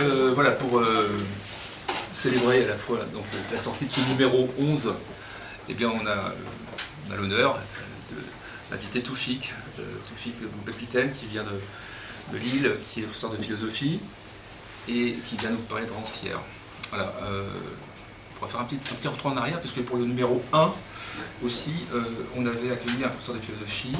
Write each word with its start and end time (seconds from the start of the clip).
euh, 0.00 0.32
voilà, 0.34 0.52
pour 0.52 0.78
euh, 0.78 1.08
célébrer 2.14 2.64
à 2.64 2.68
la 2.68 2.76
fois 2.76 3.00
donc, 3.12 3.24
la 3.52 3.58
sortie 3.58 3.84
de 3.84 3.90
ce 3.90 4.00
numéro 4.00 4.48
11, 4.58 4.94
eh 5.68 5.74
bien, 5.74 5.90
on 5.90 6.06
a, 6.06 6.32
on 7.08 7.12
a 7.12 7.16
l'honneur 7.16 7.58
d'inviter 8.70 9.02
Toufik, 9.02 9.52
euh, 9.78 9.82
Toufik 10.08 10.34
Bepitaine, 10.64 11.12
qui 11.12 11.26
vient 11.26 11.42
de, 11.42 12.32
de 12.32 12.38
Lille, 12.38 12.72
qui 12.90 13.00
est 13.00 13.02
professeur 13.02 13.30
de 13.30 13.36
philosophie 13.36 14.00
et 14.88 15.16
qui 15.28 15.36
vient 15.36 15.50
nous 15.50 15.58
parler 15.58 15.86
de 15.86 15.92
Rancière. 15.92 16.40
Voilà, 16.90 17.12
on 17.22 18.38
pourra 18.38 18.50
faire 18.50 18.60
un 18.60 18.64
petit, 18.64 18.76
petit 18.76 19.08
retour 19.08 19.30
en 19.32 19.36
arrière, 19.36 19.60
puisque 19.60 19.82
pour 19.82 19.96
le 19.96 20.04
numéro 20.04 20.42
1 20.52 20.72
aussi, 21.44 21.74
on 22.36 22.46
avait 22.46 22.72
accueilli 22.72 23.04
un 23.04 23.08
professeur 23.08 23.36
de 23.36 23.40
philosophie, 23.40 23.96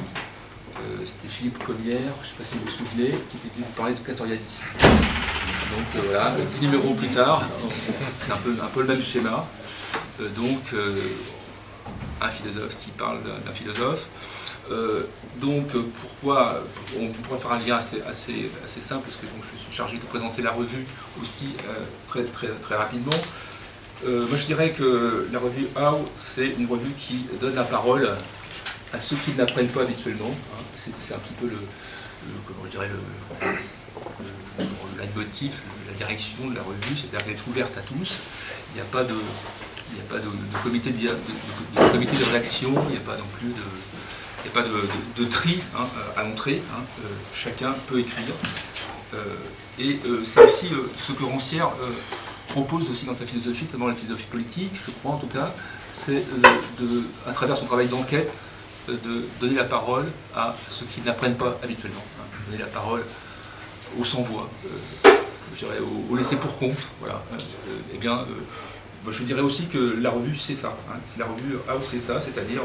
c'était 1.05 1.27
Philippe 1.27 1.63
Collière, 1.63 1.99
je 2.23 2.27
ne 2.27 2.31
sais 2.31 2.37
pas 2.37 2.43
si 2.43 2.55
vous 2.55 2.65
vous 2.65 2.85
souvenez, 2.85 3.11
qui 3.29 3.37
était 3.37 3.53
venu 3.53 3.65
nous 3.67 3.75
parler 3.75 3.93
de 3.93 3.99
Castoriadis. 3.99 4.63
Donc 5.69 5.85
euh, 5.95 6.01
voilà, 6.03 6.27
un 6.31 6.45
petit 6.45 6.65
numéro 6.65 6.93
plus 6.93 7.07
tard, 7.09 7.47
c'est 7.67 8.31
un 8.31 8.37
peu, 8.37 8.55
un 8.61 8.67
peu 8.67 8.81
le 8.81 8.87
même 8.87 9.01
schéma. 9.01 9.45
Euh, 10.19 10.29
donc 10.29 10.73
euh, 10.73 10.95
un 12.21 12.29
philosophe 12.29 12.75
qui 12.83 12.91
parle 12.91 13.19
d'un 13.45 13.53
philosophe. 13.53 14.07
Donc 15.41 15.67
pourquoi 15.99 16.63
on 16.97 17.07
pourrait 17.07 17.39
faire 17.39 17.51
un 17.51 17.59
lien 17.59 17.75
assez, 17.77 18.01
assez, 18.07 18.49
assez 18.63 18.79
simple 18.79 19.01
parce 19.05 19.17
que 19.17 19.25
donc, 19.25 19.43
je 19.51 19.57
suis 19.57 19.75
chargé 19.75 19.97
de 19.97 20.03
présenter 20.05 20.41
la 20.41 20.51
revue 20.51 20.85
aussi 21.21 21.47
très, 22.07 22.23
très, 22.23 22.47
très 22.47 22.75
rapidement. 22.77 23.11
Moi 24.05 24.37
je 24.37 24.45
dirais 24.45 24.69
que 24.69 25.27
la 25.33 25.39
revue 25.39 25.67
How 25.75 26.05
c'est 26.15 26.49
une 26.57 26.67
revue 26.67 26.91
qui 26.97 27.25
donne 27.41 27.55
la 27.55 27.63
parole 27.65 28.09
à 28.93 28.99
ceux 29.01 29.15
qui 29.17 29.33
ne 29.33 29.39
l'apprennent 29.39 29.67
pas 29.69 29.81
habituellement. 29.81 30.31
hein. 30.53 30.63
C'est 30.77 31.13
un 31.13 31.17
petit 31.17 31.33
peu 31.39 31.47
le, 31.47 31.53
le- 31.53 32.39
comment 32.47 32.63
je 32.65 32.69
dirais 32.71 32.87
le, 32.87 33.47
leitmotiv, 35.15 35.53
la 35.87 35.93
direction 35.93 36.47
de 36.49 36.55
la 36.55 36.61
revue, 36.63 36.95
c'est-à-dire 36.95 37.23
qu'elle 37.25 37.35
est 37.35 37.47
ouverte 37.47 37.77
à 37.77 37.81
tous. 37.81 38.17
Il 38.71 38.75
n'y 38.75 38.81
a 38.81 38.85
pas 38.91 39.03
de, 39.03 39.15
il 39.93 39.99
a 39.99 40.03
pas 40.03 40.19
de, 40.19 40.29
comité 40.63 40.91
de, 40.91 41.07
de- 41.07 41.91
comité 41.91 42.15
de 42.17 42.23
rédaction, 42.23 42.73
il 42.89 42.91
n'y 42.91 42.97
a 42.97 43.01
pas 43.01 43.17
non 43.17 43.25
plus 43.37 43.49
de, 43.49 43.63
il 44.45 44.49
a 44.49 44.53
pas 44.53 44.63
de, 44.67 45.25
tri 45.25 45.59
hein, 45.77 45.85
à 46.17 46.23
l'entrée. 46.23 46.61
hein. 46.73 46.81
Euh, 47.03 47.07
chacun 47.35 47.73
peut 47.87 47.99
écrire. 47.99 48.33
Euh, 49.13 49.17
et 49.79 49.99
euh, 50.05 50.23
c'est 50.23 50.43
aussi 50.43 50.67
euh, 50.67 50.89
ce 50.95 51.11
que 51.11 51.23
Rancière 51.23 51.67
euh, 51.81 51.89
propose 52.49 52.89
aussi 52.89 53.05
dans 53.05 53.13
sa 53.15 53.25
philosophie, 53.25 53.65
notamment 53.65 53.87
la 53.87 53.95
philosophie 53.95 54.27
politique, 54.31 54.71
je 54.85 54.91
crois 54.91 55.13
en 55.13 55.17
tout 55.17 55.27
cas, 55.27 55.53
c'est 55.91 56.17
euh, 56.17 56.41
de, 56.79 57.03
à 57.27 57.33
travers 57.33 57.57
son 57.57 57.65
travail 57.65 57.87
d'enquête, 57.87 58.31
euh, 58.89 58.95
de 59.03 59.25
donner 59.41 59.55
la 59.55 59.65
parole 59.65 60.09
à 60.35 60.55
ceux 60.69 60.85
qui 60.85 61.01
ne 61.01 61.07
l'apprennent 61.07 61.35
pas 61.35 61.57
habituellement. 61.61 62.03
hein. 62.19 62.23
Donner 62.49 62.61
la 62.63 62.67
parole 62.69 63.03
aux 63.99 64.03
sans-voix, 64.03 64.49
euh, 64.65 65.09
je 65.53 65.59
dirais 65.65 65.79
aux, 65.79 66.13
aux 66.13 66.15
laissés 66.15 66.35
pour 66.37 66.57
compte. 66.57 66.77
Voilà. 66.99 67.21
Euh, 67.33 67.37
eh 67.93 67.97
bien, 67.97 68.19
euh, 68.19 69.11
je 69.11 69.23
dirais 69.23 69.41
aussi 69.41 69.67
que 69.67 69.97
la 70.01 70.09
revue, 70.11 70.35
c'est 70.37 70.55
ça. 70.55 70.77
hein. 70.89 70.97
C'est 71.05 71.19
la 71.19 71.25
revue 71.25 71.57
House, 71.67 71.83
c'est 71.89 71.99
ça, 71.99 72.21
c'est-à-dire 72.21 72.61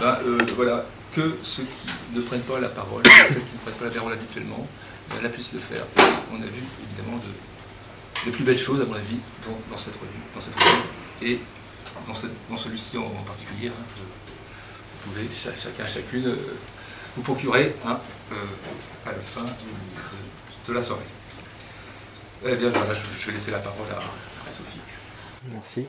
ben, 0.00 0.18
voilà, 0.56 0.84
que 1.14 1.36
ceux 1.42 1.62
qui 1.64 2.14
ne 2.16 2.20
prennent 2.20 2.40
pas 2.42 2.60
la 2.60 2.68
parole, 2.68 3.02
ceux 3.28 3.34
qui 3.34 3.54
ne 3.54 3.58
prennent 3.64 3.74
pas 3.78 3.84
la 3.86 3.90
parole 3.90 4.12
habituellement, 4.12 4.66
ben, 5.10 5.28
puissent 5.30 5.52
le 5.52 5.60
faire. 5.60 5.84
On 6.32 6.36
a 6.36 6.46
vu 6.46 6.62
évidemment 6.90 7.16
de, 7.18 8.26
les 8.26 8.32
plus 8.32 8.44
belles 8.44 8.58
choses, 8.58 8.80
à 8.80 8.84
mon 8.84 8.94
avis, 8.94 9.18
dans, 9.70 9.76
cette 9.76 9.94
revue, 9.96 10.22
dans 10.34 10.40
cette 10.40 10.54
revue, 10.54 10.82
et 11.22 11.40
dans, 12.06 12.12
dans 12.50 12.58
celui-ci 12.58 12.98
en, 12.98 13.08
particulier. 13.26 13.68
hein, 13.68 13.84
vous 15.04 15.12
pouvez 15.12 15.28
cha- 15.34 15.54
chacun, 15.54 15.86
chacune, 15.86 16.34
vous 17.16 17.22
procurer 17.22 17.74
hein, 17.86 17.98
à 19.06 19.12
la 19.12 19.18
fin 19.18 19.44
de, 19.44 19.48
de 20.68 20.72
la 20.72 20.82
soirée. 20.82 21.02
Eh 22.44 22.56
bien, 22.56 22.68
je, 22.68 23.26
vais 23.26 23.32
laisser 23.32 23.50
la 23.50 23.58
parole 23.58 23.86
à, 23.92 23.98
à 23.98 24.54
Sophie. 24.56 24.78
Merci. 25.52 25.86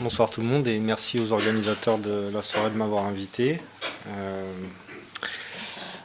Bonsoir 0.00 0.30
tout 0.30 0.40
le 0.40 0.46
monde 0.46 0.66
et 0.66 0.78
merci 0.78 1.20
aux 1.20 1.32
organisateurs 1.32 1.98
de 1.98 2.30
la 2.32 2.42
soirée 2.42 2.70
de 2.70 2.76
m'avoir 2.76 3.04
invité. 3.04 3.60
Euh, 4.08 4.50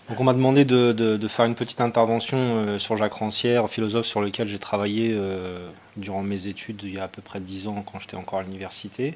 donc 0.09 0.19
on 0.19 0.23
m'a 0.25 0.33
demandé 0.33 0.65
de, 0.65 1.27
faire 1.27 1.45
une 1.45 1.55
petite 1.55 1.79
intervention 1.81 2.37
euh, 2.37 2.77
sur 2.77 2.97
Jacques 2.97 3.13
Rancière, 3.13 3.69
philosophe 3.69 4.05
sur 4.05 4.21
lequel 4.21 4.47
j'ai 4.47 4.59
travaillé 4.59 5.13
euh, 5.15 5.69
durant 5.95 6.23
mes 6.23 6.47
études 6.47 6.83
il 6.83 6.93
y 6.93 6.99
a 6.99 7.05
à 7.05 7.07
peu 7.07 7.21
près 7.21 7.39
10 7.39 7.67
ans 7.67 7.83
quand 7.89 7.99
j'étais 7.99 8.17
encore 8.17 8.39
à 8.39 8.43
l'université. 8.43 9.15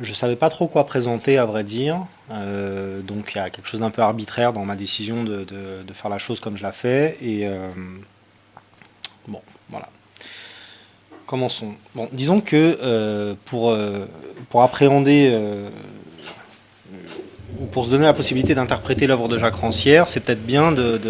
Je 0.00 0.10
ne 0.10 0.14
savais 0.14 0.36
pas 0.36 0.48
trop 0.50 0.68
quoi 0.68 0.84
présenter 0.86 1.38
à 1.38 1.46
vrai 1.46 1.64
dire, 1.64 1.96
Euh, 2.30 3.00
donc 3.00 3.32
il 3.34 3.38
y 3.38 3.40
a 3.40 3.48
quelque 3.48 3.66
chose 3.66 3.80
d'un 3.80 3.90
peu 3.90 4.02
arbitraire 4.02 4.52
dans 4.52 4.64
ma 4.66 4.76
décision 4.76 5.24
de, 5.24 5.44
de- 5.44 5.92
faire 5.94 6.10
la 6.10 6.18
chose 6.18 6.40
comme 6.40 6.56
je 6.58 6.62
la 6.62 6.72
fais. 6.72 7.16
Et 7.22 7.46
euh, 7.48 7.68
bon, 9.26 9.40
voilà. 9.70 9.88
Commençons. 11.26 11.72
Bon, 11.94 12.06
disons 12.12 12.40
que 12.42 12.78
euh, 12.82 13.34
pour, 13.46 13.74
pour 14.50 14.62
appréhender 14.62 15.32
ou 17.60 17.66
pour 17.66 17.84
se 17.86 17.90
donner 17.90 18.04
la 18.04 18.12
possibilité 18.14 18.54
d'interpréter 18.54 19.06
l'œuvre 19.06 19.26
de 19.28 19.38
Jacques 19.38 19.54
Rancière, 19.56 20.06
c'est 20.06 20.20
peut-être 20.20 20.44
bien 20.44 20.70
de, 20.72 21.00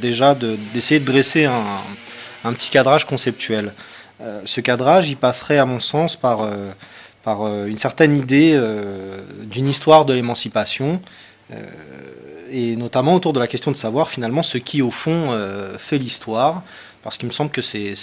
déjà 0.00 0.34
de- 0.34 0.56
d'essayer 0.74 0.98
de, 1.00 1.04
dresser 1.04 1.44
un, 1.44 1.62
un 2.44 2.52
petit 2.52 2.70
cadrage 2.70 3.04
conceptuel. 3.06 3.72
Ce 4.44 4.60
cadrage, 4.60 5.08
il 5.08 5.16
passerait 5.16 5.58
à 5.58 5.66
mon 5.66 5.78
sens 5.78 6.16
par, 6.16 6.38
euh, 7.36 7.66
une 7.66 7.78
certaine 7.78 8.16
idée 8.16 8.52
euh, 8.54 9.20
d'une 9.44 9.68
histoire 9.68 10.04
de 10.04 10.14
l'émancipation, 10.14 11.00
euh, 11.52 11.56
et 12.50 12.76
notamment 12.76 13.14
autour 13.14 13.32
de 13.32 13.40
la 13.40 13.46
question 13.46 13.70
de 13.70 13.76
savoir 13.76 14.08
finalement 14.08 14.42
ce 14.42 14.58
qui 14.58 14.80
au 14.80 14.90
fond 14.90 15.38
fait 15.78 15.98
l'histoire, 15.98 16.62
parce 17.02 17.18
qu'il 17.18 17.28
me 17.28 17.32
semble 17.32 17.50
que 17.50 17.60
c'est 17.60 17.94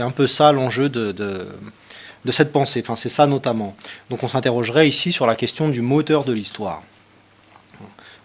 un 0.00 0.10
peu 0.10 0.26
ça 0.26 0.52
l'enjeu 0.52 0.90
de, 0.90 1.12
de, 1.12 2.32
cette 2.32 2.52
pensée, 2.52 2.82
enfin 2.82 2.94
c'est 2.94 3.08
ça 3.08 3.26
notamment. 3.26 3.74
Donc 4.10 4.22
on 4.22 4.28
s'interrogerait 4.28 4.86
ici 4.86 5.12
sur 5.12 5.26
la 5.26 5.34
question 5.34 5.70
du 5.70 5.80
moteur 5.80 6.24
de 6.24 6.34
l'histoire. 6.34 6.82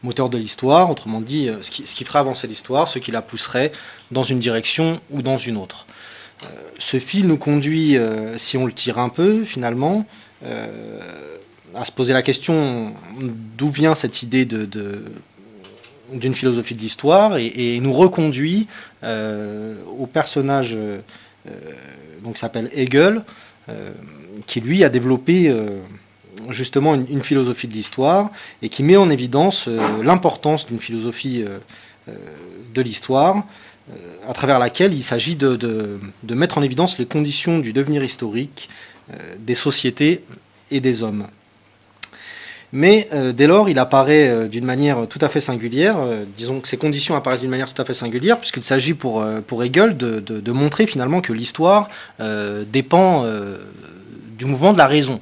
Moteur 0.03 0.27
de 0.27 0.37
l'histoire, 0.37 0.89
autrement 0.89 1.21
dit, 1.21 1.49
ce 1.61 1.71
qui, 1.71 1.87
ce 1.87 1.95
qui 1.95 2.03
ferait 2.03 2.19
avancer 2.19 2.47
l'histoire, 2.47 2.89
ce 2.89 2.99
qui 2.99 3.11
la 3.11 3.21
pousserait 3.21 3.71
dans 4.11 4.23
une 4.23 4.39
direction 4.39 4.99
ou 5.09 5.21
dans 5.21 5.37
une 5.37 5.55
autre. 5.55 5.85
Ce 6.79 6.99
fil 6.99 7.27
nous 7.27 7.37
conduit, 7.37 7.97
si 8.35 8.57
on 8.57 8.65
le 8.65 8.73
tire 8.73 8.99
un 8.99 9.09
peu 9.09 9.45
finalement, 9.45 10.05
à 10.43 11.85
se 11.85 11.91
poser 11.91 12.13
la 12.13 12.21
question 12.21 12.93
d'où 13.57 13.69
vient 13.69 13.95
cette 13.95 14.23
idée 14.23 14.45
d'une 14.45 16.33
philosophie 16.33 16.75
de 16.75 16.81
l'histoire 16.81 17.37
et, 17.37 17.79
nous 17.79 17.93
reconduit 17.93 18.67
euh, 19.03 19.75
au 19.97 20.07
personnage 20.07 20.73
euh, 20.75 20.99
donc, 22.23 22.35
qui 22.35 22.39
s'appelle 22.39 22.69
Hegel, 22.73 23.23
euh, 23.69 23.91
qui 24.47 24.61
lui 24.61 24.83
a 24.83 24.89
développé 24.89 25.49
euh, 25.49 25.79
justement 26.49 26.95
une, 26.95 27.23
philosophie 27.23 27.67
de 27.67 27.73
l'histoire 27.73 28.31
et 28.61 28.69
qui 28.69 28.83
met 28.83 28.97
en 28.97 29.09
évidence 29.09 29.67
euh, 29.67 30.03
l'importance 30.03 30.67
d'une 30.67 30.79
philosophie 30.79 31.43
euh, 31.47 31.59
euh, 32.09 32.13
de 32.73 32.81
l'histoire 32.81 33.35
euh, 33.91 33.93
à 34.27 34.33
travers 34.33 34.59
laquelle 34.59 34.93
il 34.93 35.03
s'agit 35.03 35.35
de, 35.35 35.99
mettre 36.29 36.57
en 36.57 36.63
évidence 36.63 36.97
les 36.97 37.05
conditions 37.05 37.59
du 37.59 37.73
devenir 37.73 38.03
historique 38.03 38.69
euh, 38.69 38.90
des 39.39 39.55
sociétés 39.55 40.23
et 40.69 40.79
des 40.79 41.03
hommes. 41.03 41.27
Mais 42.73 43.09
euh, 43.13 43.33
dès 43.33 43.47
lors, 43.47 43.69
il 43.69 43.79
apparaît 43.79 44.29
euh, 44.29 44.47
d'une 44.47 44.65
manière 44.65 45.07
tout 45.07 45.19
à 45.21 45.27
fait 45.27 45.41
singulière. 45.41 45.97
euh, 45.99 46.23
disons 46.37 46.61
que 46.61 46.67
ces 46.67 46.77
conditions 46.77 47.15
apparaissent 47.15 47.41
d'une 47.41 47.49
manière 47.49 47.71
tout 47.71 47.81
à 47.81 47.85
fait 47.85 47.93
singulière, 47.93 48.37
puisqu'il 48.37 48.63
s'agit 48.63 48.93
pour, 48.93 49.21
euh, 49.21 49.41
pour 49.41 49.63
Hegel 49.63 49.97
de, 49.97 50.51
montrer 50.51 50.87
finalement 50.87 51.21
que 51.21 51.33
l'histoire 51.33 51.89
euh, 52.19 52.63
dépend 52.71 53.23
euh, 53.25 53.57
du 54.37 54.45
mouvement 54.45 54.73
de 54.73 54.77
la 54.77 54.87
raison. 54.87 55.19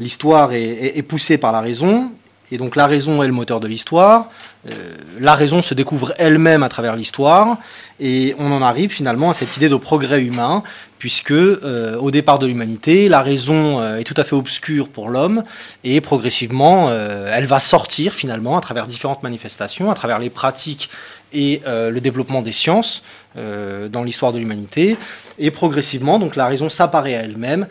L'histoire 0.00 0.52
est 0.52 1.02
poussée 1.02 1.38
par 1.38 1.50
la 1.50 1.60
raison, 1.60 2.12
et 2.50 2.58
donc 2.58 2.76
la 2.76 2.86
raison 2.86 3.22
est 3.22 3.26
le 3.26 3.32
moteur 3.32 3.60
de 3.60 3.66
l'histoire. 3.66 4.30
Euh, 4.66 4.94
la 5.20 5.34
raison 5.34 5.62
se 5.62 5.74
découvre 5.74 6.12
elle-même 6.18 6.62
à 6.62 6.68
travers 6.68 6.96
l'histoire, 6.96 7.58
et 8.00 8.34
on 8.38 8.50
en 8.52 8.62
arrive 8.62 8.90
finalement 8.90 9.30
à 9.30 9.34
cette 9.34 9.56
idée 9.56 9.68
de 9.68 9.76
progrès 9.76 10.22
humain, 10.22 10.62
puisque 10.98 11.30
euh, 11.30 11.96
au 11.98 12.10
départ 12.10 12.38
de 12.38 12.46
l'humanité, 12.46 13.08
la 13.08 13.22
raison 13.22 13.80
euh, 13.80 13.98
est 13.98 14.04
tout 14.04 14.14
à 14.16 14.24
fait 14.24 14.34
obscure 14.34 14.88
pour 14.88 15.10
l'homme, 15.10 15.44
et 15.84 16.00
progressivement, 16.00 16.90
elle 16.90 17.46
va 17.46 17.60
sortir 17.60 18.12
finalement 18.12 18.56
à 18.56 18.60
travers 18.60 18.86
différentes 18.86 19.22
manifestations, 19.22 19.90
à 19.90 19.94
travers 19.94 20.18
les 20.18 20.30
pratiques 20.30 20.90
et 21.32 21.60
le 21.66 21.98
développement 22.00 22.42
des 22.42 22.52
sciences 22.52 23.02
dans 23.36 24.02
l'histoire 24.02 24.32
de 24.32 24.38
l'humanité, 24.38 24.96
et 25.38 25.50
progressivement, 25.50 26.18
donc 26.18 26.36
la 26.36 26.46
raison 26.46 26.68
s'apparaît 26.68 27.14
à 27.14 27.22
elle-même, 27.22 27.66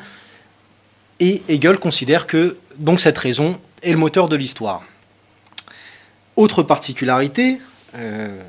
et 1.19 1.41
Hegel 1.49 1.77
considère 1.77 2.27
que 2.27 2.57
donc 2.77 3.01
cette 3.01 3.17
raison 3.17 3.59
est 3.87 3.91
le 3.91 3.97
moteur 3.97 4.27
de 4.27 4.35
l'histoire. 4.35 4.83
Autre 6.35 6.61
particularité, 6.61 7.59
euh, 7.95 8.39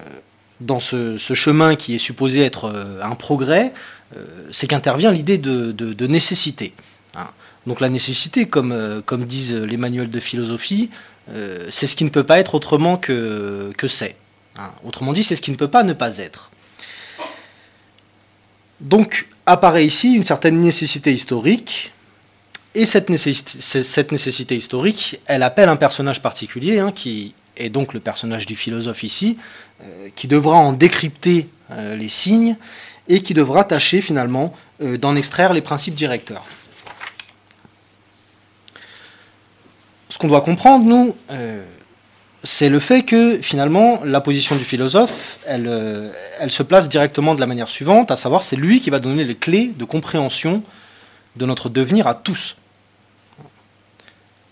dans 0.61 0.81
ce, 0.81 1.17
chemin 1.17 1.77
qui 1.77 1.95
est 1.95 1.99
supposé 1.99 2.45
être 2.45 2.65
euh, 2.65 3.01
un 3.03 3.15
progrès, 3.15 3.73
euh, 4.17 4.25
c'est 4.51 4.67
qu'intervient 4.67 5.13
l'idée 5.13 5.39
de, 5.39 6.07
nécessité. 6.07 6.75
hein. 7.15 7.29
Donc 7.67 7.81
la 7.81 7.89
nécessité, 7.89 8.47
comme, 8.47 9.05
disent 9.27 9.55
les 9.55 9.77
manuels 9.77 10.11
de 10.11 10.21
philosophie, 10.21 10.91
c'est 11.69 11.87
ce 11.87 11.95
qui 11.95 12.05
ne 12.05 12.09
peut 12.09 12.25
pas 12.25 12.39
être 12.39 12.55
autrement 12.55 12.97
que, 12.97 13.71
que 13.77 13.87
c'est. 13.87 14.17
hein. 14.57 14.71
Autrement 14.85 15.13
dit, 15.13 15.23
c'est 15.23 15.37
ce 15.37 15.43
qui 15.43 15.51
ne 15.51 15.57
peut 15.57 15.69
pas 15.69 15.83
ne 15.83 15.93
pas 15.93 16.17
être. 16.17 16.51
Donc 18.81 19.29
apparaît 19.45 19.85
ici 19.85 20.15
une 20.15 20.25
certaine 20.25 20.59
nécessité 20.59 21.13
historique, 21.13 21.93
et 22.75 22.87
cette 22.87 23.09
nécessité, 23.11 24.57
historique, 24.57 25.21
elle 25.27 25.43
appelle 25.43 25.69
un 25.69 25.77
personnage 25.77 26.21
particulier, 26.21 26.79
hein, 26.79 26.93
qui 26.95 27.35
est 27.57 27.71
donc 27.71 27.95
le 27.95 28.01
personnage 28.01 28.47
du 28.47 28.57
philosophe 28.57 29.03
ici, 29.03 29.39
euh, 29.83 30.09
qui 30.15 30.29
devra 30.29 30.57
en 30.57 30.73
décrypter 30.73 31.49
euh, 31.71 31.97
les 31.97 32.09
signes 32.09 32.57
et 33.09 33.23
qui 33.23 33.35
devra 33.35 33.65
tâcher 33.65 34.01
finalement 34.01 34.55
euh, 34.83 34.99
d'en 34.99 35.17
extraire 35.17 35.53
les 35.53 35.63
principes 35.63 35.95
directeurs. 35.95 36.45
Ce 40.11 40.19
qu'on 40.19 40.29
doit 40.29 40.41
comprendre, 40.41 40.85
nous, 40.87 41.15
c'est 42.43 42.71
le 42.71 42.79
fait 42.79 43.03
que 43.03 43.39
finalement 43.43 44.01
la 44.05 44.23
position 44.23 44.57
du 44.57 44.65
philosophe, 44.65 45.39
elle, 45.47 45.71
elle, 46.41 46.51
se 46.51 46.63
place 46.63 46.89
directement 46.89 47.35
de 47.35 47.41
la 47.41 47.47
manière 47.47 47.69
suivante, 47.69 48.11
à 48.11 48.17
savoir 48.17 48.43
c'est 48.43 48.57
lui 48.57 48.81
qui 48.81 48.89
va 48.89 49.01
donner 49.01 49.25
les 49.25 49.35
clés 49.35 49.75
de 49.77 49.85
compréhension 49.85 50.63
de 51.39 51.47
notre 51.47 51.69
devenir 51.69 52.07
à 52.07 52.15
tous. 52.15 52.57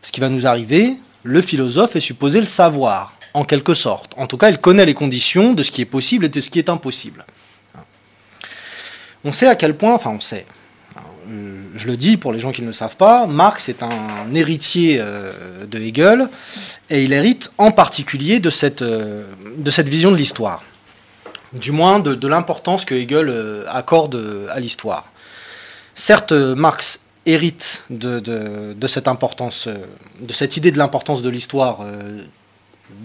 Ce 0.03 0.12
qui 0.12 0.21
va 0.21 0.29
nous 0.29 0.47
arriver, 0.47 0.94
le 1.25 1.43
philosophe 1.43 1.97
est 1.97 2.00
supposé 2.00 2.41
le 2.41 2.47
savoir, 2.47 3.15
en 3.35 3.44
quelque 3.44 3.75
sorte. 3.75 4.12
En 4.17 4.27
tout 4.27 4.38
cas, 4.38 4.50
il 4.50 4.59
connaît 4.59 4.87
les 4.87 4.94
conditions 4.94 5.53
de 5.53 5.62
ce 5.62 5.71
qui 5.71 5.83
est 5.83 5.87
possible 5.87 6.25
et 6.25 6.29
de 6.29 6.41
ce 6.41 6.49
qui 6.49 6.59
est 6.59 6.69
impossible. 6.69 7.27
On 9.25 9.33
sait 9.33 9.49
à 9.49 9.56
quel 9.56 9.77
point, 9.77 9.94
enfin 9.94 10.11
on 10.11 10.21
sait, 10.21 10.47
je 11.75 11.87
le 11.87 11.97
dis 11.97 12.17
pour 12.17 12.33
les 12.33 12.38
gens 12.38 12.53
qui 12.53 12.62
ne 12.62 12.69
le 12.69 12.73
savent 12.73 12.97
pas, 12.97 13.27
Marx 13.27 13.69
est 13.69 13.83
un 13.83 14.35
héritier 14.35 14.99
euh, 15.00 15.67
de 15.67 15.79
Hegel 15.79 16.29
et 16.91 17.03
il 17.03 17.12
hérite 17.12 17.50
en 17.59 17.71
particulier 17.71 18.41
de 18.41 18.50
cette, 18.50 18.83
euh, 18.83 19.25
vision 19.85 20.11
de 20.11 20.17
l'histoire, 20.17 20.62
du 21.53 21.73
moins 21.73 21.99
de, 21.99 22.29
l'importance 22.29 22.85
que 22.85 22.94
Hegel 22.94 23.29
euh, 23.29 23.65
accorde 23.69 24.49
à 24.50 24.61
l'histoire. 24.61 25.06
Certes, 25.97 26.33
Marx 26.33 27.01
hérite 27.25 27.83
de, 27.91 28.87
cette 28.87 29.09
importance, 29.09 29.67
de 29.67 30.33
cette 30.33 30.57
idée 30.57 30.71
de 30.71 30.79
l'importance 30.79 31.23
de 31.23 31.29
l'histoire 31.29 31.81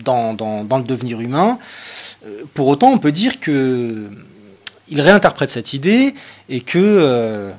dans, 0.04 0.36
le 0.38 0.84
devenir 0.84 1.20
humain. 1.20 1.58
Pour 2.54 2.68
autant, 2.68 2.92
on 2.92 3.00
peut 3.00 3.12
dire 3.12 3.40
que 3.40 4.10
il 4.90 5.02
réinterprète 5.02 5.50
cette 5.50 5.74
idée 5.74 6.14
et 6.50 6.62
que 6.62 7.52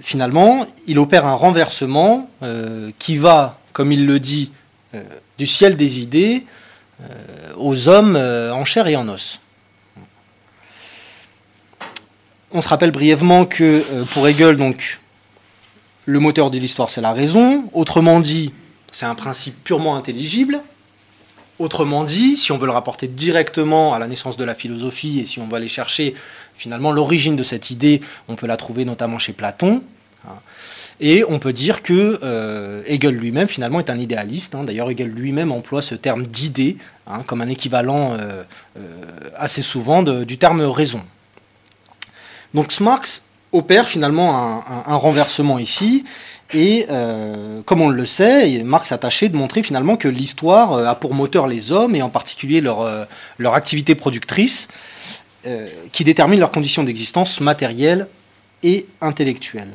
finalement, 0.00 0.66
il 0.86 0.98
opère 0.98 1.26
un 1.26 1.34
renversement 1.34 2.30
euh, 2.42 2.90
qui 2.98 3.16
va, 3.18 3.58
comme 3.72 3.92
il 3.92 4.06
le 4.06 4.20
dit, 4.20 4.52
euh, 4.94 5.02
du 5.38 5.46
ciel 5.46 5.76
des 5.76 6.00
idées 6.00 6.44
euh, 7.00 7.04
aux 7.56 7.88
hommes 7.88 8.16
en 8.16 8.64
chair 8.64 8.86
et 8.86 8.96
en 8.96 9.08
os. 9.08 9.40
On 12.52 12.62
se 12.62 12.68
rappelle 12.68 12.90
brièvement 12.92 13.44
que 13.44 14.04
pour 14.12 14.26
Hegel, 14.28 14.56
donc, 14.56 15.00
le 16.06 16.20
moteur 16.20 16.50
de 16.50 16.58
l'histoire, 16.58 16.90
c'est 16.90 17.00
la 17.00 17.12
raison. 17.12 17.68
Autrement 17.72 18.20
dit, 18.20 18.52
c'est 18.92 19.06
un 19.06 19.14
principe 19.16 19.62
purement 19.64 19.96
intelligible. 19.96 20.62
Autrement 21.58 22.04
dit, 22.04 22.36
si 22.36 22.52
on 22.52 22.58
veut 22.58 22.66
le 22.66 22.72
rapporter 22.72 23.08
directement 23.08 23.94
à 23.94 23.98
la 23.98 24.06
naissance 24.06 24.36
de 24.36 24.44
la 24.44 24.54
philosophie 24.54 25.20
et 25.20 25.24
si 25.24 25.40
on 25.40 25.46
va 25.46 25.56
aller 25.56 25.68
chercher 25.68 26.14
finalement 26.54 26.92
l'origine 26.92 27.34
de 27.34 27.42
cette 27.42 27.70
idée, 27.70 28.00
on 28.28 28.36
peut 28.36 28.46
la 28.46 28.56
trouver 28.56 28.84
notamment 28.84 29.18
chez 29.18 29.32
Platon. 29.32 29.82
Et 31.00 31.24
on 31.28 31.38
peut 31.38 31.52
dire 31.52 31.82
que 31.82 32.18
euh, 32.22 32.82
Hegel 32.86 33.14
lui-même, 33.14 33.48
finalement, 33.48 33.80
est 33.80 33.90
un 33.90 33.98
idéaliste. 33.98 34.54
Hein. 34.54 34.64
D'ailleurs, 34.64 34.90
Hegel 34.90 35.08
lui-même 35.08 35.52
emploie 35.52 35.82
ce 35.82 35.94
terme 35.94 36.26
d'idée 36.26 36.78
hein, 37.06 37.22
comme 37.26 37.42
un 37.42 37.48
équivalent 37.48 38.14
euh, 38.14 38.42
euh, 38.78 38.80
assez 39.36 39.62
souvent 39.62 40.02
du 40.02 40.38
terme 40.38 40.62
raison. 40.62 41.02
Donc 42.56 42.80
Marx 42.80 43.22
opère 43.52 43.86
finalement 43.86 44.64
un, 44.66 44.96
renversement 44.96 45.60
ici. 45.60 46.04
Et 46.52 46.86
comme 47.64 47.80
on 47.80 47.88
le 47.88 48.06
sait, 48.06 48.62
Marx 48.64 48.90
a 48.90 48.98
tâché 48.98 49.28
de 49.28 49.36
montrer 49.36 49.62
finalement 49.62 49.96
que 49.96 50.08
l'histoire 50.08 50.72
a 50.88 50.94
pour 50.98 51.14
moteur 51.14 51.46
les 51.46 51.70
hommes, 51.70 51.94
et 51.94 52.02
en 52.02 52.08
particulier 52.08 52.60
leur, 52.60 53.06
leur 53.38 53.54
activité 53.54 53.94
productrice, 53.94 54.68
qui 55.92 56.02
détermine 56.02 56.40
leurs 56.40 56.50
conditions 56.50 56.82
d'existence 56.82 57.40
matérielles 57.40 58.08
et 58.62 58.86
intellectuelles. 59.00 59.74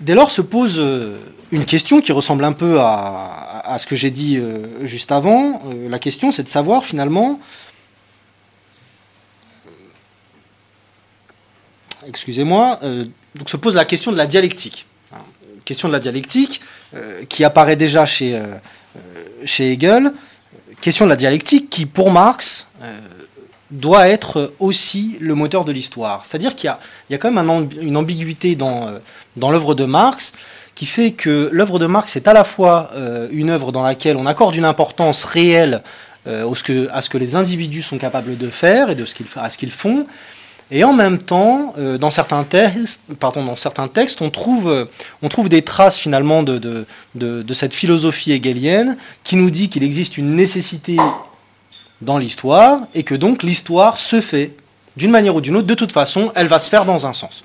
Dès 0.00 0.14
lors 0.14 0.30
se 0.30 0.42
pose 0.42 0.76
euh, 0.78 1.18
une 1.50 1.64
question 1.64 2.00
qui 2.00 2.12
ressemble 2.12 2.44
un 2.44 2.52
peu 2.52 2.78
à, 2.80 3.76
ce 3.78 3.86
que 3.86 3.96
j'ai 3.96 4.10
dit 4.10 4.38
euh, 4.38 4.86
juste 4.86 5.10
avant. 5.10 5.60
Euh, 5.66 5.88
la 5.88 5.98
question, 5.98 6.30
c'est 6.30 6.44
de 6.44 6.48
savoir 6.48 6.84
finalement, 6.84 7.40
excusez-moi, 12.08 12.80
donc 13.34 13.48
se 13.48 13.56
pose 13.56 13.74
la 13.74 13.84
question 13.84 14.10
de 14.12 14.16
la 14.16 14.26
dialectique. 14.26 14.86
Hein, 15.12 15.18
question 15.64 15.88
de 15.88 15.92
la 15.92 16.00
dialectique 16.00 16.60
qui 17.28 17.44
apparaît 17.44 17.76
déjà 17.76 18.06
chez, 18.06 18.40
chez 19.44 19.72
Hegel. 19.72 20.12
Question 20.80 21.04
de 21.04 21.10
la 21.10 21.16
dialectique 21.16 21.68
qui, 21.70 21.86
pour 21.86 22.10
Marx, 22.10 22.66
doit 23.70 24.08
être 24.08 24.54
aussi 24.58 25.16
le 25.20 25.34
moteur 25.34 25.64
de 25.64 25.72
l'histoire. 25.72 26.24
C'est-à-dire 26.24 26.56
qu'il 26.56 26.74
y, 27.10 27.14
a, 27.14 27.18
quand 27.18 27.30
même 27.30 27.68
une 27.80 27.96
ambiguïté 27.96 28.56
dans, 28.56 28.88
euh, 28.88 28.98
dans 29.36 29.50
l'œuvre 29.50 29.74
de 29.74 29.84
Marx 29.84 30.32
qui 30.74 30.86
fait 30.86 31.10
que 31.10 31.50
l'œuvre 31.52 31.78
de 31.78 31.86
Marx 31.86 32.16
est 32.16 32.28
à 32.28 32.32
la 32.32 32.44
fois 32.44 32.90
euh, 32.94 33.28
une 33.30 33.50
œuvre 33.50 33.72
dans 33.72 33.82
laquelle 33.82 34.16
on 34.16 34.26
accorde 34.26 34.54
une 34.54 34.64
importance 34.64 35.24
réelle 35.24 35.82
euh, 36.26 36.50
à 36.92 37.02
ce 37.02 37.08
que 37.10 37.18
les 37.18 37.36
individus 37.36 37.82
sont 37.82 37.98
capables 37.98 38.38
de 38.38 38.48
faire 38.48 38.90
et 38.90 38.96
à 39.36 39.50
ce 39.50 39.58
qu'ils 39.58 39.72
font, 39.72 40.06
et 40.70 40.84
en 40.84 40.92
même 40.92 41.18
temps, 41.18 41.74
dans, 41.98 42.10
certains 42.10 42.44
textes, 42.44 43.00
pardon, 43.18 43.44
dans 43.44 43.56
certains 43.56 43.88
textes, 43.88 44.20
on 44.20 44.30
trouve, 44.30 44.88
trouve 45.30 45.48
des 45.48 45.62
traces 45.62 45.98
finalement 45.98 46.42
de 46.42 46.86
cette 47.54 47.74
philosophie 47.74 48.32
hegelienne 48.32 48.96
qui 49.24 49.36
nous 49.36 49.50
dit 49.50 49.70
qu'il 49.70 49.82
existe 49.82 50.18
une 50.18 50.34
nécessité 50.34 50.98
dans 52.00 52.18
l'histoire, 52.18 52.80
et 52.94 53.02
que 53.02 53.14
donc 53.14 53.42
l'histoire 53.42 53.98
se 53.98 54.20
fait 54.20 54.52
d'une 54.96 55.10
manière 55.10 55.34
ou 55.34 55.40
d'une 55.40 55.56
autre, 55.56 55.66
de 55.66 55.74
toute 55.74 55.92
façon, 55.92 56.32
elle 56.34 56.48
va 56.48 56.58
se 56.58 56.68
faire 56.70 56.84
dans 56.84 57.06
un 57.06 57.12
sens. 57.12 57.44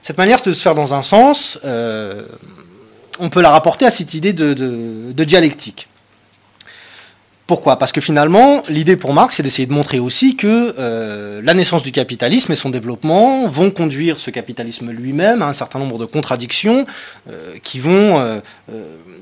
Cette 0.00 0.18
manière 0.18 0.40
de 0.42 0.52
se 0.52 0.60
faire 0.60 0.74
dans 0.74 0.94
un 0.94 1.02
sens, 1.02 1.58
euh, 1.64 2.26
on 3.18 3.30
peut 3.30 3.40
la 3.40 3.50
rapporter 3.50 3.86
à 3.86 3.90
cette 3.90 4.14
idée 4.14 4.32
de, 4.32 5.24
dialectique. 5.24 5.88
Pourquoi? 7.46 7.78
Parce 7.78 7.92
que 7.92 8.00
finalement, 8.00 8.62
l'idée 8.70 8.96
pour 8.96 9.12
Marx, 9.12 9.36
c'est 9.36 9.42
d'essayer 9.42 9.66
de 9.66 9.72
montrer 9.72 9.98
aussi 9.98 10.34
que 10.34 10.74
euh, 10.78 11.42
la 11.42 11.52
naissance 11.52 11.82
du 11.82 11.92
capitalisme 11.92 12.52
et 12.52 12.56
son 12.56 12.70
développement 12.70 13.46
vont 13.48 13.70
conduire 13.70 14.18
ce 14.18 14.30
capitalisme 14.30 14.90
lui-même 14.90 15.42
à 15.42 15.46
un 15.46 15.52
certain 15.52 15.78
nombre 15.78 15.98
de 15.98 16.06
contradictions 16.06 16.86
euh, 17.28 17.56
qui 17.62 17.80
vont 17.80 18.40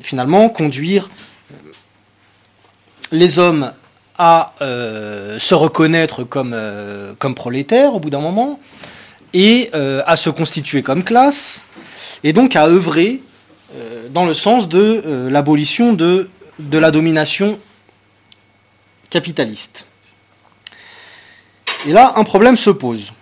finalement 0.01 0.49
conduire 0.49 1.11
les 3.13 3.39
hommes 3.39 3.73
à 4.19 4.53
euh, 4.63 5.39
se 5.39 5.55
reconnaître 5.55 6.25
comme, 6.25 6.53
euh, 6.55 7.15
comme 7.19 7.35
prolétaires 7.35 7.95
au 7.95 8.01
bout 8.01 8.11
d'un 8.11 8.21
moment, 8.21 8.61
et 9.35 9.71
euh, 9.75 10.03
à 10.07 10.17
se 10.17 10.31
constituer 10.31 10.83
comme 10.83 11.05
classe, 11.05 11.63
et 12.25 12.33
donc 12.33 12.57
à 12.57 12.67
œuvrer 12.67 13.21
dans 14.11 14.27
le 14.27 14.35
sens 14.35 14.69
de 14.69 15.03
l'abolition 15.31 15.95
de, 15.95 16.29
de 16.59 16.77
la 16.77 16.91
domination 16.91 17.59
capitaliste. 19.13 19.85
Et 21.87 21.93
là, 21.93 22.15
un 22.17 22.25
problème 22.25 22.57
se 22.57 22.71
pose. 22.71 23.13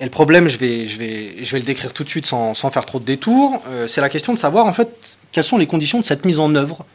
Et 0.00 0.04
le 0.04 0.10
problème, 0.10 0.48
je 0.48 0.56
vais, 0.56 0.86
je 0.86 0.98
vais, 0.98 1.44
je 1.44 1.52
vais 1.52 1.58
le 1.58 1.64
décrire 1.64 1.92
tout 1.92 2.04
de 2.04 2.08
suite 2.08 2.26
sans, 2.26 2.54
sans 2.54 2.70
faire 2.70 2.86
trop 2.86 2.98
de 2.98 3.04
détours, 3.04 3.62
c'est 3.86 4.00
la 4.00 4.08
question 4.08 4.32
de 4.32 4.38
savoir 4.38 4.66
en 4.66 4.72
fait 4.72 4.88
quelles 5.32 5.44
sont 5.44 5.58
les 5.58 5.66
conditions 5.66 5.98
de 6.00 6.04
cette 6.04 6.24
mise 6.24 6.38
en 6.38 6.54
œuvre 6.54 6.86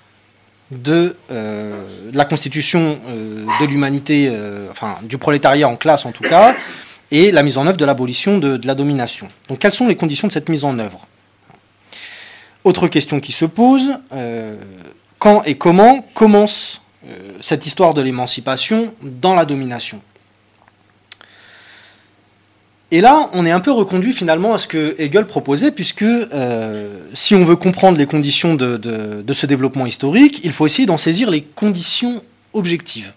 de, 0.71 1.15
euh, 1.31 1.83
la 2.13 2.25
constitution 2.25 2.99
euh, 3.07 3.45
de 3.61 3.65
l'humanité, 3.65 4.29
euh, 4.31 4.67
enfin 4.71 4.97
du 5.03 5.17
prolétariat 5.17 5.67
en 5.67 5.75
classe 5.75 6.05
en 6.05 6.11
tout 6.11 6.23
cas, 6.23 6.55
et 7.11 7.31
la 7.31 7.43
mise 7.43 7.57
en 7.57 7.65
œuvre 7.67 7.77
de 7.77 7.85
l'abolition 7.85 8.37
de, 8.37 8.59
la 8.65 8.75
domination. 8.75 9.29
Donc 9.47 9.59
quelles 9.59 9.73
sont 9.73 9.87
les 9.87 9.95
conditions 9.95 10.27
de 10.27 10.33
cette 10.33 10.49
mise 10.49 10.65
en 10.65 10.77
œuvre? 10.79 11.07
Autre 12.63 12.87
question 12.89 13.21
qui 13.21 13.31
se 13.31 13.45
pose, 13.45 13.97
quand 15.19 15.41
et 15.45 15.55
comment 15.55 16.05
commence 16.13 16.81
cette 17.39 17.65
histoire 17.65 17.93
de 17.93 18.01
l'émancipation 18.01 18.93
dans 19.01 19.35
la 19.35 19.45
domination 19.45 20.01
et 22.89 23.01
là, 23.01 23.29
on 23.33 23.45
est 23.45 23.51
un 23.51 23.59
peu 23.59 23.71
reconduit 23.71 24.13
finalement 24.13 24.53
à 24.53 24.57
ce 24.57 24.65
que 24.65 24.95
Hegel 24.97 25.27
proposait, 25.27 25.71
puisque 25.71 26.03
euh, 26.03 27.01
si 27.13 27.35
on 27.35 27.43
veut 27.43 27.57
comprendre 27.57 27.97
les 27.97 28.05
conditions 28.05 28.55
de, 28.55 29.33
ce 29.33 29.45
développement 29.45 29.85
historique, 29.85 30.39
il 30.43 30.53
faut 30.53 30.65
essayer 30.65 30.85
d'en 30.85 30.97
saisir 30.97 31.29
les 31.29 31.41
conditions 31.41 32.23
objectives. 32.53 33.11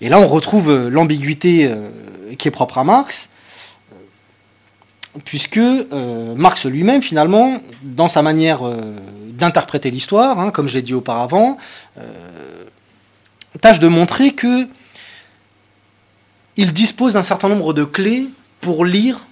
Et 0.00 0.08
là, 0.08 0.18
on 0.18 0.26
retrouve 0.26 0.70
euh, 0.70 0.90
l'ambiguïté 0.90 1.66
euh, 1.66 1.76
qui 2.36 2.48
est 2.48 2.50
propre 2.50 2.78
à 2.78 2.84
Marx, 2.84 3.28
puisque 5.24 5.60
Marx 6.36 6.64
lui-même, 6.66 7.02
finalement, 7.02 7.60
dans 7.82 8.08
sa 8.08 8.22
manière 8.22 8.60
d'interpréter 9.28 9.90
l'histoire, 9.90 10.40
hein, 10.40 10.50
comme 10.50 10.68
je 10.68 10.74
l'ai 10.74 10.82
dit 10.82 10.94
auparavant, 10.94 11.56
tâche 13.60 13.78
de 13.78 13.88
montrer 13.88 14.32
que 14.32 14.66
il 16.56 16.72
dispose 16.72 17.14
d'un 17.14 17.22
certain 17.22 17.48
nombre 17.48 17.72
de 17.72 17.84
clés 17.84 18.28
pour 18.60 18.84
lire 18.84 19.24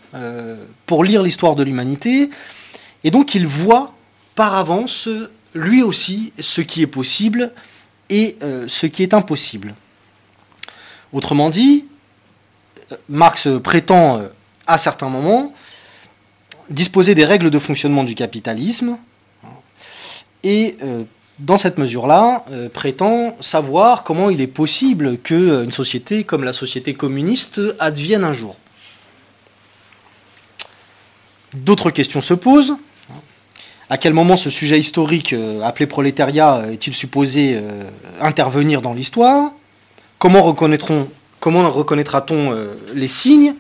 l'histoire 0.91 1.55
de 1.55 1.63
l'humanité, 1.63 2.31
et 3.05 3.11
donc 3.11 3.35
il 3.35 3.47
voit 3.47 3.95
par 4.35 4.55
avance, 4.55 5.09
lui 5.55 5.83
aussi, 5.83 6.33
ce 6.39 6.61
qui 6.61 6.83
est 6.83 6.87
possible 6.87 7.53
et 8.11 8.37
ce 8.69 8.87
qui 8.87 9.03
est 9.03 9.15
impossible. 9.15 9.75
Autrement 11.13 11.51
dit, 11.51 11.87
Marx 13.09 13.49
prétend 13.63 14.23
à 14.67 14.79
certains 14.79 15.09
moments 15.09 15.53
disposer 16.71 17.15
des 17.15 17.25
règles 17.25 17.51
de 17.51 17.59
fonctionnement 17.59 18.05
du 18.05 18.15
capitalisme 18.15 18.99
et 20.45 20.77
euh, 20.83 21.05
dans 21.39 21.59
cette 21.59 21.79
mesure-là, 21.79 22.45
euh, 22.51 22.69
prétend 22.69 23.37
savoir 23.41 24.05
comment 24.05 24.31
il 24.31 24.41
est 24.41 24.47
possible 24.47 25.19
qu'une 25.19 25.73
société 25.73 26.25
comme 26.25 26.45
la 26.45 26.53
société 26.53 26.95
communiste 26.95 27.61
advienne 27.79 28.25
un 28.25 28.33
jour. 28.33 28.57
D'autres 31.55 31.91
questions 31.91 32.21
se 32.21 32.35
posent. 32.35 32.75
À 33.91 33.99
quel 33.99 34.15
moment 34.15 34.37
ce 34.37 34.51
sujet 34.51 34.79
historique 34.79 35.33
euh, 35.33 35.61
appelé 35.63 35.87
prolétariat 35.87 36.65
est-il 36.73 36.95
supposé 36.95 37.61
intervenir 38.21 38.83
dans 38.83 38.95
l'histoire? 38.95 39.53
Comment 40.19 40.43
reconnaîtra-t-on 40.43 42.57
les 42.95 43.09
signes? 43.09 43.55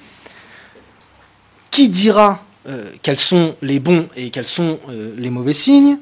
Qui 1.71 1.89
dira 1.89 2.43
quels 3.03 3.19
sont 3.19 3.57
les 3.61 3.81
bons 3.81 4.09
et 4.17 4.31
quels 4.31 4.47
sont 4.47 4.79
les 5.17 5.31
mauvais 5.31 5.53
signes 5.53 5.99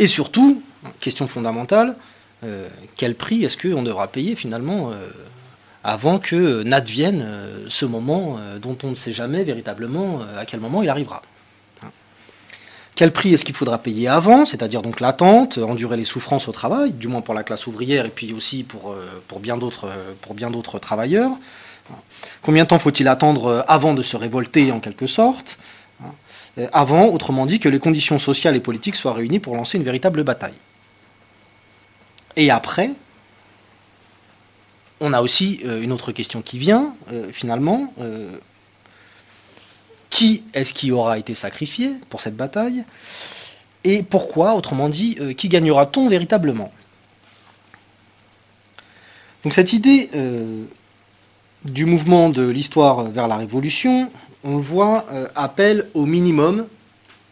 et 0.00 0.06
surtout, 0.06 0.62
question 0.98 1.28
fondamentale, 1.28 1.94
euh, 2.42 2.68
quel 2.96 3.14
prix 3.14 3.44
est-ce 3.44 3.58
qu'on 3.58 3.82
devra 3.82 4.08
payer 4.08 4.34
finalement 4.34 4.92
euh, 4.92 5.10
avant 5.84 6.18
que 6.18 6.62
n'advienne 6.62 7.22
euh, 7.22 7.66
ce 7.68 7.84
moment 7.84 8.38
dont 8.62 8.78
on 8.82 8.88
ne 8.88 8.94
sait 8.94 9.12
jamais 9.12 9.44
véritablement 9.44 10.22
à 10.38 10.46
quel 10.46 10.58
moment 10.58 10.82
il 10.82 10.88
arrivera 10.88 11.22
quel 12.96 13.12
prix 13.12 13.32
est-ce 13.32 13.46
qu'il 13.46 13.54
faudra 13.54 13.78
payer 13.78 14.08
avant, 14.08 14.44
c'est-à-dire 14.44 14.82
donc 14.82 15.00
l'attente, 15.00 15.56
endurer 15.56 15.96
les 15.96 16.04
souffrances 16.04 16.48
au 16.48 16.52
travail, 16.52 16.92
du 16.92 17.08
moins 17.08 17.22
pour 17.22 17.32
la 17.32 17.42
classe 17.42 17.66
ouvrière 17.66 18.04
et 18.04 18.10
puis 18.10 18.34
aussi 18.34 18.62
pour, 18.62 18.94
bien 19.40 19.56
d'autres 19.56 20.78
travailleurs. 20.80 21.30
Combien 22.42 22.64
de 22.64 22.68
temps 22.68 22.78
faut-il 22.78 23.08
attendre 23.08 23.64
avant 23.68 23.94
de 23.94 24.02
se 24.02 24.16
révolter 24.16 24.72
en 24.72 24.80
quelque 24.80 25.06
sorte 25.06 25.58
euh, 26.58 26.68
avant, 26.72 27.06
autrement 27.06 27.46
dit, 27.46 27.60
que 27.60 27.68
les 27.68 27.78
conditions 27.78 28.18
sociales 28.18 28.56
et 28.56 28.60
politiques 28.60 28.96
soient 28.96 29.12
réunies 29.12 29.38
pour 29.38 29.54
lancer 29.54 29.78
une 29.78 29.84
véritable 29.84 30.24
bataille? 30.24 30.54
Et 32.36 32.50
après, 32.50 32.90
on 35.00 35.12
a 35.12 35.20
aussi 35.20 35.60
euh, 35.64 35.82
une 35.82 35.92
autre 35.92 36.12
question 36.12 36.42
qui 36.42 36.58
vient, 36.58 36.94
euh, 37.12 37.30
finalement. 37.32 37.92
qui 40.10 40.42
est-ce 40.54 40.74
qui 40.74 40.90
aura 40.90 41.18
été 41.18 41.34
sacrifié 41.34 41.92
pour 42.08 42.20
cette 42.20 42.36
bataille? 42.36 42.84
Et 43.84 44.02
pourquoi, 44.02 44.54
autrement 44.54 44.88
dit, 44.88 45.16
qui 45.36 45.48
gagnera-t-on 45.48 46.08
véritablement? 46.08 46.72
Donc 49.44 49.54
cette 49.54 49.72
idée 49.72 50.10
du 51.64 51.84
mouvement 51.84 52.30
de 52.30 52.46
l'histoire 52.46 53.04
vers 53.04 53.28
la 53.28 53.36
révolution, 53.36 54.10
on 54.44 54.58
voit 54.58 55.06
euh, 55.10 55.28
appel 55.34 55.86
au 55.94 56.06
minimum 56.06 56.66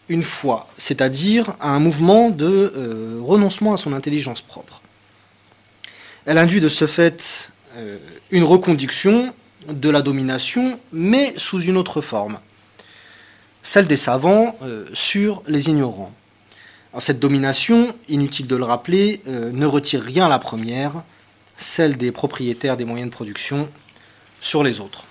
une 0.09 0.25
fois, 0.25 0.69
c'est-à-dire 0.77 1.55
à 1.61 1.71
un 1.71 1.79
mouvement 1.79 2.31
de 2.31 2.47
euh, 2.47 3.21
renoncement 3.23 3.75
à 3.75 3.77
son 3.77 3.93
intelligence 3.93 4.41
propre. 4.41 4.83
Elle 6.27 6.39
induit 6.39 6.61
de 6.61 6.69
ce 6.69 6.87
fait 6.87 7.51
euh, 7.77 7.99
une 8.31 8.45
reconduction 8.45 9.33
de 9.69 9.91
la 9.91 10.03
domination, 10.03 10.79
mais 10.93 11.35
sous 11.37 11.63
une 11.63 11.77
autre 11.77 12.01
forme, 12.01 12.39
celle 13.63 13.87
des 13.87 13.97
savants 13.97 14.57
sur 14.95 15.43
les 15.47 15.69
ignorants. 15.69 16.13
cette 17.01 17.19
domination, 17.19 17.95
inutile 18.09 18.47
de 18.47 18.57
le 18.57 18.65
rappeler, 18.65 19.21
ne 19.27 19.67
retire 19.67 20.01
rien 20.01 20.27
à 20.27 20.29
la 20.29 20.39
première, 20.39 21.03
celle 21.59 21.99
des 21.99 22.13
propriétaires 22.13 22.79
des 22.79 22.87
moyens 22.87 23.11
de 23.11 23.15
production 23.15 23.69
sur 24.41 24.63
les 24.63 24.81
autres. 24.81 25.05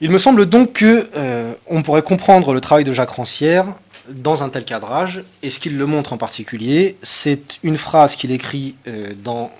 Il 0.00 0.10
me 0.10 0.18
semble 0.18 0.46
donc 0.46 0.74
que 0.74 1.10
euh, 1.16 1.54
on 1.66 1.82
pourrait 1.82 2.02
comprendre 2.02 2.52
le 2.52 2.60
travail 2.60 2.84
de 2.84 2.92
Jacques 2.92 3.10
Rancière 3.10 3.66
dans 4.08 4.42
un 4.44 4.48
tel 4.48 4.64
cadrage, 4.64 5.22
et 5.42 5.50
ce 5.50 5.58
qu'il 5.58 5.76
le 5.76 5.86
montre 5.86 6.12
en 6.12 6.16
particulier, 6.16 6.96
c'est 7.02 7.58
une 7.62 7.76
phrase 7.76 8.14
qu'il 8.16 8.30
écrit 8.30 8.76
euh, 8.86 9.12
dans 9.22 9.50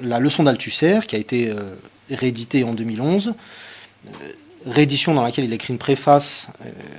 la 0.00 0.18
leçon 0.18 0.42
d'Althusser, 0.42 1.00
qui 1.06 1.14
a 1.14 1.18
été 1.18 1.48
euh, 1.48 1.74
rééditée 2.10 2.64
en 2.64 2.74
2011, 2.74 3.34
réédition 4.66 5.14
dans 5.14 5.22
laquelle 5.22 5.44
il 5.44 5.52
écrit 5.52 5.72
une 5.72 5.78
préface 5.78 6.48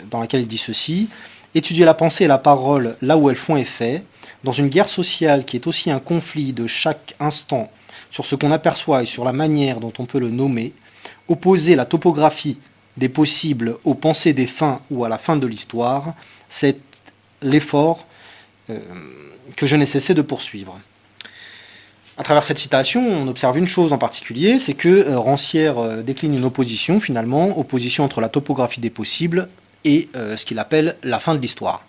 dans 0.10 0.20
laquelle 0.22 0.42
il 0.42 0.48
dit 0.48 0.58
ceci 0.58 1.10
Étudier 1.56 1.84
la 1.84 1.94
pensée 1.94 2.26
et 2.26 2.28
la 2.28 2.38
parole 2.38 2.96
là 3.02 3.18
où 3.18 3.30
elles 3.30 3.36
font 3.36 3.58
effet, 3.58 4.04
dans 4.44 4.52
une 4.52 4.70
guerre 4.70 4.88
sociale 4.88 5.46
qui 5.46 5.58
est 5.58 5.68
aussi 5.68 5.90
un 5.92 6.00
conflit 6.00 6.54
de 6.54 6.68
chaque 6.68 7.16
instant 7.20 7.72
sur 8.12 8.26
ce 8.26 8.36
qu'on 8.36 8.52
aperçoit 8.52 9.04
et 9.04 9.06
sur 9.06 9.24
la 9.24 9.34
manière 9.34 9.80
dont 9.80 9.94
on 10.00 10.06
peut 10.06 10.20
le 10.20 10.30
nommer, 10.30 10.74
opposer 11.28 11.76
la 11.76 11.86
topographie 11.86 12.60
des 12.98 13.10
possibles 13.10 13.78
aux 13.84 13.96
pensées 13.96 14.34
des 14.34 14.48
fins 14.48 14.82
ou 14.92 15.06
à 15.06 15.10
la 15.10 15.18
fin 15.18 15.38
de 15.38 15.48
l'histoire, 15.48 16.14
c'est 16.50 16.78
l'effort 17.42 18.06
euh, 18.70 18.80
que 19.56 19.66
je 19.66 19.76
n'ai 19.76 19.86
cessé 19.86 20.14
de 20.14 20.22
poursuivre. 20.22 20.80
À 22.18 22.24
travers 22.24 22.44
cette 22.44 22.58
citation, 22.58 23.02
on 23.02 23.28
observe 23.28 23.58
une 23.58 23.68
chose 23.68 23.94
en 23.94 23.98
particulier, 23.98 24.60
c'est 24.60 24.74
que 24.74 24.90
euh, 24.90 25.18
Rancière 25.18 25.80
euh, 25.80 26.02
décline 26.02 26.36
une 26.36 26.44
opposition 26.44 27.00
finalement, 27.00 27.58
opposition 27.58 28.04
entre 28.04 28.20
la 28.20 28.30
topographie 28.30 28.82
des 28.82 28.90
possibles 28.90 29.50
et 29.86 30.10
ce 30.14 30.44
qu'il 30.44 30.60
appelle 30.60 30.98
la 31.04 31.20
fin 31.20 31.34
de 31.34 31.40
l'histoire. 31.40 31.86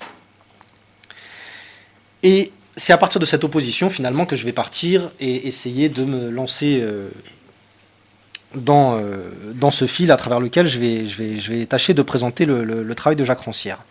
C'est 2.76 2.92
à 2.92 2.98
partir 2.98 3.20
de 3.20 3.26
cette 3.26 3.44
opposition 3.44 3.90
finalement 3.90 4.26
que 4.26 4.36
je 4.36 4.44
vais 4.44 4.52
partir 4.52 5.10
et 5.20 5.48
essayer 5.48 5.88
de 5.88 6.04
me 6.04 6.30
lancer 6.30 6.82
dans, 8.54 8.98
euh, 8.98 9.30
dans 9.54 9.70
ce 9.70 9.86
fil 9.86 10.10
à 10.10 10.16
travers 10.16 10.40
lequel 10.40 10.66
je 10.66 10.80
vais, 10.80 11.06
je 11.06 11.38
je 11.38 11.64
tâcher 11.64 11.94
de 11.94 12.02
présenter 12.02 12.46
le, 12.46 12.94
travail 12.94 13.16
de 13.16 13.24
Jacques 13.24 13.40
Rancière. 13.40 13.84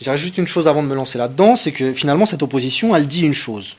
J'ai 0.00 0.16
juste 0.16 0.38
une 0.38 0.46
chose 0.46 0.68
avant 0.68 0.82
de 0.82 0.88
me 0.88 0.94
lancer 0.94 1.18
là-dedans, 1.18 1.56
c'est 1.56 1.72
que 1.72 1.92
finalement 1.92 2.24
cette 2.24 2.42
opposition, 2.42 2.94
elle 2.94 3.06
dit 3.06 3.22
une 3.22 3.34
chose. 3.34 3.76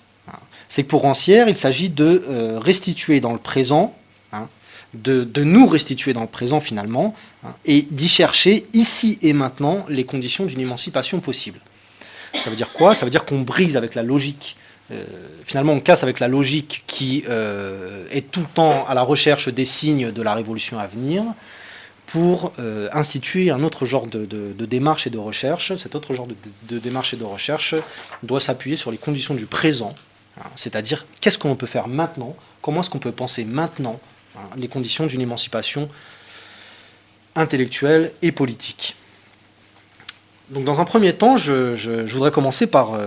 C'est 0.68 0.84
que 0.84 0.90
pour 0.90 1.02
Rancière, 1.02 1.48
il 1.48 1.58
s'agit 1.58 1.90
de 1.90 2.26
euh, 2.30 2.60
restituer 2.60 3.22
dans 3.22 3.32
le 3.32 3.40
présent, 3.40 3.96
hein, 4.34 4.48
de, 4.94 5.24
de, 5.24 5.44
nous 5.44 5.66
restituer 5.66 6.14
dans 6.14 6.22
le 6.22 6.28
présent 6.28 6.60
finalement, 6.60 7.16
hein, 7.44 7.56
et 7.66 7.88
d'y 7.90 8.10
chercher 8.10 8.68
ici 8.74 9.18
et 9.22 9.34
maintenant 9.34 9.86
les 9.90 10.04
conditions 10.04 10.46
d'une 10.46 10.60
émancipation 10.60 11.22
possible. 11.22 11.60
Ça 12.34 12.50
veut 12.50 12.56
dire 12.56 12.72
quoi? 12.72 12.96
Ça 12.96 13.06
veut 13.06 13.12
dire 13.12 13.26
qu'on 13.26 13.42
brise 13.42 13.78
avec 13.78 13.96
la 13.96 14.04
logique 14.04 14.56
euh, 14.92 15.06
finalement, 15.46 15.74
on 15.74 15.80
casse 15.80 16.04
avec 16.04 16.20
la 16.20 16.28
logique 16.28 16.84
qui 16.88 17.24
euh, 17.30 18.06
est 18.12 18.32
tout 18.32 18.42
le 18.42 18.48
temps 18.48 18.88
à 18.88 18.94
la 18.94 19.04
recherche 19.04 19.50
des 19.50 19.66
signes 19.66 20.12
de 20.12 20.22
la 20.22 20.34
révolution 20.34 20.80
à 20.80 20.88
venir 20.88 21.24
pour 22.08 22.54
euh, 22.58 22.90
instituer 22.92 23.52
un 23.52 23.64
autre 23.64 23.86
genre 23.86 24.08
de, 24.08 24.26
démarche 24.66 25.06
et 25.06 25.12
de 25.12 25.20
recherche. 25.20 25.76
Cet 25.76 25.94
autre 25.94 26.16
genre 26.16 26.28
de, 26.68 26.80
démarche 26.80 27.14
et 27.14 27.18
de 27.18 27.24
recherche 27.24 27.76
doit 28.24 28.40
s'appuyer 28.40 28.76
sur 28.76 28.90
les 28.90 28.98
conditions 28.98 29.36
du 29.36 29.46
présent, 29.46 29.94
hein, 30.40 30.48
c'est-à-dire 30.56 31.06
qu'est-ce 31.22 31.38
qu'on 31.38 31.56
peut 31.56 31.68
faire 31.68 31.88
maintenant, 31.88 32.36
comment 32.64 32.82
est-ce 32.82 32.90
qu'on 32.90 32.98
peut 32.98 33.12
penser 33.12 33.46
maintenant 33.46 34.00
hein, 34.36 34.42
les 34.58 34.68
conditions 34.68 35.06
d'une 35.06 35.22
émancipation 35.22 35.88
intellectuelle 37.36 38.12
et 38.24 38.32
politique? 38.32 38.96
Dans 40.50 40.80
un 40.80 40.86
premier 40.86 41.14
temps, 41.14 41.38
je, 41.38 42.06
voudrais 42.12 42.32
commencer 42.32 42.68
par, 42.68 42.98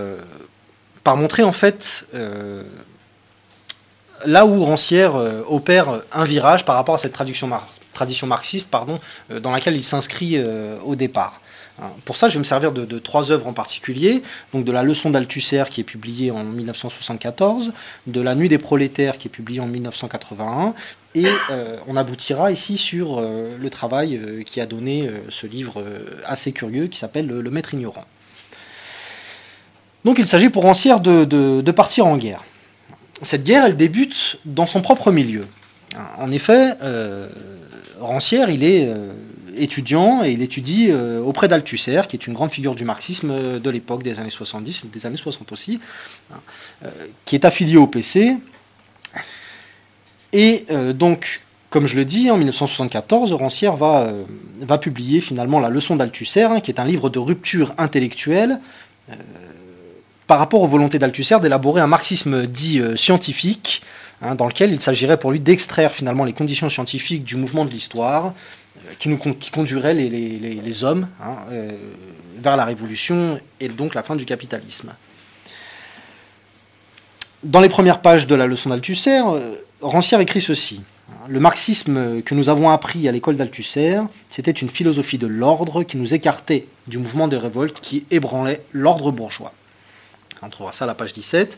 par 1.03 1.17
montrer 1.17 1.43
en 1.43 1.51
fait 1.51 2.07
euh, 2.13 2.63
là 4.25 4.45
où 4.45 4.63
Rancière 4.63 5.15
euh, 5.15 5.41
opère 5.47 6.01
un 6.11 6.23
virage 6.23 6.65
par 6.65 6.75
rapport 6.75 6.95
à 6.95 6.97
cette 6.97 7.13
tradition, 7.13 7.47
marxiste 8.27 8.73
euh, 9.29 9.39
dans 9.39 9.51
laquelle 9.51 9.75
il 9.75 9.83
s'inscrit 9.83 10.41
au 10.85 10.95
départ. 10.95 11.41
Hein, 11.81 11.87
pour 12.05 12.15
ça, 12.15 12.29
je 12.29 12.33
vais 12.33 12.39
me 12.39 12.43
servir 12.43 12.71
de, 12.71 12.99
trois 12.99 13.31
œuvres 13.31 13.47
en 13.47 13.53
particulier, 13.53 14.21
donc 14.53 14.63
de 14.63 14.71
la 14.71 14.83
leçon 14.83 15.09
d'Althusser 15.09 15.63
qui 15.69 15.81
est 15.81 15.85
publiée 15.85 16.31
en 16.31 16.43
1974, 16.43 17.73
de 18.07 18.21
la 18.21 18.35
Nuit 18.35 18.49
des 18.49 18.59
prolétaires 18.59 19.17
qui 19.17 19.27
est 19.27 19.31
publiée 19.31 19.59
en 19.59 19.67
1981, 19.67 20.73
et 21.15 21.27
on 21.87 21.95
aboutira 21.95 22.51
ici 22.51 22.77
sur 22.77 23.21
le 23.21 23.69
travail 23.69 24.43
qui 24.45 24.61
a 24.61 24.65
donné 24.65 25.09
ce 25.29 25.47
livre 25.47 25.83
assez 26.25 26.51
curieux 26.51 26.87
qui 26.87 26.97
s'appelle 26.97 27.27
Le 27.27 27.49
Maître 27.51 27.73
ignorant. 27.73 28.05
Donc 30.05 30.19
il 30.19 30.27
s'agit 30.27 30.49
pour 30.49 30.63
Rancière 30.63 30.99
de, 30.99 31.71
partir 31.71 32.05
en 32.05 32.17
guerre. 32.17 32.43
Cette 33.21 33.43
guerre, 33.43 33.65
elle 33.65 33.77
débute 33.77 34.37
dans 34.45 34.65
son 34.65 34.81
propre 34.81 35.11
milieu. 35.11 35.45
En 36.17 36.31
effet, 36.31 36.73
euh, 36.81 37.29
Rancière, 37.99 38.49
il 38.49 38.63
est 38.63 38.87
euh, 38.87 39.13
étudiant 39.55 40.23
et 40.23 40.31
il 40.31 40.41
étudie 40.41 40.87
euh, 40.89 41.21
auprès 41.21 41.47
d'Althusser, 41.47 42.01
qui 42.09 42.17
est 42.17 42.27
une 42.27 42.33
grande 42.33 42.51
figure 42.51 42.75
du 42.75 42.83
marxisme 42.83 43.59
de 43.59 43.69
l'époque 43.69 44.03
des 44.03 44.19
années 44.19 44.29
70, 44.29 44.85
des 44.91 45.05
années 45.05 45.15
60 45.15 45.51
aussi, 45.51 45.79
hein, 46.33 46.89
qui 47.25 47.35
est 47.35 47.45
affilié 47.45 47.77
au 47.77 47.87
PC. 47.87 48.35
Et 50.33 50.65
donc, 50.95 51.41
comme 51.69 51.85
je 51.85 51.95
le 51.95 52.05
dis, 52.05 52.31
en 52.31 52.37
1974, 52.37 53.33
Rancière 53.33 53.75
va, 53.75 54.11
va 54.61 54.77
publier 54.77 55.21
finalement 55.21 55.59
La 55.59 55.69
leçon 55.69 55.95
d'Althusser, 55.95 56.43
hein, 56.43 56.59
qui 56.59 56.71
est 56.71 56.79
un 56.79 56.85
livre 56.85 57.09
de 57.09 57.19
rupture 57.19 57.73
intellectuelle 57.77 58.59
par 60.25 60.39
rapport 60.39 60.61
aux 60.61 60.67
volontés 60.67 60.97
d'Althusser 60.97 61.39
d'élaborer 61.39 61.81
un 61.81 61.87
marxisme 61.87 62.47
dit 62.47 62.81
scientifique, 62.95 63.83
hein, 64.21 64.33
dans 64.33 64.47
lequel 64.47 64.71
il 64.71 64.81
s'agirait 64.81 65.17
pour 65.17 65.31
lui 65.31 65.39
d'extraire 65.39 65.93
finalement 65.93 66.23
les 66.23 66.33
conditions 66.33 66.69
scientifiques 66.69 67.23
du 67.23 67.35
mouvement 67.35 67.65
de 67.65 67.69
l'histoire, 67.69 68.33
qui, 68.97 69.15
conduirait 69.51 69.93
les, 69.93 70.83
hommes 70.83 71.07
hein, 71.21 71.35
vers 72.43 72.57
la 72.57 72.65
révolution 72.65 73.39
et 73.59 73.69
donc 73.69 73.95
la 73.95 74.03
fin 74.03 74.15
du 74.15 74.25
capitalisme. 74.25 74.95
Dans 77.43 77.59
les 77.59 77.69
premières 77.69 78.01
pages 78.01 78.27
de 78.27 78.35
la 78.35 78.47
leçon 78.47 78.69
d'Althusser, 78.69 79.21
euh, 79.25 79.55
Rancière 79.83 80.21
écrit 80.21 80.39
ceci. 80.39 80.81
Le 81.27 81.41
marxisme 81.41 82.21
que 82.21 82.33
nous 82.35 82.47
avons 82.47 82.69
appris 82.69 83.07
à 83.09 83.11
l'école 83.11 83.35
d'Althusser, 83.35 83.99
c'était 84.29 84.51
une 84.51 84.69
philosophie 84.69 85.17
de 85.17 85.27
l'ordre 85.27 85.83
qui 85.83 85.97
nous 85.97 86.13
écartait 86.13 86.67
du 86.87 86.99
mouvement 86.99 87.27
de 87.27 87.35
révolte 87.35 87.81
qui 87.81 88.05
ébranlait 88.09 88.61
l'ordre 88.71 89.11
bourgeois. 89.11 89.53
On 90.41 90.49
trouvera 90.49 90.71
ça 90.71 90.85
à 90.85 90.87
la 90.87 90.95
page 90.95 91.11
17. 91.11 91.57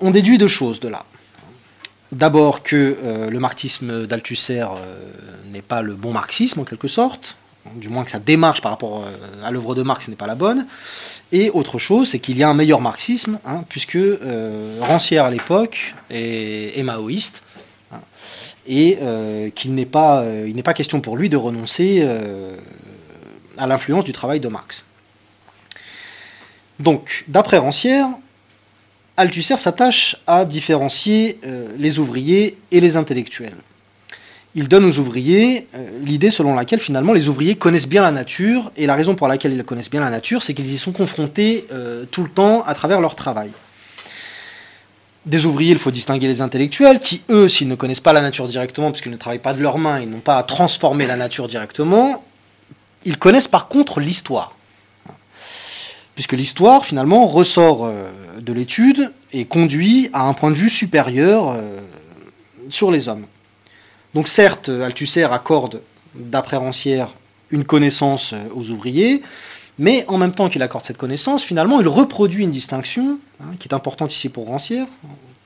On 0.00 0.10
déduit 0.10 0.36
deux 0.36 0.48
choses 0.48 0.80
de 0.80 0.88
là. 0.88 1.04
D'abord 2.10 2.64
que 2.64 2.96
euh, 3.02 3.30
le 3.30 3.38
marxisme 3.38 4.06
d'Althusser 4.06 4.62
euh, 4.62 5.12
n'est 5.52 5.62
pas 5.62 5.82
le 5.82 5.94
bon 5.94 6.12
marxisme 6.12 6.60
en 6.60 6.64
quelque 6.64 6.88
sorte, 6.88 7.36
du 7.74 7.88
moins 7.88 8.04
que 8.04 8.10
sa 8.10 8.18
démarche 8.18 8.60
par 8.60 8.70
rapport 8.70 9.04
euh, 9.04 9.46
à 9.46 9.50
l'œuvre 9.50 9.74
de 9.74 9.82
Marx 9.82 10.08
n'est 10.08 10.16
pas 10.16 10.26
la 10.26 10.34
bonne. 10.34 10.66
Et 11.32 11.50
autre 11.50 11.78
chose, 11.78 12.10
c'est 12.10 12.18
qu'il 12.18 12.36
y 12.36 12.42
a 12.42 12.48
un 12.48 12.54
meilleur 12.54 12.80
marxisme, 12.80 13.38
hein, 13.46 13.64
puisque 13.68 13.96
euh, 13.96 14.78
Rancière 14.80 15.24
à 15.24 15.30
l'époque 15.30 15.94
est, 16.10 16.82
maoïste, 16.82 17.42
hein, 17.92 18.00
et 18.66 18.98
euh, 19.00 19.50
qu'il 19.50 19.74
n'est 19.74 19.86
pas, 19.86 20.24
n'est 20.24 20.62
pas 20.62 20.74
question 20.74 21.00
pour 21.00 21.16
lui 21.16 21.28
de 21.28 21.36
renoncer 21.36 22.06
à 23.56 23.66
l'influence 23.66 24.04
du 24.04 24.12
travail 24.12 24.40
de 24.40 24.48
Marx. 24.48 24.84
Donc, 26.78 27.24
d'après 27.28 27.58
Rancière, 27.58 28.08
Althusser 29.16 29.56
s'attache 29.56 30.16
à 30.28 30.44
différencier 30.44 31.40
les 31.76 31.98
ouvriers 31.98 32.56
et 32.70 32.80
les 32.80 32.96
intellectuels 32.96 33.56
il 34.54 34.68
donne 34.68 34.84
aux 34.84 34.98
ouvriers 34.98 35.68
euh, 35.74 35.88
l'idée 36.04 36.30
selon 36.30 36.54
laquelle 36.54 36.80
finalement 36.80 37.12
les 37.12 37.28
ouvriers 37.28 37.56
connaissent 37.56 37.88
bien 37.88 38.02
la 38.02 38.10
nature, 38.12 38.72
et 38.76 38.86
la 38.86 38.94
raison 38.94 39.14
pour 39.14 39.28
laquelle 39.28 39.52
ils 39.52 39.64
connaissent 39.64 39.90
bien 39.90 40.00
la 40.00 40.10
nature, 40.10 40.42
c'est 40.42 40.54
qu'ils 40.54 40.72
y 40.72 40.78
sont 40.78 40.92
confrontés 40.92 41.66
euh, 41.72 42.04
tout 42.10 42.22
le 42.22 42.30
temps 42.30 42.64
à 42.64 42.74
travers 42.74 43.00
leur 43.00 43.14
travail. 43.14 43.50
Des 45.26 45.44
ouvriers, 45.44 45.72
il 45.72 45.78
faut 45.78 45.90
distinguer 45.90 46.26
les 46.26 46.40
intellectuels, 46.40 47.00
qui 47.00 47.22
eux, 47.30 47.48
s'ils 47.48 47.68
ne 47.68 47.74
connaissent 47.74 48.00
pas 48.00 48.14
la 48.14 48.22
nature 48.22 48.48
directement, 48.48 48.90
puisqu'ils 48.90 49.12
ne 49.12 49.16
travaillent 49.16 49.38
pas 49.38 49.52
de 49.52 49.60
leurs 49.60 49.76
mains, 49.76 50.00
ils 50.00 50.08
n'ont 50.08 50.20
pas 50.20 50.38
à 50.38 50.42
transformer 50.42 51.06
la 51.06 51.16
nature 51.16 51.48
directement, 51.48 52.24
ils 53.04 53.18
connaissent 53.18 53.48
par 53.48 53.68
contre 53.68 54.00
l'histoire. 54.00 54.56
Puisque 56.14 56.32
l'histoire, 56.32 56.84
finalement, 56.84 57.26
ressort 57.26 57.84
euh, 57.84 58.10
de 58.40 58.52
l'étude 58.52 59.12
et 59.32 59.44
conduit 59.44 60.08
à 60.14 60.26
un 60.26 60.32
point 60.32 60.50
de 60.50 60.56
vue 60.56 60.70
supérieur 60.70 61.54
sur 62.70 62.90
les 62.90 63.08
hommes. 63.08 63.26
Donc 64.14 64.28
certes, 64.28 64.68
Althusser 64.68 65.24
accorde, 65.24 65.80
d'après 66.14 66.56
Rancière, 66.56 67.14
une 67.50 67.64
connaissance 67.64 68.32
euh, 68.32 68.42
aux 68.54 68.70
ouvriers, 68.70 69.22
mais 69.78 70.04
en 70.08 70.18
même 70.18 70.32
temps 70.32 70.48
qu'il 70.48 70.62
accorde 70.62 70.84
cette 70.84 70.96
connaissance, 70.96 71.44
finalement, 71.44 71.80
il 71.80 71.88
reproduit 71.88 72.44
une 72.44 72.50
distinction, 72.50 73.20
hein, 73.40 73.54
qui 73.58 73.68
est 73.68 73.74
importante 73.74 74.12
ici 74.12 74.28
pour 74.28 74.46
Rancière, 74.46 74.86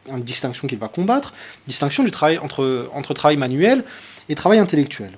une 0.09 0.23
distinction 0.23 0.66
qu'il 0.66 0.78
va 0.78 0.88
combattre, 0.88 1.35
distinction 1.66 2.02
du 2.02 2.10
travail 2.10 2.39
entre, 2.39 2.91
entre 2.95 3.15
travail 3.15 3.37
manuel 3.37 3.84
et 4.28 4.34
travail 4.34 4.58
intellectuel. 4.58 5.10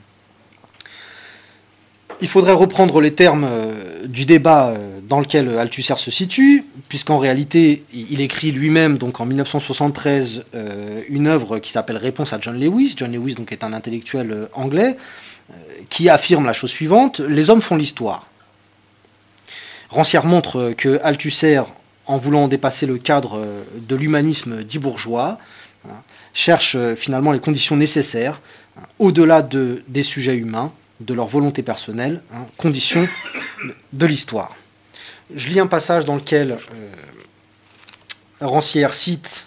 Il 2.21 2.29
faudrait 2.29 2.53
reprendre 2.53 3.01
les 3.01 3.13
termes 3.13 3.47
euh, 3.49 4.07
du 4.07 4.25
débat 4.25 4.69
euh, 4.69 5.01
dans 5.03 5.21
lequel 5.21 5.59
Althusser 5.59 5.97
se 5.97 6.11
situe, 6.11 6.65
puisqu'en 6.89 7.19
réalité, 7.19 7.85
il 7.93 8.21
écrit 8.21 8.53
lui-même, 8.53 8.99
donc 8.99 9.21
en 9.21 9.27
1973, 9.27 10.45
euh, 10.55 11.01
une 11.09 11.27
œuvre 11.27 11.59
qui 11.59 11.71
s'appelle 11.73 11.97
Réponse 11.97 12.33
à 12.33 12.39
John 12.41 12.59
Lewis. 12.59 12.95
John 12.97 13.13
Lewis 13.13 13.35
donc, 13.35 13.53
est 13.53 13.65
un 13.65 13.73
intellectuel 13.73 14.49
anglais 14.53 14.97
qui 15.91 16.09
affirme 16.09 16.47
la 16.47 16.55
chose 16.55 16.71
suivante 16.71 17.21
les 17.21 17.51
hommes 17.51 17.61
font 17.61 17.77
l'histoire. 17.77 18.27
Rancière 19.91 20.25
montre 20.25 20.73
que 20.75 20.99
Althusser, 21.03 21.61
en 22.07 22.17
voulant 22.17 22.49
dépasser 22.49 22.87
le 22.87 22.97
cadre 22.97 23.45
de 23.77 23.95
l'humanisme 23.95 24.65
dit 24.65 24.79
bourgeois, 24.79 25.37
hein, 25.87 25.93
cherche 26.33 26.79
finalement 26.95 27.31
les 27.31 27.41
conditions 27.41 27.77
nécessaires, 27.77 28.41
hein, 28.79 28.85
au-delà 28.99 29.43
de, 29.43 29.83
des 29.89 30.03
sujets 30.03 30.37
humains, 30.37 30.73
de 31.01 31.15
leur 31.15 31.27
volonté 31.27 31.63
personnelle, 31.63 32.23
hein, 32.33 32.47
condition 32.57 33.09
de 33.93 34.07
l'histoire. 34.07 34.55
Je 35.35 35.49
lis 35.49 35.61
un 35.61 35.67
passage 35.67 36.05
dans 36.05 36.15
lequel 36.17 36.53
euh, 36.53 36.93
Rancière 38.41 38.93
cite 38.95 39.47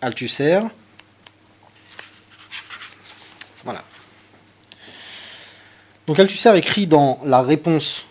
Althusser. 0.00 0.60
Voilà. 3.64 3.82
Donc 6.06 6.18
Althusser 6.18 6.56
écrit 6.56 6.86
dans 6.86 7.20
la 7.24 7.42
réponse 7.42 8.05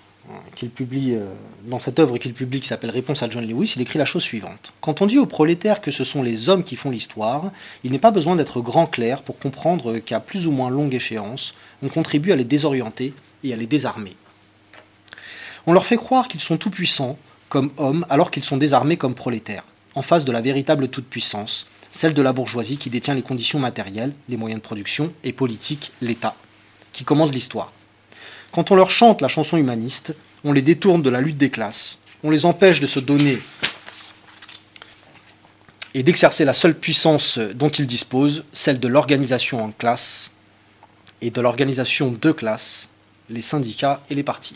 qu'il 0.55 0.69
publie, 0.69 1.13
euh, 1.15 1.25
dans 1.65 1.79
cette 1.79 1.99
œuvre 1.99 2.17
qu'il 2.17 2.33
publie 2.33 2.59
qui 2.59 2.67
s'appelle 2.67 2.89
Réponse 2.89 3.21
à 3.23 3.29
John 3.29 3.47
Lewis, 3.47 3.73
il 3.75 3.81
écrit 3.81 3.99
la 3.99 4.05
chose 4.05 4.23
suivante. 4.23 4.73
Quand 4.81 5.01
on 5.01 5.05
dit 5.05 5.19
aux 5.19 5.25
prolétaires 5.25 5.81
que 5.81 5.91
ce 5.91 6.03
sont 6.03 6.23
les 6.23 6.49
hommes 6.49 6.63
qui 6.63 6.75
font 6.75 6.89
l'histoire, 6.89 7.51
il 7.83 7.91
n'est 7.91 7.99
pas 7.99 8.11
besoin 8.11 8.35
d'être 8.35 8.61
grand 8.61 8.87
clair 8.87 9.21
pour 9.21 9.37
comprendre 9.37 9.99
qu'à 9.99 10.19
plus 10.19 10.47
ou 10.47 10.51
moins 10.51 10.69
longue 10.69 10.93
échéance, 10.93 11.53
on 11.83 11.89
contribue 11.89 12.31
à 12.31 12.35
les 12.35 12.43
désorienter 12.43 13.13
et 13.43 13.53
à 13.53 13.55
les 13.55 13.67
désarmer. 13.67 14.15
On 15.67 15.73
leur 15.73 15.85
fait 15.85 15.97
croire 15.97 16.27
qu'ils 16.27 16.41
sont 16.41 16.57
tout-puissants 16.57 17.17
comme 17.49 17.71
hommes 17.77 18.05
alors 18.09 18.31
qu'ils 18.31 18.43
sont 18.43 18.57
désarmés 18.57 18.97
comme 18.97 19.13
prolétaires, 19.13 19.63
en 19.93 20.01
face 20.01 20.25
de 20.25 20.31
la 20.31 20.41
véritable 20.41 20.87
toute-puissance, 20.87 21.67
celle 21.91 22.13
de 22.13 22.21
la 22.21 22.33
bourgeoisie 22.33 22.77
qui 22.77 22.89
détient 22.89 23.13
les 23.13 23.21
conditions 23.21 23.59
matérielles, 23.59 24.13
les 24.27 24.37
moyens 24.37 24.61
de 24.61 24.65
production 24.65 25.13
et 25.23 25.33
politiques, 25.33 25.91
l'État, 26.01 26.35
qui 26.91 27.03
commande 27.03 27.33
l'histoire. 27.33 27.71
Quand 28.55 28.71
on 28.71 28.75
leur 28.75 28.89
chante 28.89 29.19
la 29.19 29.27
chanson 29.27 29.57
humaniste, 29.57 30.15
on 30.45 30.53
les 30.53 30.61
détourne 30.61 31.01
de 31.01 31.09
la 31.09 31.19
lutte 31.19 31.35
des 31.35 31.49
classes, 31.49 31.99
on 32.23 32.29
les 32.29 32.45
empêche 32.45 32.79
de 32.79 32.87
se 32.87 33.01
donner 33.01 33.37
et 35.93 36.03
d'exercer 36.03 36.45
la 36.45 36.53
seule 36.53 36.73
puissance 36.73 37.37
dont 37.37 37.67
ils 37.67 37.85
disposent, 37.85 38.45
celle 38.53 38.79
de 38.79 38.87
l'organisation 38.87 39.61
en 39.61 39.71
classe 39.71 40.31
et 41.21 41.31
de 41.31 41.41
l'organisation 41.41 42.15
de 42.17 42.31
classes, 42.31 42.87
les 43.29 43.41
syndicats 43.41 44.01
et 44.09 44.15
les 44.15 44.23
partis. 44.23 44.55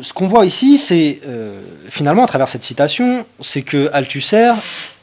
Ce 0.00 0.12
qu'on 0.12 0.28
voit 0.28 0.46
ici, 0.46 0.78
c'est 0.78 1.20
euh, 1.26 1.60
finalement 1.88 2.22
à 2.22 2.28
travers 2.28 2.46
cette 2.46 2.62
citation, 2.62 3.26
c'est 3.40 3.62
que 3.62 3.90
Althusser, 3.92 4.52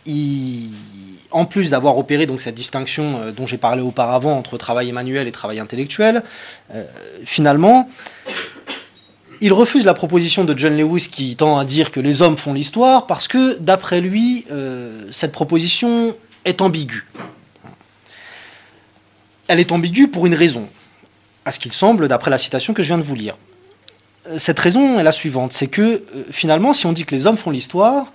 il, 0.05 0.69
en 1.31 1.45
plus 1.45 1.69
d'avoir 1.69 1.97
opéré 1.97 2.25
donc 2.25 2.41
cette 2.41 2.55
distinction 2.55 3.19
euh, 3.21 3.31
dont 3.31 3.45
j'ai 3.45 3.57
parlé 3.57 3.81
auparavant 3.81 4.37
entre 4.37 4.57
travail 4.57 4.91
manuel 4.91 5.27
et 5.27 5.31
travail 5.31 5.59
intellectuel, 5.59 6.23
euh, 6.73 6.83
finalement, 7.25 7.89
il 9.41 9.53
refuse 9.53 9.85
la 9.85 9.93
proposition 9.93 10.43
de 10.43 10.57
John 10.57 10.75
Lewis 10.75 11.07
qui 11.09 11.35
tend 11.35 11.59
à 11.59 11.65
dire 11.65 11.91
que 11.91 11.99
les 11.99 12.21
hommes 12.21 12.37
font 12.37 12.53
l'histoire 12.53 13.07
parce 13.07 13.27
que, 13.27 13.57
d'après 13.57 14.01
lui, 14.01 14.45
euh, 14.51 15.07
cette 15.11 15.31
proposition 15.31 16.15
est 16.45 16.61
ambiguë. 16.61 17.07
Elle 19.47 19.59
est 19.59 19.71
ambiguë 19.71 20.07
pour 20.09 20.25
une 20.25 20.35
raison, 20.35 20.67
à 21.45 21.51
ce 21.51 21.59
qu'il 21.59 21.73
semble, 21.73 22.07
d'après 22.07 22.31
la 22.31 22.37
citation 22.37 22.73
que 22.73 22.83
je 22.83 22.87
viens 22.87 22.97
de 22.97 23.03
vous 23.03 23.15
lire. 23.15 23.37
Cette 24.37 24.59
raison 24.59 24.99
est 24.99 25.03
la 25.03 25.11
suivante, 25.11 25.53
c'est 25.53 25.67
que 25.67 26.03
finalement, 26.29 26.73
si 26.73 26.85
on 26.85 26.91
dit 26.91 27.03
que 27.03 27.15
les 27.15 27.25
hommes 27.25 27.37
font 27.37 27.49
l'histoire, 27.49 28.11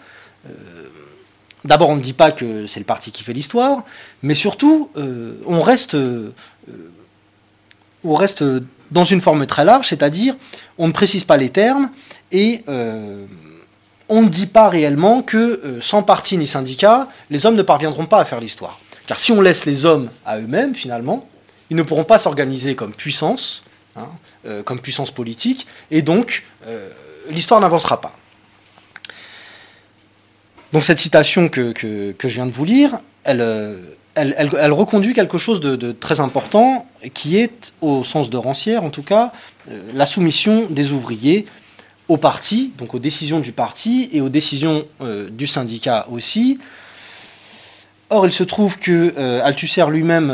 D'abord, 1.65 1.89
on 1.89 1.97
ne 1.97 2.01
dit 2.01 2.13
pas 2.13 2.31
que 2.31 2.67
c'est 2.67 2.81
le 2.81 2.85
parti 2.85 3.11
qui 3.11 3.23
fait 3.23 3.33
l'histoire, 3.33 3.85
mais 4.23 4.35
surtout, 4.35 4.91
euh, 4.97 5.41
on, 5.47 5.63
reste, 5.63 5.95
euh, 5.95 6.33
on 8.05 8.15
reste 8.15 8.45
dans 8.91 9.05
une 9.05 9.23
forme 9.23 9.47
très 9.47 9.65
large, 9.65 9.89
c'est-à-dire 9.89 10.37
on 10.77 10.89
ne 10.89 10.93
précise 10.93 11.25
pas 11.25 11.39
les 11.39 11.49
termes 11.49 11.91
et 12.33 12.63
euh, 12.69 13.25
on 14.11 14.21
ne 14.23 14.29
dit 14.29 14.47
pas 14.47 14.69
réellement 14.69 15.23
que 15.23 15.79
sans 15.81 16.03
parti 16.03 16.37
ni 16.37 16.47
syndicat, 16.47 17.09
les 17.31 17.47
hommes 17.47 17.57
ne 17.57 17.63
parviendront 17.63 18.05
pas 18.05 18.19
à 18.19 18.27
faire 18.27 18.41
l'histoire. 18.41 18.79
Car 19.07 19.19
si 19.19 19.33
on 19.33 19.41
laisse 19.41 19.65
les 19.65 19.87
hommes 19.87 20.11
à 20.27 20.39
eux-mêmes, 20.39 20.75
finalement, 20.75 21.27
ils 21.71 21.77
ne 21.77 21.83
pourront 21.83 22.05
pas 22.05 22.19
s'organiser 22.19 22.75
comme 22.75 22.93
puissance, 22.93 23.65
hein, 23.97 24.09
comme 24.65 24.81
puissance 24.81 25.11
politique, 25.11 25.67
et 25.91 26.03
donc 26.03 26.45
l'histoire 27.31 27.61
n'avancera 27.61 28.03
pas. 28.03 28.15
Donc 30.75 30.85
cette 30.85 30.99
citation 30.99 31.49
que, 31.49 31.73
je 31.79 32.27
viens 32.27 32.47
de 32.47 32.51
vous 32.51 32.65
lire, 32.65 32.99
elle, 33.23 33.41
euh, 33.41 33.77
reconduit 34.73 35.15
quelque 35.15 35.39
chose 35.39 35.61
de, 35.61 35.93
très 35.93 36.19
important, 36.19 36.85
qui 37.15 37.39
est, 37.39 37.73
au 37.81 38.03
sens 38.03 38.29
de 38.29 38.37
Rancière 38.37 38.83
en 38.83 38.91
tout 38.91 39.05
cas, 39.05 39.31
euh, 39.71 39.81
la 39.95 40.05
soumission 40.05 40.67
des 40.69 40.91
ouvriers 40.91 41.47
au 42.09 42.17
parti, 42.17 42.73
donc 42.77 42.93
aux 42.93 42.99
décisions 42.99 43.39
du 43.39 43.53
parti 43.53 44.09
et 44.11 44.21
aux 44.21 44.29
décisions 44.29 44.85
euh, 45.01 45.31
du 45.31 45.47
syndicat 45.47 46.09
aussi, 46.11 46.59
Or, 48.11 48.27
il 48.27 48.33
se 48.33 48.45
trouve 48.45 48.79
que 48.79 49.19
Althusser 49.43 49.87
lui-même 49.89 50.33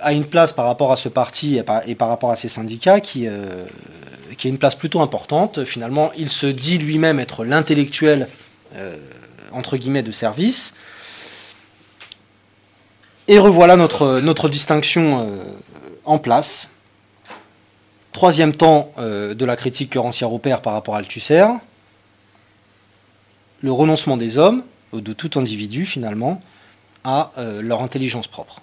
a 0.00 0.12
une 0.12 0.24
place 0.24 0.52
par 0.52 0.66
rapport 0.66 0.92
à 0.92 0.96
ce 0.96 1.08
parti 1.08 1.58
et 1.86 1.94
par, 1.94 2.08
rapport 2.08 2.30
à 2.30 2.36
ses 2.36 2.48
syndicats 2.48 3.00
qui, 3.00 3.26
qui 4.38 4.46
a 4.46 4.50
une 4.50 4.56
place 4.56 4.76
plutôt 4.76 5.00
importante. 5.00 5.64
Finalement, 5.64 6.12
il 6.16 6.30
se 6.30 6.46
dit 6.46 6.78
lui-même 6.78 7.18
être 7.18 7.44
l'intellectuel 7.44 8.28
entre 9.52 9.76
guillemets 9.76 10.02
de 10.02 10.12
service. 10.12 10.74
Et 13.28 13.38
revoilà 13.38 13.76
notre, 13.76 14.20
notre 14.20 14.48
distinction 14.48 15.28
en 16.04 16.18
place. 16.18 16.68
Troisième 18.12 18.54
temps 18.54 18.92
euh, 18.98 19.34
de 19.34 19.44
la 19.44 19.56
critique 19.56 19.90
que 19.90 19.98
Rancière 19.98 20.32
opère 20.32 20.60
par 20.60 20.74
rapport 20.74 20.94
à 20.94 20.98
Althusser, 20.98 21.46
le 23.62 23.72
renoncement 23.72 24.18
des 24.18 24.36
hommes, 24.36 24.62
de 24.92 25.12
tout 25.14 25.38
individu 25.38 25.86
finalement, 25.86 26.42
à 27.04 27.32
euh, 27.38 27.62
leur 27.62 27.82
intelligence 27.82 28.26
propre. 28.26 28.60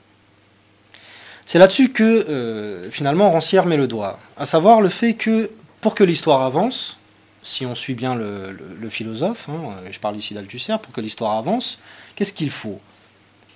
C'est 1.48 1.58
là-dessus 1.58 1.92
que 1.92 2.04
euh, 2.04 2.92
finalement 2.92 3.32
Rancière 3.32 3.66
met 3.66 3.78
le 3.78 3.88
doigt, 3.88 4.20
à 4.38 4.46
savoir 4.46 4.82
le 4.82 4.90
fait 4.90 5.16
que 5.16 5.50
pour 5.82 5.96
que 5.96 6.04
l'histoire 6.04 6.42
avance, 6.42 6.99
si 7.42 7.66
on 7.66 7.76
suit 7.76 7.94
bien 7.94 8.16
le, 8.16 8.90
philosophe, 8.90 9.48
hein, 9.50 9.76
je 9.90 10.00
parle 10.00 10.18
ici 10.18 10.34
d'Althusser, 10.34 10.76
pour 10.82 10.92
que 10.92 11.02
l'histoire 11.02 11.38
avance, 11.38 11.80
qu'est-ce 12.16 12.34
qu'il 12.34 12.52
faut? 12.52 12.80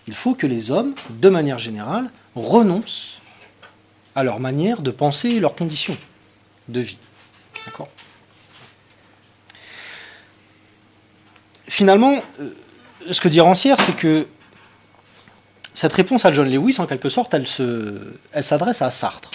Il 0.07 0.15
faut 0.15 0.35
que 0.35 0.47
les 0.47 0.71
hommes, 0.71 0.93
de 1.09 1.29
manière 1.29 1.59
générale, 1.59 2.11
renoncent 2.35 3.21
à 4.15 4.23
leur 4.23 4.39
manière 4.39 4.81
de 4.81 4.91
penser 4.91 5.29
et 5.29 5.39
leurs 5.39 5.55
conditions 5.55 5.97
de 6.67 6.79
vie. 6.79 6.97
D'accord? 7.65 7.89
Finalement, 11.67 12.21
euh, 12.39 12.51
ce 13.11 13.19
que 13.19 13.27
dit 13.27 13.39
Rancière, 13.39 13.79
c'est 13.79 13.95
que 13.95 14.27
cette 15.73 15.93
réponse 15.93 16.25
à 16.25 16.31
John 16.31 16.49
Lewis, 16.49 16.75
en 16.79 16.85
quelque 16.85 17.09
sorte, 17.09 17.33
elle, 17.33 17.47
elle 18.31 18.43
s'adresse 18.43 18.81
à 18.81 18.91
Sartre. 18.91 19.31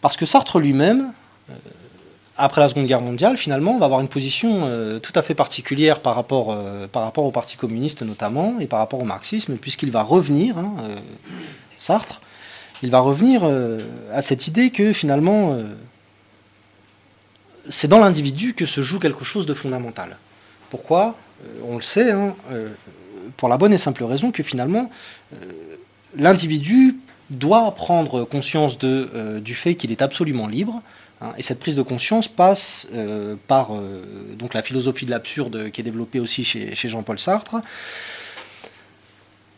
Parce 0.00 0.16
que 0.16 0.26
Sartre 0.26 0.58
lui-même, 0.58 1.14
euh, 1.48 1.54
après 2.36 2.60
la 2.60 2.68
Seconde 2.68 2.86
Guerre 2.86 3.00
mondiale, 3.00 3.36
finalement, 3.36 3.78
va 3.78 3.86
avoir 3.86 4.00
une 4.00 4.08
position 4.08 4.62
euh, 4.64 4.98
tout 4.98 5.12
à 5.14 5.22
fait 5.22 5.34
particulière 5.34 6.00
par 6.00 6.14
rapport, 6.14 6.56
par 6.92 7.02
rapport 7.02 7.24
au 7.24 7.30
Parti 7.30 7.56
communiste 7.56 8.02
notamment, 8.02 8.58
et 8.60 8.66
par 8.66 8.78
rapport 8.78 9.00
au 9.00 9.04
marxisme, 9.04 9.56
puisqu'il 9.56 9.90
va 9.90 10.02
revenir, 10.02 10.58
hein, 10.58 10.74
Sartre, 11.78 12.20
il 12.84 12.90
va 12.90 13.00
revenir 13.00 13.42
euh, 13.44 13.78
à 14.12 14.20
cette 14.20 14.46
idée 14.46 14.70
que 14.70 14.92
finalement, 14.92 15.52
euh, 15.52 15.64
c'est 17.68 17.88
dans 17.88 17.98
l'individu 17.98 18.52
que 18.52 18.66
se 18.66 18.82
joue 18.82 18.98
quelque 18.98 19.24
chose 19.24 19.46
de 19.46 19.54
fondamental. 19.54 20.18
Pourquoi? 20.68 21.14
Euh, 21.44 21.48
On 21.66 21.76
le 21.76 21.82
sait, 21.82 22.10
hein, 22.10 22.34
pour 23.38 23.48
la 23.48 23.56
bonne 23.56 23.72
et 23.72 23.78
simple 23.78 24.04
raison 24.04 24.30
que 24.30 24.42
finalement, 24.42 24.90
l'individu 26.16 26.96
doit 27.30 27.74
prendre 27.74 28.24
conscience 28.24 28.78
de, 28.78 29.40
du 29.40 29.54
fait 29.54 29.74
qu'il 29.74 29.90
est 29.90 30.02
absolument 30.02 30.46
libre. 30.46 30.82
Hein, 31.24 31.32
et 31.36 31.42
cette 31.42 31.58
prise 31.58 31.74
de 31.74 31.82
conscience 31.82 32.28
passe 32.28 32.86
par 33.48 33.70
donc 34.38 34.54
la 34.54 34.62
philosophie 34.62 35.06
de 35.06 35.10
l'absurde 35.10 35.70
qui 35.70 35.80
est 35.80 35.84
développée 35.84 36.20
aussi 36.20 36.44
chez 36.44 36.88
Jean-Paul 36.88 37.18
Sartre, 37.18 37.56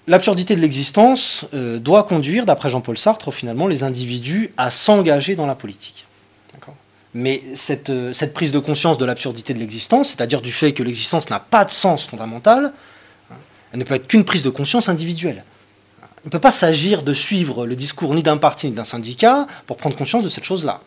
L'absurdité 0.09 0.55
de 0.55 0.61
l'existence 0.61 1.47
euh, 1.53 1.81
doit 1.81 2.05
conduire, 2.05 2.47
d'après 2.47 2.71
Jean-Paul 2.71 2.97
Sartre, 2.97 3.33
finalement, 3.33 3.67
les 3.67 3.83
individus 3.83 4.53
à 4.57 4.71
s'engager 4.71 5.35
dans 5.35 5.47
la 5.47 5.55
politique. 5.55 6.07
Mais 7.15 7.43
cette, 7.55 7.89
euh, 7.89 8.13
cette, 8.13 8.35
prise 8.35 8.53
de 8.53 8.59
conscience 8.59 8.99
de 8.99 9.07
l'absurdité 9.07 9.55
de 9.55 9.59
l'existence, 9.59 10.11
c'est-à-dire 10.11 10.43
du 10.43 10.53
fait 10.53 10.75
que 10.75 10.83
l'existence 10.83 11.31
n'a 11.31 11.41
pas 11.41 11.65
de 11.65 11.71
sens 11.71 12.07
fondamental, 12.07 12.75
hein, 13.31 13.35
elle 13.73 13.79
ne 13.79 13.85
peut 13.85 13.95
être 13.95 14.07
qu'une 14.07 14.25
prise 14.25 14.43
de 14.43 14.51
conscience 14.51 14.91
individuelle. 14.91 15.43
Il 16.25 16.27
ne 16.27 16.31
peut 16.31 16.41
pas 16.41 16.51
s'agir 16.51 17.03
de 17.03 17.15
suivre 17.15 17.65
le 17.65 17.75
discours 17.75 18.15
ni 18.15 18.23
d'un 18.23 18.37
parti 18.37 18.67
ni 18.67 18.75
d'un 18.75 18.85
syndicat 18.85 19.47
pour 19.67 19.79
prendre 19.79 19.97
conscience 19.97 20.23
de 20.23 20.29
cette 20.29 20.45
chose-là. 20.45 20.83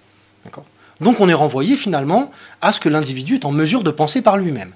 Donc 1.02 1.20
on 1.20 1.30
est 1.30 1.34
renvoyé 1.34 1.78
finalement 1.78 2.32
à 2.62 2.72
ce 2.72 2.80
que 2.80 2.90
l'individu 2.90 3.36
est 3.36 3.46
en 3.46 3.52
mesure 3.52 3.84
de 3.84 3.92
penser 3.92 4.22
par 4.22 4.38
lui-même. 4.38 4.74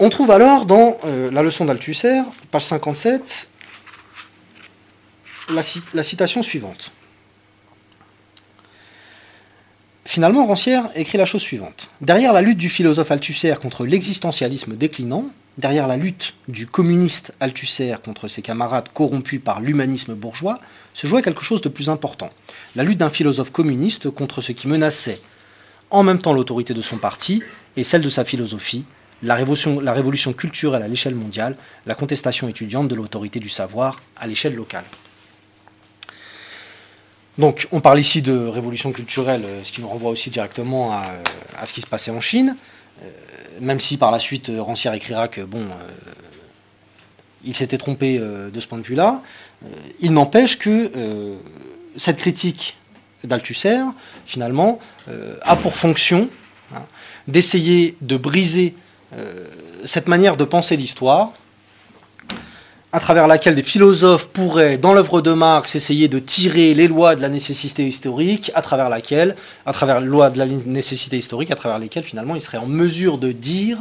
On 0.00 0.08
trouve 0.08 0.30
alors 0.30 0.66
dans 0.66 0.98
euh, 1.04 1.30
la 1.30 1.42
leçon 1.42 1.64
d'Althusser, 1.64 2.22
page 2.50 2.64
57, 2.64 3.48
la, 5.50 6.02
citation 6.02 6.42
suivante. 6.42 6.90
Finalement, 10.04 10.46
Rancière 10.46 10.88
écrit 10.94 11.18
la 11.18 11.26
chose 11.26 11.42
suivante. 11.42 11.90
Derrière 12.00 12.32
la 12.32 12.40
lutte 12.40 12.58
du 12.58 12.68
philosophe 12.68 13.10
Althusser 13.10 13.54
contre 13.60 13.86
l'existentialisme 13.86 14.76
déclinant, 14.76 15.26
derrière 15.58 15.86
la 15.86 15.96
lutte 15.96 16.34
du 16.48 16.66
communiste 16.66 17.32
Althusser 17.40 17.94
contre 18.04 18.28
ses 18.28 18.42
camarades 18.42 18.88
corrompus 18.92 19.40
par 19.42 19.60
l'humanisme 19.60 20.14
bourgeois, 20.14 20.60
se 20.94 21.06
jouait 21.06 21.22
quelque 21.22 21.42
chose 21.42 21.60
de 21.60 21.68
plus 21.68 21.90
important. 21.90 22.30
La 22.76 22.84
lutte 22.84 22.98
d'un 22.98 23.10
philosophe 23.10 23.50
communiste 23.50 24.08
contre 24.10 24.40
ce 24.40 24.52
qui 24.52 24.68
menaçait 24.68 25.20
en 25.90 26.02
même 26.02 26.18
temps 26.18 26.32
l'autorité 26.32 26.72
de 26.72 26.80
son 26.80 26.96
parti 26.96 27.42
et 27.76 27.84
celle 27.84 28.02
de 28.02 28.08
sa 28.08 28.24
philosophie, 28.24 28.84
la 29.22 29.34
révolution, 29.34 30.32
culturelle 30.32 30.82
à 30.82 30.88
l'échelle 30.88 31.14
mondiale, 31.14 31.56
la 31.86 31.94
contestation 31.94 32.48
étudiante 32.48 32.88
de 32.88 32.94
l'autorité 32.94 33.40
du 33.40 33.48
savoir 33.48 34.00
à 34.16 34.26
l'échelle 34.26 34.54
locale. 34.54 34.84
Donc 37.38 37.66
on 37.72 37.80
parle 37.80 37.98
ici 37.98 38.22
de 38.22 38.46
révolution 38.46 38.92
culturelle, 38.92 39.42
euh, 39.44 39.64
ce 39.64 39.72
qui 39.72 39.80
nous 39.80 39.88
renvoie 39.88 40.10
aussi 40.10 40.30
directement 40.30 40.92
à, 40.92 41.66
ce 41.66 41.72
qui 41.72 41.80
se 41.80 41.86
passait 41.86 42.12
en 42.12 42.20
Chine, 42.20 42.56
euh, 43.02 43.10
même 43.60 43.80
si 43.80 43.96
par 43.96 44.12
la 44.12 44.20
suite 44.20 44.50
euh, 44.50 44.62
Rancière 44.62 44.94
écrira 44.94 45.26
que 45.26 45.40
bon, 45.40 45.66
il 47.44 47.54
s'était 47.54 47.78
trompé 47.78 48.18
de 48.18 48.60
ce 48.60 48.66
point 48.66 48.78
de 48.78 48.84
vue-là, 48.84 49.22
il 50.00 50.12
n'empêche 50.12 50.58
que 50.58 50.90
cette 51.96 52.16
critique 52.16 52.76
d'Althusser, 53.22 53.80
finalement, 54.26 54.78
a 55.42 55.56
pour 55.56 55.74
fonction 55.74 56.28
hein, 56.74 56.82
d'essayer 57.28 57.96
de 58.00 58.16
briser 58.16 58.74
euh, 59.16 59.46
cette 59.84 60.08
manière 60.08 60.36
de 60.36 60.44
penser 60.44 60.76
l'histoire, 60.76 61.32
à 62.92 63.00
travers 63.00 63.26
laquelle 63.26 63.54
des 63.54 63.62
philosophes 63.62 64.28
pourraient, 64.28 64.78
dans 64.78 64.94
l'œuvre 64.94 65.20
de 65.20 65.32
Marx, 65.32 65.74
essayer 65.74 66.08
de 66.08 66.18
tirer 66.18 66.74
les 66.74 66.88
lois 66.88 67.16
de 67.16 67.20
la 67.22 67.28
nécessité 67.28 67.86
historique, 67.86 68.50
à 68.54 68.62
travers 68.62 68.88
laquelle, 68.88 69.36
à 69.66 69.72
travers 69.72 70.00
les 70.00 70.06
lois 70.06 70.30
de 70.30 70.38
la 70.38 70.46
nécessité 70.46 71.18
historique, 71.18 71.50
à 71.50 71.54
travers 71.54 71.78
lesquelles 71.78 72.04
finalement 72.04 72.34
ils 72.34 72.40
seraient 72.40 72.58
en 72.58 72.66
mesure 72.66 73.18
de 73.18 73.32
dire 73.32 73.78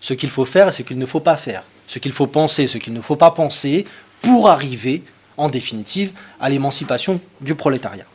ce 0.00 0.14
qu'il 0.14 0.30
faut 0.30 0.44
faire 0.44 0.68
et 0.68 0.72
ce 0.72 0.82
qu'il 0.82 0.98
ne 0.98 1.06
faut 1.06 1.20
pas 1.20 1.36
faire, 1.36 1.64
ce 1.88 1.98
qu'il 1.98 2.12
faut 2.12 2.28
penser, 2.28 2.68
ce 2.68 2.78
qu'il 2.78 2.92
ne 2.92 3.00
faut 3.00 3.16
pas 3.16 3.32
penser, 3.32 3.84
pour 4.22 4.48
arriver, 4.48 5.02
en 5.36 5.48
définitive, 5.48 6.12
à 6.40 6.48
l'émancipation 6.48 7.20
du 7.40 7.56
prolétariat. 7.56 8.06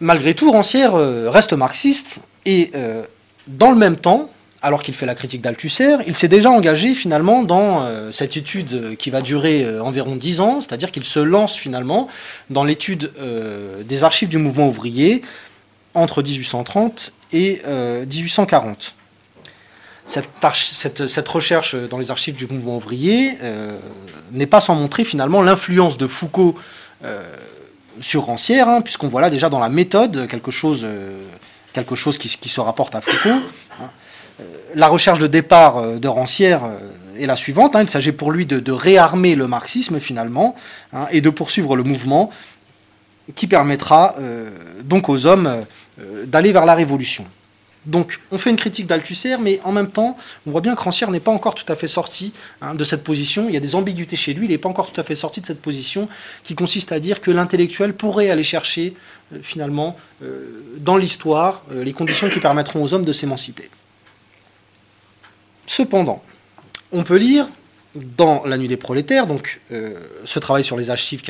Malgré 0.00 0.34
tout, 0.34 0.50
Rancière 0.50 0.96
euh, 0.96 1.30
reste 1.30 1.52
marxiste 1.52 2.20
et 2.44 2.72
euh, 2.74 3.04
dans 3.46 3.70
le 3.70 3.76
même 3.76 3.96
temps, 3.96 4.30
alors 4.60 4.82
qu'il 4.82 4.94
fait 4.94 5.06
la 5.06 5.14
critique 5.14 5.40
d'Althusser, 5.40 5.98
il 6.08 6.16
s'est 6.16 6.28
déjà 6.28 6.50
engagé 6.50 6.94
finalement 6.94 7.44
dans 7.44 7.82
euh, 7.82 8.10
cette 8.10 8.36
étude 8.36 8.96
qui 8.96 9.10
va 9.10 9.20
durer 9.20 9.78
environ 9.80 10.16
dix 10.16 10.40
ans, 10.40 10.60
c'est-à-dire 10.60 10.90
qu'il 10.90 11.04
se 11.04 11.20
lance 11.20 11.54
finalement 11.54 12.08
dans 12.50 12.64
l'étude 12.64 13.12
des 13.84 14.04
archives 14.04 14.28
du 14.28 14.38
mouvement 14.38 14.68
ouvrier 14.68 15.22
entre 15.94 16.22
1830 16.22 17.12
et 17.32 17.62
1840. 17.64 18.94
Cette, 20.06 21.28
recherche 21.28 21.74
dans 21.74 21.98
les 21.98 22.10
archives 22.10 22.34
du 22.34 22.46
mouvement 22.46 22.76
ouvrier 22.76 23.38
n'est 24.32 24.46
pas 24.46 24.60
sans 24.60 24.74
montrer 24.74 25.04
finalement 25.04 25.42
l'influence 25.42 25.96
de 25.96 26.06
Foucault 26.06 26.56
sur 28.00 28.24
Rancière, 28.24 28.68
hein, 28.68 28.80
puisqu'on 28.80 29.08
voit 29.08 29.20
là 29.20 29.30
déjà 29.30 29.48
dans 29.48 29.60
la 29.60 29.68
méthode 29.68 30.26
quelque 30.28 30.50
chose 30.50 30.84
quelque 31.72 31.94
chose 31.94 32.18
qui, 32.18 32.48
se 32.48 32.60
rapporte 32.60 32.94
à 32.94 33.00
Foucault. 33.00 33.40
Hein. 33.80 33.90
Euh, 34.40 34.44
la 34.74 34.88
recherche 34.88 35.18
de 35.18 35.26
départ 35.26 35.78
euh, 35.78 35.98
de 35.98 36.08
Rancière 36.08 36.64
euh, 36.64 36.78
est 37.18 37.26
la 37.26 37.36
suivante. 37.36 37.76
Hein. 37.76 37.82
Il 37.82 37.90
s'agit 37.90 38.12
pour 38.12 38.30
lui 38.30 38.46
de, 38.46 38.72
réarmer 38.72 39.34
le 39.34 39.46
marxisme 39.46 40.00
finalement 40.00 40.54
et 41.10 41.20
de 41.20 41.30
poursuivre 41.30 41.76
le 41.76 41.82
mouvement 41.82 42.30
qui 43.34 43.46
permettra 43.46 44.16
donc 44.84 45.08
aux 45.08 45.26
hommes 45.26 45.64
d'aller 46.26 46.52
vers 46.52 46.66
la 46.66 46.74
révolution. 46.74 47.24
Donc 47.86 48.20
on 48.30 48.38
fait 48.38 48.50
une 48.50 48.56
critique 48.56 48.86
d'Althusser, 48.86 49.36
mais 49.38 49.60
en 49.64 49.72
même 49.72 49.90
temps, 49.90 50.16
on 50.46 50.50
voit 50.50 50.60
bien 50.60 50.74
que 50.74 50.80
Rancière 50.80 51.10
n'est 51.10 51.20
pas 51.20 51.32
encore 51.32 51.54
tout 51.54 51.70
à 51.70 51.74
fait 51.74 51.88
sorti 51.88 52.32
hein, 52.60 52.74
de 52.74 52.84
cette 52.84 53.02
position. 53.02 53.48
Il 53.48 53.54
y 53.54 53.56
a 53.56 53.60
des 53.60 53.74
ambiguïtés 53.74 54.16
chez 54.16 54.34
lui, 54.34 54.46
il 54.46 54.50
n'est 54.50 54.58
pas 54.58 54.68
encore 54.68 54.92
tout 54.92 55.00
à 55.00 55.04
fait 55.04 55.16
sorti 55.16 55.40
de 55.40 55.46
cette 55.46 55.60
position 55.60 56.08
qui 56.44 56.54
consiste 56.54 56.92
à 56.92 57.00
dire 57.00 57.20
que 57.20 57.32
l'intellectuel 57.32 57.94
pourrait 57.94 58.30
aller 58.30 58.44
chercher 58.44 58.94
euh, 59.32 59.38
finalement 59.42 59.96
euh, 60.22 60.62
dans 60.78 60.96
l'histoire 60.96 61.64
euh, 61.72 61.82
les 61.82 61.92
conditions 61.92 62.28
qui 62.28 62.38
permettront 62.38 62.82
aux 62.82 62.94
hommes 62.94 63.04
de 63.04 63.12
s'émanciper. 63.12 63.68
Cependant, 65.66 66.22
on 66.92 67.02
peut 67.02 67.16
lire 67.16 67.48
dans 67.94 68.44
La 68.44 68.58
Nuit 68.58 68.68
des 68.68 68.76
prolétaires, 68.76 69.26
donc 69.26 69.60
ce 70.24 70.38
travail 70.38 70.64
sur 70.64 70.78
les 70.78 70.90
archives 70.90 71.22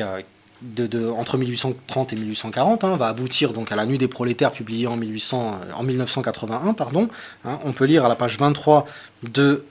entre 1.17 1.37
1830 1.37 2.13
et 2.13 2.15
1840 2.15 2.83
hein, 2.83 2.97
va 2.97 3.07
aboutir 3.07 3.53
donc 3.53 3.71
à 3.71 3.75
la 3.75 3.85
Nuit 3.85 3.97
des 3.97 4.07
prolétaires 4.07 4.51
publiée 4.51 4.87
en, 4.87 4.95
1800, 4.95 5.59
en 5.75 5.83
1981. 5.83 6.73
Pardon, 6.73 7.07
hein. 7.45 7.59
on 7.65 7.73
peut 7.73 7.85
lire 7.85 8.05
à 8.05 8.09
la 8.09 8.15
page 8.15 8.37
23 8.37 8.85
de, 9.23 9.65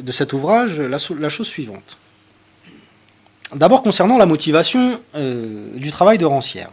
de 0.00 0.12
cet 0.12 0.32
ouvrage 0.32 0.80
la, 0.80 0.98
la 1.18 1.28
chose 1.28 1.46
suivante. 1.46 1.98
D'abord 3.54 3.82
concernant 3.82 4.18
la 4.18 4.26
motivation 4.26 5.00
du 5.14 5.90
travail 5.90 6.18
de 6.18 6.26
Rancière. 6.26 6.70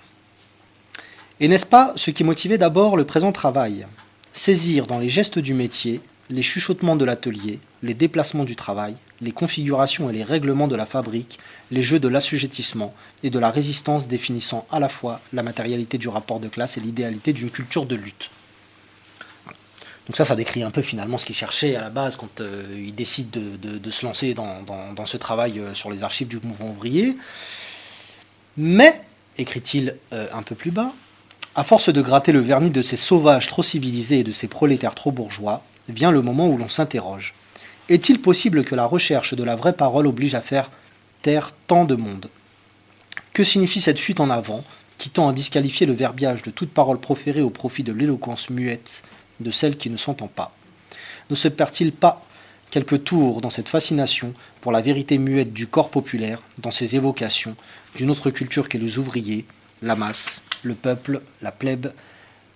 Et 1.40 1.48
n'est-ce 1.50 1.66
pas 1.66 1.92
ce 1.96 2.12
qui 2.12 2.24
motivait 2.24 2.58
d'abord 2.58 2.96
le 2.96 3.04
présent 3.04 3.32
travail? 3.34 3.86
Saisir 4.32 4.88
dans 4.88 5.00
les 5.00 5.10
gestes 5.10 5.40
du 5.40 5.54
métier, 5.54 6.00
les 6.30 6.42
chuchotements 6.42 6.96
de 6.96 7.04
l'atelier, 7.04 7.60
les 7.84 7.94
déplacements 7.94 8.46
du 8.46 8.56
travail, 8.56 8.96
les 9.22 9.32
configurations 9.32 10.10
et 10.10 10.14
les 10.14 10.24
règlements 10.24 10.68
de 10.68 10.76
la 10.76 10.86
fabrique, 10.86 11.40
les 11.72 11.84
jeux 11.84 12.00
de 12.00 12.08
l'assujettissement 12.08 12.94
et 13.24 13.30
de 13.30 13.40
la 13.40 13.50
résistance 13.50 14.08
définissant 14.08 14.68
à 14.72 14.80
la 14.80 14.90
fois 14.90 15.22
la 15.34 15.44
matérialité 15.44 15.98
du 15.98 16.10
rapport 16.10 16.40
de 16.40 16.48
classe 16.48 16.78
et 16.78 16.82
l'idéalité 16.82 17.34
d'une 17.34 17.50
culture 17.50 17.86
de 17.86 17.96
lutte. 17.96 18.30
Donc 20.08 20.18
ça, 20.18 20.26
ça 20.26 20.36
décrit 20.36 20.62
un 20.62 20.72
peu 20.72 20.82
finalement 20.82 21.18
ce 21.18 21.26
qu'il 21.26 21.36
cherchait 21.36 21.76
à 21.76 21.82
la 21.82 21.90
base 21.90 22.16
quand 22.16 22.40
euh, 22.40 22.64
il 22.78 22.94
décide 22.94 23.32
de, 23.32 23.92
se 23.92 24.06
lancer 24.06 24.36
dans, 24.36 25.06
ce 25.06 25.18
travail 25.18 25.60
euh, 25.60 25.74
sur 25.74 25.90
les 25.90 26.04
archives 26.04 26.28
du 26.28 26.40
mouvement 26.44 26.70
ouvrier. 26.70 27.18
Mais, 28.58 29.02
écrit-il 29.38 29.96
euh, 30.14 30.28
un 30.32 30.44
peu 30.44 30.54
plus 30.54 30.72
bas, 30.72 30.94
à 31.56 31.64
force 31.64 31.90
de 31.90 32.02
gratter 32.02 32.32
le 32.32 32.40
vernis 32.40 32.70
de 32.70 32.84
ces 32.84 32.98
sauvages 32.98 33.48
trop 33.48 33.64
civilisés 33.64 34.20
et 34.20 34.24
de 34.24 34.32
ces 34.32 34.48
prolétaires 34.48 34.94
trop 34.94 35.12
bourgeois, 35.12 35.64
vient 35.90 36.12
le 36.12 36.22
moment 36.22 36.48
où 36.48 36.58
l'on 36.58 36.70
s'interroge. 36.70 37.34
Est-il 37.90 38.22
possible 38.22 38.64
que 38.64 38.76
la 38.76 38.86
recherche 38.86 39.34
de 39.34 39.44
la 39.44 39.56
vraie 39.56 39.74
parole 39.74 40.08
oblige 40.08 40.36
à 40.36 40.42
faire 40.42 40.70
tant 41.68 41.86
de 41.86 41.96
monde 41.96 42.30
Que 43.34 43.44
signifie 43.44 43.82
cette 43.82 44.00
fuite 44.00 44.20
en 44.20 44.30
avant 44.30 44.64
qui 44.98 45.10
tend 45.10 45.28
à 45.28 45.34
disqualifier 45.34 45.88
le 45.88 45.94
verbiage 45.94 46.44
de 46.44 46.52
toute 46.52 46.72
parole 46.72 47.00
proférée 47.00 47.42
au 47.42 47.50
profit 47.50 47.84
de 47.84 47.92
l'éloquence 47.92 48.50
muette 48.50 49.04
de 49.40 49.52
celle 49.52 49.78
qui 49.78 49.90
ne 49.90 49.98
s'entend 49.98 50.28
pas? 50.28 50.56
Ne 51.30 51.36
se 51.36 51.48
perd-il 51.48 51.92
pas 51.92 52.24
quelques 52.70 53.04
tours 53.04 53.42
dans 53.42 53.50
cette 53.50 53.70
fascination 53.70 54.34
pour 54.62 54.72
la 54.72 54.82
vérité 54.82 55.18
muette 55.18 55.52
du 55.52 55.68
corps 55.68 55.90
populaire, 55.90 56.42
dans 56.60 56.72
ses 56.72 56.96
évocations 56.96 57.56
d'une 57.96 58.12
autre 58.12 58.30
culture 58.30 58.70
qu'est 58.70 58.78
les 58.78 58.98
ouvriers, 58.98 59.46
la 59.82 59.96
masse, 59.96 60.44
le 60.62 60.76
peuple, 60.76 61.22
la 61.42 61.52
plèbe, 61.52 61.92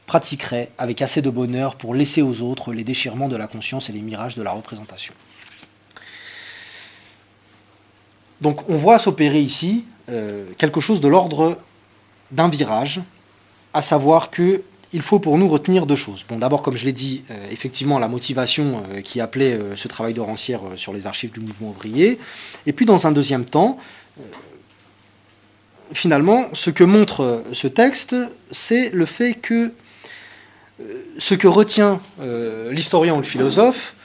pratiquerait 0.05 0.69
avec 0.77 1.01
assez 1.01 1.21
de 1.21 1.29
bonheur 1.29 1.75
pour 1.75 1.95
laisser 1.95 2.21
aux 2.21 2.41
autres 2.41 2.71
les 2.71 2.83
déchirements 2.83 3.29
de 3.29 3.35
la 3.35 3.47
conscience 3.47 3.89
et 3.89 3.93
les 3.93 4.01
mirages 4.01 4.35
de 4.35 4.43
la 4.43 4.51
représentation? 4.51 5.13
Donc 8.41 8.69
on 8.69 8.77
voit 8.77 8.99
s'opérer 8.99 9.41
ici 9.41 9.85
euh, 10.09 10.45
quelque 10.57 10.79
chose 10.79 11.01
de 11.01 11.07
l'ordre 11.07 11.57
d'un 12.31 12.49
virage, 12.49 13.01
à 13.73 13.81
savoir 13.81 14.29
que 14.29 14.61
il 14.91 15.03
faut 15.03 15.19
pour 15.19 15.37
nous 15.37 15.47
retenir 15.47 15.85
deux 15.85 15.95
choses. 15.95 16.25
Bon, 16.27 16.39
d'abord, 16.39 16.63
comme 16.63 16.75
je 16.75 16.85
l'ai 16.85 16.93
dit, 16.93 17.23
euh, 17.29 17.47
effectivement, 17.51 17.99
la 17.99 18.07
motivation 18.07 18.83
euh, 18.91 19.01
qui 19.01 19.21
appelait 19.21 19.59
ce 19.75 19.87
travail 19.87 20.15
de 20.15 20.21
rancière 20.21 20.61
sur 20.77 20.93
les 20.93 21.05
archives 21.05 21.31
du 21.31 21.41
mouvement 21.41 21.69
ouvrier. 21.69 22.17
Et 22.65 22.73
puis, 22.73 22.87
dans 22.87 23.05
un 23.05 23.11
deuxième 23.11 23.45
temps, 23.45 23.77
finalement, 25.93 26.45
ce 26.53 26.71
que 26.71 26.83
montre 26.83 27.43
ce 27.53 27.67
texte, 27.67 28.15
c'est 28.49 28.89
le 28.89 29.05
fait 29.05 29.35
que 29.35 29.73
ce 31.19 31.35
que 31.35 31.47
retient 31.47 31.99
l'historien 32.71 33.13
ou 33.13 33.17
le 33.17 33.23
philosophe, 33.23 33.95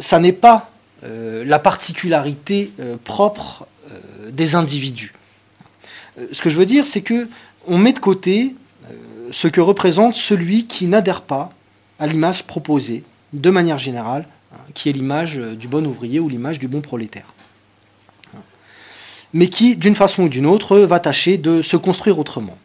ça 0.00 0.18
n'est 0.18 0.32
pas 0.32 0.73
la 1.04 1.58
particularité 1.58 2.72
propre 3.04 3.66
des 4.30 4.54
individus. 4.54 5.12
ce 6.32 6.40
que 6.40 6.48
je 6.48 6.58
veux 6.58 6.66
dire, 6.66 6.86
c'est 6.86 7.02
que 7.02 7.28
on 7.66 7.78
met 7.78 7.92
de 7.92 7.98
côté 7.98 8.54
ce 9.30 9.48
que 9.48 9.60
représente 9.60 10.14
celui 10.14 10.66
qui 10.66 10.86
n'adhère 10.86 11.20
pas 11.20 11.52
à 11.98 12.06
l'image 12.06 12.44
proposée, 12.44 13.04
de 13.32 13.50
manière 13.50 13.78
générale, 13.78 14.26
hein, 14.52 14.58
qui 14.72 14.88
est 14.88 14.92
l'image 14.92 15.36
du 15.36 15.68
bon 15.68 15.86
ouvrier 15.86 16.20
ou 16.20 16.28
l'image 16.28 16.58
du 16.58 16.68
bon 16.68 16.80
prolétaire 16.80 17.34
mais 19.34 19.48
qui, 19.48 19.76
d'une 19.76 19.96
façon 19.96 20.22
ou 20.22 20.28
d'une 20.28 20.46
autre, 20.46 20.78
va 20.78 21.00
tâcher 21.00 21.36
de 21.36 21.60
se 21.60 21.76
construire 21.76 22.18
autrement. 22.18 22.56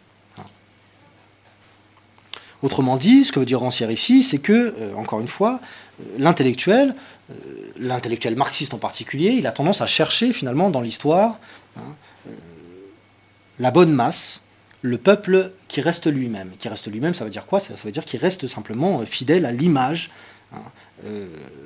Autrement 2.61 2.95
dit, 2.95 3.25
ce 3.25 3.31
que 3.31 3.39
veut 3.39 3.45
dire 3.45 3.59
Rancière 3.59 3.89
ici, 3.89 4.21
c'est 4.21 4.37
que, 4.37 4.75
euh, 4.77 4.93
encore 4.95 5.19
une 5.19 5.27
fois, 5.27 5.53
euh, 5.53 5.88
l'intellectuel, 6.17 6.95
euh, 7.31 7.33
l'intellectuel 7.77 8.35
marxiste 8.35 8.73
en 8.73 8.77
particulier, 8.77 9.29
il 9.31 9.47
a 9.47 9.51
tendance 9.51 9.81
à 9.81 9.87
chercher 9.87 10.33
finalement 10.33 10.69
dans 10.69 10.81
l'histoire 10.81 11.37
hein, 11.77 11.81
la 13.59 13.71
bonne 13.71 13.91
masse, 13.91 14.41
le 14.81 14.97
peuple 14.97 15.51
qui 15.67 15.81
reste 15.81 16.07
lui-même. 16.07 16.51
Qui 16.59 16.69
reste 16.69 16.87
lui-même, 16.87 17.13
ça 17.13 17.25
veut 17.25 17.29
dire 17.29 17.45
quoi? 17.45 17.59
Ça, 17.59 17.73
veut 17.83 17.91
dire 17.91 18.05
qu'il 18.05 18.19
reste 18.19 18.47
simplement 18.47 19.05
fidèle 19.05 19.45
à 19.45 19.51
l'image 19.51 20.11
hein, 20.53 20.61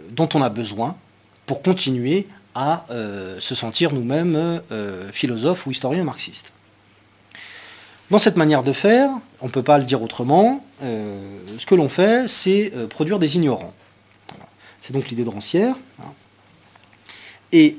dont 0.10 0.30
on 0.34 0.41
a 0.41 0.50
besoin 0.50 0.96
pour 1.46 1.62
continuer 1.62 2.28
à 2.56 2.86
euh, 2.91 3.39
se 3.39 3.56
sentir 3.56 3.93
nous-mêmes 3.93 4.62
euh, 4.72 5.12
philosophes 5.12 5.65
ou 5.65 5.72
historiens 5.72 6.04
marxistes. 6.04 6.52
Dans 8.12 8.19
cette 8.19 8.38
manière 8.38 8.63
de 8.63 8.74
faire, 8.74 9.10
on 9.41 9.48
ne 9.48 9.52
peut 9.52 9.63
pas 9.63 9.78
le 9.78 9.86
dire 9.86 10.02
autrement, 10.02 10.63
euh, 10.84 11.17
ce 11.58 11.65
que 11.65 11.74
l'on 11.74 11.89
fait, 11.89 12.28
c'est 12.28 12.72
produire 12.89 13.17
des 13.17 13.38
ignorants. 13.38 13.74
C'est 14.84 14.93
donc 14.93 15.10
l'idée 15.10 15.24
de 15.24 15.30
Rancière. 15.30 15.76
Hein. 16.00 16.12
Et 17.52 17.78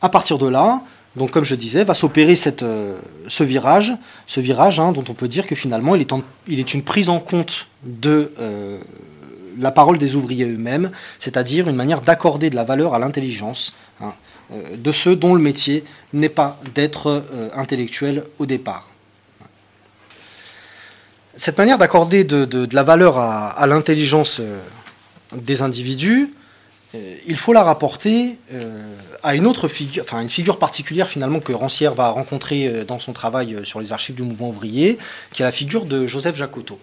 à 0.00 0.08
partir 0.08 0.38
de 0.38 0.46
là, 0.46 0.82
donc 1.16 1.32
comme 1.32 1.44
je 1.44 1.56
disais, 1.56 1.82
va 1.82 1.94
s'opérer 1.94 2.36
ce 2.36 3.42
virage, 3.42 3.94
ce 4.28 4.38
virage 4.38 4.78
hein, 4.78 4.92
dont 4.92 5.04
on 5.08 5.14
peut 5.14 5.26
dire 5.26 5.48
que 5.48 5.56
finalement 5.56 5.96
il 5.96 6.02
est, 6.60 6.74
une 6.74 6.82
prise 6.82 7.08
en 7.08 7.18
compte 7.18 7.66
de 7.82 8.30
la 9.58 9.70
parole 9.70 9.98
des 9.98 10.14
ouvriers 10.14 10.44
eux-mêmes, 10.44 10.90
c'est-à-dire 11.18 11.68
une 11.68 11.76
manière 11.76 12.02
d'accorder 12.02 12.50
de 12.50 12.56
la 12.56 12.64
valeur 12.64 12.94
à 12.94 12.98
l'intelligence 12.98 13.74
hein, 14.00 14.12
euh, 14.52 14.76
de 14.76 14.92
ceux 14.92 15.16
dont 15.16 15.34
le 15.34 15.40
métier 15.40 15.84
n'est 16.12 16.28
pas 16.28 16.60
d'être 16.74 17.24
euh, 17.34 17.48
intellectuel 17.54 18.24
au 18.38 18.46
départ. 18.46 18.88
Cette 21.36 21.58
manière 21.58 21.76
d'accorder 21.76 22.24
de, 22.24 22.68
la 22.72 22.82
valeur 22.82 23.18
à, 23.18 23.66
l'intelligence 23.66 24.40
euh, 24.40 24.58
des 25.42 25.62
individus, 25.62 26.32
il 27.26 27.36
faut 27.36 27.52
la 27.52 27.62
rapporter 27.62 28.38
à 29.22 29.34
une 29.34 29.46
autre 29.46 29.68
figure, 29.68 30.02
enfin 30.02 30.22
une 30.22 30.30
figure 30.30 30.58
particulière 30.58 31.08
finalement 31.08 31.40
que 31.40 31.52
Rancière 31.52 31.94
va 31.94 32.08
rencontrer 32.08 32.84
dans 32.86 32.98
son 32.98 33.12
travail 33.12 33.58
sur 33.64 33.80
les 33.80 33.92
archives 33.92 34.14
du 34.14 34.22
mouvement 34.22 34.48
ouvrier, 34.48 34.96
qui 35.32 35.42
est 35.42 35.44
la 35.44 35.52
figure 35.52 35.84
de 35.84 36.06
Joseph 36.06 36.36
Jacotot. 36.36 36.78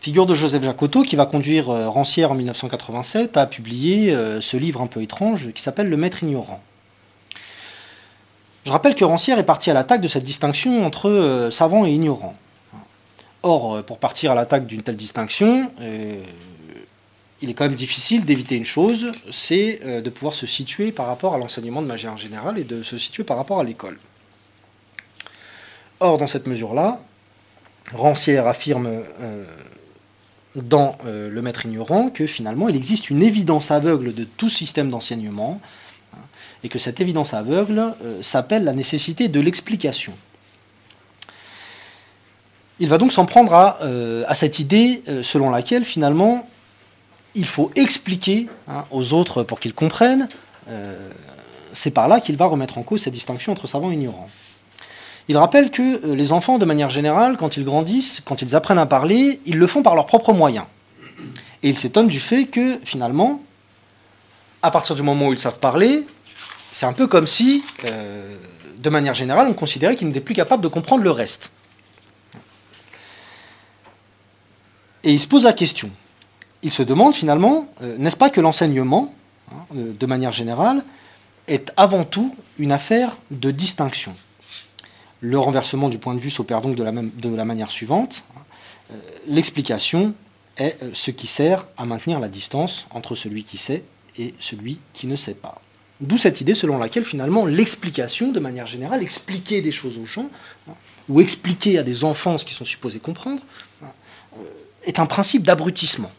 Figure 0.00 0.24
de 0.24 0.34
Joseph 0.34 0.62
Jacotot 0.64 1.02
qui 1.02 1.14
va 1.14 1.26
conduire 1.26 1.68
euh, 1.68 1.90
Rancière 1.90 2.32
en 2.32 2.34
1987 2.34 3.36
à 3.36 3.44
publier 3.44 4.14
euh, 4.14 4.40
ce 4.40 4.56
livre 4.56 4.80
un 4.80 4.86
peu 4.86 5.02
étrange 5.02 5.52
qui 5.52 5.60
s'appelle 5.60 5.90
Le 5.90 5.96
Maître 5.98 6.22
ignorant. 6.22 6.62
Je 8.64 8.72
rappelle 8.72 8.94
que 8.94 9.04
Rancière 9.04 9.38
est 9.38 9.44
parti 9.44 9.70
à 9.70 9.74
l'attaque 9.74 10.00
de 10.00 10.08
cette 10.08 10.24
distinction 10.24 10.86
entre 10.86 11.10
euh, 11.10 11.50
savant 11.50 11.84
et 11.84 11.90
ignorant. 11.90 12.34
Or, 13.42 13.82
pour 13.82 13.98
partir 13.98 14.32
à 14.32 14.34
l'attaque 14.34 14.66
d'une 14.66 14.82
telle 14.82 14.96
distinction, 14.96 15.70
il 17.42 17.50
est 17.50 17.54
quand 17.54 17.64
même 17.64 17.74
difficile 17.74 18.24
d'éviter 18.24 18.56
une 18.56 18.66
chose, 18.66 19.12
c'est 19.30 19.80
de 20.02 20.10
pouvoir 20.10 20.34
se 20.34 20.46
situer 20.46 20.92
par 20.92 21.06
rapport 21.06 21.34
à 21.34 21.38
l'enseignement 21.38 21.80
de 21.80 21.86
magie 21.86 22.08
en 22.08 22.16
général 22.16 22.58
et 22.58 22.64
de 22.64 22.82
se 22.82 22.98
situer 22.98 23.24
par 23.24 23.38
rapport 23.38 23.60
à 23.60 23.64
l'école. 23.64 23.98
Or, 26.00 26.18
dans 26.18 26.26
cette 26.26 26.46
mesure-là, 26.46 27.00
Rancière 27.92 28.46
affirme 28.46 29.02
dans 30.56 30.96
euh, 31.06 31.30
le 31.30 31.42
maître 31.42 31.66
ignorant 31.66 32.10
que 32.10 32.26
finalement 32.26 32.68
il 32.68 32.76
existe 32.76 33.10
une 33.10 33.22
évidence 33.22 33.70
aveugle 33.70 34.14
de 34.14 34.24
tout 34.24 34.48
système 34.48 34.88
d'enseignement 34.88 35.60
hein, 36.14 36.18
et 36.64 36.68
que 36.68 36.78
cette 36.78 37.00
évidence 37.00 37.34
aveugle 37.34 37.94
euh, 38.04 38.22
s'appelle 38.22 38.64
la 38.64 38.72
nécessité 38.72 39.28
de 39.28 39.40
l'explication. 39.40 40.12
Il 42.80 42.88
va 42.88 42.98
donc 42.98 43.12
s'en 43.12 43.26
prendre 43.26 43.54
à, 43.54 43.78
euh, 43.82 44.24
cette 44.32 44.58
idée 44.58 45.02
selon 45.22 45.50
laquelle 45.50 45.84
finalement 45.84 46.48
il 47.34 47.46
faut 47.46 47.70
expliquer 47.76 48.48
hein, 48.68 48.84
aux 48.90 49.12
autres 49.12 49.42
pour 49.42 49.60
qu'ils 49.60 49.74
comprennent. 49.74 50.28
C'est 51.72 51.90
par 51.90 52.08
là 52.08 52.20
qu'il 52.20 52.36
va 52.36 52.46
remettre 52.46 52.78
en 52.78 52.82
cause 52.82 53.02
cette 53.02 53.12
distinction 53.12 53.52
entre 53.52 53.66
savant 53.66 53.90
et 53.90 53.94
ignorant. 53.94 54.28
Il 55.30 55.36
rappelle 55.36 55.70
que 55.70 56.04
euh, 56.04 56.16
les 56.16 56.32
enfants, 56.32 56.58
de 56.58 56.64
manière 56.64 56.90
générale, 56.90 57.36
quand 57.36 57.56
ils 57.56 57.64
grandissent, 57.64 58.20
quand 58.24 58.42
ils 58.42 58.56
apprennent 58.56 58.78
à 58.78 58.86
parler, 58.86 59.40
ils 59.46 59.58
le 59.58 59.66
font 59.68 59.80
par 59.80 59.94
leurs 59.94 60.06
propres 60.06 60.32
moyens. 60.32 60.66
Et 61.62 61.68
il 61.68 61.78
s'étonne 61.78 62.08
du 62.08 62.18
fait 62.18 62.46
que, 62.46 62.80
finalement, 62.82 63.40
à 64.60 64.72
partir 64.72 64.96
du 64.96 65.02
moment 65.02 65.28
où 65.28 65.32
ils 65.32 65.38
savent 65.38 65.60
parler, 65.60 66.04
c'est 66.72 66.86
un 66.86 66.92
peu 66.92 67.06
comme 67.06 67.28
si, 67.28 67.62
euh, 67.84 68.36
de 68.78 68.90
manière 68.90 69.14
générale, 69.14 69.46
on 69.48 69.54
considérait 69.54 69.94
qu'ils 69.94 70.08
n'étaient 70.08 70.20
plus 70.20 70.34
capables 70.34 70.64
de 70.64 70.68
comprendre 70.68 71.04
le 71.04 71.12
reste. 71.12 71.52
Et 75.04 75.12
il 75.12 75.20
se 75.20 75.28
pose 75.28 75.44
la 75.44 75.52
question. 75.52 75.90
Il 76.62 76.70
se 76.70 76.82
demande 76.82 77.14
finalement, 77.14 77.68
euh, 77.82 77.96
n'est-ce 77.98 78.16
pas 78.16 78.30
que 78.30 78.40
l'enseignement, 78.40 79.14
hein, 79.50 79.64
de 79.74 80.06
manière 80.06 80.32
générale, 80.32 80.84
est 81.48 81.72
avant 81.76 82.04
tout 82.04 82.34
une 82.58 82.72
affaire 82.72 83.16
de 83.30 83.50
distinction? 83.50 84.14
Le 85.20 85.38
renversement 85.38 85.88
du 85.88 85.98
point 85.98 86.14
de 86.14 86.20
vue 86.20 86.30
s'opère 86.30 86.62
donc 86.62 86.76
de 86.76 87.36
la, 87.36 87.44
manière 87.44 87.70
suivante. 87.70 88.24
Euh, 88.90 88.94
l'explication 89.26 90.14
est 90.56 90.76
euh, 90.82 90.90
ce 90.94 91.10
qui 91.10 91.26
sert 91.26 91.66
à 91.76 91.84
maintenir 91.84 92.20
la 92.20 92.28
distance 92.28 92.86
entre 92.90 93.14
celui 93.14 93.44
qui 93.44 93.58
sait 93.58 93.84
et 94.18 94.34
celui 94.38 94.78
qui 94.94 95.06
ne 95.06 95.16
sait 95.16 95.34
pas. 95.34 95.60
D'où 96.00 96.16
cette 96.16 96.40
idée 96.40 96.54
selon 96.54 96.78
laquelle 96.78 97.04
finalement 97.04 97.44
l'explication, 97.44 98.32
de 98.32 98.40
manière 98.40 98.66
générale, 98.66 99.02
expliquer 99.02 99.60
des 99.60 99.72
choses 99.72 99.98
aux 99.98 100.06
gens, 100.06 100.30
hein, 100.68 100.72
ou 101.10 101.20
expliquer 101.20 101.78
à 101.78 101.82
des 101.82 102.04
enfants 102.04 102.38
ce 102.38 102.44
qu'ils 102.46 102.56
sont 102.56 102.64
supposés 102.64 103.00
comprendre, 103.00 103.42
hein, 103.84 103.88
euh, 104.38 104.44
est 104.84 104.98
un 104.98 105.06
principe 105.06 105.42
d'abrutissement. 105.42 106.10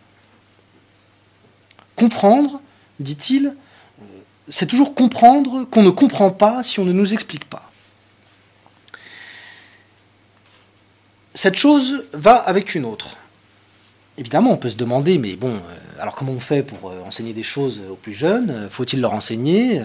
Comprendre, 2.01 2.59
dit-il, 2.99 3.45
euh, 3.45 4.03
c'est 4.49 4.65
toujours 4.65 4.95
comprendre 4.95 5.65
qu'on 5.65 5.83
ne 5.83 5.91
comprend 5.91 6.31
pas 6.31 6.63
si 6.63 6.79
on 6.79 6.83
ne 6.83 6.93
nous 6.93 7.13
explique 7.13 7.45
pas. 7.45 7.69
Cette 11.35 11.53
chose 11.53 12.05
va 12.11 12.37
avec 12.37 12.73
une 12.73 12.85
autre. 12.85 13.17
Évidemment, 14.17 14.49
on 14.49 14.57
peut 14.57 14.71
se 14.71 14.77
demander, 14.77 15.19
mais 15.19 15.35
bon, 15.35 15.53
euh, 15.53 16.01
alors 16.01 16.15
comment 16.15 16.31
on 16.31 16.39
fait 16.39 16.63
pour 16.63 16.89
euh, 16.89 17.03
enseigner 17.05 17.33
des 17.33 17.43
choses 17.43 17.83
aux 17.87 17.95
plus 17.95 18.15
jeunes? 18.15 18.67
Faut-il 18.71 18.99
leur 18.99 19.13
enseigner? 19.13 19.83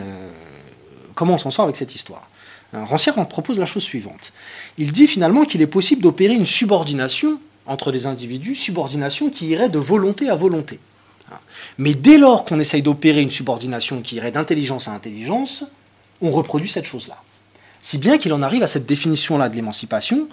Comment 1.14 1.35
on 1.35 1.38
s'en 1.38 1.50
sort 1.50 1.64
avec 1.64 1.76
cette 1.76 1.94
histoire? 1.94 2.31
Rancière 2.72 3.14
propose 3.29 3.59
la 3.59 3.66
chose 3.66 3.83
suivante. 3.83 4.33
Il 4.79 4.92
dit 4.92 5.07
finalement 5.07 5.44
qu'il 5.44 5.61
est 5.61 5.66
possible 5.66 6.00
d'opérer 6.00 6.33
une 6.33 6.46
subordination 6.46 7.38
entre 7.66 7.92
les 7.92 8.07
individus, 8.07 8.55
subordination 8.55 9.29
qui 9.29 9.48
irait 9.48 9.68
de 9.68 9.79
volonté 9.79 10.31
à 10.31 10.35
volonté. 10.35 10.81
Mais 11.78 11.94
dès 11.94 12.18
lors 12.18 12.44
qu'on 12.44 12.58
essaye 12.58 12.82
d'opérer 12.82 13.22
une 13.22 13.30
subordination 13.30 14.00
qui 14.00 14.16
irait 14.16 14.32
d'intelligence 14.32 14.88
à 14.88 14.92
intelligence, 14.92 15.64
on 16.22 16.30
reproduit 16.30 16.70
cette 16.70 16.86
chose-là. 16.86 17.22
Si 17.82 17.98
bien 17.98 18.18
qu'il 18.18 18.32
en 18.32 18.42
arrive 18.42 18.62
à 18.62 18.66
cette 18.66 18.86
définition-là 18.86 19.48
de 19.48 19.54
l'émancipation, 19.54 20.28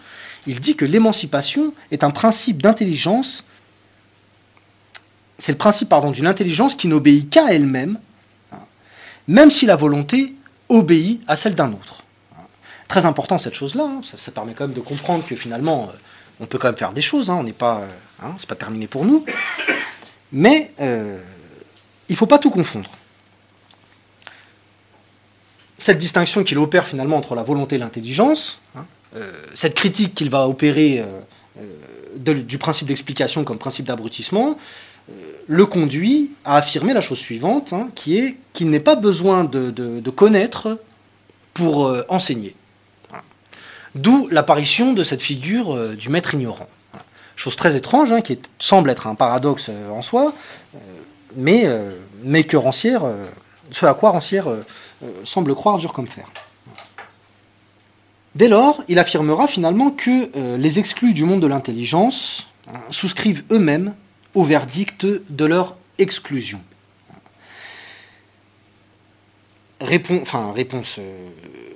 il 0.48 0.60
dit 0.60 0.76
que 0.76 0.86
l'émancipation 0.86 1.74
est 1.92 2.04
un 2.04 2.12
principe 2.12 2.62
d'intelligence, 2.62 3.44
c'est 5.38 5.52
le 5.52 5.58
principe 5.58 5.90
pardon, 5.90 6.12
d'une 6.12 6.28
intelligence 6.28 6.76
qui 6.76 6.88
n'obéit 6.88 7.30
qu'à 7.30 7.54
elle-même, 7.54 8.00
même 9.28 9.52
si 9.52 9.66
la 9.66 9.76
volonté 9.76 10.36
obéit 10.70 11.22
à 11.28 11.36
celle 11.36 11.56
d'un 11.56 11.72
autre. 11.72 12.04
Très 12.88 13.06
important 13.06 13.38
cette 13.38 13.56
chose-là, 13.56 13.84
hein. 13.84 14.02
ça, 14.04 14.32
permet 14.32 14.54
quand 14.54 14.66
même 14.66 14.76
de 14.76 14.82
comprendre 14.82 15.26
que 15.26 15.36
finalement, 15.36 15.90
euh, 15.90 15.98
on 16.40 16.46
peut 16.46 16.58
quand 16.58 16.68
même 16.68 16.78
faire 16.78 16.94
des 16.94 17.02
choses, 17.02 17.30
hein. 17.30 17.38
on 17.40 17.44
n'est 17.44 17.54
pas, 17.54 17.82
euh, 17.82 17.88
hein, 18.22 18.36
c'est 18.38 18.48
pas 18.48 18.56
terminé 18.56 18.88
pour 18.88 19.06
nous. 19.06 19.26
Mais 20.32 20.72
euh, 20.82 21.18
il 22.14 22.16
ne 22.16 22.20
faut 22.20 22.28
pas 22.28 22.38
tout 22.38 22.52
confondre. 22.52 22.92
Cette 25.80 25.98
distinction 25.98 26.44
qu'il 26.44 26.60
opère 26.60 26.86
finalement 26.86 27.18
entre 27.18 27.34
la 27.34 27.42
volonté 27.42 27.78
et 27.78 27.80
l'intelligence, 27.80 28.62
hein, 28.76 28.86
euh, 29.16 29.32
cette 29.56 29.74
critique 29.74 30.14
qu'il 30.14 30.30
va 30.30 30.48
opérer 30.48 31.04
euh, 31.58 32.34
du 32.36 32.60
principe 32.60 32.88
d'explication 32.88 33.44
comme 33.44 33.58
principe 33.58 33.88
d'abrutissement, 33.88 34.60
le 35.48 35.66
conduit 35.66 36.30
à 36.46 36.58
affirmer 36.58 36.94
la 36.94 37.02
chose 37.02 37.18
suivante, 37.18 37.74
hein, 37.74 37.90
qui 37.96 38.20
est 38.20 38.38
qu'il 38.54 38.70
n'est 38.70 38.80
pas 38.80 38.96
besoin 38.96 39.44
de, 39.44 40.10
connaître 40.12 40.80
pour 41.56 41.98
enseigner. 42.10 42.56
D'où 43.96 44.28
l'apparition 44.30 44.94
de 44.94 45.04
cette 45.04 45.24
figure 45.24 45.98
du 45.98 46.10
maître 46.10 46.36
ignorant. 46.36 46.70
Chose 47.36 47.56
très 47.56 47.76
étrange, 47.76 48.12
hein, 48.12 48.22
qui 48.22 48.38
semble 48.60 48.90
être 48.90 49.08
un 49.08 49.16
paradoxe 49.16 49.70
euh, 49.70 49.90
en 49.90 50.02
soi, 50.02 50.34
euh, 50.76 50.78
mais, 51.36 51.64
euh, 51.66 51.92
mais 52.24 52.44
que 52.44 52.58
Rancière, 52.58 53.04
ce 53.72 53.86
à 53.86 53.94
quoi 53.94 54.12
Rancière 54.12 54.48
semble 55.24 55.56
croire 55.56 55.78
dur 55.78 55.94
comme 55.94 56.08
fer. 56.08 56.30
Dès 58.36 58.48
lors, 58.48 58.84
il 58.88 58.98
affirmera 58.98 59.48
finalement 59.48 59.92
que 59.92 60.58
les 60.58 60.80
exclus 60.80 61.14
du 61.14 61.24
monde 61.24 61.42
de 61.42 61.48
l'intelligence 61.48 62.48
hein, 62.68 62.80
souscrivent 62.90 63.44
eux-mêmes 63.52 63.94
au 64.34 64.44
verdict 64.44 65.06
de 65.06 65.46
leur 65.46 65.78
exclusion. 66.00 66.62
enfin, 70.22 70.52
réponse 70.54 71.00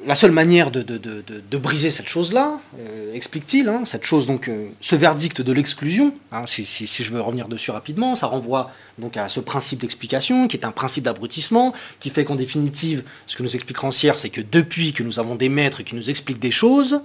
la 0.08 0.16
seule 0.16 0.32
manière 0.32 0.72
de, 0.72 1.58
briser 1.58 1.92
cette 1.92 2.08
chose-là, 2.08 2.62
euh, 2.80 3.14
explique-t-il, 3.14 3.68
hein, 3.68 3.82
cette 3.84 4.06
chose, 4.06 4.26
donc, 4.26 4.48
euh, 4.48 4.70
ce 4.80 4.96
verdict 4.96 5.42
de 5.42 5.52
l'exclusion, 5.52 6.16
hein, 6.32 6.46
si, 6.46 6.88
je 6.88 7.12
veux 7.12 7.20
revenir 7.20 7.50
dessus 7.50 7.72
rapidement, 7.72 8.16
ça 8.16 8.28
renvoie 8.28 8.72
donc 8.98 9.18
à 9.18 9.28
ce 9.28 9.42
principe 9.42 9.82
d'explication, 9.82 10.48
qui 10.48 10.56
est 10.56 10.66
un 10.66 10.72
principe 10.72 11.04
d'abrutissement, 11.04 11.74
qui 12.00 12.10
fait 12.10 12.24
qu'en 12.24 12.36
définitive, 12.36 13.04
ce 13.28 13.36
que 13.36 13.44
nous 13.44 13.54
explique 13.54 13.78
Rancière, 13.80 14.16
c'est 14.16 14.30
que 14.30 14.40
depuis 14.40 14.94
que 14.94 15.04
nous 15.04 15.20
avons 15.20 15.36
des 15.36 15.50
maîtres 15.50 15.84
qui 15.84 15.94
nous 15.94 16.10
expliquent 16.10 16.40
des 16.40 16.52
choses, 16.52 17.02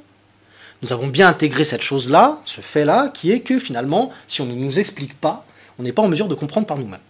nous 0.83 0.93
avons 0.93 1.09
bien 1.09 1.27
intégré 1.27 1.65
cette 1.65 1.83
chose-là, 1.83 2.41
ce 2.45 2.61
fait-là, 2.61 3.09
qui 3.09 3.33
est 3.33 3.41
que 3.41 3.59
finalement, 3.59 4.13
si 4.29 4.43
on 4.43 4.47
ne 4.47 4.55
nous 4.55 4.79
explique 4.79 5.19
pas, 5.19 5.45
on 5.81 5.83
n'est 5.83 5.93
pas 5.93 6.03
en 6.03 6.09
mesure 6.09 6.29
de 6.29 6.37
comprendre 6.37 6.69
par 6.69 6.79
nous-mêmes. 6.79 7.01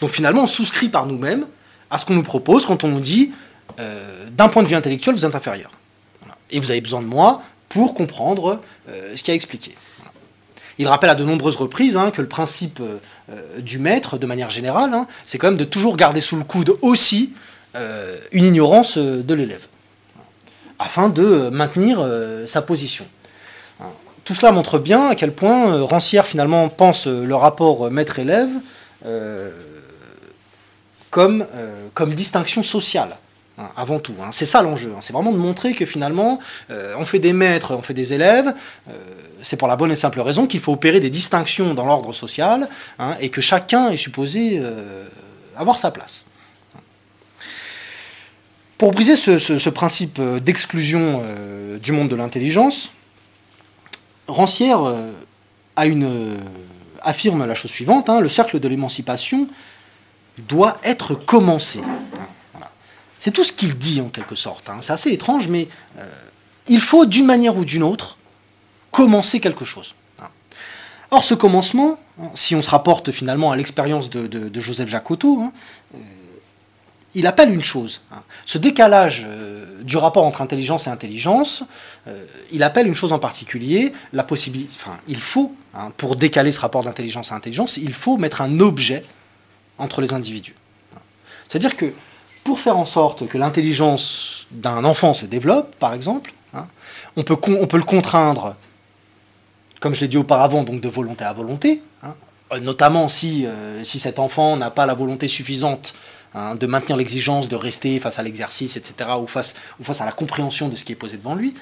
Donc 0.00 0.10
finalement, 0.10 0.42
on 0.42 0.46
souscrit 0.48 0.88
par 0.88 1.06
nous-mêmes 1.06 1.46
à 1.88 1.98
ce 1.98 2.04
qu'on 2.04 2.14
nous 2.14 2.24
propose 2.24 2.66
quand 2.66 2.82
on 2.82 2.88
nous 2.88 3.00
dit 3.00 3.30
euh, 3.78 4.26
d'un 4.30 4.48
point 4.48 4.62
de 4.62 4.68
vue 4.68 4.74
intellectuel, 4.74 5.14
vous 5.14 5.24
êtes 5.24 5.34
inférieur. 5.34 5.70
Et 6.50 6.60
vous 6.60 6.70
avez 6.70 6.80
besoin 6.80 7.02
de 7.02 7.06
moi 7.06 7.42
pour 7.68 7.94
comprendre 7.94 8.60
euh, 8.88 9.16
ce 9.16 9.22
qu'il 9.22 9.32
a 9.32 9.34
expliqué. 9.34 9.74
Il 10.78 10.88
rappelle 10.88 11.10
à 11.10 11.14
de 11.14 11.24
nombreuses 11.24 11.56
reprises 11.56 11.96
hein, 11.96 12.10
que 12.10 12.20
le 12.20 12.28
principe 12.28 12.80
euh, 12.80 13.60
du 13.60 13.78
maître, 13.78 14.18
de 14.18 14.26
manière 14.26 14.50
générale, 14.50 14.92
hein, 14.92 15.06
c'est 15.24 15.38
quand 15.38 15.48
même 15.48 15.58
de 15.58 15.64
toujours 15.64 15.96
garder 15.96 16.20
sous 16.20 16.36
le 16.36 16.44
coude 16.44 16.76
aussi 16.82 17.32
une 18.32 18.46
ignorance 18.46 18.96
de 18.96 19.34
l'élève, 19.34 19.66
afin 20.78 21.10
de 21.10 21.50
maintenir 21.50 22.02
sa 22.46 22.62
position. 22.62 23.04
Tout 24.24 24.32
cela 24.32 24.50
montre 24.50 24.78
bien 24.78 25.08
à 25.08 25.14
quel 25.14 25.30
point 25.30 25.82
Rancière 25.82 26.24
finalement 26.24 26.70
pense 26.70 27.06
le 27.06 27.34
rapport 27.34 27.90
maître-élève 27.90 28.48
comme, 31.10 31.46
comme 31.92 32.14
distinction 32.14 32.62
sociale. 32.62 33.18
Hein, 33.58 33.70
avant 33.74 34.00
tout. 34.00 34.14
Hein. 34.22 34.28
C'est 34.32 34.44
ça 34.44 34.60
l'enjeu. 34.60 34.92
Hein. 34.94 35.00
C'est 35.00 35.14
vraiment 35.14 35.32
de 35.32 35.38
montrer 35.38 35.72
que 35.72 35.86
finalement, 35.86 36.38
euh, 36.70 36.94
on 36.98 37.06
fait 37.06 37.18
des 37.18 37.32
maîtres, 37.32 37.74
on 37.74 37.80
fait 37.80 37.94
des 37.94 38.12
élèves. 38.12 38.54
Euh, 38.90 38.92
c'est 39.40 39.56
pour 39.56 39.66
la 39.66 39.76
bonne 39.76 39.90
et 39.90 39.96
simple 39.96 40.20
raison 40.20 40.46
qu'il 40.46 40.60
faut 40.60 40.72
opérer 40.72 41.00
des 41.00 41.08
distinctions 41.08 41.72
dans 41.72 41.86
l'ordre 41.86 42.12
social 42.12 42.68
et 43.20 43.30
que 43.30 43.40
chacun 43.40 43.90
est 43.90 43.96
supposé 43.96 44.58
euh, 44.58 45.06
avoir 45.56 45.78
sa 45.78 45.90
place. 45.90 46.26
Pour 48.76 48.90
briser 48.90 49.16
ce, 49.16 49.70
principe 49.70 50.20
d'exclusion 50.20 51.22
du 51.80 51.92
monde 51.92 52.08
de 52.10 52.16
l'intelligence, 52.16 52.92
Rancière 54.28 54.80
affirme 57.00 57.46
la 57.46 57.54
chose 57.54 57.70
suivante 57.70 58.10
le 58.20 58.28
cercle 58.28 58.60
de 58.60 58.68
l'émancipation 58.68 59.48
doit 60.46 60.76
être 60.84 61.14
commencé. 61.14 61.80
C'est 63.26 63.32
tout 63.32 63.42
ce 63.42 63.50
qu'il 63.50 63.76
dit 63.76 64.00
en 64.00 64.08
quelque 64.08 64.36
sorte. 64.36 64.70
Hein. 64.70 64.76
C'est 64.82 64.92
assez 64.92 65.10
étrange, 65.10 65.48
mais 65.48 65.66
euh, 65.98 66.08
il 66.68 66.80
faut 66.80 67.06
d'une 67.06 67.26
manière 67.26 67.56
ou 67.56 67.64
d'une 67.64 67.82
autre 67.82 68.18
commencer 68.92 69.40
quelque 69.40 69.64
chose. 69.64 69.96
Hein. 70.22 70.28
Or, 71.10 71.24
ce 71.24 71.34
commencement, 71.34 71.98
hein, 72.22 72.28
si 72.36 72.54
on 72.54 72.62
se 72.62 72.70
rapporte 72.70 73.10
finalement 73.10 73.50
à 73.50 73.56
l'expérience 73.56 74.10
de, 74.10 74.60
Joseph 74.60 74.88
Jacotot, 74.88 75.42
euh, 75.42 75.98
il 77.16 77.26
appelle 77.26 77.52
une 77.52 77.64
chose. 77.64 78.00
Ce 78.44 78.58
décalage 78.58 79.26
euh, 79.28 79.82
du 79.82 79.96
rapport 79.96 80.24
entre 80.24 80.40
intelligence 80.40 80.86
et 80.86 80.90
intelligence, 80.90 81.64
il 82.52 82.62
appelle 82.62 82.86
une 82.86 82.94
chose 82.94 83.12
en 83.12 83.18
particulier, 83.18 83.92
la 84.12 84.22
possibilité. 84.22 84.70
Enfin, 84.76 84.98
il 85.08 85.18
faut, 85.18 85.52
pour 85.96 86.14
décaler 86.14 86.52
ce 86.52 86.60
rapport 86.60 86.84
d'intelligence 86.84 87.32
à 87.32 87.34
intelligence, 87.34 87.76
il 87.76 87.92
faut 87.92 88.18
mettre 88.18 88.40
un 88.40 88.60
objet 88.60 89.02
entre 89.78 90.00
les 90.00 90.12
individus. 90.12 90.54
C'est-à-dire 91.48 91.74
que 91.74 91.92
pour 92.46 92.60
faire 92.60 92.78
en 92.78 92.84
sorte 92.84 93.26
que 93.26 93.38
l'intelligence 93.38 94.46
d'un 94.52 94.84
enfant 94.84 95.14
se 95.14 95.26
développe, 95.26 95.74
par 95.76 95.94
exemple, 95.94 96.32
hein, 96.54 96.68
on, 97.16 97.24
peut 97.24 97.76
le 97.76 97.82
contraindre, 97.82 98.54
comme 99.80 99.96
je 99.96 100.02
l'ai 100.02 100.06
dit 100.06 100.16
auparavant, 100.16 100.62
donc 100.62 100.80
de 100.80 100.88
volonté 100.88 101.24
à 101.24 101.32
volonté, 101.32 101.82
hein, 102.04 102.14
euh, 102.52 102.60
notamment 102.60 103.08
si, 103.08 103.44
euh, 103.46 103.82
si 103.82 103.98
cet 103.98 104.20
enfant 104.20 104.56
n'a 104.56 104.70
pas 104.70 104.86
la 104.86 104.94
volonté 104.94 105.26
suffisante 105.26 105.92
hein, 106.34 106.54
de 106.54 106.66
maintenir 106.68 106.96
l'exigence 106.96 107.48
de 107.48 107.56
rester 107.56 107.98
face 107.98 108.20
à 108.20 108.22
l'exercice, 108.22 108.76
etc., 108.76 109.10
ou 109.20 109.26
face, 109.26 109.56
ou 109.80 109.84
face 109.84 110.00
à 110.00 110.04
la 110.04 110.12
compréhension 110.12 110.68
de 110.68 110.76
ce 110.76 110.84
qui 110.84 110.92
est 110.92 110.96
posé 110.96 111.16
devant 111.16 111.34
lui. 111.34 111.52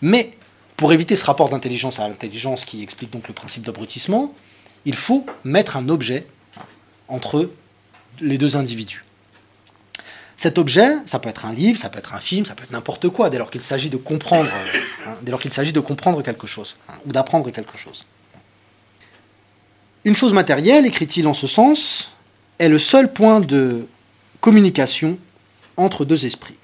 Mais 0.00 0.32
pour 0.78 0.94
éviter 0.94 1.16
ce 1.16 1.24
rapport 1.26 1.50
d'intelligence 1.50 2.00
à 2.00 2.08
l'intelligence 2.08 2.64
qui 2.64 2.82
explique 2.82 3.12
donc 3.12 3.28
le 3.28 3.34
principe 3.34 3.66
d'abrutissement, 3.66 4.32
il 4.86 4.96
faut 4.96 5.26
mettre 5.44 5.76
un 5.76 5.90
objet 5.90 6.26
entre 7.08 7.50
les 8.20 8.38
deux 8.38 8.56
individus. 8.56 9.04
Cet 10.38 10.56
objet, 10.56 10.88
ça 11.04 11.18
peut 11.18 11.28
être 11.28 11.46
un 11.46 11.52
livre, 11.52 11.80
ça 11.80 11.90
peut 11.90 11.98
être 11.98 12.14
un 12.14 12.20
film, 12.20 12.44
ça 12.44 12.54
peut 12.54 12.62
être 12.62 12.70
n'importe 12.70 13.08
quoi, 13.08 13.28
dès 13.28 13.38
lors 13.38 13.50
qu'il 13.50 13.60
s'agit 13.60 13.90
de 13.90 13.96
comprendre, 13.96 14.48
hein, 14.48 15.14
dès 15.20 15.32
lors 15.32 15.40
qu'il 15.40 15.52
s'agit 15.52 15.72
de 15.72 15.80
comprendre 15.80 16.22
quelque 16.22 16.46
chose, 16.46 16.76
hein, 16.88 16.92
ou 17.06 17.10
d'apprendre 17.10 17.50
quelque 17.50 17.76
chose. 17.76 18.06
Une 20.04 20.14
chose 20.14 20.32
matérielle, 20.32 20.86
écrit-il 20.86 21.26
en 21.26 21.34
ce 21.34 21.48
sens, 21.48 22.12
est 22.60 22.68
le 22.68 22.78
seul 22.78 23.12
point 23.12 23.40
de 23.40 23.88
communication 24.40 25.18
entre 25.76 26.04
deux 26.04 26.24
esprits. 26.24 26.54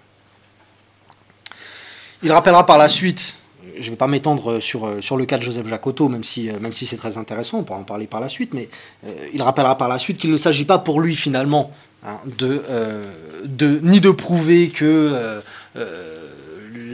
il 2.23 2.31
rappellera 2.31 2.67
par 2.67 2.79
la 2.79 2.87
suite, 2.87 3.39
je 3.75 3.87
ne 3.87 3.91
vais 3.91 3.97
pas 3.97 4.07
m'étendre 4.07 4.61
sur, 4.61 5.03
sur 5.03 5.17
le 5.17 5.27
cas 5.27 5.37
de 5.37 5.43
Joseph 5.43 5.67
Jacotot, 5.67 6.09
même 6.09 6.23
si, 6.23 6.49
même 6.61 6.73
si 6.73 6.87
c'est 6.87 6.97
très 6.97 7.19
intéressant, 7.19 7.59
on 7.59 7.65
pourra 7.65 7.81
en 7.81 7.85
parler 7.85 8.07
par 8.07 8.21
la 8.21 8.29
suite, 8.29 8.55
mais 8.55 8.69
il 9.33 9.43
rappellera 9.43 9.77
par 9.77 9.89
la 9.89 9.99
suite 9.99 10.19
qu'il 10.19 10.31
ne 10.31 10.37
s'agit 10.37 10.65
pas 10.65 10.79
pour 10.79 11.01
lui 11.01 11.17
finalement 11.17 11.73
hein, 12.05 12.21
de, 12.39 13.81
ni 13.83 14.01
de 14.01 14.11
prouver 14.11 14.71
que 14.71 15.41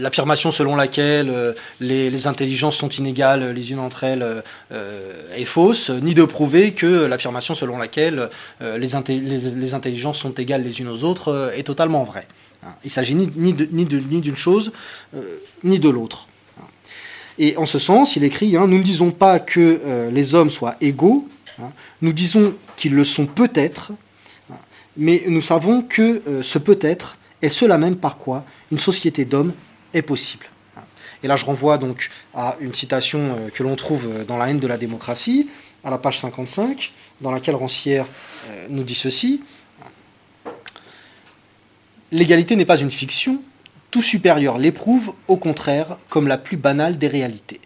l'affirmation 0.01 0.51
selon 0.51 0.77
laquelle 0.77 1.31
euh, 1.31 1.53
les, 1.81 2.27
intelligences 2.27 2.77
sont 2.77 2.89
inégales 2.89 3.53
les 3.53 3.73
unes 3.73 3.79
entre 3.79 4.05
elles 4.05 4.43
euh, 4.73 5.35
est 5.37 5.45
fausse, 5.45 5.91
ni 5.91 6.15
de 6.15 6.25
prouver 6.25 6.73
que 6.73 7.07
l'affirmation 7.07 7.55
selon 7.55 7.79
laquelle 7.79 8.29
euh, 8.63 8.79
les, 8.79 9.75
intelligences 9.75 10.19
sont 10.19 10.33
égales 10.33 10.63
les 10.63 10.81
unes 10.81 10.89
aux 10.89 11.05
autres 11.05 11.53
est 11.57 11.63
totalement 11.63 12.05
vraie. 12.05 12.27
Hein. 12.65 12.75
Il 12.85 12.91
s'agit 12.91 13.15
ni, 13.15 13.53
d'une 13.53 14.37
chose 14.37 14.73
ni 15.63 15.79
de 15.79 15.89
l'autre. 15.89 16.27
Et 17.39 17.57
en 17.57 17.65
ce 17.65 17.79
sens, 17.79 18.17
il 18.17 18.25
écrit, 18.25 18.57
hein, 18.57 18.67
nous 18.67 18.79
ne 18.79 18.83
disons 18.83 19.13
pas 19.13 19.39
que 19.39 20.09
les 20.13 20.35
hommes 20.35 20.51
soient 20.51 20.77
égaux, 20.81 21.27
hein. 21.59 21.71
nous 22.03 22.13
disons 22.13 22.55
qu'ils 22.77 22.95
le 22.95 23.05
sont 23.05 23.25
peut-être, 23.25 23.93
mais 24.97 25.23
nous 25.27 25.41
savons 25.41 25.83
que 25.83 26.23
ce 26.43 26.59
peut-être 26.59 27.19
est 27.43 27.49
cela 27.49 27.79
même 27.79 27.97
par 27.97 28.19
quoi 28.19 28.45
une 28.71 28.79
société 28.79 29.25
d'hommes 29.25 29.53
est 29.95 30.03
possible. 30.03 30.47
Et 31.23 31.29
là, 31.29 31.37
je 31.37 31.45
renvoie 31.45 31.79
donc 31.79 32.11
à 32.35 32.57
une 32.61 32.75
citation 32.75 33.19
euh, 33.19 33.49
que 33.51 33.63
l'on 33.63 33.77
trouve 33.77 34.09
euh, 34.11 34.25
dans 34.25 34.39
La 34.39 34.51
haine 34.51 34.59
de 34.59 34.67
la 34.67 34.79
démocratie, 34.79 35.49
à 35.85 35.91
la 35.91 35.99
page 35.99 36.19
55, 36.19 36.93
dans 37.21 37.31
laquelle 37.31 37.55
Rancière 37.55 38.07
euh, 38.49 38.67
nous 38.71 38.85
dit 38.85 38.95
ceci. 38.95 39.43
L'égalité 42.13 42.57
n'est 42.57 42.65
pas 42.65 42.81
une 42.81 42.91
fiction, 42.91 43.43
tout 43.91 44.03
supérieur 44.03 44.59
l'éprouve, 44.59 45.13
au 45.29 45.37
contraire, 45.37 45.99
comme 46.09 46.27
la 46.27 46.39
plus 46.39 46.57
banale 46.57 46.97
des 46.97 47.09
réalités. 47.09 47.61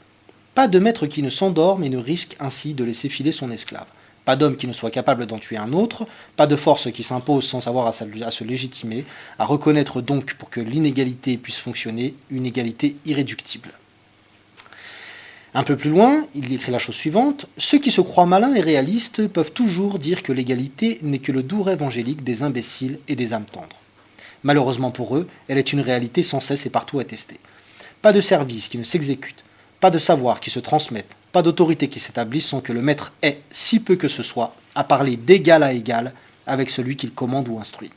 Pas 0.55 0.69
de 0.69 0.79
maître 0.79 1.07
qui 1.07 1.23
ne 1.23 1.31
s'endorme 1.31 1.85
et 1.85 1.89
ne 1.89 1.99
risque 1.99 2.37
ainsi 2.41 2.75
de 2.75 2.85
laisser 2.85 3.09
filer 3.09 3.33
son 3.33 3.51
esclave. 3.51 3.87
Pas 4.25 4.37
d'homme 4.37 4.57
qui 4.57 4.67
ne 4.67 4.73
soit 4.73 4.91
capable 4.91 5.27
d'en 5.27 5.39
tuer 5.39 5.59
un 5.59 5.73
autre, 5.73 6.07
pas 6.37 6.47
de 6.47 6.57
force 6.57 6.91
qui 6.91 7.03
s'impose 7.03 7.47
sans 7.47 7.61
savoir 7.61 7.87
à, 7.87 7.93
se 7.93 8.45
légitimer, 8.45 9.05
à 9.39 9.45
reconnaître 9.45 10.01
donc 10.01 10.35
pour 10.35 10.49
que 10.49 10.61
l'inégalité 10.61 11.37
puisse 11.37 11.59
fonctionner, 11.59 12.15
une 12.31 12.47
égalité 12.47 12.97
irréductible. 13.05 13.71
Un 15.57 15.63
peu 15.63 15.77
plus 15.77 15.91
loin, 15.91 16.27
il 16.35 16.53
écrit 16.53 16.73
la 16.73 16.79
chose 16.79 16.97
suivante 16.97 17.47
Ceux 17.59 17.79
qui 17.79 17.91
se 17.91 18.01
croient 18.01 18.27
malins 18.27 18.55
et 18.55 18.61
réalistes 18.61 19.29
peuvent 19.29 19.53
toujours 19.53 19.99
dire 19.99 20.23
que 20.23 20.33
l'égalité 20.33 20.99
n'est 21.03 21.21
que 21.21 21.31
le 21.31 21.43
doux 21.43 21.63
rêve 21.63 21.83
angélique 21.83 22.25
des 22.25 22.43
imbéciles 22.43 22.99
et 23.07 23.15
des 23.15 23.35
âmes 23.35 23.45
tendres. 23.45 23.77
Malheureusement 24.43 24.91
pour 24.91 25.17
eux, 25.17 25.29
elle 25.49 25.59
est 25.59 25.73
une 25.73 25.81
réalité 25.81 26.23
sans 26.23 26.41
cesse 26.41 26.67
et 26.67 26.71
partout 26.71 26.99
attestée. 26.99 27.39
Pas 28.03 28.13
de 28.13 28.21
service 28.21 28.69
qui 28.69 28.79
ne 28.79 28.85
s'exécute, 28.85 29.45
pas 29.81 29.91
de 29.91 29.99
savoir 29.99 30.41
qui 30.41 30.51
se 30.51 30.61
transmette, 30.61 31.17
pas 31.35 31.43
d'autorité 31.43 31.89
qui 31.89 31.99
s'établisse 31.99 32.47
sans 32.47 32.61
que 32.61 32.73
le 32.73 32.81
maître 32.81 33.13
ait, 33.21 33.41
si 33.51 33.81
peu 33.81 33.97
que 33.97 34.07
ce 34.07 34.23
soit, 34.23 34.55
à 34.77 34.85
parler 34.85 35.17
d'égal 35.17 35.65
à 35.65 35.73
égal 35.73 36.13
avec 36.47 36.71
celui 36.71 36.95
qu'il 36.97 37.11
commande 37.11 37.49
ou 37.49 37.59
instruit. 37.59 37.91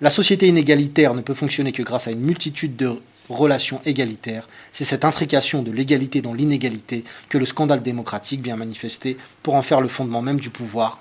La 0.00 0.08
société 0.08 0.46
inégalitaire 0.46 1.12
ne 1.12 1.20
peut 1.20 1.34
fonctionner 1.34 1.72
que 1.72 1.82
grâce 1.82 2.06
à 2.06 2.12
une 2.12 2.20
multitude 2.20 2.76
de 2.76 2.92
relations 3.28 3.80
égalitaires. 3.86 4.48
C'est 4.72 4.84
cette 4.84 5.04
intrication 5.04 5.64
de 5.64 5.72
l'égalité 5.72 6.22
dans 6.22 6.32
l'inégalité 6.32 7.02
que 7.28 7.38
le 7.38 7.46
scandale 7.46 7.82
démocratique 7.82 8.40
vient 8.40 8.54
manifester 8.54 9.16
pour 9.42 9.56
en 9.56 9.62
faire 9.62 9.80
le 9.80 9.88
fondement 9.88 10.22
même 10.22 10.38
du 10.38 10.50
pouvoir 10.50 11.00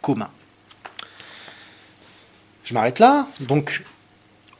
commun. 0.00 0.30
Je 2.64 2.72
m'arrête 2.72 3.00
là. 3.00 3.28
Donc, 3.40 3.84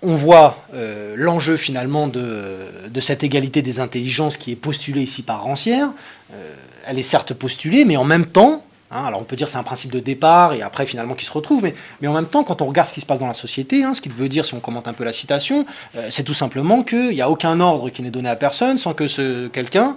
on 0.03 0.17
voit 0.17 0.57
euh, 0.75 1.15
l'enjeu 1.17 1.57
finalement 1.57 2.07
de, 2.07 3.01
cette 3.01 3.23
égalité 3.23 3.63
des 3.63 3.81
intelligences 3.81 4.37
qui 4.37 4.53
est 4.53 4.57
postulée 4.57 5.03
ici 5.03 5.23
par 5.23 5.43
Rancière. 5.43 5.89
Euh, 6.33 6.57
elle 6.87 6.99
est 6.99 7.03
certes 7.03 7.35
postulée, 7.35 7.85
mais 7.85 7.97
en 7.97 8.05
même 8.05 8.27
temps, 8.27 8.65
hein, 8.91 9.05
alors 9.05 9.21
on 9.21 9.25
peut 9.25 9.37
dire 9.37 9.49
c'est 9.49 9.59
un 9.59 9.63
principe 9.63 9.93
de 9.93 10.01
départ 10.01 10.55
et 10.55 10.63
après 10.63 10.87
finalement 10.87 11.15
qui 11.15 11.25
se 11.25 11.33
retrouve, 11.33 11.71
mais, 12.01 12.09
en 12.09 12.13
même 12.13 12.27
temps, 12.27 12.45
quand 12.45 12.63
on 12.63 12.67
regarde 12.67 12.89
ce 12.89 12.95
qui 12.95 13.01
se 13.01 13.07
passe 13.07 13.19
dans 13.19 13.27
la 13.27 13.35
société, 13.35 13.85
hein, 13.85 13.95
ce 13.95 14.01
qu'il 14.01 14.13
veut 14.13 14.29
dire 14.29 14.45
si 14.45 14.55
on 14.55 14.61
commente 14.61 14.89
un 14.89 14.95
peu 14.95 15.05
la 15.05 15.13
citation, 15.13 15.67
euh, 15.97 16.09
c'est 16.11 16.25
tout 16.25 16.35
simplement 16.35 16.83
qu'il 16.83 17.11
n'y 17.11 17.23
a 17.23 17.29
aucun 17.29 17.61
ordre 17.61 17.91
qui 17.91 18.03
n'est 18.03 18.11
donné 18.11 18.29
à 18.29 18.37
personne 18.37 18.79
sans 18.79 18.95
que 18.95 19.49
quelqu'un 19.49 19.97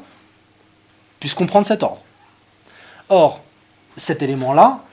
puisse 1.20 1.34
comprendre 1.34 1.66
cet 1.66 1.84
ordre. 1.84 2.01
Or, 3.08 3.41
cet 3.95 4.22
élément-là 4.22 4.84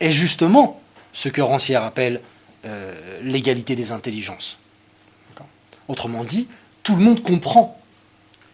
est 0.00 0.12
justement 0.12 0.80
ce 1.12 1.28
que 1.28 1.40
Rancière 1.40 1.82
appelle 1.84 2.20
euh, 2.66 3.20
l'égalité 3.22 3.76
des 3.76 3.92
intelligences. 3.92 4.58
Autrement 5.88 6.24
dit, 6.24 6.48
tout 6.82 6.96
le 6.96 7.04
monde 7.04 7.22
comprend 7.22 7.80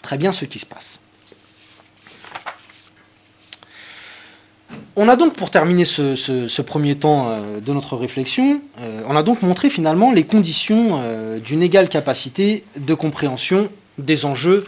très 0.03 0.19
bien 0.19 0.33
ce 0.33 0.45
qui 0.45 0.59
se 0.59 0.67
passe. 0.67 1.01
On 4.97 5.09
a 5.09 5.17
donc, 5.17 5.35
pour 5.35 5.51
terminer 5.51 5.87
ce, 5.87 6.61
premier 6.61 6.97
temps 6.97 7.29
euh, 7.29 7.61
de 7.61 7.73
notre 7.73 7.97
réflexion, 7.97 8.61
euh, 8.81 9.03
on 9.09 9.17
a 9.17 9.23
donc 9.23 9.41
montré 9.41 9.71
finalement 9.71 10.13
les 10.13 10.25
conditions 10.25 11.01
d'une 11.43 11.63
égale 11.63 11.89
capacité 11.89 12.65
de 12.77 12.93
compréhension 12.93 13.71
des 13.99 14.27
enjeux, 14.27 14.67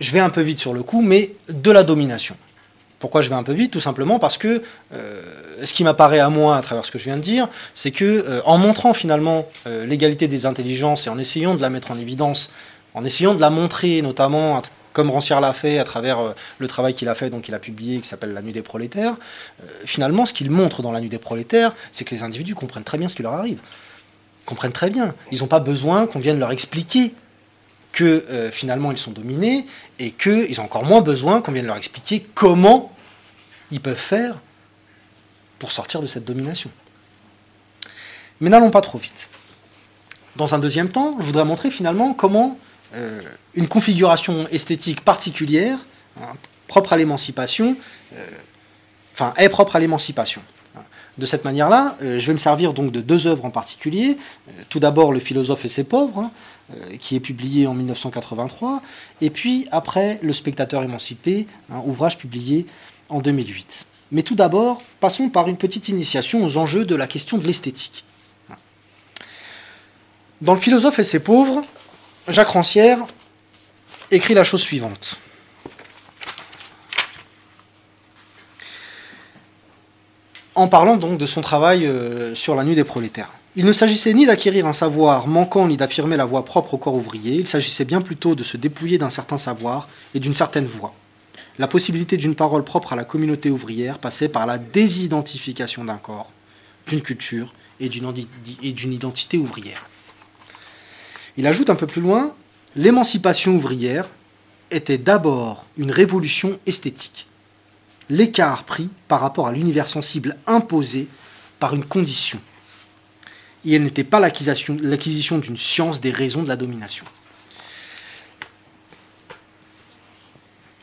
je 0.00 0.12
vais 0.12 0.20
un 0.20 0.30
peu 0.30 0.40
vite 0.40 0.60
sur 0.60 0.72
le 0.72 0.82
coup, 0.82 1.02
mais 1.02 1.34
de 1.48 1.70
la 1.70 1.84
domination. 1.84 2.36
Pourquoi 2.98 3.22
je 3.22 3.28
vais 3.28 3.36
un 3.36 3.42
peu 3.42 3.52
vite 3.52 3.72
Tout 3.72 3.80
simplement 3.80 4.18
parce 4.18 4.36
que 4.38 4.62
euh, 4.92 5.22
ce 5.62 5.72
qui 5.72 5.84
m'apparaît 5.84 6.18
à 6.18 6.30
moi 6.30 6.56
à 6.56 6.62
travers 6.62 6.84
ce 6.84 6.90
que 6.90 6.98
je 6.98 7.04
viens 7.04 7.16
de 7.16 7.22
dire, 7.22 7.48
c'est 7.74 7.92
que 7.92 8.04
euh, 8.04 8.40
en 8.44 8.58
montrant 8.58 8.92
finalement 8.92 9.48
euh, 9.66 9.86
l'égalité 9.86 10.26
des 10.26 10.46
intelligences 10.46 11.06
et 11.06 11.10
en 11.10 11.18
essayant 11.18 11.54
de 11.54 11.60
la 11.60 11.70
mettre 11.70 11.92
en 11.92 11.98
évidence, 11.98 12.50
en 12.94 13.04
essayant 13.04 13.34
de 13.34 13.40
la 13.40 13.50
montrer 13.50 14.02
notamment 14.02 14.60
comme 14.92 15.10
Rancière 15.10 15.40
l'a 15.40 15.52
fait 15.52 15.78
à 15.78 15.84
travers 15.84 16.18
le 16.58 16.66
travail 16.66 16.92
qu'il 16.92 17.08
a 17.08 17.14
fait, 17.14 17.30
donc 17.30 17.46
il 17.46 17.54
a 17.54 17.60
publié, 17.60 18.00
qui 18.00 18.08
s'appelle 18.08 18.32
La 18.32 18.42
Nuit 18.42 18.52
des 18.52 18.62
prolétaires, 18.62 19.14
finalement 19.84 20.26
ce 20.26 20.32
qu'il 20.32 20.50
montre 20.50 20.82
dans 20.82 20.90
La 20.90 21.00
Nuit 21.00 21.10
des 21.10 21.18
prolétaires, 21.18 21.72
c'est 21.92 22.04
que 22.04 22.12
les 22.12 22.24
individus 22.24 22.56
comprennent 22.56 22.82
très 22.82 22.98
bien 22.98 23.06
ce 23.06 23.14
qui 23.14 23.22
leur 23.22 23.34
arrive. 23.34 23.60
Ils 24.42 24.44
comprennent 24.46 24.72
très 24.72 24.90
bien. 24.90 25.14
Ils 25.30 25.40
n'ont 25.40 25.46
pas 25.46 25.60
besoin 25.60 26.08
qu'on 26.08 26.18
vienne 26.18 26.40
leur 26.40 26.50
expliquer 26.50 27.12
que 27.92 28.24
euh, 28.30 28.50
finalement 28.50 28.92
ils 28.92 28.98
sont 28.98 29.10
dominés 29.10 29.66
et 29.98 30.10
qu'ils 30.10 30.60
ont 30.60 30.64
encore 30.64 30.84
moins 30.84 31.00
besoin 31.00 31.40
qu'on 31.40 31.52
vienne 31.52 31.66
leur 31.66 31.76
expliquer 31.76 32.24
comment 32.34 32.92
ils 33.70 33.80
peuvent 33.80 33.96
faire 33.96 34.36
pour 35.58 35.72
sortir 35.72 36.00
de 36.00 36.06
cette 36.06 36.24
domination. 36.24 36.70
Mais 38.40 38.50
n'allons 38.50 38.70
pas 38.70 38.80
trop 38.80 38.98
vite. 38.98 39.28
Dans 40.36 40.54
un 40.54 40.58
deuxième 40.58 40.88
temps, 40.88 41.16
je 41.18 41.24
voudrais 41.24 41.44
montrer 41.44 41.70
finalement 41.70 42.14
comment 42.14 42.58
euh, 42.94 43.20
une 43.54 43.66
configuration 43.66 44.46
esthétique 44.48 45.00
particulière, 45.00 45.78
hein, 46.22 46.34
propre 46.68 46.92
à 46.92 46.96
l'émancipation, 46.96 47.76
euh, 48.14 48.26
enfin 49.12 49.34
est 49.36 49.48
propre 49.48 49.76
à 49.76 49.80
l'émancipation. 49.80 50.42
De 51.16 51.26
cette 51.26 51.44
manière-là, 51.44 51.96
je 52.00 52.24
vais 52.24 52.32
me 52.32 52.38
servir 52.38 52.72
donc 52.72 52.92
de 52.92 53.00
deux 53.00 53.26
œuvres 53.26 53.44
en 53.44 53.50
particulier. 53.50 54.16
tout 54.68 54.78
d'abord, 54.78 55.10
Le 55.10 55.18
philosophe 55.18 55.64
et 55.64 55.68
ses 55.68 55.82
pauvres, 55.82 56.20
hein, 56.20 56.30
qui 57.00 57.16
est 57.16 57.20
publié 57.20 57.66
en 57.66 57.74
1983, 57.74 58.82
et 59.20 59.30
puis 59.30 59.66
après 59.70 60.18
Le 60.22 60.32
spectateur 60.32 60.82
émancipé, 60.82 61.46
un 61.72 61.78
ouvrage 61.80 62.18
publié 62.18 62.66
en 63.08 63.20
2008. 63.20 63.86
Mais 64.12 64.22
tout 64.22 64.34
d'abord, 64.34 64.82
passons 65.00 65.28
par 65.28 65.48
une 65.48 65.56
petite 65.56 65.88
initiation 65.88 66.44
aux 66.44 66.56
enjeux 66.56 66.84
de 66.84 66.94
la 66.94 67.06
question 67.06 67.38
de 67.38 67.46
l'esthétique. 67.46 68.04
Dans 70.40 70.54
Le 70.54 70.60
philosophe 70.60 70.98
et 70.98 71.04
ses 71.04 71.20
pauvres, 71.20 71.62
Jacques 72.28 72.48
Rancière 72.48 72.98
écrit 74.10 74.34
la 74.34 74.44
chose 74.44 74.62
suivante. 74.62 75.18
En 80.54 80.68
parlant 80.68 80.96
donc 80.96 81.18
de 81.18 81.26
son 81.26 81.40
travail 81.40 81.86
euh, 81.86 82.34
sur 82.34 82.54
la 82.54 82.64
nuit 82.64 82.74
des 82.74 82.84
prolétaires. 82.84 83.30
Il 83.56 83.64
ne 83.64 83.72
s'agissait 83.72 84.12
ni 84.12 84.26
d'acquérir 84.26 84.66
un 84.66 84.72
savoir 84.72 85.26
manquant 85.26 85.66
ni 85.66 85.76
d'affirmer 85.76 86.16
la 86.16 86.26
voix 86.26 86.44
propre 86.44 86.74
au 86.74 86.78
corps 86.78 86.94
ouvrier, 86.94 87.34
il 87.34 87.48
s'agissait 87.48 87.84
bien 87.84 88.02
plutôt 88.02 88.34
de 88.34 88.42
se 88.42 88.56
dépouiller 88.56 88.98
d'un 88.98 89.10
certain 89.10 89.38
savoir 89.38 89.88
et 90.14 90.20
d'une 90.20 90.34
certaine 90.34 90.66
voix. 90.66 90.94
La 91.58 91.66
possibilité 91.66 92.16
d'une 92.16 92.34
parole 92.34 92.62
propre 92.62 92.92
à 92.92 92.96
la 92.96 93.04
communauté 93.04 93.50
ouvrière 93.50 93.98
passait 93.98 94.28
par 94.28 94.46
la 94.46 94.58
désidentification 94.58 95.84
d'un 95.84 95.96
corps, 95.96 96.32
d'une 96.86 97.00
culture 97.00 97.52
et 97.80 97.88
d'une 97.88 98.92
identité 98.92 99.38
ouvrière. 99.38 99.86
Il 101.36 101.46
ajoute 101.46 101.70
un 101.70 101.74
peu 101.74 101.86
plus 101.86 102.02
loin, 102.02 102.34
l'émancipation 102.76 103.54
ouvrière 103.54 104.08
était 104.70 104.98
d'abord 104.98 105.64
une 105.78 105.90
révolution 105.90 106.58
esthétique. 106.66 107.26
L'écart 108.10 108.64
pris 108.64 108.90
par 109.06 109.20
rapport 109.20 109.46
à 109.46 109.52
l'univers 109.52 109.88
sensible 109.88 110.36
imposé 110.46 111.08
par 111.58 111.74
une 111.74 111.84
condition 111.84 112.40
et 113.68 113.76
elle 113.76 113.82
n'était 113.84 114.04
pas 114.04 114.20
l'acquisition 114.20 115.38
d'une 115.38 115.56
science 115.56 116.00
des 116.00 116.10
raisons 116.10 116.42
de 116.42 116.48
la 116.48 116.56
domination. 116.56 117.04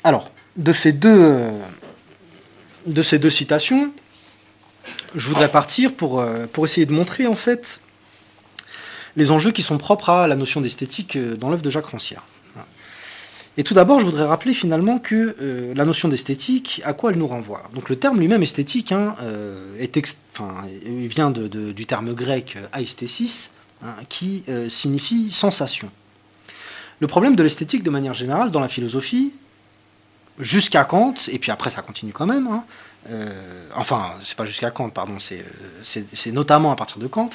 Alors, 0.04 0.32
de 0.56 0.72
ces 0.72 0.92
deux, 0.92 1.52
citations, 3.30 3.92
je 5.16 5.28
voudrais 5.28 5.50
partir 5.50 5.94
pour, 5.96 6.20
euh, 6.20 6.46
pour 6.46 6.66
essayer 6.66 6.86
de 6.86 6.92
montrer 6.92 7.26
en 7.26 7.36
fait 7.36 7.82
les 9.16 9.32
enjeux 9.32 9.52
qui 9.52 9.64
sont 9.64 9.78
propres 9.78 10.10
à 10.10 10.28
la 10.28 10.36
notion 10.36 10.62
d'esthétique 10.62 11.18
dans 11.18 11.50
l'œuvre 11.50 11.62
de 11.62 11.70
Jacques 11.70 11.88
Rancière. 11.88 12.24
Et 13.58 13.64
tout 13.64 13.74
d'abord, 13.74 14.01
je 14.01 14.06
voudrais 14.06 14.26
rappeler 14.26 14.53
finalement 14.53 14.99
que 14.99 15.36
euh, 15.41 15.74
la 15.76 15.86
notion 15.86 16.10
d'esthétique, 16.10 16.82
à 16.84 16.93
quoi 16.93 17.12
elle 17.12 17.18
nous 17.18 17.28
renvoie? 17.28 17.70
Donc 17.74 17.89
le 17.89 17.95
terme 17.95 18.20
lui-même 18.20 18.43
esthétique 18.43 18.91
hein, 18.91 19.16
euh, 19.22 19.78
il 20.86 21.08
vient 21.08 21.32
du 21.32 21.86
terme 21.86 22.14
grec 22.14 22.58
euh, 22.58 22.80
aesthésis, 22.80 23.51
hein, 23.82 23.95
qui 24.10 24.43
signifie 24.68 25.32
sensation. 25.32 25.89
Le 26.99 27.08
problème 27.08 27.36
de 27.36 27.43
l'esthétique, 27.43 27.84
de 27.84 27.89
manière 27.89 28.14
générale, 28.14 28.51
dans 28.51 28.60
la 28.60 28.70
philosophie, 28.70 29.34
jusqu'à 30.39 30.84
Kant, 30.84 31.14
et 31.30 31.39
puis 31.39 31.51
après 31.51 31.70
ça 31.70 31.82
continue 31.82 32.12
quand 32.12 32.26
même, 32.26 32.47
hein, 32.47 32.64
enfin, 33.76 34.16
c'est 34.24 34.36
pas 34.36 34.45
jusqu'à 34.45 34.72
Kant, 34.72 34.89
pardon, 34.89 35.18
c'est 35.20 36.32
notamment 36.32 36.72
à 36.72 36.76
partir 36.76 36.97
de 36.97 37.08
Kant, 37.08 37.30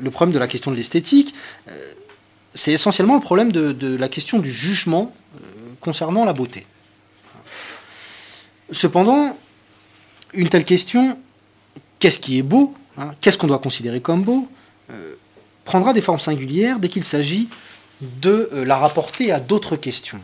le 0.00 0.10
problème 0.10 0.32
de 0.32 0.38
la 0.38 0.48
question 0.48 0.70
de 0.70 0.76
l'esthétique, 0.76 1.34
c'est 2.54 2.72
essentiellement 2.72 3.14
le 3.14 3.20
problème 3.20 3.52
de, 3.52 3.96
la 3.96 4.08
question 4.08 4.38
du 4.38 4.52
jugement 4.52 5.14
euh, 5.36 5.38
concernant 5.80 6.24
la 6.24 6.32
beauté. 6.32 6.66
Cependant, 8.70 9.36
une 10.32 10.48
telle 10.48 10.64
question, 10.64 11.18
qu'est-ce 11.98 12.18
qui 12.18 12.38
est 12.38 12.42
beau, 12.42 12.74
hein, 12.98 13.12
qu'est-ce 13.20 13.38
qu'on 13.38 13.46
doit 13.46 13.58
considérer 13.58 14.00
comme 14.00 14.22
beau, 14.22 14.48
euh, 14.90 15.14
prendra 15.64 15.92
des 15.92 16.02
formes 16.02 16.20
singulières 16.20 16.78
dès 16.78 16.88
qu'il 16.88 17.04
s'agit 17.04 17.48
de 18.00 18.50
euh, 18.52 18.64
la 18.64 18.76
rapporter 18.76 19.32
à 19.32 19.40
d'autres 19.40 19.76
questions. 19.76 20.20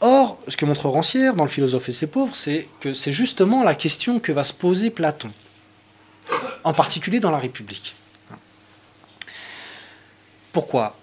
Or, 0.00 0.38
ce 0.48 0.56
que 0.56 0.64
montre 0.64 0.88
Rancière 0.88 1.34
dans 1.34 1.44
Le 1.44 1.50
philosophe 1.50 1.88
et 1.90 1.92
ses 1.92 2.06
pauvres, 2.06 2.34
c'est 2.34 2.68
que 2.80 2.94
c'est 2.94 3.12
justement 3.12 3.62
la 3.62 3.74
question 3.74 4.18
que 4.18 4.32
va 4.32 4.44
se 4.44 4.54
poser 4.54 4.88
Platon, 4.88 5.30
en 6.64 6.72
particulier 6.72 7.20
dans 7.20 7.30
la 7.30 7.38
République. 7.38 7.94
Pourquoi? 10.52 10.96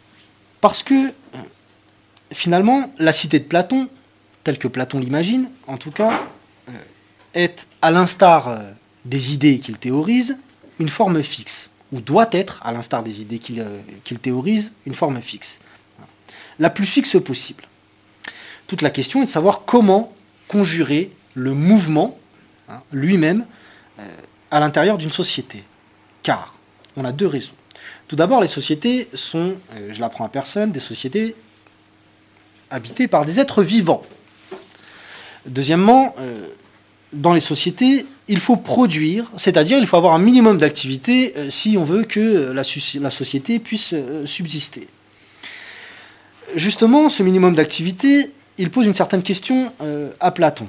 Parce 0.68 0.84
que, 0.84 1.13
finalement, 2.34 2.91
la 2.99 3.13
cité 3.13 3.39
de 3.39 3.45
Platon, 3.45 3.88
telle 4.43 4.57
que 4.57 4.68
Platon 4.68 4.99
l'imagine, 4.99 5.49
en 5.65 5.78
tout 5.78 5.91
cas, 5.91 6.28
euh, 6.68 6.74
est, 7.34 7.68
à 7.82 7.89
l'instar 7.89 8.49
euh, 8.49 8.57
des 9.05 9.34
idées 9.34 9.59
qu'il 9.59 9.78
théorise, 9.78 10.38
une 10.80 10.89
forme 10.89 11.24
fixe, 11.24 11.70
ou 11.93 12.01
doit 12.01 12.28
être, 12.34 12.59
à 12.65 12.74
l'instar 12.74 13.01
des 13.01 13.22
idées 13.22 13.39
qu'il 13.39 13.61
euh, 13.61 14.18
théorise, 14.22 14.74
une 14.86 14.93
forme 14.93 15.22
fixe. 15.22 15.59
La 16.59 16.70
plus 16.70 16.86
fixe 16.86 17.15
possible. 17.24 17.63
Toute 18.68 18.82
la 18.82 18.89
question 18.89 19.22
est 19.22 19.28
de 19.28 19.30
savoir 19.30 19.61
comment 19.63 20.13
conjurer 20.49 21.11
le 21.34 21.53
mouvement 21.53 22.20
hein, 22.68 22.82
lui-même 22.91 23.45
à 24.51 24.59
l'intérieur 24.59 24.97
d'une 24.97 25.13
société. 25.13 25.63
Car 26.24 26.55
on 26.97 27.05
a 27.05 27.13
deux 27.13 27.28
raisons. 27.28 27.53
Tout 28.07 28.15
d'abord, 28.15 28.41
les 28.41 28.47
sociétés 28.47 29.09
sont, 29.13 29.55
euh, 29.73 29.89
je 29.91 29.99
l'apprends 29.99 30.25
à 30.25 30.29
personne, 30.29 30.71
des 30.71 30.79
sociétés 30.79 31.35
habitées 32.69 33.07
par 33.07 33.25
des 33.25 33.39
êtres 33.39 33.63
vivants. 33.63 34.01
Deuxièmement, 35.45 36.15
euh, 36.19 36.47
dans 37.11 37.33
les 37.33 37.41
sociétés, 37.41 38.05
il 38.29 38.39
faut 38.39 38.55
produire, 38.55 39.29
c'est-à-dire 39.35 39.77
il 39.77 39.87
faut 39.87 39.97
avoir 39.97 40.13
un 40.13 40.19
minimum 40.19 40.57
d'activité 40.57 41.33
euh, 41.37 41.49
si 41.49 41.77
on 41.77 41.83
veut 41.83 42.03
que 42.03 42.51
la, 42.51 42.63
société 42.63 43.59
puisse 43.59 43.93
subsister. 44.25 44.87
Justement, 46.55 47.09
ce 47.09 47.23
minimum 47.23 47.55
d'activité, 47.55 48.31
il 48.57 48.71
pose 48.71 48.85
une 48.85 48.93
certaine 48.93 49.21
question 49.21 49.71
à 50.21 50.31
Platon. 50.31 50.67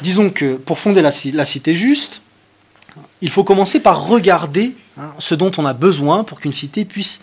Disons 0.00 0.30
que 0.30 0.54
pour 0.54 0.78
fonder 0.78 1.02
la 1.02 1.44
cité 1.44 1.74
juste, 1.74 2.22
il 3.20 3.30
faut 3.30 3.44
commencer 3.44 3.80
par 3.80 4.06
regarder 4.06 4.74
hein, 4.98 5.12
ce 5.18 5.34
dont 5.34 5.52
on 5.58 5.64
a 5.64 5.72
besoin 5.72 6.24
pour 6.24 6.40
qu'une 6.40 6.52
cité 6.52 6.84
puisse, 6.84 7.20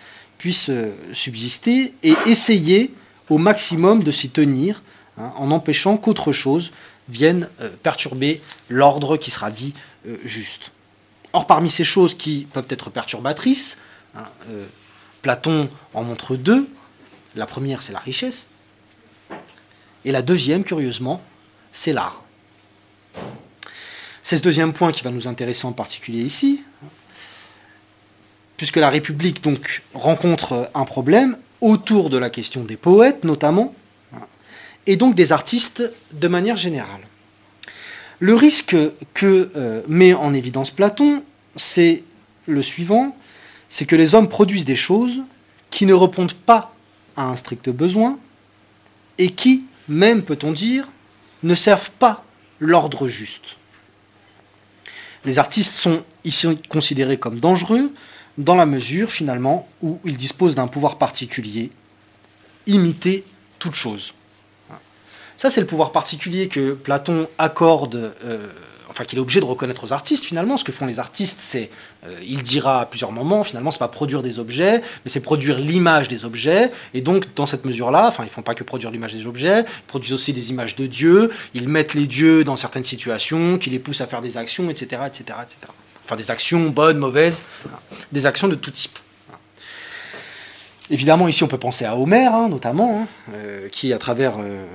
euh, 0.70 0.93
subsister 1.13 1.93
et 2.03 2.13
essayer 2.26 2.93
au 3.30 3.38
maximum 3.38 4.03
de 4.03 4.11
s'y 4.11 4.30
tenir 4.30 4.82
hein, 5.17 5.32
en 5.36 5.51
empêchant 5.51 5.97
qu'autre 5.97 6.32
chose 6.32 6.72
vienne 7.07 7.49
euh, 7.61 7.70
perturber 7.84 8.41
l'ordre 8.70 9.17
qui 9.17 9.32
sera 9.32 9.51
dit 9.51 9.74
euh, 10.07 10.17
juste. 10.24 10.72
Or, 11.34 11.45
parmi 11.45 11.70
ces 11.70 11.84
choses 11.84 12.15
qui 12.15 12.47
peuvent 12.51 12.65
être 12.70 12.89
perturbatrices, 12.89 13.78
hein, 14.15 14.24
Platon 15.22 15.70
en 15.93 16.03
montre 16.03 16.36
deux. 16.36 16.67
La 17.36 17.45
première, 17.45 17.84
c'est 17.84 17.93
la 17.93 17.99
richesse. 17.99 18.47
Et 20.05 20.11
la 20.11 20.24
deuxième, 20.24 20.63
curieusement, 20.63 21.22
c'est 21.72 21.93
l'art. 21.93 22.24
C'est 24.24 24.38
ce 24.38 24.41
deuxième 24.41 24.74
point 24.74 24.91
qui 24.91 25.03
va 25.03 25.11
nous 25.11 25.28
intéresser 25.28 25.65
en 25.65 25.72
particulier 25.72 26.22
ici, 26.22 26.63
puisque 28.57 28.78
la 28.78 28.89
République 28.89 29.41
donc 29.43 29.82
rencontre 29.93 30.70
un 30.74 30.86
problème 30.86 31.38
autour 31.61 32.09
de 32.09 32.17
la 32.17 32.30
question 32.30 32.63
des 32.63 32.78
poètes 32.78 33.24
notamment, 33.24 33.74
et 34.88 34.95
donc 34.95 35.15
des 35.15 35.32
artistes 35.32 35.84
de 36.13 36.28
manière 36.28 36.57
générale. 36.57 37.01
Le 38.20 38.34
risque 38.34 38.76
que 39.13 39.49
euh, 39.55 39.82
met 39.88 40.13
en 40.13 40.34
évidence 40.34 40.72
Platon, 40.72 41.24
c'est 41.55 42.03
le 42.47 42.61
suivant, 42.61 43.15
c'est 43.70 43.86
que 43.86 43.95
les 43.95 44.15
hommes 44.15 44.28
produisent 44.28 44.65
des 44.65 44.76
choses 44.76 45.22
qui 45.70 45.86
ne 45.86 45.93
répondent 45.93 46.34
pas 46.34 46.74
à 47.15 47.26
un 47.26 47.36
strict 47.36 47.70
besoin 47.70 48.20
et 49.17 49.30
qui, 49.32 49.65
même 49.88 50.24
peut-on 50.24 50.51
dire, 50.51 50.88
ne 51.43 51.55
servent 51.55 51.91
pas 51.91 52.26
l'ordre 52.59 53.07
juste. 53.07 53.57
Les 55.26 55.39
artistes 55.39 55.74
sont 55.74 56.03
ici 56.24 56.47
considérés 56.70 57.17
comme 57.17 57.39
dangereux 57.39 57.91
dans 58.38 58.55
la 58.55 58.65
mesure 58.65 59.11
finalement 59.11 59.67
où 59.82 59.99
ils 60.05 60.17
disposent 60.17 60.55
d'un 60.55 60.67
pouvoir 60.67 60.97
particulier, 60.97 61.72
imiter 62.67 63.26
toute 63.59 63.76
chose. 63.76 64.13
Ça, 65.36 65.49
c'est 65.49 65.61
le 65.61 65.67
pouvoir 65.67 65.91
particulier 65.91 66.47
que 66.47 66.74
Platon 66.74 67.28
accorde 67.38 68.13
euh, 68.26 68.49
qu'il 69.06 69.20
est 69.20 69.22
obligé 69.22 69.39
de 69.39 69.45
reconnaître 69.45 69.84
aux 69.84 69.93
artistes 69.93 70.26
finalement. 70.26 70.58
Ce 70.58 70.64
que 70.64 70.72
font 70.72 70.86
les 70.86 71.00
artistes, 71.00 71.39
c'est, 71.41 71.70
euh, 72.06 72.20
il 72.26 72.43
dira 72.43 72.82
à 72.82 72.86
plusieurs 72.86 73.12
moments, 73.12 73.43
finalement, 73.43 73.72
c'est 73.72 73.80
pas 73.80 73.88
produire 73.88 74.22
des 74.22 74.39
objets, 74.39 74.82
mais 75.04 75.12
c'est 75.12 75.20
produire 75.20 75.60
l'image 75.60 76.08
des 76.08 76.26
objets. 76.26 76.72
Et 76.93 77.02
donc, 77.02 77.26
dans 77.36 77.45
cette 77.45 77.66
mesure-là, 77.66 78.08
enfin, 78.08 78.24
ils 78.24 78.30
font 78.30 78.41
pas 78.41 78.56
que 78.56 78.64
produire 78.64 78.91
l'image 78.91 79.14
des 79.14 79.28
objets, 79.28 79.62
ils 79.62 79.88
produisent 79.88 80.14
aussi 80.14 80.34
des 80.34 80.50
images 80.50 80.76
de 80.76 80.88
Dieu. 80.88 81.32
Ils 81.54 81.70
mettent 81.70 81.93
les 81.93 82.08
dieux 82.08 82.43
dans 82.43 82.58
certaines 82.58 82.84
situations, 82.84 83.58
qui 83.58 83.70
les 83.70 83.80
poussent 83.80 84.02
à 84.02 84.08
faire 84.08 84.22
des 84.22 84.38
actions, 84.38 84.70
etc., 84.70 85.02
etc., 85.08 85.24
etc. 85.43 85.72
Enfin, 86.04 86.16
des 86.16 86.32
actions 86.32 86.70
bonnes, 86.70 86.97
mauvaises, 86.97 87.43
des 88.12 88.26
actions 88.26 88.47
de 88.47 88.56
tout 88.56 88.72
type. 88.72 88.97
Évidemment, 90.91 91.28
ici, 91.28 91.43
on 91.43 91.47
peut 91.47 91.60
penser 91.60 91.86
à 91.86 91.95
Homère, 91.95 92.34
hein, 92.34 92.50
notamment, 92.50 93.02
hein, 93.02 93.08
euh, 93.36 93.70
qui, 93.70 93.93
à 93.93 94.00
travers 94.00 94.38
euh, 94.39 94.66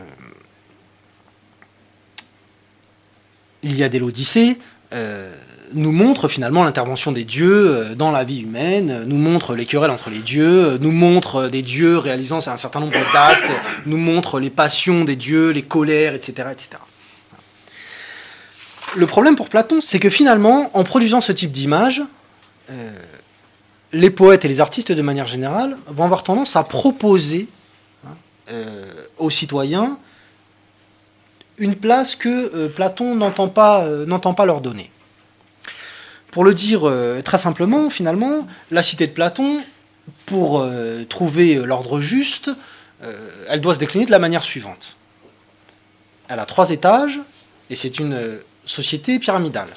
il 3.64 3.76
y 3.76 3.82
a 3.82 3.88
des 3.88 3.98
l'Odyssée, 3.98 4.58
euh, 4.92 5.34
nous 5.72 5.90
montre 5.90 6.28
finalement 6.28 6.62
l'intervention 6.62 7.10
des 7.10 7.24
dieux 7.24 7.68
euh, 7.68 7.94
dans 7.94 8.12
la 8.12 8.22
vie 8.22 8.40
humaine, 8.40 9.04
nous 9.06 9.16
montre 9.16 9.56
les 9.56 9.64
querelles 9.64 9.90
entre 9.90 10.10
les 10.10 10.20
dieux, 10.20 10.78
nous 10.80 10.92
montre 10.92 11.48
des 11.48 11.62
dieux 11.62 11.98
réalisant 11.98 12.38
un 12.46 12.56
certain 12.58 12.80
nombre 12.80 12.98
d'actes, 13.12 13.50
nous 13.86 13.96
montre 13.96 14.38
les 14.38 14.50
passions 14.50 15.04
des 15.04 15.16
dieux, 15.16 15.50
les 15.50 15.62
colères, 15.62 16.14
etc. 16.14 16.48
etc. 16.52 16.68
Le 18.94 19.06
problème 19.06 19.34
pour 19.34 19.48
Platon, 19.48 19.80
c'est 19.80 19.98
que 19.98 20.10
finalement, 20.10 20.70
en 20.74 20.84
produisant 20.84 21.20
ce 21.20 21.32
type 21.32 21.50
d'image, 21.50 22.02
euh, 22.70 22.90
les 23.92 24.10
poètes 24.10 24.44
et 24.44 24.48
les 24.48 24.60
artistes 24.60 24.92
de 24.92 25.02
manière 25.02 25.26
générale 25.26 25.78
vont 25.86 26.04
avoir 26.04 26.22
tendance 26.22 26.54
à 26.54 26.62
proposer 26.62 27.48
hein, 28.06 28.52
aux 29.18 29.30
citoyens 29.30 29.98
une 31.58 31.76
place 31.76 32.14
que 32.14 32.28
euh, 32.54 32.68
Platon 32.68 33.14
n'entend 33.14 33.48
pas, 33.48 33.84
euh, 33.84 34.06
n'entend 34.06 34.34
pas 34.34 34.46
leur 34.46 34.60
donner. 34.60 34.90
Pour 36.30 36.44
le 36.44 36.54
dire 36.54 36.88
euh, 36.88 37.22
très 37.22 37.38
simplement, 37.38 37.90
finalement, 37.90 38.46
la 38.70 38.82
cité 38.82 39.06
de 39.06 39.12
Platon, 39.12 39.60
pour 40.26 40.66
trouver 41.08 41.54
l'ordre 41.54 41.98
juste, 41.98 42.50
elle 43.48 43.62
doit 43.62 43.72
se 43.72 43.78
décliner 43.78 44.04
de 44.04 44.10
la 44.10 44.18
manière 44.18 44.42
suivante. 44.42 44.96
Elle 46.28 46.38
a 46.38 46.44
trois 46.44 46.70
étages, 46.70 47.20
et 47.70 47.74
c'est 47.74 47.98
une 47.98 48.38
société 48.66 49.18
pyramidale. 49.18 49.68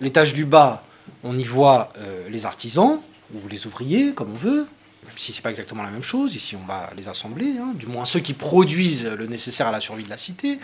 L'étage 0.00 0.34
du 0.34 0.44
bas, 0.44 0.82
on 1.22 1.38
y 1.38 1.44
voit 1.44 1.92
les 2.28 2.46
artisans, 2.46 3.00
ou 3.32 3.48
les 3.48 3.64
ouvriers, 3.68 4.12
comme 4.12 4.32
on 4.32 4.38
veut, 4.38 4.66
même 5.12 5.18
si 5.18 5.32
ce 5.32 5.38
n'est 5.38 5.42
pas 5.42 5.50
exactement 5.50 5.82
la 5.82 5.90
même 5.90 6.02
chose, 6.02 6.34
ici 6.34 6.56
on 6.56 6.66
va 6.66 6.90
les 6.96 7.06
assembler, 7.06 7.58
hein. 7.60 7.74
du 7.74 7.86
moins 7.86 8.06
ceux 8.06 8.20
qui 8.20 8.32
produisent 8.32 9.04
le 9.04 9.26
nécessaire 9.26 9.66
à 9.66 9.70
la 9.70 9.80
survie 9.80 10.04
de 10.04 10.08
la 10.08 10.16
cité. 10.16 10.58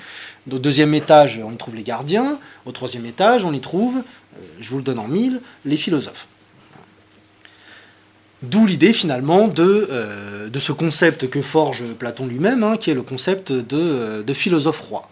Au 0.51 0.59
deuxième 0.59 0.94
étage, 0.94 1.38
on 1.44 1.53
y 1.53 1.57
trouve 1.59 1.76
les 1.76 1.82
gardiens. 1.82 2.38
Au 2.64 2.72
troisième 2.72 3.05
étage, 3.05 3.44
on 3.44 3.53
y 3.53 3.61
trouve, 3.61 3.99
euh, 3.99 4.40
je 4.59 4.70
vous 4.70 4.78
le 4.78 4.82
donne 4.82 4.99
en 4.99 5.07
mille, 5.07 5.42
les 5.66 5.76
philosophes. 5.76 6.28
D'où 8.40 8.64
l'idée 8.64 8.94
finalement 8.94 9.49
de, 9.49 9.86
euh, 9.90 10.49
ce 10.59 10.72
concept 10.72 11.28
que 11.28 11.42
forge 11.42 11.84
Platon 11.99 12.26
lui-même, 12.26 12.62
hein, 12.62 12.78
qui 12.78 12.90
est 12.90 12.94
le 12.94 13.03
concept 13.03 13.53
de, 13.53 13.66
euh, 13.72 14.22
de 14.22 14.32
philosophe 14.32 14.80
roi. 14.80 15.11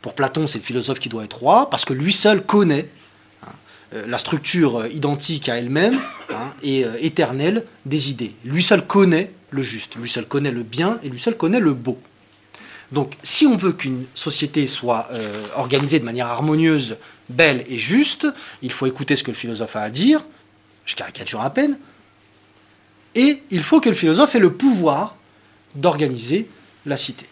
Pour 0.00 0.14
Platon, 0.14 0.46
c'est 0.46 0.58
le 0.58 0.64
philosophe 0.64 1.00
qui 1.00 1.10
doit 1.10 1.24
être 1.24 1.38
roi, 1.38 1.68
parce 1.68 1.84
que 1.84 1.92
lui 1.92 2.14
seul 2.14 2.42
connaît 2.42 2.88
la 3.92 4.18
structure 4.18 4.86
identique 4.86 5.48
à 5.48 5.56
elle-même 5.56 5.98
hein, 6.30 6.52
et 6.62 6.84
éternelle 7.00 7.64
des 7.86 8.10
idées. 8.10 8.34
Lui 8.44 8.62
seul 8.62 8.86
connaît 8.86 9.32
le 9.50 9.62
juste, 9.62 9.96
lui 9.96 10.10
seul 10.10 10.26
connaît 10.26 10.50
le 10.50 10.62
bien 10.62 10.98
et 11.02 11.08
lui 11.08 11.18
seul 11.18 11.36
connaît 11.36 11.60
le 11.60 11.72
beau. 11.72 11.98
Donc 12.92 13.14
si 13.22 13.46
on 13.46 13.56
veut 13.56 13.72
qu'une 13.72 14.04
société 14.14 14.66
soit 14.66 15.08
organisée 15.56 16.00
de 16.00 16.04
manière 16.04 16.26
harmonieuse, 16.26 16.96
belle 17.28 17.64
et 17.68 17.78
juste, 17.78 18.26
il 18.62 18.72
faut 18.72 18.86
écouter 18.86 19.16
ce 19.16 19.22
que 19.22 19.30
le 19.30 19.36
philosophe 19.36 19.76
a 19.76 19.82
à 19.82 19.90
dire, 19.90 20.24
je 20.84 20.94
caricature 20.94 21.40
à 21.40 21.50
peine, 21.50 21.78
et 23.14 23.42
il 23.50 23.62
faut 23.62 23.80
que 23.80 23.88
le 23.88 23.94
philosophe 23.94 24.34
ait 24.34 24.40
le 24.40 24.52
pouvoir 24.52 25.16
d'organiser 25.74 26.48
la 26.86 26.96
cité. 26.96 27.26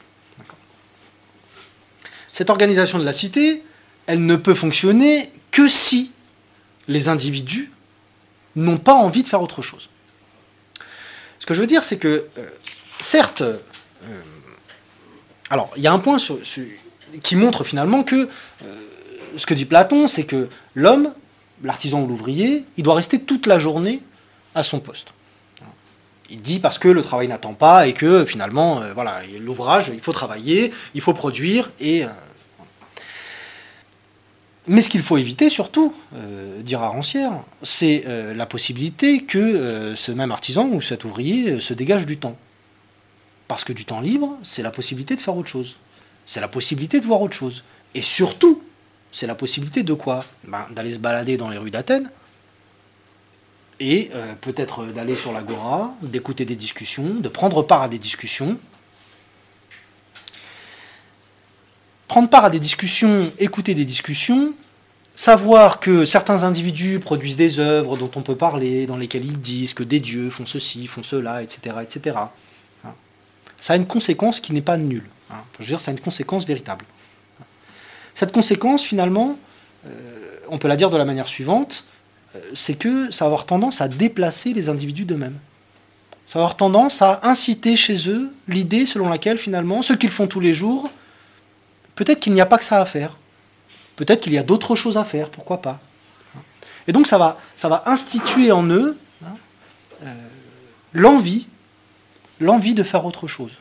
Cette 2.32 2.50
organisation 2.50 2.98
de 2.98 3.04
la 3.04 3.14
cité, 3.14 3.62
elle 4.06 4.24
ne 4.26 4.36
peut 4.36 4.54
fonctionner 4.54 5.30
que 5.50 5.68
si 5.68 6.10
les 6.88 7.08
individus 7.08 7.70
n'ont 8.54 8.78
pas 8.78 8.94
envie 8.94 9.22
de 9.22 9.28
faire 9.28 9.42
autre 9.42 9.62
chose. 9.62 9.88
Ce 11.38 11.46
que 11.46 11.54
je 11.54 11.60
veux 11.60 11.66
dire, 11.66 11.82
c'est 11.82 11.98
que, 11.98 12.26
euh, 12.38 12.48
certes, 13.00 13.42
euh, 13.42 13.56
alors, 15.50 15.70
il 15.76 15.82
y 15.82 15.86
a 15.86 15.92
un 15.92 15.98
point 15.98 16.16
qui 17.22 17.36
montre 17.36 17.62
finalement 17.62 18.02
que 18.02 18.16
euh, 18.16 18.28
ce 19.36 19.46
que 19.46 19.54
dit 19.54 19.64
Platon, 19.64 20.08
c'est 20.08 20.24
que 20.24 20.48
l'homme, 20.74 21.12
l'artisan 21.62 22.00
ou 22.00 22.06
l'ouvrier, 22.06 22.64
il 22.76 22.82
doit 22.82 22.94
rester 22.94 23.20
toute 23.20 23.46
la 23.46 23.58
journée 23.58 24.02
à 24.54 24.62
son 24.62 24.80
poste. 24.80 25.12
Il 26.30 26.42
dit 26.42 26.58
parce 26.58 26.78
que 26.78 26.88
le 26.88 27.02
travail 27.02 27.28
n'attend 27.28 27.54
pas 27.54 27.86
et 27.86 27.92
que 27.92 28.24
finalement, 28.24 28.82
voilà, 28.94 29.20
l'ouvrage, 29.40 29.92
il 29.94 30.00
faut 30.00 30.12
travailler, 30.12 30.72
il 30.94 31.00
faut 31.00 31.14
produire 31.14 31.70
et. 31.80 32.04
Euh, 34.68 34.72
mais 34.72 34.82
ce 34.82 34.88
qu'il 34.88 35.02
faut 35.02 35.16
éviter 35.16 35.50
surtout, 35.50 35.94
euh, 36.14 36.60
dira 36.62 36.88
Rancière, 36.88 37.32
c'est 37.62 38.04
la 38.06 38.46
possibilité 38.46 39.22
que 39.24 39.94
ce 39.96 40.12
même 40.12 40.32
artisan 40.32 40.68
ou 40.68 40.80
cet 40.80 41.04
ouvrier 41.04 41.60
se 41.60 41.74
dégage 41.74 42.06
du 42.06 42.16
temps. 42.16 42.36
Parce 43.48 43.64
que 43.64 43.72
du 43.72 43.84
temps 43.84 44.00
libre, 44.00 44.36
c'est 44.42 44.62
la 44.62 44.70
possibilité 44.70 45.14
de 45.14 45.20
faire 45.20 45.36
autre 45.36 45.48
chose. 45.48 45.76
C'est 46.26 46.40
la 46.40 46.48
possibilité 46.48 46.98
de 47.00 47.06
voir 47.06 47.22
autre 47.22 47.34
chose. 47.34 47.62
Et 47.94 48.00
surtout, 48.00 48.62
c'est 49.12 49.28
la 49.28 49.36
possibilité 49.36 49.82
de 49.84 49.94
quoi? 49.94 50.24
Ben, 50.46 50.66
D'aller 50.72 50.92
se 50.92 50.98
balader 50.98 51.36
dans 51.36 51.48
les 51.48 51.58
rues 51.58 51.70
d'Athènes, 51.70 52.10
et 53.80 54.10
euh, 54.14 54.34
peut-être 54.40 54.86
d'aller 54.86 55.14
sur 55.14 55.32
l'agora, 55.32 55.94
d'écouter 56.02 56.44
des 56.44 56.56
discussions, 56.56 57.14
de 57.14 57.28
prendre 57.28 57.62
part 57.62 57.82
à 57.82 57.88
des 57.88 57.98
discussions. 57.98 58.58
Prendre 62.16 62.30
part 62.30 62.46
à 62.46 62.50
des 62.50 62.60
discussions, 62.60 63.30
écouter 63.38 63.74
des 63.74 63.84
discussions, 63.84 64.54
savoir 65.14 65.80
que 65.80 66.06
certains 66.06 66.44
individus 66.44 66.98
produisent 66.98 67.36
des 67.36 67.58
œuvres 67.58 67.98
dont 67.98 68.10
on 68.16 68.22
peut 68.22 68.36
parler, 68.36 68.86
dans 68.86 68.96
lesquelles 68.96 69.26
ils 69.26 69.38
disent 69.38 69.74
que 69.74 69.82
des 69.82 70.00
dieux 70.00 70.30
font 70.30 70.46
ceci, 70.46 70.86
font 70.86 71.02
cela, 71.02 71.42
etc. 71.42 71.76
etc. 71.82 72.16
Hein. 72.86 72.94
Ça 73.60 73.74
a 73.74 73.76
une 73.76 73.84
conséquence 73.86 74.40
qui 74.40 74.54
n'est 74.54 74.62
pas 74.62 74.78
nulle. 74.78 75.04
Hein. 75.30 75.34
Je 75.58 75.64
veux 75.64 75.68
dire, 75.68 75.78
ça 75.78 75.90
a 75.90 75.92
une 75.92 76.00
conséquence 76.00 76.46
véritable. 76.46 76.86
Cette 78.14 78.32
conséquence, 78.32 78.82
finalement, 78.82 79.36
euh, 79.84 80.38
on 80.48 80.56
peut 80.56 80.68
la 80.68 80.76
dire 80.76 80.88
de 80.88 80.96
la 80.96 81.04
manière 81.04 81.28
suivante, 81.28 81.84
euh, 82.34 82.40
c'est 82.54 82.78
que 82.78 83.10
ça 83.10 83.26
va 83.26 83.26
avoir 83.26 83.44
tendance 83.44 83.82
à 83.82 83.88
déplacer 83.88 84.54
les 84.54 84.70
individus 84.70 85.04
d'eux-mêmes. 85.04 85.38
Ça 86.24 86.38
va 86.38 86.46
avoir 86.46 86.56
tendance 86.56 87.02
à 87.02 87.20
inciter 87.24 87.76
chez 87.76 88.08
eux 88.08 88.32
l'idée 88.48 88.86
selon 88.86 89.10
laquelle 89.10 89.36
finalement, 89.36 89.82
ce 89.82 89.92
qu'ils 89.92 90.08
font 90.08 90.26
tous 90.26 90.40
les 90.40 90.54
jours, 90.54 90.90
peut-être 91.96 92.20
qu'il 92.20 92.32
n'y 92.32 92.40
a 92.40 92.46
pas 92.46 92.58
que 92.58 92.64
ça 92.64 92.80
à 92.80 92.84
faire. 92.84 93.18
Peut-être 93.96 94.20
qu'il 94.20 94.32
y 94.32 94.38
a 94.38 94.42
d'autres 94.42 94.76
choses 94.76 94.96
à 94.96 95.04
faire, 95.04 95.30
pourquoi 95.30 95.60
pas. 95.60 95.80
Et 96.86 96.92
donc 96.92 97.08
ça 97.08 97.18
va, 97.18 97.40
ça 97.56 97.68
va 97.68 97.82
instituer 97.86 98.52
en 98.52 98.64
eux 98.68 98.96
hein, 99.24 99.34
euh, 100.04 100.14
l'envie, 100.92 101.48
de 102.38 102.82
faire 102.82 103.04
autre 103.04 103.26
chose. 103.26 103.52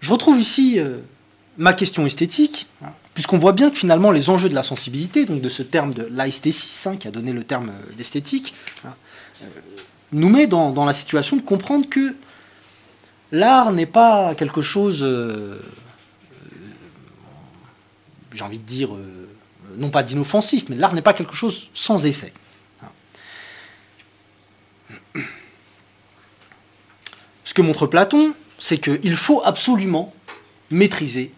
Je 0.00 0.12
retrouve 0.12 0.38
ici 0.38 0.78
euh, 0.78 0.98
ma 1.58 1.72
question 1.72 2.04
esthétique, 2.04 2.66
hein, 2.84 2.92
puisqu'on 3.14 3.38
voit 3.38 3.52
bien 3.52 3.70
que 3.70 3.76
finalement 3.76 4.10
les 4.10 4.30
enjeux 4.30 4.48
de 4.48 4.54
la 4.54 4.62
sensibilité, 4.62 5.24
donc 5.24 5.40
de 5.40 5.48
ce 5.48 5.62
terme 5.62 5.94
de 5.94 6.08
l'aesthésis, 6.10 6.88
qui 6.98 7.08
a 7.08 7.10
donné 7.10 7.32
le 7.32 7.44
terme 7.44 7.70
euh, 7.70 7.92
d'esthétique, 7.96 8.54
hein, 8.84 8.94
nous 10.12 10.28
met 10.28 10.46
dans, 10.46 10.84
la 10.84 10.92
situation 10.92 11.36
de 11.36 11.42
comprendre 11.42 11.88
que 11.88 12.14
l'art 13.32 13.72
n'est 13.72 13.86
pas 13.86 14.34
quelque 14.34 14.62
chose, 14.62 15.02
euh, 15.02 15.60
j'ai 18.32 18.44
envie 18.44 18.58
de 18.58 18.64
dire, 18.64 18.90
non 19.76 19.90
pas 19.90 20.02
d'inoffensif, 20.02 20.66
mais 20.68 20.76
l'art 20.76 20.94
n'est 20.94 21.02
pas 21.02 21.14
quelque 21.14 21.34
chose 21.34 21.70
sans 21.74 22.06
effet. 22.06 22.32
Ce 27.44 27.54
que 27.54 27.62
montre 27.62 27.86
Platon, 27.86 28.34
c'est 28.58 28.78
qu'il 28.78 29.16
faut 29.16 29.42
absolument 29.44 30.14
maîtriser 30.70 31.32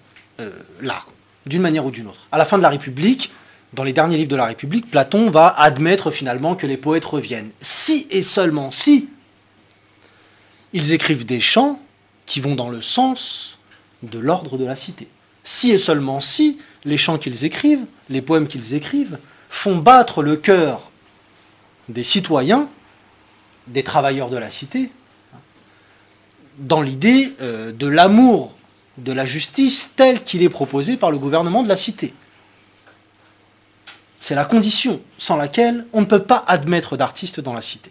l'art 0.80 1.08
d'une 1.46 1.62
manière 1.62 1.86
ou 1.86 1.90
d'une 1.90 2.08
autre. 2.08 2.26
À 2.32 2.38
la 2.38 2.44
fin 2.44 2.56
de 2.56 2.62
la 2.62 2.68
République, 2.68 3.32
dans 3.72 3.84
les 3.84 3.92
derniers 3.92 4.16
livres 4.16 4.30
de 4.30 4.36
la 4.36 4.46
République, 4.46 4.90
Platon 4.90 5.30
va 5.30 5.48
admettre 5.48 6.10
finalement 6.10 6.54
que 6.54 6.66
les 6.66 6.76
poètes 6.76 7.04
reviennent. 7.04 7.50
Si 7.60 8.06
et 8.10 8.22
seulement 8.22 8.70
si 8.70 9.08
ils 10.72 10.92
écrivent 10.92 11.26
des 11.26 11.40
chants 11.40 11.80
qui 12.26 12.40
vont 12.40 12.54
dans 12.54 12.68
le 12.68 12.80
sens 12.80 13.58
de 14.02 14.18
l'ordre 14.18 14.58
de 14.58 14.64
la 14.64 14.76
cité. 14.76 15.08
Si 15.42 15.70
et 15.70 15.78
seulement 15.78 16.20
si 16.20 16.58
les 16.84 16.96
chants 16.96 17.18
qu'ils 17.18 17.44
écrivent, 17.44 17.86
les 18.08 18.22
poèmes 18.22 18.48
qu'ils 18.48 18.74
écrivent, 18.74 19.18
font 19.48 19.76
battre 19.76 20.22
le 20.22 20.36
cœur 20.36 20.90
des 21.88 22.02
citoyens, 22.02 22.68
des 23.66 23.82
travailleurs 23.82 24.30
de 24.30 24.36
la 24.36 24.50
cité, 24.50 24.90
dans 26.58 26.82
l'idée 26.82 27.34
euh, 27.40 27.72
de 27.72 27.86
l'amour 27.86 28.54
de 28.98 29.12
la 29.12 29.26
justice 29.26 29.92
tel 29.96 30.22
qu'il 30.22 30.42
est 30.42 30.48
proposé 30.48 30.96
par 30.96 31.10
le 31.10 31.18
gouvernement 31.18 31.62
de 31.62 31.68
la 31.68 31.76
cité. 31.76 32.14
C'est 34.20 34.34
la 34.34 34.44
condition 34.44 35.00
sans 35.18 35.36
laquelle 35.36 35.86
on 35.92 36.00
ne 36.00 36.06
peut 36.06 36.22
pas 36.22 36.44
admettre 36.46 36.96
d'artistes 36.96 37.40
dans 37.40 37.52
la 37.52 37.60
cité. 37.60 37.90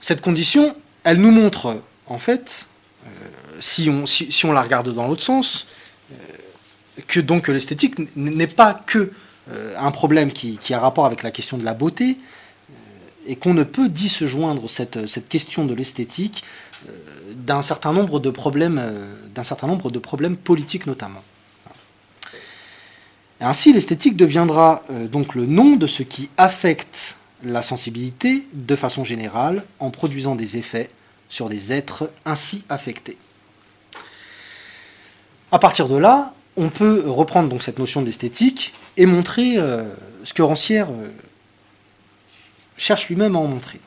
Cette 0.00 0.20
condition, 0.20 0.76
elle 1.02 1.20
nous 1.20 1.32
montre, 1.32 1.80
en 2.08 2.18
fait, 2.18 2.66
euh, 3.06 3.08
si, 3.60 3.88
on, 3.90 4.52
la 4.52 4.62
regarde 4.62 4.92
dans 4.92 5.06
l'autre 5.06 5.22
sens, 5.22 5.66
euh, 6.12 6.16
que 7.06 7.20
donc 7.20 7.48
l'esthétique 7.48 7.94
n'est 8.16 8.46
pas 8.46 8.74
que 8.74 9.12
euh, 9.50 9.74
un 9.78 9.90
problème 9.90 10.32
qui, 10.32 10.58
a 10.72 10.80
rapport 10.80 11.06
avec 11.06 11.22
la 11.22 11.30
question 11.30 11.58
de 11.58 11.64
la 11.64 11.74
beauté, 11.74 12.16
et 13.26 13.36
qu'on 13.36 13.52
ne 13.52 13.62
peut 13.62 13.90
disjoindre 13.90 14.70
cette, 14.70 15.06
cette 15.06 15.28
question 15.28 15.66
de 15.66 15.74
l'esthétique 15.74 16.44
d'un 17.34 17.60
certain 17.60 17.92
nombre 17.92 18.20
de 18.20 18.30
problèmes, 18.30 18.80
d'un 19.34 19.44
certain 19.44 19.66
nombre 19.66 19.90
de 19.90 19.98
problèmes 19.98 20.36
politiques 20.36 20.86
notamment. 20.86 21.22
ainsi, 23.42 23.74
l'esthétique 23.74 24.16
deviendra 24.16 24.82
donc 25.12 25.34
le 25.34 25.44
nom 25.44 25.76
de 25.76 25.86
ce 25.86 26.02
qui 26.04 26.30
affecte 26.38 27.18
la 27.42 27.60
sensibilité 27.60 28.46
de 28.54 28.76
façon 28.76 29.04
générale 29.04 29.62
en 29.78 29.90
produisant 29.90 30.34
des 30.34 30.56
effets 30.56 30.88
sur 31.28 31.48
des 31.48 31.72
êtres 31.72 32.10
ainsi 32.24 32.64
affectés. 32.68 33.16
À 35.50 35.58
partir 35.58 35.88
de 35.88 35.96
là, 35.96 36.34
on 36.56 36.68
peut 36.68 37.04
reprendre 37.06 37.48
donc 37.48 37.62
cette 37.62 37.78
notion 37.78 38.02
d'esthétique 38.02 38.74
et 38.96 39.06
montrer 39.06 39.58
euh, 39.58 39.84
ce 40.24 40.34
que 40.34 40.42
Rancière 40.42 40.88
cherche 42.76 43.08
lui-même 43.08 43.36
à 43.36 43.38
en 43.38 43.46
montrer. 43.46 43.80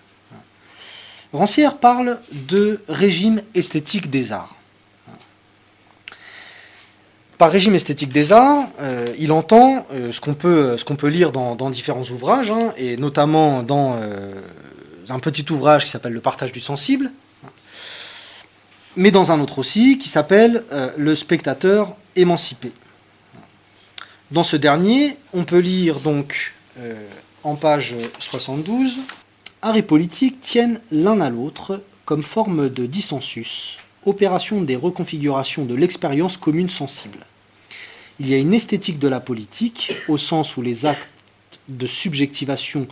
Rancière 1.34 1.78
parle 1.78 2.20
de 2.32 2.82
régime 2.89 3.42
esthétique 3.56 4.10
des 4.10 4.32
arts. 4.32 4.56
Par 7.38 7.52
régime 7.52 7.74
esthétique 7.74 8.10
des 8.10 8.34
arts, 8.34 8.68
euh, 8.82 9.08
il 9.18 9.32
entend 9.32 9.88
euh, 9.94 10.12
ce 10.12 10.20
qu'on 10.22 10.36
peut, 10.36 11.08
lire 11.08 11.32
dans, 11.32 11.70
différents 11.72 12.04
ouvrages, 12.04 12.52
hein, 12.52 12.74
et 12.78 12.98
notamment 12.98 13.64
dans 13.64 13.98
euh, 14.00 14.36
un 15.10 15.20
petit 15.20 15.50
ouvrage 15.52 15.86
qui 15.86 15.89
s'appelle 15.89 16.14
Le 16.14 16.20
partage 16.20 16.52
du 16.52 16.60
sensible, 16.60 17.12
mais 18.96 19.12
dans 19.12 19.32
un 19.32 19.39
autre 19.39 19.60
aussi 19.60 19.98
qui 19.98 20.10
s'appelle 20.10 20.64
Le 20.98 21.16
spectateur 21.16 21.96
émancipé. 22.16 22.72
Dans 24.32 24.44
ce 24.44 24.58
dernier, 24.58 25.18
on 25.34 25.44
peut 25.44 25.60
lire 25.60 26.00
donc 26.00 26.54
en 27.44 27.56
page 27.56 27.96
72 28.20 28.98
art 29.62 29.78
et 29.78 29.84
politique 29.84 30.42
tiennent 30.42 30.80
l'un 30.92 31.22
à 31.22 31.30
l'autre 31.30 31.84
comme 32.06 32.24
forme 32.24 32.70
de 32.70 32.86
dissensus, 32.86 33.78
opération 34.06 34.62
des 34.62 34.76
reconfigurations 34.76 35.66
de 35.66 35.76
l'expérience 35.76 36.38
commune 36.38 36.70
sensible. 36.70 37.20
Il 38.20 38.28
y 38.28 38.34
a 38.34 38.38
une 38.38 38.54
esthétique 38.54 39.00
de 39.00 39.08
la 39.08 39.20
politique, 39.20 39.94
au 40.08 40.18
sens 40.18 40.58
où 40.58 40.62
les 40.62 40.86
actes 40.86 41.08
de 41.70 41.88
subjectivation 41.88 42.88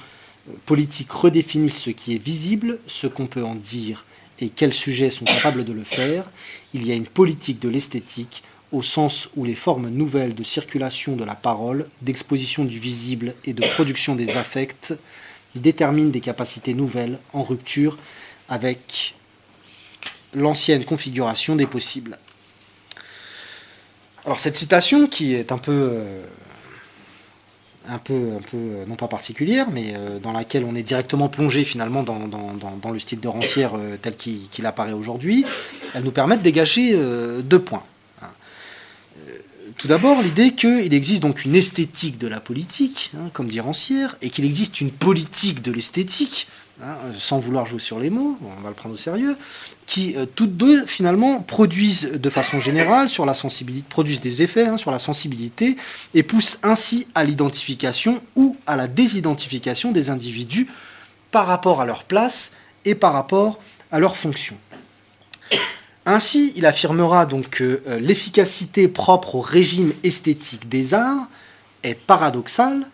euh, 0.47 0.53
politique 0.65 1.11
redéfinissent 1.11 1.81
ce 1.81 1.89
qui 1.89 2.15
est 2.15 2.23
visible, 2.23 2.79
ce 2.87 3.07
qu'on 3.07 3.27
peut 3.27 3.43
en 3.43 3.55
dire 3.55 4.05
et 4.39 4.49
quels 4.49 4.73
sujets 4.73 5.09
sont 5.09 5.25
capables 5.25 5.65
de 5.65 5.73
le 5.73 5.83
faire. 5.83 6.25
Il 6.73 6.85
y 6.85 6.91
a 6.91 6.95
une 6.95 7.05
politique 7.05 7.59
de 7.59 7.69
l'esthétique, 7.69 8.43
au 8.71 8.81
sens 8.81 9.29
où 9.35 9.43
les 9.43 9.55
formes 9.55 9.89
nouvelles 9.89 10.35
de 10.35 10.43
circulation 10.43 11.15
de 11.15 11.23
la 11.23 11.35
parole, 11.35 11.87
d'exposition 12.01 12.65
du 12.65 12.79
visible 12.79 13.33
et 13.45 13.53
de 13.53 13.65
production 13.67 14.15
des 14.15 14.37
affects 14.37 14.93
déterminent 15.55 16.11
des 16.11 16.21
capacités 16.21 16.73
nouvelles 16.73 17.17
en 17.33 17.43
rupture 17.43 17.97
avec 18.47 19.15
l'ancienne 20.33 20.85
configuration 20.85 21.55
des 21.55 21.65
possibles. 21.65 22.17
Alors 24.25 24.39
cette 24.39 24.55
citation, 24.55 25.07
qui 25.07 25.33
est 25.33 25.51
un 25.51 25.57
peu, 25.57 25.71
euh, 25.71 26.23
un 27.89 27.97
peu, 27.97 28.13
euh, 28.53 28.85
non 28.87 28.95
pas 28.95 29.07
particulière, 29.07 29.67
mais 29.71 29.93
euh, 29.95 30.19
dans 30.19 30.31
laquelle 30.31 30.63
on 30.65 30.75
est 30.75 30.83
directement 30.83 31.27
plongé 31.27 31.63
finalement 31.63 32.03
dans, 32.03 32.91
le 32.91 32.99
style 32.99 33.19
de 33.19 33.27
Rancière 33.27 33.71
tel 34.01 34.15
qu'il 34.15 34.65
apparaît 34.65 34.93
aujourd'hui, 34.93 35.45
elle 35.93 36.03
nous 36.03 36.11
permet 36.11 36.37
de 36.37 36.43
dégager 36.43 36.97
deux 37.43 37.59
points. 37.59 37.83
Tout 39.77 39.87
d'abord, 39.87 40.21
l'idée 40.21 40.51
qu'il 40.51 40.93
existe 40.93 41.21
donc 41.21 41.45
une 41.45 41.55
esthétique 41.55 42.17
de 42.17 42.27
la 42.27 42.41
politique, 42.41 43.11
hein, 43.15 43.29
comme 43.31 43.47
dit 43.47 43.61
Rancière, 43.61 44.17
et 44.21 44.29
qu'il 44.29 44.43
existe 44.43 44.81
une 44.81 44.91
politique 44.91 45.61
de 45.61 45.71
l'esthétique, 45.71 46.47
hein, 46.83 46.95
sans 47.17 47.39
vouloir 47.39 47.65
jouer 47.65 47.79
sur 47.79 47.99
les 47.99 48.09
mots, 48.09 48.37
on 48.41 48.61
va 48.61 48.69
le 48.69 48.75
prendre 48.75 48.95
au 48.95 48.97
sérieux, 48.97 49.37
qui 49.85 50.15
euh, 50.15 50.25
toutes 50.25 50.55
deux 50.57 50.85
finalement 50.85 51.41
produisent 51.41 52.11
de 52.11 52.29
façon 52.29 52.59
générale 52.59 53.09
sur 53.09 53.25
la 53.25 53.33
sensibilité, 53.33 53.85
produisent 53.89 54.21
des 54.21 54.41
effets 54.41 54.67
hein, 54.67 54.77
sur 54.77 54.91
la 54.91 54.99
sensibilité 54.99 55.77
et 56.13 56.23
poussent 56.23 56.59
ainsi 56.63 57.07
à 57.15 57.23
l'identification 57.23 58.21
ou 58.35 58.57
à 58.67 58.75
la 58.75 58.87
désidentification 58.87 59.91
des 59.91 60.09
individus 60.09 60.67
par 61.31 61.47
rapport 61.47 61.81
à 61.81 61.85
leur 61.85 62.03
place 62.03 62.51
et 62.85 62.95
par 62.95 63.13
rapport 63.13 63.59
à 63.91 63.99
leur 63.99 64.15
fonction. 64.15 64.57
Ainsi, 66.05 66.53
il 66.55 66.65
affirmera 66.65 67.25
donc 67.25 67.49
que 67.49 67.83
euh, 67.87 67.99
l'efficacité 67.99 68.87
propre 68.87 69.35
au 69.35 69.41
régime 69.41 69.93
esthétique 70.03 70.67
des 70.67 70.93
arts 70.93 71.27
est 71.83 71.95
paradoxale, 71.95 72.87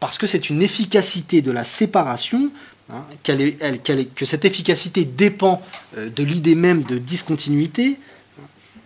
parce 0.00 0.18
que 0.18 0.26
c'est 0.26 0.50
une 0.50 0.62
efficacité 0.62 1.42
de 1.42 1.50
la 1.50 1.64
séparation, 1.64 2.50
hein, 2.90 3.04
que 3.24 4.24
cette 4.24 4.44
efficacité 4.44 5.04
dépend 5.04 5.62
euh, 5.96 6.08
de 6.08 6.22
l'idée 6.22 6.54
même 6.54 6.82
de 6.82 6.98
discontinuité, 6.98 7.98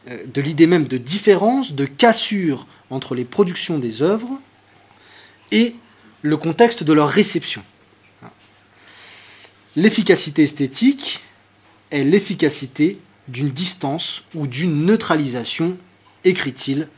euh, 0.09 0.19
de 0.33 0.41
l'idée 0.41 0.67
même 0.67 0.89
de 0.89 0.97
différence, 0.97 1.73
de 1.73 1.85
cassure 1.85 2.67
entre 2.91 3.15
les 3.15 3.25
productions 3.25 3.79
des 3.79 4.03
œuvres 4.03 4.41
et 5.51 5.75
le 6.23 6.37
contexte 6.37 6.83
de 6.85 6.93
leur 6.93 7.09
réception. 7.09 7.63
L'efficacité 9.77 10.43
esthétique 10.43 11.21
est 11.91 12.05
l'efficacité 12.05 12.99
d'une 13.29 13.51
distance 13.51 14.25
ou 14.35 14.47
d'une 14.47 14.85
neutralisation, 14.85 15.77
écrit-il 16.25 16.89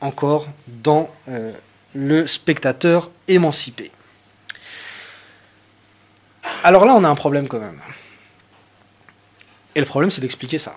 encore 0.00 0.48
dans 0.82 1.10
euh, 1.28 1.52
Le 1.94 2.26
spectateur 2.26 3.10
émancipé. 3.28 3.90
Alors 6.64 6.84
là, 6.84 6.94
on 6.94 7.04
a 7.04 7.08
un 7.08 7.14
problème 7.14 7.48
quand 7.48 7.60
même. 7.60 7.80
Et 9.74 9.80
le 9.80 9.86
problème, 9.86 10.10
c'est 10.10 10.20
d'expliquer 10.20 10.58
ça 10.58 10.74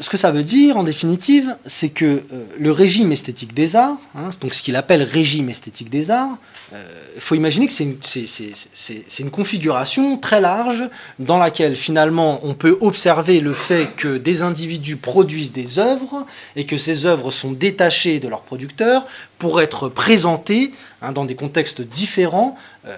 ce 0.00 0.08
que 0.08 0.16
ça 0.16 0.30
veut 0.30 0.42
dire, 0.42 0.76
en 0.76 0.82
définitive, 0.82 1.56
c'est 1.66 1.88
que 1.88 2.04
euh, 2.04 2.20
le 2.58 2.70
régime 2.70 3.12
esthétique 3.12 3.54
des 3.54 3.76
arts, 3.76 3.96
hein, 4.14 4.30
donc 4.40 4.54
ce 4.54 4.62
qu'il 4.62 4.76
appelle 4.76 5.02
régime 5.02 5.48
esthétique 5.48 5.90
des 5.90 6.10
arts, 6.10 6.36
il 6.72 6.76
euh, 6.76 7.20
faut 7.20 7.34
imaginer 7.34 7.66
que 7.66 7.72
c'est 7.72 9.20
une, 9.20 9.30
configuration 9.30 10.18
très 10.18 10.40
large 10.40 10.84
dans 11.18 11.38
laquelle 11.38 11.76
finalement 11.76 12.40
on 12.42 12.54
peut 12.54 12.76
observer 12.80 13.40
le 13.40 13.54
fait 13.54 13.94
que 13.96 14.18
des 14.18 14.42
individus 14.42 14.96
produisent 14.96 15.52
des 15.52 15.78
œuvres 15.78 16.26
et 16.56 16.66
que 16.66 16.78
ces 16.78 17.06
œuvres 17.06 17.30
sont 17.30 17.52
détachées 17.52 18.18
de 18.18 18.28
leurs 18.28 18.42
producteurs 18.42 19.06
pour 19.38 19.60
être 19.60 19.88
présentées 19.88 20.72
hein, 21.02 21.12
dans 21.12 21.24
des 21.24 21.36
contextes 21.36 21.82
différents. 21.82 22.56
Euh, 22.86 22.96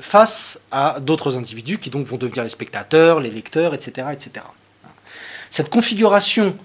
face 0.00 0.58
à 0.70 0.98
d'autres 0.98 1.36
individus 1.36 1.78
qui 1.78 1.90
vont 1.90 2.16
devenir 2.16 2.42
les 2.42 2.48
spectateurs, 2.48 3.20
les 3.20 3.28
lecteurs, 3.28 3.74
etc. 3.74 4.08
etc. 4.12 4.46
Cette 5.50 5.68
configuration 5.68 6.56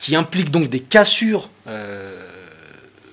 qui 0.00 0.16
implique 0.16 0.50
donc 0.50 0.68
des 0.68 0.80
cassures 0.80 1.48
euh, 1.68 2.26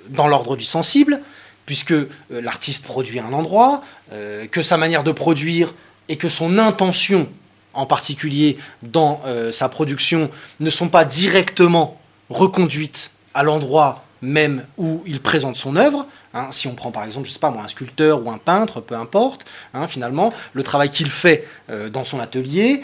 dans 0.10 0.28
l'ordre 0.28 0.56
du 0.56 0.66
sensible, 0.66 1.22
puisque 1.66 1.92
euh, 1.92 2.08
l'artiste 2.30 2.84
produit 2.84 3.20
un 3.20 3.34
endroit, 3.34 3.84
euh, 4.12 4.48
que 4.48 4.62
sa 4.62 4.78
manière 4.78 5.04
de 5.04 5.12
produire 5.12 5.76
et 6.10 6.16
que 6.16 6.30
son 6.30 6.58
intention 6.58 7.30
en 7.74 7.86
particulier 7.86 8.58
dans 8.82 9.22
sa 9.52 9.70
production 9.70 10.32
ne 10.60 10.72
sont 10.72 10.90
pas 10.90 11.06
directement 11.06 12.02
reconduites 12.30 13.12
à 13.36 13.44
l'endroit 13.44 14.04
même 14.24 14.64
où 14.80 15.04
il 15.06 15.20
présente 15.22 15.58
son 15.58 15.76
œuvre. 15.76 16.08
Hein. 16.38 16.50
si 16.52 16.68
on 16.68 16.76
prend 16.76 16.92
par 16.92 17.04
exemple, 17.04 17.28
je 17.28 17.34
sais 17.34 17.40
pas 17.40 17.52
moi, 17.52 17.64
un 17.64 17.68
sculpteur 17.68 18.26
ou 18.26 18.32
un 18.32 18.38
peintre, 18.38 18.82
peu 18.82 18.96
importe, 18.96 19.46
hein, 19.74 19.88
finalement, 19.88 20.34
le 20.54 20.64
travail 20.64 20.90
qu'il 20.90 21.10
fait 21.10 21.48
dans 21.92 22.04
son 22.04 22.20
atelier 22.20 22.84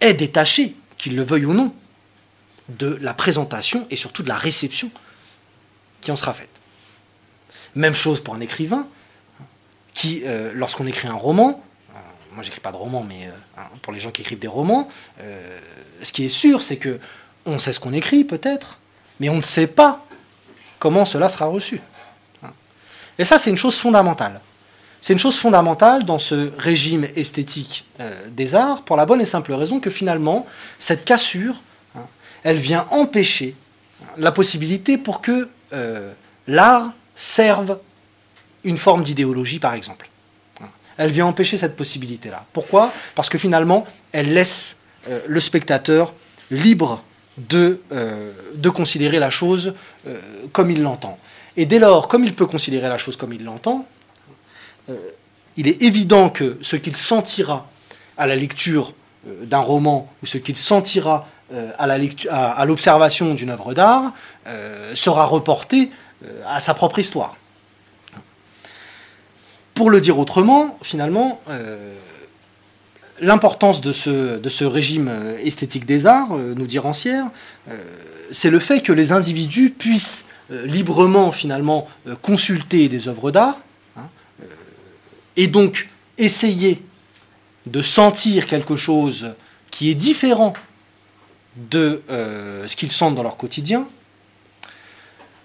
est 0.00 0.14
détaché, 0.14 0.74
qu'il 0.98 1.16
le 1.16 1.22
veuille 1.22 1.44
ou 1.44 1.52
non, 1.52 1.72
de 2.78 2.98
la 3.00 3.14
présentation 3.14 3.86
et 3.90 3.96
surtout 3.96 4.22
de 4.22 4.28
la 4.28 4.36
réception 4.36 4.90
qui 6.00 6.10
en 6.10 6.16
sera 6.16 6.32
faite. 6.34 6.48
Même 7.74 7.94
chose 7.94 8.20
pour 8.20 8.34
un 8.34 8.40
écrivain 8.40 8.86
qui, 9.94 10.22
euh, 10.24 10.52
lorsqu'on 10.54 10.86
écrit 10.86 11.08
un 11.08 11.14
roman, 11.14 11.62
euh, 11.90 11.98
moi 12.32 12.42
j'écris 12.42 12.60
pas 12.60 12.72
de 12.72 12.76
roman, 12.76 13.04
mais 13.06 13.26
euh, 13.26 13.30
hein, 13.58 13.64
pour 13.82 13.92
les 13.92 14.00
gens 14.00 14.10
qui 14.10 14.22
écrivent 14.22 14.38
des 14.38 14.48
romans, 14.48 14.88
ce 16.02 16.12
qui 16.12 16.24
est 16.24 16.28
sûr, 16.28 16.62
c'est 16.62 16.76
que 16.76 16.98
on 17.46 17.58
sait 17.58 17.72
ce 17.72 17.80
qu'on 17.80 17.92
écrit 17.92 18.24
peut-être, 18.24 18.78
mais 19.18 19.28
on 19.28 19.36
ne 19.36 19.42
sait 19.42 19.66
pas 19.66 20.04
comment 20.78 21.04
cela 21.04 21.28
sera 21.28 21.46
reçu. 21.46 21.80
Et 23.20 23.24
ça, 23.26 23.38
c'est 23.38 23.50
une 23.50 23.58
chose 23.58 23.76
fondamentale. 23.76 24.40
C'est 25.02 25.12
une 25.12 25.18
chose 25.18 25.38
fondamentale 25.38 26.04
dans 26.04 26.18
ce 26.18 26.50
régime 26.56 27.06
esthétique 27.16 27.84
euh, 28.00 28.26
des 28.30 28.54
arts, 28.54 28.82
pour 28.82 28.96
la 28.96 29.04
bonne 29.04 29.20
et 29.20 29.26
simple 29.26 29.52
raison 29.52 29.78
que 29.78 29.90
finalement, 29.90 30.46
cette 30.78 31.04
cassure, 31.04 31.60
hein, 31.94 32.06
elle 32.44 32.56
vient 32.56 32.86
empêcher 32.90 33.54
la 34.16 34.32
possibilité 34.32 34.96
pour 34.96 35.20
que 35.20 35.50
euh, 35.74 36.14
l'art 36.46 36.94
serve 37.14 37.78
une 38.64 38.78
forme 38.78 39.02
d'idéologie, 39.02 39.58
par 39.58 39.74
exemple. 39.74 40.08
Elle 40.96 41.10
vient 41.10 41.26
empêcher 41.26 41.58
cette 41.58 41.76
possibilité-là. 41.76 42.46
Pourquoi? 42.54 42.90
Parce 43.14 43.28
que 43.28 43.36
finalement, 43.36 43.86
elle 44.12 44.32
laisse 44.32 44.78
euh, 45.10 45.20
le 45.26 45.40
spectateur 45.40 46.14
libre 46.50 47.02
de 47.36 47.80
considérer 48.70 49.18
la 49.18 49.30
chose 49.30 49.74
comme 50.52 50.70
il 50.70 50.82
l'entend. 50.82 51.18
Et 51.56 51.66
dès 51.66 51.78
lors, 51.78 52.08
comme 52.08 52.24
il 52.24 52.34
peut 52.34 52.46
considérer 52.46 52.88
la 52.88 52.98
chose 52.98 53.16
comme 53.16 53.32
il 53.32 53.44
l'entend, 53.44 53.86
euh, 54.88 54.96
il 55.56 55.68
est 55.68 55.82
évident 55.82 56.30
que 56.30 56.58
ce 56.62 56.76
qu'il 56.76 56.96
sentira 56.96 57.68
à 58.16 58.26
la 58.26 58.36
lecture 58.36 58.94
euh, 59.26 59.44
d'un 59.44 59.58
roman 59.58 60.10
ou 60.22 60.26
ce 60.26 60.38
qu'il 60.38 60.56
sentira 60.56 61.26
euh, 61.52 61.70
à 61.78 62.64
l'observation 62.64 63.34
d'une 63.34 63.50
œuvre 63.50 63.74
d'art 63.74 64.12
sera 64.94 65.26
reporté 65.26 65.90
à 66.46 66.60
sa 66.60 66.74
propre 66.74 66.98
histoire. 66.98 67.36
Pour 69.74 69.90
le 69.90 70.00
dire 70.00 70.18
autrement, 70.18 70.78
finalement, 70.82 71.40
l'importance 73.20 73.80
de 73.80 73.92
ce, 73.92 74.38
de 74.38 74.48
ce, 74.48 74.64
régime 74.64 75.10
esthétique 75.42 75.86
des 75.86 76.06
arts, 76.06 76.36
nous 76.36 76.66
dit 76.66 76.78
Rancière, 76.78 77.26
c'est 78.30 78.50
le 78.50 78.58
fait 78.58 78.80
que 78.80 78.92
les 78.92 79.12
individus 79.12 79.70
puissent 79.70 80.26
librement 80.50 81.32
finalement 81.32 81.88
consulter 82.22 82.88
des 82.88 83.08
œuvres 83.08 83.30
d'art, 83.30 83.58
et 85.36 85.46
donc 85.46 85.88
essayer 86.18 86.82
de 87.66 87.82
sentir 87.82 88.46
quelque 88.46 88.76
chose 88.76 89.32
qui 89.70 89.90
est 89.90 89.94
différent 89.94 90.52
de 91.56 92.02
euh, 92.10 92.66
ce 92.66 92.76
qu'ils 92.76 92.92
sentent 92.92 93.14
dans 93.14 93.22
leur 93.22 93.36
quotidien. 93.36 93.88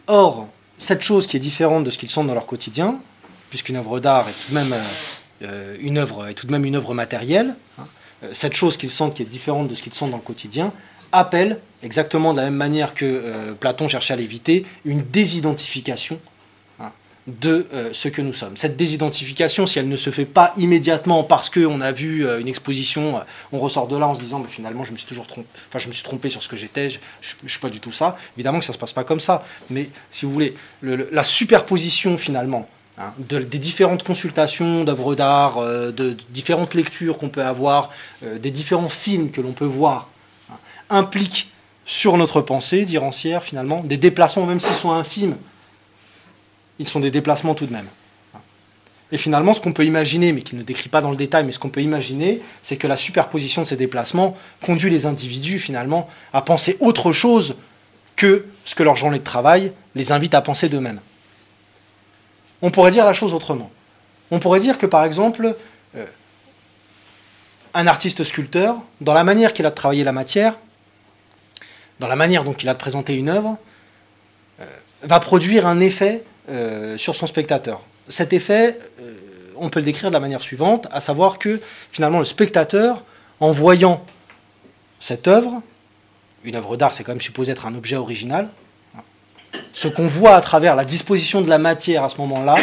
Or, 0.08 0.47
cette 0.78 1.01
chose 1.01 1.28
qui 1.28 1.38
est 1.38 1.39
différente 1.39 1.84
de 1.84 1.91
ce 1.91 1.97
qu'ils 1.97 2.10
sentent 2.10 2.28
dans 2.28 2.34
leur 2.34 2.45
quotidien, 2.45 2.99
puisqu'une 3.49 3.78
œuvre 3.78 3.99
d'art 3.99 4.30
est 4.30 4.34
tout 4.34 4.49
de 4.49 4.53
même 4.53 4.76
euh, 5.41 5.78
une 5.80 5.97
œuvre 5.97 6.28
est 6.28 6.34
tout 6.34 6.47
de 6.47 6.51
même 6.51 6.66
une 6.66 6.76
œuvre 6.76 6.93
matérielle, 6.93 7.56
hein, 7.80 7.86
euh, 8.24 8.30
cette 8.34 8.53
chose 8.53 8.78
qu'ils 8.78 8.91
sentent 8.91 9.16
qui 9.16 9.24
est 9.24 9.26
différente 9.26 9.68
de 9.68 9.76
ce 9.76 9.82
qu'ils 9.82 9.93
sentent 9.93 10.12
dans 10.12 10.18
le 10.18 10.24
quotidien 10.24 10.74
appelle, 11.12 11.60
exactement 11.86 12.34
de 12.34 12.40
la 12.40 12.46
même 12.46 12.56
manière 12.56 12.94
que 12.94 13.54
Platon 13.60 13.88
cherchait 13.88 14.14
à 14.14 14.18
l'éviter, 14.18 14.66
une 14.84 15.04
désidentification 15.04 16.20
de 17.28 17.66
euh, 17.74 17.90
ce 17.92 18.08
que 18.08 18.22
nous 18.22 18.34
sommes. 18.34 18.56
Cette 18.56 18.78
désidentification, 18.78 19.66
si 19.66 19.80
elle 19.80 19.90
ne 19.90 19.96
se 19.96 20.12
fait 20.12 20.26
pas 20.26 20.54
immédiatement 20.58 21.24
parce 21.24 21.50
qu'on 21.50 21.82
a 21.82 21.92
vu 21.92 22.26
euh, 22.26 22.40
une 22.40 22.48
exposition, 22.48 23.18
euh, 23.18 23.22
on 23.52 23.60
ressort 23.60 23.88
de 23.88 23.98
là 23.98 24.08
en 24.08 24.16
se 24.16 24.20
disant 24.20 24.44
finalement 24.48 24.84
je 24.84 24.92
me 24.92 24.98
suis 24.98 25.08
toujours 25.08 25.26
trompé, 25.26 25.48
enfin 25.68 25.80
je 25.80 25.88
me 25.88 25.94
suis 25.94 26.04
trompé 26.04 26.30
sur 26.30 26.44
ce 26.44 26.50
que 26.50 26.56
j'étais, 26.56 26.92
je 26.92 27.00
ne 27.42 27.50
suis 27.50 27.60
pas 27.60 27.70
du 27.70 27.80
tout 27.80 27.92
ça. 27.92 28.16
Évidemment 28.38 28.60
que 28.60 28.66
ça 28.66 28.74
ne 28.74 28.76
se 28.76 28.80
passe 28.80 28.94
pas 28.94 29.04
comme 29.04 29.20
ça, 29.20 29.44
mais 29.72 29.90
si 30.12 30.26
vous 30.26 30.34
voulez, 30.34 30.54
la 30.84 31.24
superposition 31.24 32.18
finalement 32.20 32.70
hein, 33.00 33.12
des 33.20 33.60
différentes 33.60 34.04
consultations 34.04 34.84
d'œuvres 34.84 35.16
d'art, 35.16 35.60
de, 35.66 36.16
différentes 36.30 36.76
lectures 36.76 37.18
qu'on 37.18 37.30
peut 37.30 37.44
avoir, 37.44 37.90
des 38.22 38.52
différents 38.52 38.90
films 38.90 39.32
que 39.32 39.42
l'on 39.42 39.54
peut 39.54 39.66
voir, 39.66 40.10
hein, 40.52 40.58
impliquent 40.92 41.50
sur 41.86 42.18
notre 42.18 42.42
pensée, 42.42 42.84
dit 42.84 42.98
Rancière, 42.98 43.44
finalement, 43.44 43.82
des 43.84 43.98
déplacements, 43.98 44.46
même 44.46 44.60
s'ils 44.60 44.76
sont 44.76 44.92
infimes, 44.92 45.38
ils 46.80 46.88
sont 46.88 47.00
des 47.00 47.12
déplacements 47.12 47.54
tout 47.54 47.68
de 47.68 47.74
même. 47.74 47.88
Et 49.12 49.18
finalement, 49.18 49.54
ce 49.54 49.62
qu'on 49.62 49.72
peut 49.72 49.86
imaginer, 49.86 50.34
mais 50.34 50.42
qui 50.42 50.56
ne 50.56 50.64
décrit 50.64 50.90
pas 50.90 51.00
dans 51.00 51.12
le 51.12 51.16
détail, 51.16 51.46
mais 51.46 51.52
ce 51.52 51.60
qu'on 51.60 51.70
peut 51.70 51.82
imaginer, 51.82 52.42
c'est 52.64 52.76
que 52.76 52.88
la 52.88 52.98
superposition 52.98 53.62
de 53.62 53.68
ces 53.68 53.76
déplacements 53.76 54.36
conduit 54.64 54.90
les 54.90 55.06
individus, 55.06 55.60
finalement, 55.60 56.10
à 56.34 56.42
penser 56.42 56.76
autre 56.80 57.14
chose 57.14 57.56
que 58.16 58.46
ce 58.66 58.74
que 58.74 58.82
leur 58.82 58.96
journée 58.96 59.20
de 59.20 59.24
travail 59.24 59.72
les 59.94 60.12
invite 60.12 60.34
à 60.34 60.42
penser 60.42 60.70
d'eux-mêmes. 60.70 61.00
On 62.64 62.72
pourrait 62.72 62.92
dire 62.92 63.06
la 63.06 63.14
chose 63.14 63.34
autrement. 63.34 63.70
On 64.32 64.40
pourrait 64.40 64.60
dire 64.60 64.80
que, 64.80 64.88
par 64.88 65.06
exemple, 65.06 65.56
euh, 65.96 66.06
un 67.76 67.86
artiste 67.86 68.24
sculpteur, 68.24 68.78
dans 69.02 69.14
la 69.14 69.24
manière 69.24 69.54
qu'il 69.54 69.68
a 69.68 69.70
de 69.70 69.76
travailler 69.76 70.04
la 70.04 70.14
matière, 70.14 70.56
dans 72.00 72.08
la 72.08 72.16
manière 72.16 72.43
dont 72.43 72.54
il 72.54 72.68
a 72.70 72.74
de 72.74 72.80
présenter 72.80 73.16
une 73.16 73.30
œuvre, 73.30 73.58
euh, 74.60 74.66
va 75.04 75.20
produire 75.20 75.66
un 75.66 75.80
effet 75.80 76.24
euh, 76.50 76.98
sur 76.98 77.16
son 77.16 77.28
spectateur. 77.28 77.82
Cet 78.08 78.34
effet, 78.34 78.78
on 79.58 79.70
peut 79.70 79.80
le 79.80 79.86
décrire 79.86 80.10
de 80.10 80.14
la 80.14 80.20
manière 80.20 80.41
suivante, 80.41 80.88
à 80.91 81.00
savoir 81.00 81.39
que 81.39 81.60
finalement 81.91 82.20
le 82.20 82.26
spectateur, 82.26 83.04
en 83.39 83.52
voyant 83.52 84.06
cette 85.00 85.28
œuvre, 85.28 85.62
une 86.43 86.56
œuvre 86.56 86.78
d'art 86.78 86.93
c'est 86.93 87.04
quand 87.04 87.14
même 87.14 87.22
supposé 87.22 87.52
être 87.52 87.66
un 87.66 87.76
objet 87.76 87.96
original, 87.96 88.50
ce 89.74 89.88
qu'on 89.88 90.08
voit 90.08 90.36
à 90.36 90.41
travers 90.41 90.76
la 90.76 90.86
disposition 90.86 91.41
de 91.41 91.50
la 91.50 91.58
matière 91.58 92.04
à 92.04 92.10
ce 92.10 92.18
moment-là 92.18 92.58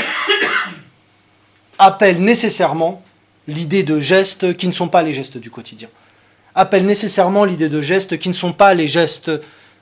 appelle 1.78 2.22
nécessairement 2.22 3.02
l'idée 3.48 3.82
de 3.82 4.00
gestes 4.00 4.56
qui 4.56 4.68
ne 4.68 4.72
sont 4.72 4.88
pas 4.88 5.02
les 5.02 5.12
gestes 5.12 5.38
du 5.38 5.50
quotidien. 5.50 5.88
Appelle 6.54 6.84
nécessairement 6.84 7.44
l'idée 7.44 7.68
de 7.68 7.80
gestes 7.80 8.18
qui 8.18 8.28
ne 8.28 8.34
sont 8.34 8.52
pas 8.52 8.74
les 8.74 8.88
gestes 8.88 9.30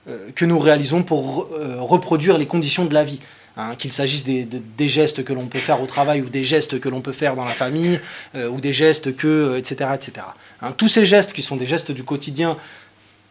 euh, 0.08 0.30
que 0.34 0.44
nous 0.44 0.58
réalisons 0.58 1.02
pour 1.02 1.48
euh, 1.52 1.76
reproduire 1.80 2.38
les 2.38 2.46
conditions 2.46 2.84
de 2.84 2.94
la 2.94 3.04
vie. 3.04 3.20
Hein, 3.56 3.74
qu'il 3.76 3.92
s'agisse 3.92 4.24
des, 4.24 4.88
gestes 4.88 5.24
que 5.24 5.32
l'on 5.32 5.46
peut 5.46 5.58
faire 5.58 5.82
au 5.82 5.86
travail 5.86 6.22
ou 6.22 6.28
des 6.28 6.44
gestes 6.44 6.78
que 6.78 6.88
l'on 6.88 7.00
peut 7.00 7.12
faire 7.12 7.34
dans 7.34 7.44
la 7.44 7.52
famille 7.52 8.00
euh, 8.36 8.48
ou 8.48 8.60
des 8.60 8.72
gestes 8.72 9.16
que, 9.16 9.58
etc. 9.58 9.90
etc. 9.92 10.26
Hein, 10.62 10.72
tous 10.72 10.86
ces 10.86 11.04
gestes 11.04 11.32
qui 11.32 11.42
sont 11.42 11.56
des 11.56 11.66
gestes 11.66 11.90
du 11.90 12.04
quotidien 12.04 12.56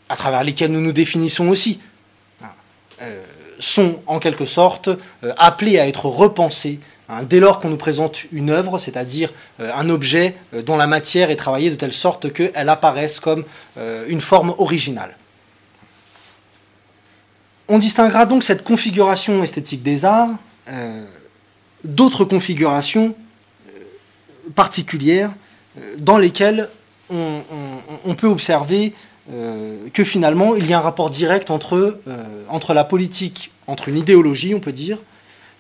à 0.10 0.18
travers 0.18 0.44
lesquels 0.44 0.72
nous 0.72 0.82
nous 0.82 0.92
définissons 0.92 1.48
aussi. 1.48 1.80
Hein, 2.44 2.50
sont 3.60 4.02
en 4.08 4.20
quelque 4.20 4.46
sorte 4.46 4.90
appelés 5.38 5.80
à 5.80 5.88
être 5.88 6.06
repensés 6.06 6.80
hein, 7.10 7.24
dès 7.24 7.40
lors 7.40 7.60
qu'on 7.60 7.70
nous 7.70 7.78
présente 7.78 8.24
une 8.32 8.50
œuvre, 8.50 8.78
c'est-à-dire 8.78 9.34
euh, 9.60 9.72
un 9.76 9.90
objet 9.90 10.36
euh, 10.54 10.62
dont 10.62 10.78
la 10.78 10.88
matière 10.88 11.32
est 11.32 11.36
travaillée 11.36 11.70
de 11.70 11.76
telle 11.76 11.94
sorte 11.94 12.32
qu'elle 12.32 12.70
apparaisse 12.70 13.20
comme 13.20 13.44
une 14.08 14.22
forme 14.22 14.54
originale. 14.58 15.16
On 17.68 17.80
distinguera 17.80 18.26
donc 18.26 18.44
cette 18.44 18.64
configuration 18.64 19.44
esthétique 19.44 19.84
des 19.84 20.06
arts 20.06 20.30
d'autres 21.84 22.26
configurations 22.26 23.16
particulières 24.54 25.32
dans 25.98 26.18
lesquelles 26.18 26.68
on 27.10 28.16
peut 28.18 28.28
observer 28.28 28.94
euh, 29.32 29.90
que 29.94 30.04
finalement 30.04 30.56
il 30.56 30.66
y 30.66 30.74
a 30.74 30.80
un 30.80 30.82
rapport 30.82 31.12
direct 31.12 31.52
euh, 31.52 31.92
entre 32.48 32.74
la 32.74 32.84
politique, 32.84 33.52
entre 33.68 33.88
une 33.90 33.98
idéologie, 33.98 34.56
on 34.56 34.60
peut 34.60 34.72
dire, 34.72 34.98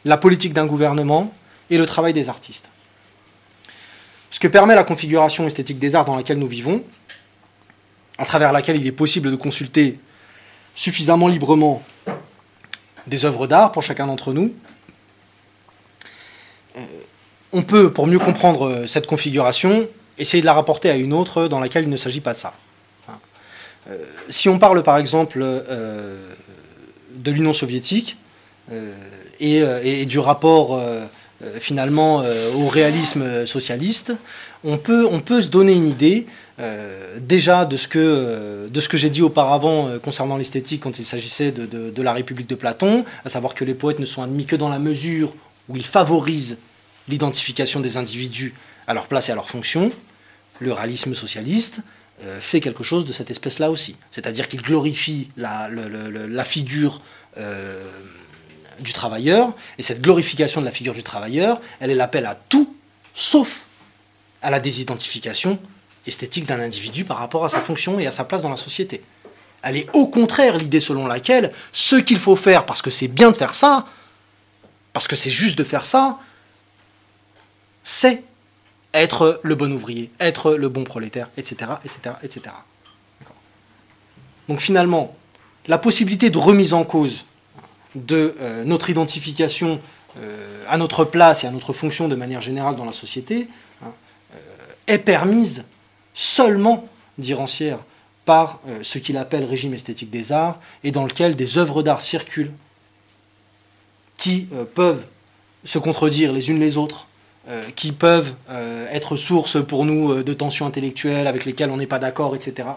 la 0.05 0.17
politique 0.17 0.53
d'un 0.53 0.65
gouvernement 0.65 1.31
et 1.69 1.77
le 1.77 1.85
travail 1.85 2.13
des 2.13 2.29
artistes. 2.29 2.69
Ce 4.31 4.39
que 4.39 4.47
permet 4.47 4.75
la 4.75 4.83
configuration 4.83 5.47
esthétique 5.47 5.79
des 5.79 5.95
arts 5.95 6.05
dans 6.05 6.15
laquelle 6.15 6.37
nous 6.37 6.47
vivons, 6.47 6.83
à 8.17 8.25
travers 8.25 8.51
laquelle 8.51 8.77
il 8.77 8.85
est 8.85 8.91
possible 8.91 9.31
de 9.31 9.35
consulter 9.35 9.99
suffisamment 10.75 11.27
librement 11.27 11.83
des 13.07 13.25
œuvres 13.25 13.47
d'art 13.47 13.71
pour 13.71 13.83
chacun 13.83 14.07
d'entre 14.07 14.33
nous, 14.33 14.53
euh, 16.77 16.81
on 17.51 17.63
peut, 17.63 17.91
pour 17.91 18.05
mieux 18.05 18.19
comprendre 18.19 18.85
cette 18.85 19.07
configuration, 19.07 19.87
essayer 20.19 20.41
de 20.41 20.45
la 20.45 20.53
rapporter 20.53 20.89
à 20.89 20.95
une 20.95 21.13
autre 21.13 21.47
dans 21.47 21.59
laquelle 21.59 21.85
il 21.85 21.89
ne 21.89 21.97
s'agit 21.97 22.21
pas 22.21 22.33
de 22.33 22.37
ça. 22.37 22.53
Euh, 23.89 24.05
si 24.29 24.49
on 24.49 24.59
parle 24.59 24.83
par 24.83 24.97
exemple 24.97 25.39
euh, 25.41 26.33
de 27.15 27.31
l'Union 27.31 27.53
soviétique 27.53 28.17
euh, 28.71 28.93
et, 29.39 30.05
du 30.05 30.19
rapport 30.19 30.79
finalement 31.59 32.23
au 32.55 32.67
réalisme 32.67 33.45
socialiste, 33.45 34.13
on 34.63 34.77
peut, 34.77 35.07
on 35.09 35.21
peut 35.21 35.41
se 35.41 35.47
donner 35.47 35.73
une 35.73 35.87
idée 35.87 36.25
déjà 37.21 37.65
de 37.65 37.77
ce 37.77 37.87
que, 37.87 38.69
que 38.89 38.97
j'ai 38.97 39.09
dit 39.09 39.21
auparavant 39.21 39.89
concernant 40.03 40.35
l'esthétique 40.35 40.81
quand 40.83 40.99
il 40.99 41.05
s'agissait 41.05 41.51
de, 41.51 41.65
de, 41.65 42.01
la 42.01 42.11
République 42.11 42.47
de 42.47 42.55
Platon, 42.55 43.05
à 43.23 43.29
savoir 43.29 43.55
que 43.55 43.63
les 43.63 43.73
poètes 43.73 43.99
ne 43.99 44.05
sont 44.05 44.21
admis 44.21 44.45
que 44.45 44.57
dans 44.57 44.69
la 44.69 44.79
mesure 44.79 45.33
où 45.69 45.77
ils 45.77 45.85
favorisent 45.85 46.57
l'identification 47.07 47.79
des 47.79 47.97
individus 47.97 48.53
à 48.87 48.93
leur 48.93 49.07
place 49.07 49.29
et 49.29 49.31
à 49.31 49.35
leur 49.35 49.49
fonction, 49.49 49.91
le 50.59 50.73
réalisme 50.73 51.13
socialiste, 51.13 51.81
euh, 52.23 52.41
fait 52.41 52.59
quelque 52.59 52.83
chose 52.83 53.05
de 53.05 53.13
cette 53.13 53.31
espèce-là 53.31 53.71
aussi. 53.71 53.95
C'est-à-dire 54.11 54.49
qu'il 54.49 54.61
glorifie 54.61 55.29
la, 55.37 55.69
figure 56.43 57.01
euh, 57.37 57.89
du 58.81 58.93
travailleur, 58.93 59.53
et 59.77 59.83
cette 59.83 60.01
glorification 60.01 60.61
de 60.61 60.65
la 60.65 60.71
figure 60.71 60.93
du 60.93 61.03
travailleur, 61.03 61.59
elle 61.79 61.91
est 61.91 61.95
l'appel 61.95 62.25
à 62.25 62.35
tout, 62.35 62.75
sauf 63.15 63.65
à 64.41 64.49
la 64.49 64.59
désidentification 64.59 65.59
esthétique 66.05 66.45
d'un 66.45 66.59
individu 66.59 67.05
par 67.05 67.17
rapport 67.17 67.45
à 67.45 67.49
sa 67.49 67.61
fonction 67.61 67.99
et 67.99 68.07
à 68.07 68.11
sa 68.11 68.23
place 68.23 68.41
dans 68.41 68.49
la 68.49 68.55
société. 68.55 69.03
Elle 69.61 69.77
est 69.77 69.87
au 69.93 70.07
contraire 70.07 70.57
l'idée 70.57 70.79
selon 70.79 71.07
laquelle 71.07 71.51
ce 71.71 71.97
qu'il 71.97 72.19
faut 72.19 72.35
faire, 72.35 72.65
parce 72.65 72.81
que 72.81 72.89
c'est 72.89 73.07
bien 73.07 73.31
de 73.31 73.37
faire 73.37 73.53
ça, 73.53 73.85
parce 74.93 75.07
que 75.07 75.15
c'est 75.15 75.29
juste 75.29 75.57
de 75.57 75.63
faire 75.63 75.85
ça, 75.85 76.19
c'est 77.83 78.23
être 78.93 79.39
le 79.43 79.55
bon 79.55 79.71
ouvrier, 79.71 80.09
être 80.19 80.53
le 80.53 80.69
bon 80.69 80.83
prolétaire, 80.83 81.29
etc. 81.37 81.71
etc., 81.85 82.15
etc. 82.23 82.55
Donc 84.47 84.61
finalement, 84.61 85.15
la 85.67 85.77
possibilité 85.77 86.29
de 86.31 86.37
remise 86.37 86.73
en 86.73 86.83
cause 86.83 87.25
de 87.95 88.35
euh, 88.39 88.63
notre 88.63 88.89
identification 88.89 89.79
euh, 90.17 90.63
à 90.67 90.77
notre 90.77 91.05
place 91.05 91.43
et 91.43 91.47
à 91.47 91.51
notre 91.51 91.73
fonction 91.73 92.07
de 92.07 92.15
manière 92.15 92.41
générale 92.41 92.75
dans 92.75 92.85
la 92.85 92.91
société 92.91 93.47
hein, 93.83 93.91
euh, 94.33 94.37
est 94.87 94.99
permise 94.99 95.63
seulement, 96.13 96.87
dit 97.17 97.33
Rancière, 97.33 97.79
par 98.25 98.59
ce 98.83 98.99
qu'il 98.99 99.17
appelle 99.17 99.43
régime 99.43 99.73
esthétique 99.73 100.11
des 100.11 100.31
arts, 100.31 100.59
et 100.83 100.91
dans 100.91 101.03
lequel 101.03 101.35
des 101.35 101.57
œuvres 101.57 101.81
d'art 101.81 102.01
circulent 102.01 102.51
qui 104.17 104.47
peuvent 104.75 105.03
se 105.63 105.79
contredire 105.79 106.31
les 106.31 106.51
unes 106.51 106.59
les 106.59 106.77
autres, 106.77 107.07
qui 107.75 107.91
peuvent 107.91 108.35
être 108.91 109.15
source 109.15 109.65
pour 109.65 109.83
nous 109.83 110.21
de 110.21 110.33
tensions 110.33 110.67
intellectuelles 110.67 111.25
avec 111.25 111.43
lesquelles 111.43 111.71
on 111.71 111.77
n'est 111.77 111.87
pas 111.87 111.97
d'accord, 111.97 112.35
etc. 112.35 112.69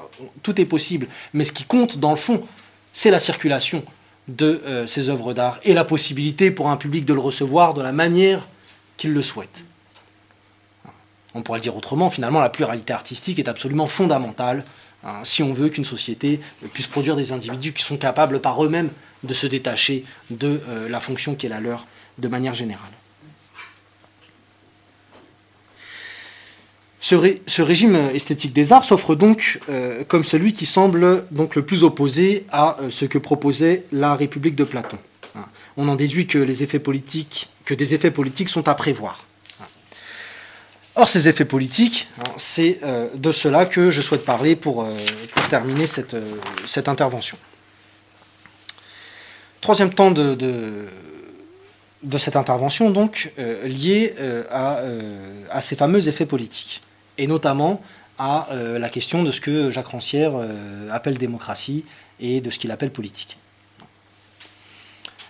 Tout 0.43 0.59
est 0.59 0.65
possible, 0.65 1.07
mais 1.35 1.45
ce 1.45 1.53
qui 1.53 1.65
compte 1.65 1.99
dans 1.99 2.13
le 2.13 2.17
fond, 2.17 2.43
c'est 2.95 3.11
la 3.11 3.21
circulation 3.21 3.85
de 4.29 4.85
ces 4.87 5.09
œuvres 5.09 5.33
d'art 5.33 5.59
et 5.65 5.75
la 5.75 5.85
possibilité 5.85 6.51
pour 6.51 6.71
un 6.71 6.77
public 6.77 7.05
de 7.05 7.15
le 7.15 7.21
recevoir 7.21 7.75
de 7.75 7.83
la 7.83 7.93
manière 7.93 8.47
qu'il 8.97 9.13
le 9.13 9.23
souhaite. 9.23 9.65
On 11.35 11.43
pourrait 11.43 11.59
le 11.59 11.63
dire 11.63 11.77
autrement, 11.77 12.11
finalement, 12.11 12.41
la 12.41 12.51
pluralité 12.51 12.93
artistique 12.93 13.39
est 13.39 13.49
absolument 13.49 13.87
fondamentale 13.87 14.65
hein, 15.03 15.21
si 15.25 15.43
on 15.43 15.53
veut 15.53 15.71
qu'une 15.71 15.85
société 15.85 16.41
puisse 16.73 16.87
produire 16.87 17.17
des 17.17 17.33
individus 17.33 17.73
qui 17.73 17.83
sont 17.83 17.97
capables 17.97 18.41
par 18.41 18.63
eux-mêmes 18.65 18.91
de 19.25 19.35
se 19.35 19.47
détacher 19.47 20.05
de 20.31 20.61
la 20.89 21.01
fonction 21.01 21.35
qui 21.35 21.47
est 21.47 21.49
la 21.49 21.61
leur 21.61 21.87
de 22.19 22.29
manière 22.29 22.55
générale. 22.55 22.91
Ce, 27.03 27.63
régime 27.63 27.97
esthétique 28.15 28.53
des 28.53 28.73
arts 28.73 28.85
s'offre 28.85 29.17
donc 29.17 29.59
euh, 29.69 30.05
comme 30.05 30.23
celui 30.23 30.53
qui 30.53 30.67
semble 30.67 31.27
donc 31.33 31.57
le 31.57 31.63
plus 31.63 31.83
opposé 31.83 32.47
à 32.53 32.79
euh, 32.81 32.91
ce 32.91 33.07
que 33.07 33.19
proposait 33.19 33.83
la 33.91 34.15
République 34.15 34.55
de 34.55 34.63
Platon. 34.63 34.99
Hein. 35.35 35.45
On 35.77 35.89
en 35.89 35.97
déduit 35.97 36.29
que 36.29 36.39
des 36.39 36.63
effets 36.63 36.79
politiques 36.79 38.49
sont 38.49 38.69
à 38.69 38.75
prévoir. 38.77 39.25
Hein. 39.61 39.65
Or, 40.95 41.09
ces 41.09 41.27
effets 41.27 41.45
politiques, 41.45 42.09
hein, 42.21 42.31
c'est 42.37 42.79
euh, 42.85 43.09
de 43.17 43.33
cela 43.33 43.67
que 43.67 43.91
je 43.91 44.01
souhaite 44.01 44.25
parler 44.25 44.55
pour, 44.55 44.87
terminer 45.51 45.89
cette, 45.89 46.15
intervention. 46.87 47.37
Troisième 49.61 49.93
temps 49.93 50.13
de, 50.13 50.87
cette 52.17 52.37
intervention, 52.37 52.91
donc, 52.91 53.33
lié 53.65 54.15
à, 54.51 54.83
à, 55.51 55.61
ces 55.61 55.75
fameux 55.75 56.07
effets 56.07 56.27
politiques 56.27 56.81
et 57.19 57.27
notamment 57.27 57.81
à 58.19 58.49
euh, 58.53 58.79
la 58.79 58.89
question 58.89 59.23
de 59.23 59.31
ce 59.31 59.41
que 59.41 59.71
Jacques 59.71 59.89
Rancière 59.89 60.33
euh, 60.35 60.89
appelle 60.91 61.19
démocratie 61.19 61.85
et 62.21 62.41
de 62.41 62.51
ce 62.51 62.59
qu'il 62.59 62.71
appelle 62.71 62.93
politique. 62.93 63.39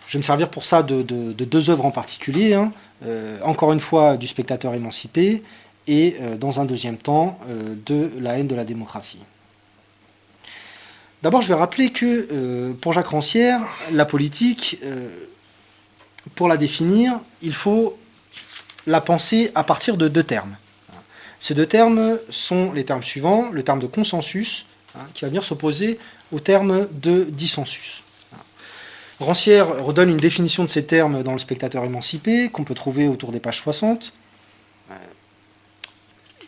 Je 0.07 0.15
vais 0.15 0.19
me 0.19 0.25
servir 0.25 0.51
pour 0.51 0.65
ça 0.65 0.83
de, 0.83 1.03
deux 1.03 1.71
œuvres 1.71 1.87
en 1.87 1.91
particulier, 1.91 2.53
hein. 2.53 2.73
euh, 3.07 3.39
encore 3.43 3.73
une 3.73 3.81
fois 3.81 4.19
du 4.19 4.27
spectateur 4.27 4.75
émancipé 4.75 5.43
et 5.89 6.19
dans 6.39 6.61
un 6.61 6.65
deuxième 6.65 6.97
temps 6.97 7.41
de 7.49 8.13
la 8.21 8.39
haine 8.39 8.47
de 8.47 8.55
la 8.55 8.65
démocratie. 8.65 9.19
D'abord, 11.25 11.43
je 11.43 11.49
vais 11.49 11.55
rappeler 11.55 11.91
que 11.91 12.71
pour 12.81 12.93
Jacques 12.93 13.09
Rancière, 13.09 13.61
la 13.91 14.05
politique, 14.05 14.79
pour 16.37 16.47
la 16.47 16.57
définir, 16.57 17.19
il 17.43 17.53
faut 17.53 17.99
la 18.87 19.01
penser 19.01 19.51
à 19.57 19.65
partir 19.65 19.97
de 19.97 20.07
deux 20.07 20.23
termes. 20.23 20.57
Ces 21.43 21.55
deux 21.55 21.67
termes 21.67 22.21
sont 22.31 22.71
les 22.71 22.85
termes 22.85 23.03
suivants, 23.03 23.51
le 23.51 23.65
terme 23.65 23.81
de 23.81 23.89
consensus, 23.89 24.65
hein, 24.95 25.01
qui 25.13 25.25
va 25.25 25.29
venir 25.29 25.43
s'opposer 25.43 25.99
au 26.31 26.39
terme 26.39 26.87
de 26.93 27.25
dissensus. 27.25 28.05
Rancière 29.19 29.85
redonne 29.85 30.11
une 30.11 30.19
définition 30.19 30.63
de 30.63 30.69
ces 30.69 30.85
termes 30.85 31.25
dans 31.25 31.33
Le 31.33 31.41
spectateur 31.41 31.83
émancipé, 31.85 32.49
qu'on 32.49 32.63
peut 32.63 32.77
trouver 32.77 33.09
autour 33.09 33.33
des 33.33 33.41
pages 33.41 33.59
60. 33.59 34.13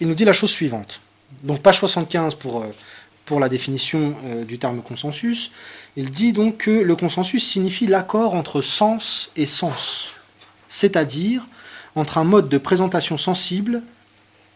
Il 0.01 0.07
nous 0.07 0.15
dit 0.15 0.25
la 0.25 0.33
chose 0.33 0.51
suivante. 0.51 1.01
Donc 1.43 1.61
page 1.61 1.81
75 1.81 2.37
pour, 2.37 2.63
euh, 2.63 2.67
pour 3.25 3.41
la 3.41 3.49
définition 3.49 4.15
euh, 4.27 4.45
du 4.45 4.61
terme 4.61 4.81
consensus. 4.81 5.51
Il 5.97 6.13
dit 6.13 6.33
donc 6.33 6.59
que 6.59 6.71
le 6.71 6.95
consensus 6.95 7.45
signifie 7.45 7.89
l'accord 7.89 8.35
entre 8.35 8.63
sens 8.63 9.33
et 9.35 9.47
sens, 9.47 10.15
c'est-à-dire 10.69 11.49
entre 11.97 12.19
un 12.19 12.25
mode 12.25 12.49
de 12.49 12.59
présentation 12.59 13.19
sensible 13.19 13.83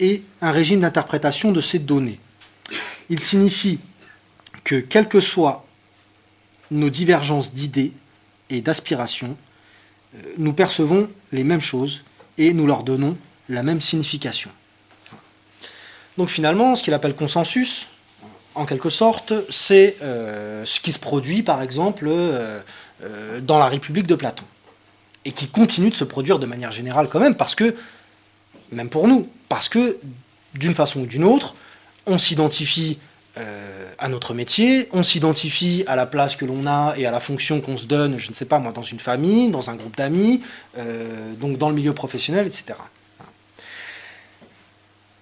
et 0.01 0.23
un 0.41 0.51
régime 0.51 0.81
d'interprétation 0.81 1.53
de 1.53 1.61
ces 1.61 1.79
données. 1.79 2.19
Il 3.11 3.21
signifie 3.21 3.81
que, 4.65 4.77
quelles 4.77 5.09
que 5.09 5.21
soient 5.21 5.65
nos 6.71 6.91
divergences 6.91 7.53
d'idées 7.53 7.93
et 8.51 8.61
d'aspirations, 8.61 9.37
euh, 10.15 10.19
nous 10.39 10.53
percevons 10.53 11.09
les 11.33 11.45
mêmes 11.45 11.63
choses 11.63 12.05
et 12.37 12.53
nous 12.53 12.67
leur 12.67 12.83
donnons 12.83 13.17
la 13.49 13.63
même 13.63 13.81
signification. 13.81 14.51
Donc 16.17 16.29
finalement, 16.29 16.77
ce 16.77 16.83
qu'il 16.83 16.95
appelle 16.95 17.15
consensus, 17.15 17.89
en 18.55 18.67
quelque 18.67 18.91
sorte, 18.91 19.33
c'est 19.49 19.97
euh, 20.03 20.65
ce 20.65 20.81
qui 20.81 20.93
se 20.93 20.99
produit, 20.99 21.43
par 21.43 21.63
exemple, 21.63 22.07
euh, 22.09 22.61
dans 23.41 23.59
la 23.59 23.67
République 23.67 24.07
de 24.07 24.17
Platon, 24.17 24.45
et 25.25 25.33
qui 25.33 25.49
continue 25.49 25.91
de 25.91 25.95
se 25.95 26.05
produire 26.05 26.39
de 26.39 26.47
manière 26.47 26.73
générale 26.73 27.09
quand 27.09 27.21
même, 27.21 27.37
parce 27.37 27.55
que, 27.55 27.77
même 28.73 28.89
pour 28.89 29.09
nous, 29.09 29.29
parce 29.49 29.69
que, 29.69 29.99
d'une 30.55 30.75
façon 30.75 31.01
ou 31.01 31.07
d'une 31.07 31.25
autre, 31.25 31.55
on 32.07 32.19
s'identifie 32.19 32.99
euh, 33.39 33.85
à 33.99 34.09
notre 34.09 34.35
métier, 34.35 34.89
on 34.93 35.03
s'identifie 35.03 35.85
à 35.87 35.95
la 35.95 36.07
place 36.07 36.35
que 36.35 36.45
l'on 36.45 36.67
a 36.67 36.95
et 36.97 37.07
à 37.07 37.11
la 37.11 37.21
fonction 37.21 37.61
qu'on 37.61 37.77
se 37.77 37.87
donne, 37.87 38.19
je 38.19 38.31
ne 38.31 38.35
sais 38.35 38.47
pas 38.47 38.59
moi, 38.59 38.73
dans 38.73 38.83
une 38.83 38.99
famille, 38.99 39.51
dans 39.51 39.71
un 39.71 39.77
groupe 39.77 39.97
d'amis, 39.97 40.43
euh, 40.77 41.33
donc 41.35 41.59
dans 41.59 41.69
le 41.69 41.75
milieu 41.75 41.93
professionnel, 41.93 42.47
etc. 42.47 42.79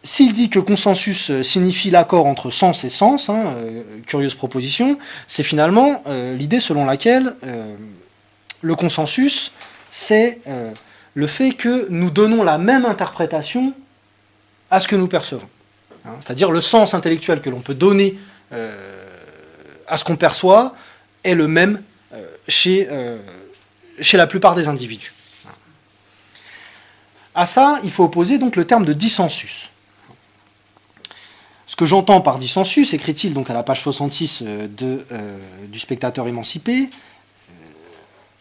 S'il 0.02 0.32
dit 0.32 0.48
que 0.48 0.60
consensus 0.60 1.30
euh, 1.30 1.42
signifie 1.42 1.90
l'accord 1.90 2.26
entre 2.26 2.50
sens 2.50 2.84
et 2.84 2.88
sens, 2.88 3.28
hein, 3.28 3.54
curieuse 4.06 4.34
proposition, 4.34 4.98
c'est 5.26 5.42
finalement 5.42 6.02
l'idée 6.34 6.60
selon 6.60 6.84
laquelle 6.84 7.34
le 8.62 8.74
consensus, 8.76 9.52
c'est 9.90 10.40
le 11.16 11.26
fait 11.26 11.52
que 11.52 11.88
nous 11.88 12.10
donnons 12.10 12.44
la 12.44 12.58
même 12.58 12.84
interprétation 12.84 13.72
à 14.70 14.80
ce 14.80 14.86
que 14.86 14.96
nous 14.96 15.08
percevons. 15.08 15.48
Hein, 16.04 16.10
c'est-à-dire 16.20 16.50
le 16.50 16.60
sens 16.60 16.92
intellectuel 16.92 17.40
que 17.40 17.48
l'on 17.48 17.62
peut 17.62 17.74
donner 17.74 18.18
euh, 18.52 19.08
à 19.86 19.96
ce 19.96 20.04
qu'on 20.04 20.16
perçoit 20.16 20.74
est 21.24 21.34
le 21.34 21.48
même 21.48 21.82
euh, 22.12 22.22
chez, 22.48 22.86
euh, 22.90 23.18
chez 23.98 24.18
la 24.18 24.26
plupart 24.26 24.54
des 24.54 24.68
individus. 24.68 25.14
À 27.34 27.46
ça, 27.46 27.80
il 27.82 27.90
faut 27.90 28.04
opposer 28.04 28.36
donc 28.36 28.54
le 28.54 28.66
terme 28.66 28.84
de 28.84 28.92
dissensus. 28.92 29.70
Ce 31.66 31.76
que 31.76 31.86
j'entends 31.86 32.20
par 32.20 32.38
dissensus, 32.38 32.92
écrit-il 32.92 33.32
donc 33.32 33.48
à 33.48 33.54
la 33.54 33.62
page 33.62 33.80
66 33.80 34.42
de, 34.42 35.04
du 35.68 35.78
spectateur 35.78 36.28
émancipé, 36.28 36.90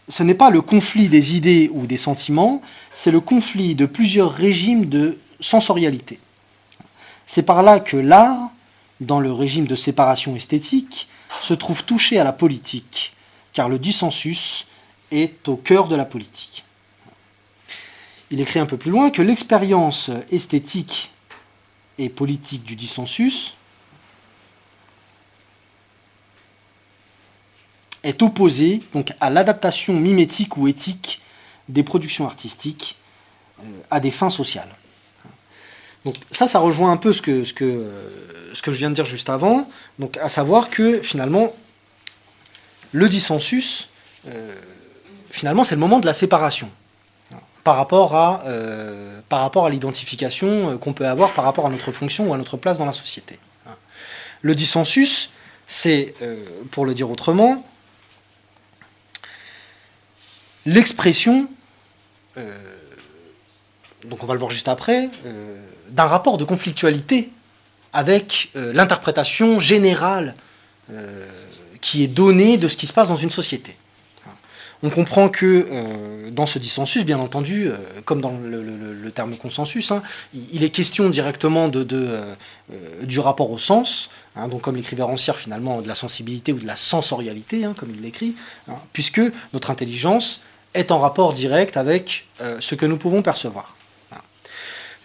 ce 0.07 0.23
n'est 0.23 0.35
pas 0.35 0.49
le 0.49 0.61
conflit 0.61 1.09
des 1.09 1.35
idées 1.35 1.69
ou 1.73 1.87
des 1.87 1.97
sentiments, 1.97 2.61
c'est 2.93 3.11
le 3.11 3.19
conflit 3.19 3.75
de 3.75 3.85
plusieurs 3.85 4.31
régimes 4.31 4.85
de 4.85 5.17
sensorialité. 5.39 6.19
C'est 7.27 7.43
par 7.43 7.63
là 7.63 7.79
que 7.79 7.97
l'art, 7.97 8.51
dans 9.01 9.19
le 9.19 9.31
régime 9.31 9.65
de 9.65 9.75
séparation 9.75 10.35
esthétique, 10.35 11.07
se 11.41 11.53
trouve 11.53 11.83
touché 11.83 12.19
à 12.19 12.23
la 12.23 12.33
politique, 12.33 13.13
car 13.53 13.67
le 13.67 13.79
dissensus 13.79 14.67
est 15.11 15.47
au 15.47 15.55
cœur 15.55 15.87
de 15.87 15.95
la 15.95 16.05
politique. 16.05 16.63
Il 18.31 18.41
écrit 18.41 18.59
un 18.59 18.65
peu 18.65 18.77
plus 18.77 18.91
loin 18.91 19.09
que 19.09 19.21
l'expérience 19.21 20.09
esthétique 20.31 21.11
et 21.97 22.09
politique 22.09 22.63
du 22.63 22.75
dissensus 22.75 23.53
est 28.05 28.21
opposée 28.21 28.81
donc, 28.93 29.11
à 29.19 29.29
l'adaptation 29.29 29.93
mimétique 29.93 30.57
ou 30.57 30.67
éthique 30.67 31.21
des 31.67 31.83
productions 31.83 32.25
artistiques 32.25 32.95
euh, 33.59 33.63
à 33.89 33.99
des 33.99 34.11
fins 34.11 34.29
sociales. 34.29 34.69
Donc 36.05 36.15
ça, 36.29 36.47
ça 36.47 36.59
rejoint 36.59 36.91
un 36.91 36.97
peu 36.97 37.11
ce 37.11 37.21
que, 37.21 37.43
ce 37.43 37.53
que, 37.53 37.91
ce 38.53 38.61
que 38.61 38.71
je 38.71 38.77
viens 38.77 38.91
de 38.91 38.95
dire 38.95 39.05
juste 39.05 39.29
avant, 39.29 39.67
donc 39.97 40.17
à 40.17 40.29
savoir 40.29 40.69
que 40.69 41.01
finalement, 41.01 41.51
le 42.91 43.09
dissensus, 43.09 43.89
euh, 44.27 44.55
finalement, 45.31 45.63
c'est 45.63 45.75
le 45.75 45.81
moment 45.81 45.99
de 45.99 46.05
la 46.05 46.13
séparation 46.13 46.69
par 47.63 47.77
rapport 47.77 48.15
à, 48.15 48.43
euh, 48.45 49.19
à 49.31 49.69
l'identification 49.71 50.77
qu'on 50.77 50.93
peut 50.93 51.07
avoir 51.07 51.33
par 51.33 51.43
rapport 51.43 51.65
à 51.65 51.69
notre 51.71 51.91
fonction 51.91 52.29
ou 52.29 52.33
à 52.35 52.37
notre 52.37 52.57
place 52.57 52.77
dans 52.77 52.85
la 52.85 52.93
société. 52.93 53.39
Le 54.43 54.53
dissensus, 54.53 55.31
c'est, 55.65 56.13
pour 56.69 56.85
le 56.85 56.93
dire 56.93 57.09
autrement, 57.09 57.65
l'expression, 60.66 61.47
donc 62.36 64.24
on 64.24 64.26
va 64.26 64.34
le 64.34 64.39
voir 64.39 64.51
juste 64.51 64.68
après, 64.68 65.09
d'un 65.89 66.05
rapport 66.05 66.38
de 66.38 66.43
conflictualité 66.43 67.30
avec 67.95 68.49
euh, 68.57 68.74
l'interprétation 68.74 69.57
générale 69.57 70.36
euh, 70.91 71.26
qui 71.80 72.03
est 72.03 72.07
donnée 72.07 72.57
de 72.57 72.68
ce 72.68 72.76
qui 72.76 72.88
se 72.88 72.93
passe 72.93 73.07
dans 73.07 73.16
une 73.16 73.30
société. 73.30 73.78
On 74.84 74.89
comprend 74.89 75.30
que 75.30 75.66
euh, 75.72 76.30
dans 76.30 76.45
ce 76.45 76.59
dissensus, 76.59 77.05
bien 77.05 77.18
entendu, 77.18 77.70
comme 78.03 78.20
dans 78.20 78.38
le, 78.38 79.09
terme 79.11 79.38
consensus, 79.38 79.91
hein, 79.91 80.03
il 80.51 80.63
est 80.63 80.72
question 80.72 81.09
directement 81.09 81.70
de, 81.70 81.88
du 83.03 83.22
rapport 83.22 83.49
au 83.49 83.57
sens, 83.57 84.09
hein, 84.36 84.49
donc 84.49 84.63
comme 84.63 84.76
l'écrivait 84.76 85.03
Rancière 85.03 85.38
finalement, 85.38 85.82
de 85.82 85.88
la 85.88 85.95
sensibilité 85.95 86.51
ou 86.51 86.59
de 86.59 86.68
la 86.68 86.76
sensorialité, 86.76 87.63
hein, 87.63 87.74
comme 87.78 87.91
il 87.95 88.01
l'écrit, 88.01 88.36
puisque 88.91 89.22
notre 89.53 89.72
intelligence 89.72 90.41
est 90.76 90.91
en 90.91 90.99
rapport 90.99 91.34
direct 91.34 91.78
avec 91.78 92.28
ce 92.59 92.76
que 92.76 92.86
nous 92.86 92.97
pouvons 92.97 93.21
percevoir. 93.21 93.76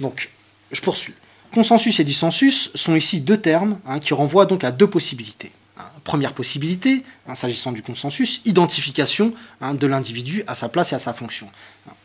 Donc, 0.00 0.30
je 0.72 0.80
poursuis. 0.80 1.14
Consensus 1.52 1.98
et 2.00 2.04
dissensus 2.04 2.70
sont 2.74 2.94
ici 2.94 3.20
deux 3.20 3.40
termes 3.40 3.78
hein, 3.86 3.98
qui 3.98 4.14
renvoient 4.14 4.46
donc 4.46 4.64
à 4.64 4.70
deux 4.70 4.88
possibilités. 4.88 5.50
Hein, 5.78 5.84
première 6.04 6.32
possibilité, 6.32 7.02
hein, 7.28 7.34
s'agissant 7.34 7.72
du 7.72 7.82
consensus, 7.82 8.40
identification 8.44 9.34
de 9.60 9.86
l'individu 9.86 10.44
à 10.46 10.54
sa 10.54 10.68
place 10.68 10.92
et 10.92 10.94
à 10.94 11.00
sa 11.00 11.12
fonction. 11.12 11.48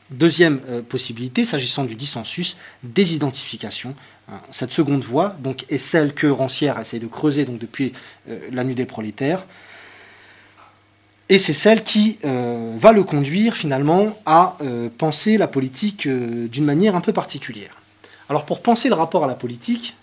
Deuxième 0.09 0.61
euh, 0.69 0.81
possibilité, 0.81 1.45
s'agissant 1.45 1.83
du 1.83 1.95
dissensus, 1.95 2.57
désidentification. 2.83 3.95
cette 4.51 4.71
seconde 4.71 5.03
voie 5.03 5.35
est 5.69 5.77
celle 5.77 6.13
que 6.13 6.27
Rancière 6.27 6.79
essaie 6.79 6.99
de 6.99 7.07
creuser 7.07 7.45
depuis 7.45 7.93
euh, 8.29 8.39
la 8.51 8.63
nuit 8.63 8.75
des 8.75 8.85
prolétaires. 8.85 9.45
Et 11.27 11.39
c'est 11.39 11.53
celle 11.53 11.83
qui 11.83 12.19
euh, 12.23 12.75
va 12.77 12.91
le 12.91 13.03
conduire 13.03 13.55
finalement 13.55 14.17
à 14.25 14.57
penser 14.97 15.37
la 15.37 15.47
politique 15.47 16.07
d'une 16.07 16.65
manière 16.65 16.95
un 16.95 17.01
peu 17.01 17.13
particulière. 17.13 17.75
Alors 18.29 18.45
pour 18.45 18.61
penser 18.61 18.89
le 18.89 18.95
rapport 18.95 19.23
à 19.23 19.27
la 19.27 19.35
politique, 19.35 19.95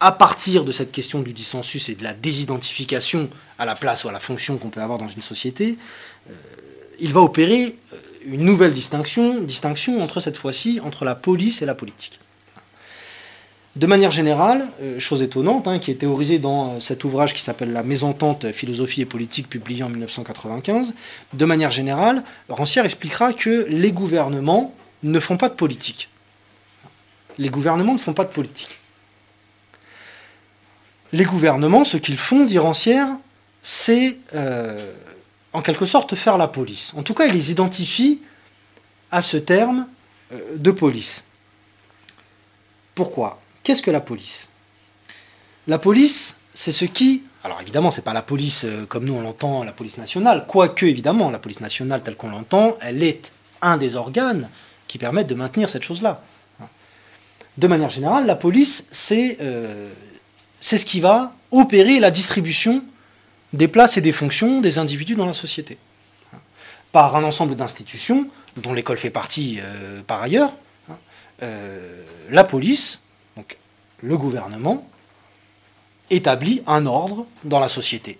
à 0.00 0.12
partir 0.12 0.64
de 0.64 0.72
cette 0.72 0.92
question 0.92 1.20
du 1.20 1.32
dissensus 1.32 1.88
et 1.88 1.94
de 1.94 2.02
la 2.02 2.12
désidentification 2.12 3.30
à 3.58 3.64
la 3.64 3.74
place 3.74 4.04
ou 4.04 4.08
à 4.08 4.12
la 4.12 4.20
fonction 4.20 4.58
qu'on 4.58 4.68
peut 4.68 4.82
avoir 4.82 4.98
dans 4.98 5.08
une 5.08 5.22
société, 5.22 5.78
euh, 6.28 6.34
il 7.00 7.12
va 7.12 7.20
opérer 7.20 7.76
euh, 7.92 7.96
une 8.26 8.42
nouvelle 8.44 8.72
distinction, 8.72 9.40
distinction 9.40 10.02
entre 10.02 10.20
cette 10.20 10.36
fois-ci 10.36 10.80
entre 10.84 11.04
la 11.04 11.14
police 11.14 11.62
et 11.62 11.66
la 11.66 11.74
politique. 11.74 12.20
De 13.76 13.86
manière 13.86 14.12
générale, 14.12 14.68
euh, 14.82 15.00
chose 15.00 15.22
étonnante, 15.22 15.66
hein, 15.66 15.78
qui 15.78 15.90
est 15.90 15.96
théorisée 15.96 16.38
dans 16.38 16.80
cet 16.80 17.04
ouvrage 17.04 17.34
qui 17.34 17.42
s'appelle 17.42 17.72
La 17.72 17.82
mésentente 17.82 18.52
philosophie 18.52 19.00
et 19.00 19.06
politique, 19.06 19.48
publié 19.48 19.82
en 19.82 19.88
1995, 19.88 20.94
de 21.32 21.44
manière 21.44 21.70
générale, 21.70 22.22
Rancière 22.48 22.84
expliquera 22.84 23.32
que 23.32 23.66
les 23.68 23.90
gouvernements 23.90 24.74
ne 25.02 25.18
font 25.20 25.36
pas 25.36 25.48
de 25.48 25.54
politique 25.54 26.08
les 27.38 27.48
gouvernements 27.48 27.94
ne 27.94 27.98
font 27.98 28.12
pas 28.12 28.24
de 28.24 28.32
politique. 28.32 28.78
Les 31.12 31.24
gouvernements, 31.24 31.84
ce 31.84 31.96
qu'ils 31.96 32.18
font, 32.18 32.44
dit 32.44 32.58
Rancière, 32.58 33.08
c'est 33.62 34.18
euh, 34.34 34.94
en 35.52 35.62
quelque 35.62 35.86
sorte 35.86 36.14
faire 36.14 36.38
la 36.38 36.48
police. 36.48 36.92
En 36.96 37.02
tout 37.02 37.14
cas, 37.14 37.26
ils 37.26 37.32
les 37.32 37.50
identifient 37.50 38.20
à 39.10 39.22
ce 39.22 39.36
terme 39.36 39.86
euh, 40.32 40.56
de 40.56 40.70
police. 40.70 41.22
Pourquoi? 42.94 43.40
Qu'est-ce 43.64 43.82
que 43.82 43.90
la 43.90 44.00
police? 44.00 44.48
La 45.66 45.78
police, 45.78 46.36
c'est 46.54 46.72
ce 46.72 46.84
qui 46.84 47.22
alors 47.42 47.60
évidemment, 47.60 47.90
c'est 47.90 48.00
pas 48.00 48.14
la 48.14 48.22
police 48.22 48.64
comme 48.88 49.04
nous 49.04 49.12
on 49.12 49.20
l'entend, 49.20 49.64
la 49.64 49.72
police 49.72 49.98
nationale, 49.98 50.46
quoique 50.48 50.86
évidemment, 50.86 51.30
la 51.30 51.38
police 51.38 51.60
nationale 51.60 52.02
telle 52.02 52.16
qu'on 52.16 52.30
l'entend, 52.30 52.78
elle 52.80 53.02
est 53.02 53.32
un 53.60 53.76
des 53.76 53.96
organes 53.96 54.48
qui 54.88 54.96
permettent 54.96 55.26
de 55.26 55.34
maintenir 55.34 55.68
cette 55.68 55.82
chose-là. 55.82 56.22
De 57.58 57.66
manière 57.66 57.90
générale, 57.90 58.24
la 58.24 58.34
police, 58.34 58.86
c'est 58.92 59.36
c'est 60.58 60.78
ce 60.78 60.86
qui 60.86 61.00
va 61.00 61.34
opérer 61.50 62.00
la 62.00 62.10
distribution 62.10 62.82
des 63.52 63.68
places 63.68 63.96
et 63.96 64.00
des 64.00 64.12
fonctions 64.12 64.62
des 64.62 64.78
individus 64.78 65.14
dans 65.14 65.26
la 65.26 65.34
société. 65.34 65.76
Par 66.90 67.16
un 67.16 67.24
ensemble 67.24 67.54
d'institutions, 67.54 68.28
dont 68.56 68.72
l'école 68.72 68.96
fait 68.96 69.10
partie 69.10 69.58
euh, 69.60 70.00
par 70.06 70.22
ailleurs, 70.22 70.52
hein, 70.90 70.96
euh, 71.42 72.02
la 72.30 72.44
police, 72.44 73.00
le 74.04 74.16
gouvernement, 74.16 74.88
établit 76.10 76.62
un 76.66 76.86
ordre 76.86 77.26
dans 77.44 77.60
la 77.60 77.68
société. 77.68 78.18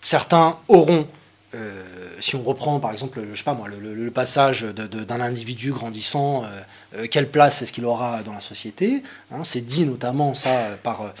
Certains 0.00 0.58
auront, 0.68 1.06
euh, 1.54 1.84
si 2.20 2.36
on 2.36 2.42
reprend 2.42 2.78
par 2.78 2.92
exemple, 2.92 3.20
je 3.32 3.36
sais 3.36 3.44
pas 3.44 3.54
moi, 3.54 3.68
le, 3.68 4.10
passage 4.10 4.62
d'un 4.62 5.20
individu 5.20 5.72
grandissant, 5.72 6.44
quelle 7.10 7.30
place 7.30 7.60
est-ce 7.60 7.72
qu'il 7.72 7.84
aura 7.84 8.22
dans 8.22 8.32
la 8.32 8.40
société 8.40 9.02
hein, 9.32 9.44
C'est 9.44 9.60
dit 9.60 9.84
notamment 9.84 10.32
ça 10.32 10.78
par, 10.82 11.12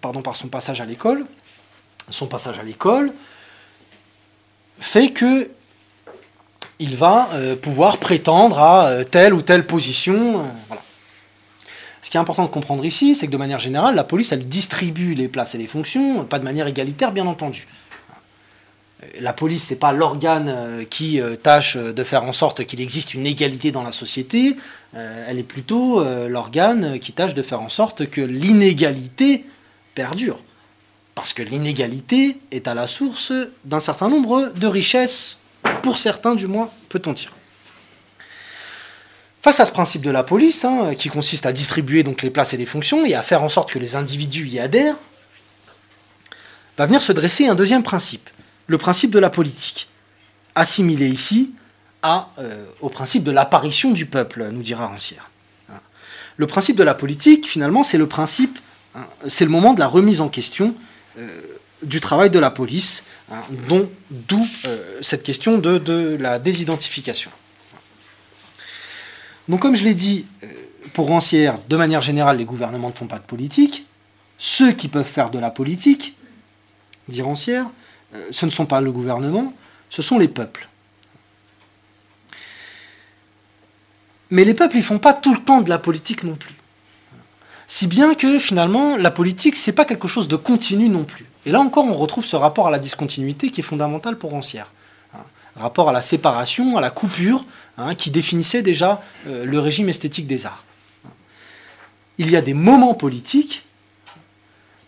pardon, 0.00 0.22
par 0.22 0.36
son 0.36 0.48
passage 0.48 0.80
à 0.80 0.86
l'école 0.86 1.26
son 2.08 2.26
passage 2.26 2.58
à 2.58 2.62
l'école, 2.62 3.12
fait 4.78 5.10
que 5.10 5.50
il 6.78 6.96
va 6.96 7.30
euh, 7.34 7.54
pouvoir 7.54 7.98
prétendre 7.98 8.58
à 8.58 8.86
euh, 8.88 9.04
telle 9.04 9.34
ou 9.34 9.42
telle 9.42 9.66
position. 9.66 10.40
Euh, 10.40 10.74
Ce 12.02 12.10
qui 12.10 12.16
est 12.16 12.20
important 12.20 12.44
de 12.44 12.50
comprendre 12.50 12.84
ici, 12.84 13.14
c'est 13.14 13.26
que 13.26 13.32
de 13.32 13.36
manière 13.36 13.60
générale, 13.60 13.94
la 13.94 14.04
police, 14.04 14.32
elle 14.32 14.46
distribue 14.46 15.14
les 15.14 15.28
places 15.28 15.54
et 15.54 15.58
les 15.58 15.68
fonctions, 15.68 16.24
pas 16.24 16.40
de 16.40 16.44
manière 16.44 16.66
égalitaire, 16.66 17.12
bien 17.12 17.26
entendu. 17.26 17.68
La 19.20 19.32
police, 19.32 19.70
n'est 19.70 19.76
pas 19.76 19.92
l'organe 19.92 20.84
qui 20.90 21.20
tâche 21.42 21.76
de 21.76 22.04
faire 22.04 22.24
en 22.24 22.32
sorte 22.32 22.64
qu'il 22.64 22.80
existe 22.80 23.14
une 23.14 23.26
égalité 23.26 23.70
dans 23.72 23.82
la 23.82 23.92
société, 23.92 24.56
elle 24.94 25.38
est 25.38 25.44
plutôt 25.44 26.04
l'organe 26.28 26.98
qui 26.98 27.12
tâche 27.12 27.34
de 27.34 27.42
faire 27.42 27.60
en 27.60 27.68
sorte 27.68 28.10
que 28.10 28.20
l'inégalité 28.20 29.44
perdure. 29.94 30.40
Parce 31.14 31.32
que 31.32 31.42
l'inégalité 31.42 32.38
est 32.50 32.66
à 32.66 32.74
la 32.74 32.86
source 32.86 33.32
d'un 33.64 33.80
certain 33.80 34.08
nombre 34.08 34.52
de 34.56 34.66
richesses, 34.66 35.38
pour 35.82 35.98
certains 35.98 36.34
du 36.34 36.46
moins, 36.46 36.70
peut-on 36.88 37.12
dire. 37.12 37.32
Face 39.42 39.58
à 39.58 39.66
ce 39.66 39.72
principe 39.72 40.02
de 40.02 40.10
la 40.10 40.22
police, 40.22 40.64
hein, 40.64 40.94
qui 40.96 41.08
consiste 41.08 41.46
à 41.46 41.52
distribuer 41.52 42.04
donc 42.04 42.22
les 42.22 42.30
places 42.30 42.54
et 42.54 42.56
les 42.56 42.66
fonctions 42.66 43.04
et 43.04 43.14
à 43.14 43.22
faire 43.22 43.42
en 43.42 43.48
sorte 43.48 43.72
que 43.72 43.80
les 43.80 43.96
individus 43.96 44.46
y 44.46 44.60
adhèrent, 44.60 44.96
va 46.78 46.86
venir 46.86 47.02
se 47.02 47.10
dresser 47.10 47.48
un 47.48 47.56
deuxième 47.56 47.82
principe, 47.82 48.30
le 48.68 48.78
principe 48.78 49.10
de 49.10 49.18
la 49.18 49.30
politique, 49.30 49.88
assimilé 50.54 51.08
ici 51.08 51.54
euh, 52.04 52.64
au 52.80 52.88
principe 52.88 53.24
de 53.24 53.32
l'apparition 53.32 53.90
du 53.90 54.06
peuple, 54.06 54.48
nous 54.52 54.62
dira 54.62 54.86
Rancière. 54.86 55.28
Le 56.36 56.46
principe 56.46 56.76
de 56.76 56.84
la 56.84 56.94
politique, 56.94 57.46
finalement, 57.46 57.84
c'est 57.84 57.98
le 57.98 58.06
principe, 58.06 58.58
hein, 58.94 59.06
c'est 59.26 59.44
le 59.44 59.50
moment 59.50 59.74
de 59.74 59.80
la 59.80 59.86
remise 59.86 60.20
en 60.20 60.28
question 60.28 60.74
euh, 61.18 61.28
du 61.82 62.00
travail 62.00 62.30
de 62.30 62.38
la 62.38 62.50
police, 62.50 63.04
hein, 63.30 63.42
d'où 63.68 64.48
euh, 64.66 64.98
cette 65.00 65.24
question 65.24 65.58
de, 65.58 66.16
la 66.18 66.38
désidentification. 66.38 67.30
Donc 69.48 69.60
comme 69.60 69.74
je 69.74 69.84
l'ai 69.84 69.94
dit, 69.94 70.26
euh, 70.42 70.46
pour 70.92 71.08
Rancière, 71.08 71.56
de 71.68 71.76
manière 71.76 72.02
générale, 72.02 72.38
les 72.38 72.44
gouvernements 72.44 72.88
ne 72.88 72.94
font 72.94 73.06
pas 73.06 73.18
de 73.18 73.24
politique. 73.24 73.86
Ceux 74.38 74.72
qui 74.72 74.88
peuvent 74.88 75.04
faire 75.04 75.30
de 75.30 75.38
la 75.38 75.50
politique, 75.50 76.16
dit 77.08 77.22
Rancière, 77.22 77.66
ce 78.30 78.44
ne 78.44 78.50
sont 78.50 78.66
pas 78.66 78.80
le 78.80 78.92
gouvernement, 78.92 79.54
ce 79.88 80.02
sont 80.02 80.18
les 80.18 80.28
peuples. 80.28 80.68
Mais 84.30 84.44
les 84.44 84.54
peuples, 84.54 84.78
ils 84.78 84.82
font 84.82 84.98
pas 84.98 85.12
tout 85.12 85.34
le 85.34 85.40
temps 85.40 85.60
de 85.60 85.68
la 85.68 85.78
politique 85.78 86.24
non 86.24 86.36
plus. 86.36 86.54
Si 87.66 87.86
bien 87.86 88.14
que 88.14 88.38
finalement, 88.38 88.96
la 88.96 89.10
politique, 89.10 89.56
c'est 89.56 89.72
pas 89.72 89.84
quelque 89.84 90.08
chose 90.08 90.26
de 90.26 90.36
continu 90.36 90.88
non 90.88 91.04
plus. 91.04 91.26
Et 91.44 91.50
là 91.50 91.60
encore, 91.60 91.84
on 91.84 91.94
retrouve 91.94 92.24
ce 92.24 92.36
rapport 92.36 92.68
à 92.68 92.70
la 92.70 92.78
discontinuité 92.78 93.50
qui 93.50 93.60
est 93.60 93.64
fondamental 93.64 94.16
pour 94.16 94.30
Rancière. 94.30 94.70
Rapport 95.56 95.88
à 95.88 95.92
la 95.92 96.00
séparation, 96.00 96.76
à 96.76 96.80
la 96.80 96.90
coupure, 96.90 97.44
hein, 97.76 97.94
qui 97.94 98.10
définissait 98.10 98.62
déjà 98.62 99.02
euh, 99.26 99.44
le 99.44 99.58
régime 99.58 99.88
esthétique 99.88 100.26
des 100.26 100.46
arts. 100.46 100.64
Il 102.18 102.30
y 102.30 102.36
a 102.36 102.42
des 102.42 102.54
moments 102.54 102.94
politiques, 102.94 103.64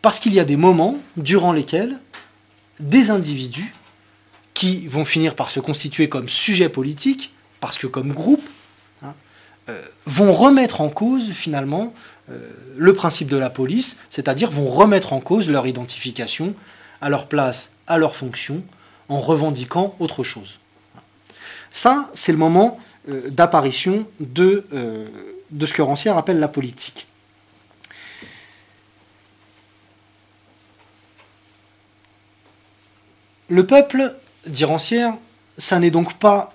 parce 0.01 0.19
qu'il 0.19 0.35
y 0.35 0.41
a 0.41 0.45
des 0.45 0.57
moments 0.57 0.99
durant 1.17 1.53
lesquels 1.53 1.99
des 2.81 3.11
individus 3.11 3.75
qui 4.55 4.87
vont 4.87 5.05
finir 5.05 5.35
par 5.35 5.51
se 5.51 5.61
constituer 5.61 6.09
comme 6.09 6.29
sujet 6.29 6.69
politique, 6.69 7.33
parce 7.61 7.79
que 7.79 7.87
comme 7.87 8.12
groupe, 8.12 8.47
hein, 9.03 9.15
euh, 9.69 9.83
vont 10.07 10.33
remettre 10.33 10.81
en 10.81 10.89
cause 10.89 11.31
finalement 11.33 11.93
euh, 12.31 12.51
le 12.77 12.95
principe 12.95 13.29
de 13.29 13.37
la 13.37 13.51
police, 13.51 13.97
c'est-à-dire 14.11 14.51
vont 14.51 14.69
remettre 14.69 15.12
en 15.12 15.21
cause 15.21 15.51
leur 15.51 15.67
identification, 15.67 16.55
à 17.01 17.09
leur 17.09 17.27
place, 17.27 17.73
à 17.87 17.99
leur 17.99 18.17
fonction, 18.17 18.62
en 19.09 19.21
revendiquant 19.21 19.95
autre 19.99 20.23
chose. 20.25 20.59
Ça, 21.71 22.11
c'est 22.15 22.33
le 22.33 22.39
moment 22.39 22.79
euh, 23.09 23.29
d'apparition 23.31 24.07
de, 24.21 24.67
euh, 24.73 25.09
de 25.51 25.67
ce 25.67 25.73
que 25.73 25.83
Rancière 25.83 26.17
appelle 26.17 26.39
la 26.39 26.49
politique. 26.49 27.07
Le 33.49 33.67
peuple, 33.67 34.15
dit 34.47 34.65
Rancière, 34.65 35.15
ça 35.59 35.79
n'est 35.79 35.91
donc 35.91 36.15
pas 36.15 36.55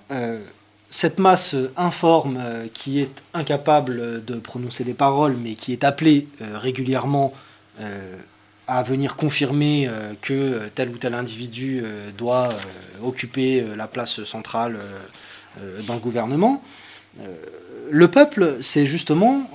cette 0.90 1.20
masse 1.20 1.54
informe 1.76 2.36
euh, 2.40 2.66
qui 2.74 3.00
est 3.00 3.22
incapable 3.32 4.24
de 4.24 4.34
prononcer 4.34 4.84
des 4.84 4.92
paroles, 4.92 5.36
mais 5.40 5.54
qui 5.54 5.72
est 5.72 5.84
appelée 5.84 6.26
euh, 6.42 6.58
régulièrement 6.58 7.32
euh, 7.80 8.16
à 8.72 8.82
venir 8.84 9.16
confirmer 9.16 9.90
que 10.22 10.68
tel 10.74 10.90
ou 10.90 10.96
tel 10.96 11.14
individu 11.14 11.82
doit 12.16 12.50
occuper 13.02 13.64
la 13.76 13.88
place 13.88 14.22
centrale 14.22 14.78
dans 15.86 15.94
le 15.94 16.00
gouvernement, 16.00 16.62
le 17.90 18.08
peuple, 18.08 18.58
c'est 18.60 18.86
justement 18.86 19.50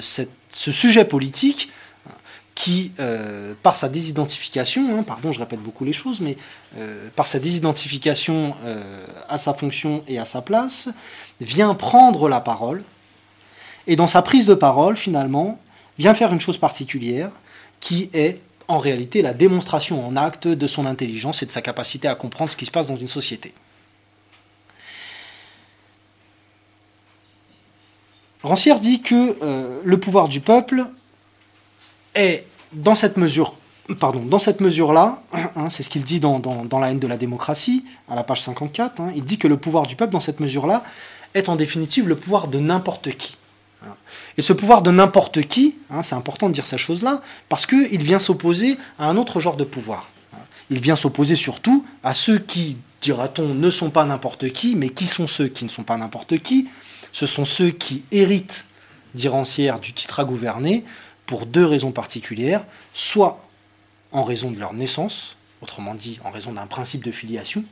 ce 0.00 0.72
sujet 0.72 1.04
politique 1.04 1.70
qui, 2.58 2.90
euh, 2.98 3.54
par 3.62 3.76
sa 3.76 3.88
désidentification, 3.88 4.98
hein, 4.98 5.04
pardon, 5.04 5.30
je 5.30 5.38
répète 5.38 5.60
beaucoup 5.60 5.84
les 5.84 5.92
choses, 5.92 6.20
mais 6.20 6.36
euh, 6.76 7.08
par 7.14 7.28
sa 7.28 7.38
désidentification 7.38 8.56
euh, 8.64 9.06
à 9.28 9.38
sa 9.38 9.54
fonction 9.54 10.02
et 10.08 10.18
à 10.18 10.24
sa 10.24 10.42
place, 10.42 10.88
vient 11.40 11.72
prendre 11.74 12.28
la 12.28 12.40
parole, 12.40 12.82
et 13.86 13.94
dans 13.94 14.08
sa 14.08 14.22
prise 14.22 14.44
de 14.44 14.54
parole, 14.54 14.96
finalement, 14.96 15.60
vient 16.00 16.14
faire 16.14 16.32
une 16.32 16.40
chose 16.40 16.58
particulière, 16.58 17.30
qui 17.80 18.10
est 18.12 18.40
en 18.66 18.78
réalité 18.78 19.22
la 19.22 19.34
démonstration 19.34 20.06
en 20.06 20.16
acte 20.16 20.46
de 20.46 20.66
son 20.66 20.86
intelligence 20.86 21.42
et 21.42 21.46
de 21.46 21.50
sa 21.50 21.62
capacité 21.62 22.06
à 22.08 22.14
comprendre 22.14 22.50
ce 22.50 22.56
qui 22.56 22.66
se 22.66 22.70
passe 22.70 22.86
dans 22.86 22.96
une 22.96 23.08
société. 23.08 23.54
Rancière 28.42 28.78
dit 28.78 29.00
que 29.00 29.82
le 29.82 29.98
pouvoir 29.98 30.28
du 30.28 30.40
peuple 30.40 30.86
est 32.14 32.44
dans 32.72 32.94
cette 32.94 33.16
mesure, 33.16 33.54
pardon, 33.98 34.20
dans 34.20 34.38
cette 34.38 34.60
mesure-là, 34.60 35.22
hein, 35.32 35.70
c'est 35.70 35.82
ce 35.82 35.88
qu'il 35.88 36.04
dit 36.04 36.20
dans, 36.20 36.40
La 36.80 36.90
haine 36.90 36.98
de 36.98 37.06
la 37.06 37.16
démocratie, 37.16 37.84
à 38.08 38.14
la 38.14 38.24
page 38.24 38.42
54, 38.42 39.00
hein, 39.00 39.12
il 39.16 39.24
dit 39.24 39.38
que 39.38 39.48
le 39.48 39.56
pouvoir 39.56 39.86
du 39.86 39.96
peuple, 39.96 40.12
dans 40.12 40.20
cette 40.20 40.40
mesure-là, 40.40 40.84
est 41.34 41.48
en 41.48 41.56
définitive 41.56 42.08
le 42.08 42.16
pouvoir 42.16 42.48
de 42.48 42.58
n'importe 42.58 43.12
qui. 43.16 43.37
Et 44.36 44.42
ce 44.42 44.52
pouvoir 44.52 44.82
de 44.82 44.90
n'importe 44.90 45.42
qui, 45.42 45.76
hein, 45.90 46.02
c'est 46.02 46.14
important 46.14 46.48
de 46.48 46.54
dire 46.54 46.66
ces 46.66 46.78
choses-là, 46.78 47.22
parce 47.48 47.66
qu'il 47.66 48.02
vient 48.02 48.18
s'opposer 48.18 48.76
à 48.98 49.08
un 49.08 49.16
autre 49.16 49.40
genre 49.40 49.56
de 49.56 49.64
pouvoir. 49.64 50.08
Il 50.70 50.80
vient 50.80 50.96
s'opposer 50.96 51.36
surtout 51.36 51.84
à 52.02 52.14
ceux 52.14 52.38
qui, 52.38 52.76
dira-t-on, 53.00 53.54
ne 53.54 53.70
sont 53.70 53.90
pas 53.90 54.04
n'importe 54.04 54.50
qui, 54.52 54.76
mais 54.76 54.90
qui 54.90 55.06
sont 55.06 55.26
ceux 55.26 55.48
qui 55.48 55.64
ne 55.64 55.70
sont 55.70 55.82
pas 55.82 55.96
n'importe 55.96 56.38
qui 56.38 56.68
Ce 57.12 57.26
sont 57.26 57.44
ceux 57.44 57.70
qui 57.70 58.04
héritent, 58.12 58.64
dit 59.14 59.28
du 59.80 59.92
titre 59.92 60.20
à 60.20 60.24
gouverner, 60.24 60.84
pour 61.26 61.46
deux 61.46 61.64
raisons 61.64 61.92
particulières, 61.92 62.64
soit 62.94 63.44
en 64.12 64.24
raison 64.24 64.50
de 64.50 64.58
leur 64.58 64.72
naissance, 64.72 65.36
autrement 65.60 65.94
dit 65.94 66.18
en 66.24 66.30
raison 66.30 66.52
d'un 66.52 66.66
principe 66.66 67.04
de 67.04 67.12
filiation, 67.12 67.64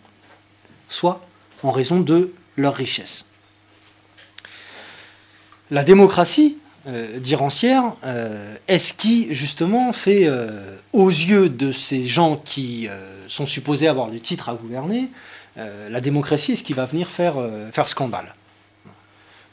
soit 0.88 1.26
en 1.62 1.70
raison 1.70 2.00
de 2.00 2.32
leur 2.56 2.74
richesse. 2.74 3.26
La 5.70 5.84
démocratie, 5.84 6.58
euh, 6.86 7.18
euh 8.04 8.56
est 8.68 8.78
ce 8.78 8.94
qui 8.94 9.34
justement 9.34 9.92
fait, 9.92 10.26
euh, 10.26 10.76
aux 10.92 11.08
yeux 11.08 11.48
de 11.48 11.72
ces 11.72 12.06
gens 12.06 12.36
qui 12.36 12.88
euh, 12.88 13.26
sont 13.28 13.46
supposés 13.46 13.88
avoir 13.88 14.10
du 14.10 14.20
titre 14.20 14.48
à 14.48 14.54
gouverner, 14.54 15.08
la 15.88 16.02
démocratie 16.02 16.52
est 16.52 16.56
ce 16.56 16.62
qui 16.62 16.74
va 16.74 16.84
venir 16.84 17.08
faire, 17.08 17.36
scandale? 17.86 18.34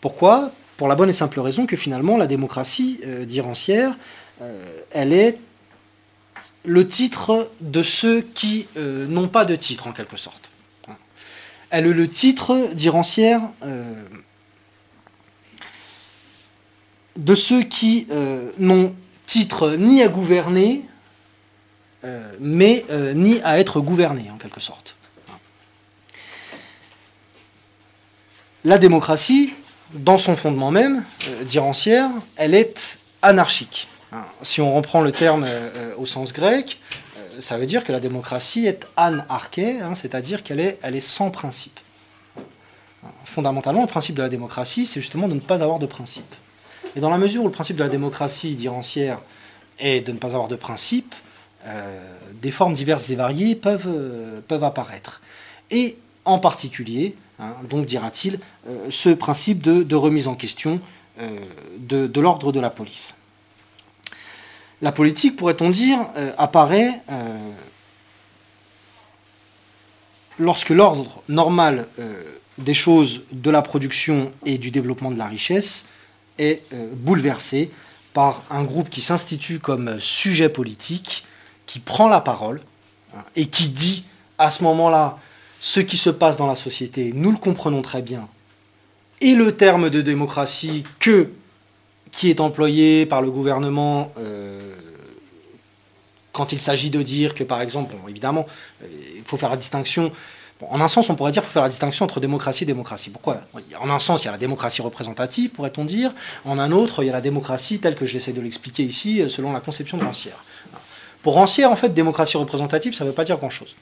Pourquoi? 0.01 0.51
Pour 0.75 0.89
la 0.89 0.95
bonne 0.95 1.09
et 1.09 1.13
simple 1.13 1.39
raison 1.39 1.65
que 1.65 1.77
finalement, 1.77 2.17
la 2.17 2.27
démocratie 2.27 2.99
euh, 3.05 3.23
d'Irancière, 3.23 3.95
euh, 4.41 4.65
elle 4.91 5.13
est 5.13 5.37
le 6.65 6.85
titre 6.85 7.49
de 7.61 7.83
ceux 7.83 8.19
qui 8.19 8.67
euh, 8.75 9.07
n'ont 9.07 9.29
pas 9.29 9.45
de 9.45 9.55
titre, 9.55 9.87
en 9.87 9.93
quelque 9.93 10.17
sorte. 10.17 10.49
Elle 11.69 11.87
est 11.87 11.93
le 11.93 12.09
titre, 12.09 12.69
dit 12.73 12.89
Rancière, 12.89 13.41
euh, 13.63 13.93
de 17.15 17.35
ceux 17.35 17.63
qui 17.63 18.07
euh, 18.11 18.51
n'ont 18.57 18.93
titre 19.25 19.75
ni 19.77 20.01
à 20.01 20.07
gouverner, 20.07 20.81
mais 22.41 22.83
ni 23.15 23.39
à 23.43 23.59
être 23.59 23.79
gouvernés, 23.79 24.29
en 24.29 24.37
quelque 24.37 24.59
sorte. 24.59 24.97
La 28.65 28.77
démocratie, 28.77 29.53
dans 29.93 30.17
son 30.17 30.35
fondement 30.35 30.69
même, 30.69 31.05
dit 31.45 31.59
Rancière, 31.59 32.09
elle 32.35 32.55
est 32.55 32.97
anarchique. 33.21 33.87
Hein, 34.13 34.25
si 34.43 34.61
on 34.61 34.75
reprend 34.75 35.01
le 35.01 35.11
terme 35.11 35.43
euh, 35.47 35.95
au 35.97 36.05
sens 36.05 36.33
grec, 36.33 36.79
euh, 37.17 37.41
ça 37.41 37.57
veut 37.57 37.65
dire 37.65 37.83
que 37.83 37.91
la 37.91 37.99
démocratie 37.99 38.67
est 38.67 38.85
anarchée, 38.95 39.81
hein, 39.81 39.95
c'est-à-dire 39.95 40.43
qu'elle 40.43 40.59
est, 40.59 40.77
elle 40.83 40.95
est 40.95 40.99
sans 40.99 41.31
principe. 41.31 41.79
Fondamentalement, 43.25 43.81
le 43.81 43.87
principe 43.87 44.15
de 44.15 44.21
la 44.21 44.29
démocratie, 44.29 44.85
c'est 44.85 45.01
justement 45.01 45.27
de 45.27 45.33
ne 45.33 45.39
pas 45.39 45.63
avoir 45.63 45.79
de 45.79 45.87
principe. 45.87 46.35
Et 46.95 46.99
dans 46.99 47.09
la 47.09 47.17
mesure 47.17 47.43
où 47.43 47.47
le 47.47 47.51
principe 47.51 47.75
de 47.75 47.83
la 47.83 47.89
démocratie, 47.89 48.55
dit 48.55 48.67
Rancière, 48.67 49.19
est 49.79 50.01
de 50.01 50.11
ne 50.11 50.17
pas 50.17 50.27
avoir 50.27 50.47
de 50.47 50.55
principe, 50.55 51.15
euh, 51.65 51.99
des 52.41 52.51
formes 52.51 52.73
diverses 52.73 53.09
et 53.09 53.15
variées 53.15 53.55
peuvent, 53.55 53.89
peuvent 54.47 54.63
apparaître. 54.63 55.21
Et 55.71 55.97
en 56.25 56.39
particulier, 56.39 57.15
hein, 57.39 57.53
donc 57.69 57.85
dira-t-il, 57.85 58.39
ce 58.89 59.09
principe 59.09 59.61
de, 59.61 59.95
remise 59.95 60.27
en 60.27 60.35
question 60.35 60.79
de 61.79 62.19
l'ordre 62.19 62.51
de 62.51 62.59
la 62.59 62.69
police 62.69 63.15
la 64.83 64.91
politique, 64.91 65.37
pourrait-on 65.37 65.69
dire, 65.69 66.05
euh, 66.17 66.33
apparaît 66.37 67.01
euh, 67.09 67.37
lorsque 70.37 70.71
l'ordre 70.71 71.23
normal 71.29 71.87
euh, 71.99 72.21
des 72.57 72.73
choses 72.73 73.23
de 73.31 73.49
la 73.49 73.61
production 73.61 74.33
et 74.45 74.57
du 74.57 74.71
développement 74.71 75.09
de 75.09 75.17
la 75.17 75.27
richesse 75.27 75.85
est 76.39 76.63
bouleversé 76.93 77.71
par 78.13 78.43
un 78.49 78.63
groupe 78.63 78.89
qui 78.89 79.01
s'institue 79.01 79.59
comme 79.59 79.99
sujet 79.99 80.49
politique, 80.49 81.25
qui 81.65 81.79
prend 81.79 82.07
la 82.07 82.21
parole 82.21 82.61
hein, 83.15 83.21
et 83.35 83.47
qui 83.47 83.69
dit 83.69 84.05
à 84.37 84.51
ce 84.51 84.63
moment-là 84.63 85.17
ce 85.59 85.79
qui 85.79 85.97
se 85.97 86.09
passe 86.09 86.37
dans 86.37 86.47
la 86.47 86.55
société, 86.55 87.11
nous 87.15 87.31
le 87.31 87.37
comprenons 87.37 87.81
très 87.81 88.01
bien, 88.01 88.27
et 89.21 89.33
le 89.33 89.55
terme 89.55 89.89
de 89.89 90.01
démocratie 90.01 90.83
que 90.99 91.29
qui 92.11 92.29
est 92.29 92.39
employé 92.39 93.05
par 93.05 93.21
le 93.21 93.31
gouvernement 93.31 94.11
euh, 94.19 94.75
quand 96.31 96.51
il 96.51 96.59
s'agit 96.59 96.89
de 96.89 97.01
dire 97.01 97.33
que, 97.33 97.43
par 97.43 97.61
exemple, 97.61 97.95
évidemment, 98.07 98.45
euh, 98.83 98.87
il 99.15 99.23
faut 99.23 99.37
faire 99.37 99.49
la 99.49 99.57
distinction. 99.57 100.11
En 100.69 100.79
un 100.79 100.87
sens, 100.87 101.09
on 101.09 101.15
pourrait 101.15 101.31
dire 101.31 101.41
qu'il 101.41 101.49
faut 101.49 101.53
faire 101.53 101.63
la 101.63 101.69
distinction 101.69 102.05
entre 102.05 102.19
démocratie 102.19 102.63
et 102.63 102.67
démocratie. 102.67 103.09
Pourquoi? 103.09 103.41
En 103.81 103.89
un 103.89 103.99
sens, 103.99 104.23
il 104.23 104.25
y 104.25 104.29
a 104.29 104.31
la 104.31 104.37
démocratie 104.37 104.81
représentative, 104.81 105.49
pourrait-on 105.49 105.83
dire. 105.83 106.13
En 106.45 106.57
un 106.57 106.71
autre, 106.71 107.03
il 107.03 107.07
y 107.07 107.09
a 107.09 107.13
la 107.13 107.21
démocratie 107.21 107.79
telle 107.79 107.95
que 107.95 108.05
j'essaie 108.05 108.33
de 108.33 108.41
l'expliquer 108.41 108.83
ici, 108.83 109.21
euh, 109.21 109.29
selon 109.29 109.51
la 109.51 109.59
conception 109.59 109.97
de 109.97 110.03
Rancière. 110.03 110.43
Pour 111.21 111.33
Rancière, 111.33 111.71
en 111.71 111.75
fait, 111.75 111.93
démocratie 111.93 112.37
représentative, 112.37 112.93
ça 112.93 113.03
ne 113.03 113.09
veut 113.09 113.15
pas 113.15 113.25
dire 113.25 113.37
grand-chose. 113.37 113.75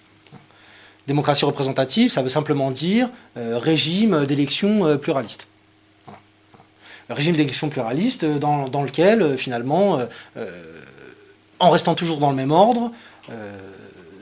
Démocratie 1.08 1.46
représentative, 1.46 2.12
ça 2.12 2.22
veut 2.22 2.30
simplement 2.30 2.70
dire 2.70 3.10
régime 3.36 4.26
d'élection 4.28 4.98
pluraliste 5.00 5.48
régime 7.14 7.36
d'élection 7.36 7.70
pluraliste 7.70 8.24
euh, 8.24 8.40
dans, 8.40 8.84
lequel, 8.84 9.22
euh, 9.22 9.38
finalement, 9.38 10.00
euh, 10.38 10.82
en 11.60 11.70
restant 11.70 11.96
toujours 11.96 12.18
dans 12.18 12.30
le 12.30 12.36
même 12.36 12.52
ordre, 12.52 12.92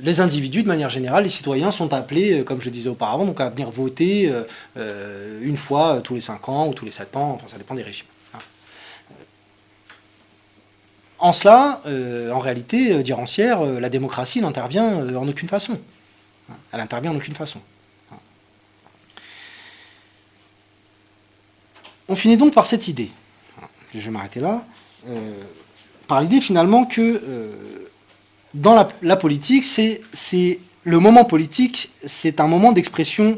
les 0.01 0.21
individus, 0.21 0.63
de 0.63 0.67
manière 0.67 0.89
générale, 0.89 1.23
les 1.23 1.29
citoyens 1.29 1.71
sont 1.71 1.93
appelés, 1.93 2.43
comme 2.43 2.61
je 2.61 2.69
disais 2.69 2.89
auparavant, 2.89 3.33
à 3.37 3.49
venir 3.49 3.69
voter 3.69 4.31
une 4.75 5.57
fois 5.57 6.01
tous 6.03 6.15
les 6.15 6.21
5 6.21 6.49
ans 6.49 6.67
ou 6.67 6.73
tous 6.73 6.85
les 6.85 6.91
7 6.91 7.15
ans, 7.15 7.31
enfin 7.35 7.47
ça 7.47 7.57
dépend 7.57 7.75
des 7.75 7.83
régimes. 7.83 8.07
Hein. 8.33 8.39
En 11.19 11.33
cela, 11.33 11.81
en 12.33 12.39
réalité, 12.39 13.03
dire 13.03 13.17
Rancière, 13.17 13.63
la 13.63 13.89
démocratie 13.89 14.41
n'intervient 14.41 15.15
en 15.15 15.27
aucune 15.27 15.49
façon. 15.49 15.79
Elle 16.71 16.79
intervient 16.79 17.11
en 17.11 17.15
aucune 17.15 17.35
façon. 17.35 17.59
On 22.09 22.15
finit 22.15 22.37
donc 22.37 22.53
par 22.53 22.65
cette 22.65 22.87
idée, 22.87 23.11
je 23.93 23.99
vais 23.99 24.09
m'arrêter 24.09 24.39
là, 24.39 24.65
euh, 25.07 25.43
par 26.07 26.21
l'idée 26.21 26.41
finalement 26.41 26.85
que 26.85 27.01
euh, 27.01 27.51
dans 28.53 28.87
la, 29.01 29.15
politique, 29.15 29.65
c'est 29.65 30.59
le 30.83 30.99
moment 30.99 31.25
politique, 31.25 31.91
c'est 32.05 32.39
un 32.39 32.47
moment 32.47 32.71
d'expression 32.71 33.37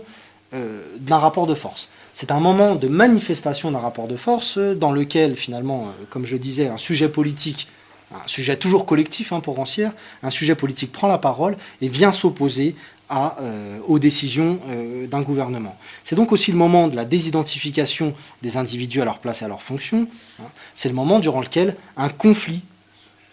euh, 0.54 0.82
d'un 1.00 1.18
rapport 1.18 1.48
de 1.48 1.56
force. 1.56 1.90
C'est 2.14 2.32
un 2.32 2.40
moment 2.40 2.76
de 2.76 2.88
manifestation 2.88 3.72
d'un 3.72 3.80
rapport 3.80 4.08
de 4.08 4.16
force 4.16 4.58
dans 4.58 4.92
lequel 4.92 5.36
finalement, 5.36 5.94
comme 6.10 6.26
je 6.26 6.34
le 6.34 6.40
disais, 6.40 6.68
un 6.68 6.78
sujet 6.78 7.10
politique, 7.10 7.68
un 8.14 8.28
sujet 8.28 8.58
toujours 8.58 8.86
collectif 8.86 9.32
hein, 9.32 9.40
pour 9.40 9.56
Rancière, 9.56 9.94
un 10.22 10.30
sujet 10.30 10.56
politique 10.56 10.92
prend 10.92 11.08
la 11.08 11.18
parole 11.18 11.56
et 11.82 11.88
vient 11.88 12.12
s'opposer 12.12 12.76
euh, 13.14 13.78
aux 13.90 14.00
décisions 14.00 14.60
euh, 14.70 15.06
d'un 15.06 15.22
gouvernement. 15.22 15.78
C'est 16.04 16.16
donc 16.16 16.32
aussi 16.32 16.52
le 16.52 16.58
moment 16.58 16.88
de 16.88 16.96
la 16.96 17.04
désidentification 17.04 18.14
des 18.42 18.56
individus 18.56 19.02
à 19.02 19.06
leur 19.06 19.20
place 19.20 19.42
et 19.42 19.46
à 19.46 19.50
leur 19.50 19.62
fonction. 19.62 20.08
Hein. 20.40 20.46
C'est 20.76 20.88
le 20.88 20.96
moment 20.96 21.20
durant 21.20 21.42
lequel 21.42 21.76
un 21.98 22.08
conflit 22.08 22.62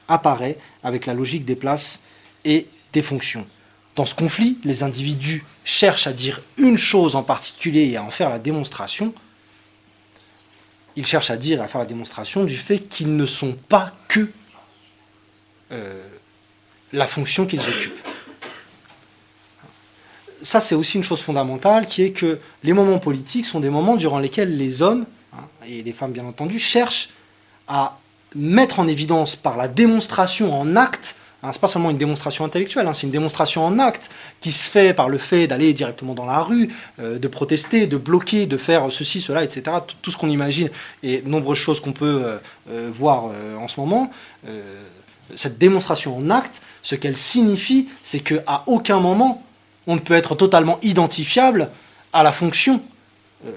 apparaît 0.08 0.58
avec 0.82 1.06
la 1.06 1.14
logique 1.14 1.44
des 1.44 1.56
places 1.56 2.00
et 2.44 2.66
des 2.92 3.02
fonctions. 3.02 3.46
Dans 3.94 4.06
ce 4.06 4.14
conflit, 4.14 4.58
les 4.64 4.82
individus 4.82 5.44
cherchent 5.64 6.06
à 6.06 6.12
dire 6.12 6.40
une 6.56 6.78
chose 6.78 7.16
en 7.16 7.22
particulier 7.22 7.88
et 7.90 7.96
à 7.96 8.02
en 8.02 8.10
faire 8.10 8.30
la 8.30 8.38
démonstration. 8.38 9.12
Ils 10.96 11.06
cherchent 11.06 11.30
à 11.30 11.36
dire 11.36 11.60
et 11.60 11.64
à 11.64 11.68
faire 11.68 11.80
la 11.80 11.86
démonstration 11.86 12.44
du 12.44 12.56
fait 12.56 12.78
qu'ils 12.78 13.16
ne 13.16 13.26
sont 13.26 13.56
pas 13.68 13.92
que 14.08 14.30
euh, 15.72 16.02
la 16.92 17.06
fonction 17.06 17.46
qu'ils 17.46 17.60
occupent 17.60 18.08
ça, 20.42 20.60
c'est 20.60 20.74
aussi 20.74 20.96
une 20.96 21.04
chose 21.04 21.20
fondamentale, 21.20 21.86
qui 21.86 22.02
est 22.02 22.12
que 22.12 22.38
les 22.62 22.72
moments 22.72 22.98
politiques 22.98 23.46
sont 23.46 23.60
des 23.60 23.70
moments 23.70 23.96
durant 23.96 24.18
lesquels 24.18 24.56
les 24.56 24.82
hommes, 24.82 25.06
hein, 25.32 25.44
et 25.66 25.82
les 25.82 25.92
femmes 25.92 26.12
bien 26.12 26.24
entendu, 26.24 26.58
cherchent 26.58 27.10
à 27.66 27.98
mettre 28.38 28.78
en 28.78 28.86
évidence 28.86 29.36
par 29.36 29.56
la 29.56 29.68
démonstration 29.68 30.58
en 30.58 30.76
acte, 30.76 31.16
hein, 31.42 31.52
ce 31.52 31.58
n'est 31.58 31.60
pas 31.60 31.68
seulement 31.68 31.90
une 31.90 31.98
démonstration 31.98 32.44
intellectuelle, 32.44 32.86
hein, 32.86 32.92
c'est 32.92 33.06
une 33.06 33.12
démonstration 33.12 33.64
en 33.64 33.78
acte 33.78 34.08
qui 34.40 34.52
se 34.52 34.70
fait 34.70 34.94
par 34.94 35.08
le 35.08 35.18
fait 35.18 35.48
d'aller 35.48 35.74
directement 35.74 36.14
dans 36.14 36.24
la 36.24 36.40
rue, 36.40 36.72
euh, 37.00 37.18
de 37.18 37.28
protester, 37.28 37.86
de 37.86 37.96
bloquer, 37.96 38.46
de 38.46 38.56
faire 38.56 38.90
ceci, 38.90 39.20
cela, 39.20 39.42
etc. 39.42 39.76
Tout, 40.02 40.10
ce 40.10 40.16
qu'on 40.16 40.30
imagine 40.30 40.70
et 41.02 41.22
nombreuses 41.22 41.58
choses 41.58 41.80
qu'on 41.80 41.92
peut 41.92 42.22
euh, 42.24 42.38
euh, 42.70 42.90
voir 42.92 43.32
en 43.58 43.68
ce 43.68 43.80
moment. 43.80 44.10
cette 45.36 45.58
démonstration 45.58 46.16
en 46.16 46.30
acte, 46.30 46.62
ce 46.82 46.94
qu'elle 46.94 47.16
signifie, 47.16 47.88
c'est 48.02 48.20
qu'à 48.20 48.62
aucun 48.66 49.00
moment 49.00 49.42
on 49.86 49.94
ne 49.94 50.00
peut 50.00 50.14
être 50.14 50.34
totalement 50.34 50.78
identifiable 50.82 51.70
à 52.12 52.22
la 52.22 52.30
fonction 52.30 52.82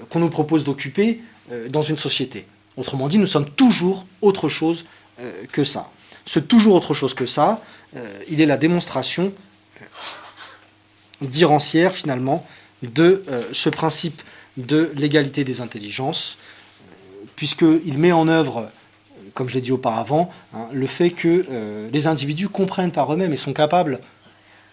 qu'on 0.08 0.20
nous 0.20 0.30
propose 0.30 0.64
d'occuper 0.64 1.20
dans 1.68 1.82
une 1.82 1.98
société. 1.98 2.46
Autrement 2.76 3.08
dit, 3.08 3.18
nous 3.18 3.26
sommes 3.26 3.48
toujours 3.50 4.06
autre 4.20 4.48
chose 4.48 4.84
euh, 5.20 5.44
que 5.50 5.64
ça. 5.64 5.90
Ce 6.24 6.38
toujours 6.38 6.74
autre 6.74 6.94
chose 6.94 7.14
que 7.14 7.26
ça, 7.26 7.60
il 8.30 8.40
est 8.40 8.46
la 8.46 8.56
démonstration 8.56 9.34
d'irancière 11.20 11.92
finalement 11.92 12.46
de 12.82 13.24
ce 13.52 13.68
principe 13.68 14.22
de 14.56 14.92
l'égalité 14.94 15.42
des 15.42 15.60
intelligences, 15.60 16.38
puisqu'il 17.34 17.98
met 17.98 18.12
en 18.12 18.28
œuvre, 18.28 18.70
comme 19.34 19.48
je 19.48 19.54
l'ai 19.54 19.60
dit 19.60 19.72
auparavant, 19.72 20.30
hein, 20.54 20.68
le 20.72 20.86
fait 20.86 21.10
que 21.10 21.44
les 21.92 22.06
individus 22.06 22.48
comprennent 22.48 22.92
par 22.92 23.12
eux-mêmes 23.12 23.32
et 23.32 23.36
sont 23.36 23.52
capables 23.52 23.98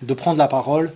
de 0.04 0.14
prendre 0.14 0.38
la 0.38 0.48
parole 0.48 0.94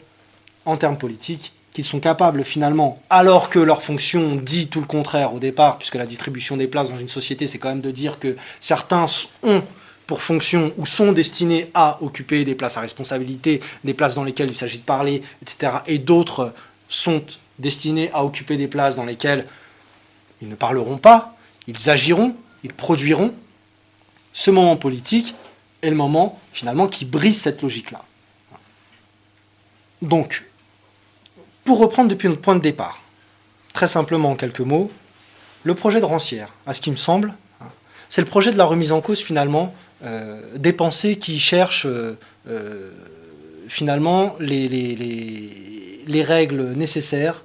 en 0.66 0.78
termes 0.78 1.00
politiques, 1.00 1.52
qu'ils 1.74 1.86
sont 1.86 2.00
capables 2.00 2.44
finalement, 2.44 3.02
alors 3.10 3.50
que 3.50 3.60
leur 3.60 3.82
fonction 3.82 4.36
dit 4.36 4.68
tout 4.68 4.80
le 4.80 4.86
contraire 4.86 5.34
au 5.34 5.40
départ, 5.40 5.78
puisque 5.80 5.95
la 5.95 6.06
distribution 6.06 6.56
des 6.56 6.68
places 6.68 6.90
dans 6.90 7.00
une 7.00 7.10
société, 7.10 7.48
c'est 7.48 7.58
quand 7.58 7.70
même 7.70 7.82
de 7.82 7.91
dire 7.91 8.20
que 8.20 8.38
certains 8.60 9.08
ont 9.41 9.64
pour 10.06 10.22
fonction 10.22 10.74
ou 10.78 10.86
sont 10.86 11.12
destinés 11.12 11.72
à 11.74 11.98
occuper 12.04 12.44
des 12.45 12.56
places 12.56 12.78
à 12.78 12.82
responsabilité, 12.82 13.62
des 13.84 13.94
places 13.94 14.16
dans 14.16 14.24
lesquelles 14.24 14.50
il 14.50 14.56
s'agit 14.56 14.80
de 14.80 14.84
parler, 14.84 15.24
etc. 15.41 15.78
Et 15.88 15.98
d'autres 15.98 16.54
sont 16.88 17.24
destinés 17.58 18.12
à 18.14 18.24
occuper 18.24 18.58
des 18.58 18.68
places 18.68 18.95
dans 18.95 19.06
lesquelles 19.06 19.48
ils 20.41 20.50
ne 20.50 20.56
parleront 20.56 20.98
pas, 20.98 21.36
ils 21.68 21.90
agiront, 21.90 22.36
ils 22.64 22.74
produiront. 22.74 23.34
Ce 24.34 24.52
moment 24.52 24.76
politique 24.76 25.36
est 25.82 25.90
le 25.90 25.95
moment 25.95 26.40
finalement 26.52 26.88
qui 26.88 27.06
brise 27.06 27.41
cette 27.41 27.62
logique-là. 27.62 28.04
Donc, 30.02 30.44
pour 31.64 31.80
reprendre 31.80 32.10
depuis 32.10 32.27
notre 32.27 32.41
point 32.41 32.56
de 32.56 32.61
départ, 32.61 33.02
très 33.73 33.88
simplement 33.88 34.31
en 34.31 34.35
quelques 34.35 34.60
mots, 34.60 34.91
le 35.64 35.76
projet 35.76 35.99
de 35.99 36.06
Rancière, 36.06 36.49
à 36.65 36.73
ce 36.73 36.81
qui 36.81 36.91
me 36.91 36.95
semble, 36.95 37.34
hein, 37.61 37.68
c'est 38.10 38.22
le 38.22 38.27
projet 38.27 38.52
de 38.52 38.57
la 38.57 38.65
remise 38.65 38.91
en 38.91 39.02
cause 39.02 39.22
finalement 39.22 39.73
des 40.57 40.73
pensées 40.73 41.15
qui 41.15 41.40
cherchent 41.40 41.88
finalement 43.68 44.35
les, 44.40 44.68
les, 44.68 46.23
règles 46.23 46.73
nécessaires 46.73 47.44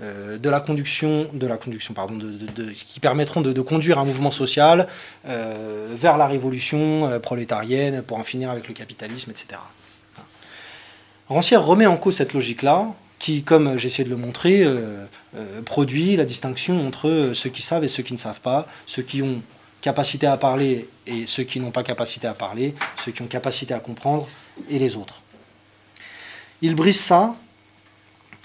euh, 0.00 0.38
de 0.38 0.48
la 0.48 0.60
conduction, 0.60 1.28
de 1.32 1.46
la 1.46 1.56
conduction 1.56 1.94
pardon, 1.94 2.14
de, 2.16 2.70
qui 2.72 3.00
permettront 3.00 3.40
de, 3.40 3.60
conduire 3.60 3.98
un 3.98 4.04
mouvement 4.04 4.30
social 4.30 4.86
euh, 5.26 5.88
vers 5.96 6.16
la 6.16 6.26
révolution 6.26 7.08
euh, 7.08 7.18
prolétarienne 7.18 8.02
pour 8.02 8.18
en 8.18 8.24
finir 8.24 8.50
avec 8.50 8.68
le 8.68 8.74
capitalisme, 8.74 9.30
etc. 9.30 9.60
Rancière 11.28 11.64
remet 11.64 11.86
en 11.86 11.96
cause 11.96 12.16
cette 12.16 12.32
logique-là, 12.32 12.86
qui, 13.18 13.42
comme 13.42 13.76
j'essaie 13.76 14.04
de 14.04 14.10
le 14.10 14.16
montrer, 14.16 14.64
produit 15.64 16.16
la 16.16 16.24
distinction 16.24 16.86
entre 16.86 17.32
ceux 17.34 17.50
qui 17.50 17.62
savent 17.62 17.84
et 17.84 17.88
ceux 17.88 18.02
qui 18.02 18.12
ne 18.12 18.18
savent 18.18 18.40
pas, 18.40 18.66
ceux 18.86 19.02
qui 19.02 19.22
ont 19.22 19.42
capacité 19.80 20.26
à 20.26 20.36
parler 20.36 20.88
et 21.06 21.26
ceux 21.26 21.44
qui 21.44 21.60
n'ont 21.60 21.70
pas 21.70 21.82
capacité 21.82 22.26
à 22.26 22.34
parler, 22.34 22.74
ceux 23.04 23.12
qui 23.12 23.22
ont 23.22 23.26
capacité 23.26 23.74
à 23.74 23.80
comprendre 23.80 24.28
et 24.68 24.78
les 24.78 24.96
autres. 24.96 25.22
Il 26.62 26.74
brise 26.74 27.00
ça 27.00 27.36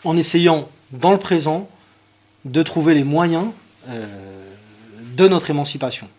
en 0.03 0.17
essayant, 0.17 0.69
dans 0.91 1.11
le 1.11 1.17
présent, 1.17 1.69
de 2.45 2.61
trouver 2.61 2.93
les 2.93 3.03
moyens 3.03 3.47
euh, 3.87 4.53
de 5.15 5.27
notre 5.27 5.49
émancipation. 5.49 6.09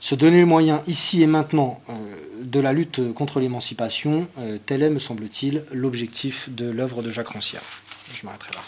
Se 0.00 0.14
donner 0.14 0.38
les 0.38 0.44
moyens 0.44 0.80
ici 0.86 1.22
et 1.22 1.26
maintenant 1.26 1.80
euh, 1.88 1.94
de 2.42 2.58
la 2.58 2.72
lutte 2.72 3.12
contre 3.12 3.38
l'émancipation, 3.38 4.26
euh, 4.38 4.58
tel 4.64 4.82
est, 4.82 4.90
me 4.90 4.98
semble-t-il, 4.98 5.64
l'objectif 5.72 6.48
de 6.48 6.70
l'œuvre 6.70 7.02
de 7.02 7.10
Jacques 7.10 7.28
Rancière. 7.28 7.62
Je 8.12 8.24
m'arrêterai 8.24 8.52
là. 8.54 8.62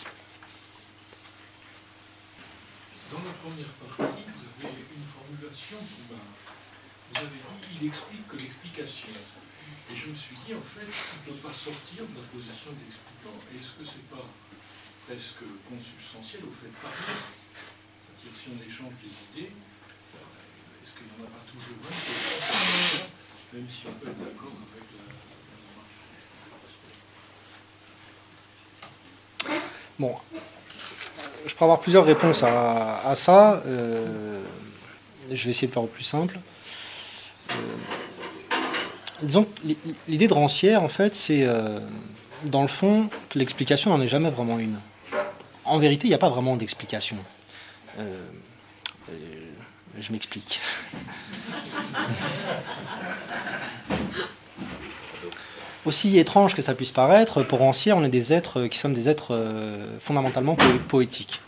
Dans 3.10 3.18
la 3.18 3.32
première 3.42 3.72
partie, 3.80 4.22
vous 4.28 4.66
avez 4.66 4.76
une 4.76 5.08
formulation 5.08 5.78
qui. 5.78 6.14
Vous 7.14 7.20
avez 7.20 7.28
dit 7.28 7.78
il 7.80 7.88
explique 7.88 8.28
que 8.28 8.36
l'explication 8.36 9.08
et 9.92 9.96
je 9.96 10.08
me 10.08 10.16
suis 10.16 10.36
dit, 10.46 10.54
en 10.54 10.64
fait, 10.64 10.88
on 10.88 11.32
ne 11.32 11.36
peut 11.36 11.42
pas 11.44 11.52
sortir 11.52 12.08
de 12.08 12.16
la 12.16 12.26
position 12.32 12.72
d'expliquant. 12.80 13.36
Est-ce 13.52 13.76
que 13.76 13.84
ce 13.84 14.00
n'est 14.00 14.08
pas 14.08 14.24
presque 15.04 15.44
consubstantiel 15.68 16.48
au 16.48 16.52
fait 16.56 16.72
de 16.72 16.80
parler? 16.80 17.12
C'est-à-dire, 17.12 18.32
si 18.32 18.46
on 18.48 18.58
échange 18.64 18.96
des 19.04 19.12
idées, 19.12 19.52
est-ce 20.92 20.98
qu'il 20.98 21.06
n'y 21.06 21.22
en 21.22 21.26
a 21.26 21.30
pas 21.30 21.44
toujours 21.50 21.76
un 21.88 23.56
même 23.56 23.66
si 23.68 23.82
on 23.86 23.92
peut 23.92 24.08
être 24.08 24.18
d'accord 24.18 24.52
avec 24.72 24.84
la, 29.46 29.54
Bon, 29.98 30.14
je 31.46 31.54
peux 31.54 31.64
avoir 31.64 31.80
plusieurs 31.80 32.04
réponses 32.04 32.42
à, 32.42 33.12
ça. 33.14 33.62
Euh, 33.66 34.42
je 35.30 35.44
vais 35.44 35.50
essayer 35.50 35.68
de 35.68 35.72
faire 35.72 35.82
au 35.82 35.86
plus 35.86 36.02
simple. 36.02 36.38
Euh, 37.50 37.54
disons 39.22 39.46
l'idée 40.08 40.26
de 40.26 40.34
rancière, 40.34 40.82
en 40.82 40.88
fait, 40.88 41.14
c'est, 41.14 41.42
euh, 41.42 41.80
dans 42.44 42.62
le 42.62 42.68
fond, 42.68 43.08
que 43.28 43.38
l'explication 43.38 43.90
n'en 43.90 44.02
est 44.02 44.08
jamais 44.08 44.30
vraiment 44.30 44.58
une. 44.58 44.78
En 45.64 45.78
vérité, 45.78 46.06
il 46.06 46.10
n'y 46.10 46.14
a 46.14 46.18
pas 46.18 46.28
vraiment 46.28 46.56
d'explication. 46.56 47.16
Euh, 47.98 48.18
je 50.02 50.12
m'explique. 50.12 50.60
Aussi 55.84 56.18
étrange 56.18 56.54
que 56.54 56.62
ça 56.62 56.74
puisse 56.74 56.92
paraître, 56.92 57.42
pour 57.42 57.58
Rancière, 57.58 57.96
on 57.96 58.04
est 58.04 58.08
des 58.08 58.32
êtres 58.32 58.66
qui 58.66 58.78
sommes 58.78 58.94
des 58.94 59.08
êtres 59.08 59.36
fondamentalement 59.98 60.56
poétiques. 60.86 61.40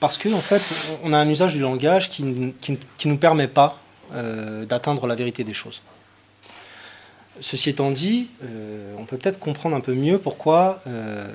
Parce 0.00 0.16
qu'en 0.16 0.32
en 0.32 0.40
fait, 0.40 0.62
on 1.02 1.12
a 1.12 1.18
un 1.18 1.28
usage 1.28 1.52
du 1.52 1.60
langage 1.60 2.08
qui 2.08 2.22
ne 2.24 2.52
nous 3.04 3.18
permet 3.18 3.48
pas 3.48 3.78
d'atteindre 4.66 5.06
la 5.06 5.14
vérité 5.14 5.44
des 5.44 5.52
choses. 5.52 5.82
Ceci 7.40 7.70
étant 7.70 7.90
dit, 7.90 8.30
euh, 8.44 8.94
on 8.98 9.04
peut 9.04 9.16
peut-être 9.16 9.40
comprendre 9.40 9.74
un 9.74 9.80
peu 9.80 9.94
mieux 9.94 10.18
pourquoi 10.18 10.80
euh, 10.86 11.26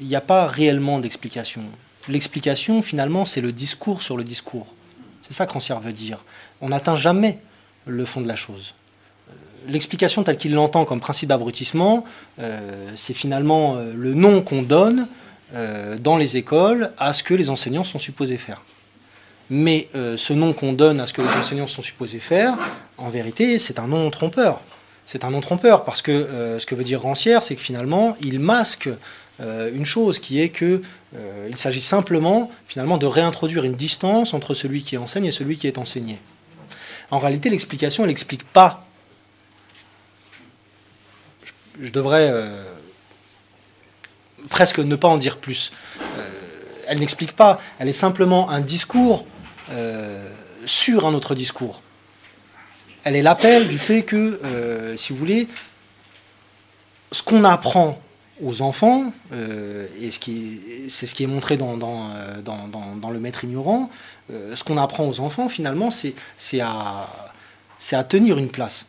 il 0.00 0.06
n'y 0.06 0.16
a 0.16 0.22
pas 0.22 0.46
réellement 0.46 0.98
d'explication. 1.00 1.62
L'explication, 2.08 2.82
finalement, 2.82 3.24
c'est 3.24 3.40
le 3.40 3.52
discours 3.52 4.02
sur 4.02 4.16
le 4.16 4.24
discours. 4.24 4.66
C'est 5.22 5.34
ça 5.34 5.46
que 5.46 5.52
Rancière 5.52 5.80
veut 5.80 5.92
dire. 5.92 6.24
On 6.60 6.70
n'atteint 6.70 6.96
jamais 6.96 7.38
le 7.86 8.04
fond 8.04 8.20
de 8.20 8.28
la 8.28 8.36
chose. 8.36 8.74
Euh, 9.30 9.32
l'explication 9.68 10.22
telle 10.22 10.38
qu'il 10.38 10.54
l'entend 10.54 10.84
comme 10.84 11.00
principe 11.00 11.28
d'abrutissement, 11.28 12.04
c'est 12.94 13.14
finalement 13.14 13.76
le 13.76 14.14
nom 14.14 14.42
qu'on 14.42 14.62
donne 14.62 15.06
dans 15.52 16.16
les 16.16 16.36
écoles 16.36 16.92
à 16.98 17.12
ce 17.12 17.22
que 17.22 17.34
les 17.34 17.50
enseignants 17.50 17.84
sont 17.84 17.98
supposés 17.98 18.36
faire. 18.36 18.62
Mais 19.50 19.88
ce 19.94 20.32
nom 20.32 20.52
qu'on 20.52 20.72
donne 20.72 21.00
à 21.00 21.06
ce 21.06 21.12
que 21.12 21.22
les 21.22 21.28
enseignants 21.28 21.66
sont 21.66 21.82
supposés 21.82 22.20
faire, 22.20 22.54
en 22.96 23.10
vérité, 23.10 23.58
c'est 23.58 23.78
un 23.78 23.86
nom 23.86 24.08
trompeur 24.10 24.60
c'est 25.08 25.24
un 25.24 25.30
nom 25.30 25.40
trompeur 25.40 25.84
parce 25.84 26.02
que 26.02 26.12
euh, 26.12 26.58
ce 26.58 26.66
que 26.66 26.74
veut 26.74 26.84
dire 26.84 27.00
Rancière, 27.00 27.42
c'est 27.42 27.56
que 27.56 27.62
finalement, 27.62 28.14
il 28.20 28.40
masque 28.40 28.88
euh, 28.88 28.96
une 29.40 29.86
chose 29.86 30.18
qui 30.18 30.40
est 30.40 30.48
que 30.48 30.82
euh, 31.16 31.48
il 31.48 31.56
s'agit 31.56 31.80
simplement 31.80 32.50
finalement 32.66 32.98
de 32.98 33.06
réintroduire 33.06 33.64
une 33.64 33.74
distance 33.74 34.34
entre 34.34 34.54
celui 34.54 34.82
qui 34.82 34.96
enseigne 34.96 35.26
et 35.26 35.30
celui 35.30 35.56
qui 35.56 35.66
est 35.66 35.78
enseigné. 35.78 36.18
En 37.10 37.18
réalité, 37.18 37.48
l'explication, 37.48 38.04
elle 38.04 38.08
n'explique 38.08 38.44
pas. 38.44 38.86
Je, 41.80 41.90
devrais 41.90 42.34
presque 44.50 44.80
ne 44.80 44.96
pas 44.96 45.08
en 45.08 45.16
dire 45.16 45.38
plus. 45.38 45.72
elle 46.86 46.98
n'explique 46.98 47.32
pas. 47.32 47.60
Elle 47.78 47.88
est 47.88 47.92
simplement 47.92 48.50
un 48.50 48.60
discours 48.60 49.24
sur 50.66 51.06
un 51.06 51.14
autre 51.14 51.34
discours 51.34 51.80
elle 53.08 53.16
est 53.16 53.22
l'appel 53.22 53.68
du 53.68 53.78
fait 53.78 54.02
que, 54.02 54.38
euh, 54.44 54.96
si 54.98 55.12
vous 55.14 55.18
voulez, 55.18 55.48
ce 57.10 57.22
qu'on 57.22 57.44
apprend 57.44 57.98
aux 58.42 58.62
enfants, 58.62 59.12
euh, 59.32 59.86
et 60.00 60.10
c'est 60.10 61.06
ce 61.06 61.14
qui 61.14 61.24
est 61.24 61.26
montré 61.26 61.56
dans, 61.56 61.76
dans, 61.76 62.10
euh, 62.10 63.10
le 63.12 63.18
maître 63.18 63.44
ignorant, 63.44 63.90
ce 64.30 64.62
qu'on 64.62 64.76
apprend 64.76 65.08
aux 65.08 65.20
enfants, 65.20 65.48
finalement, 65.48 65.90
c'est 65.90 66.60
à, 66.60 67.08
à 67.92 68.04
tenir 68.04 68.38
une 68.38 68.48
place. 68.48 68.86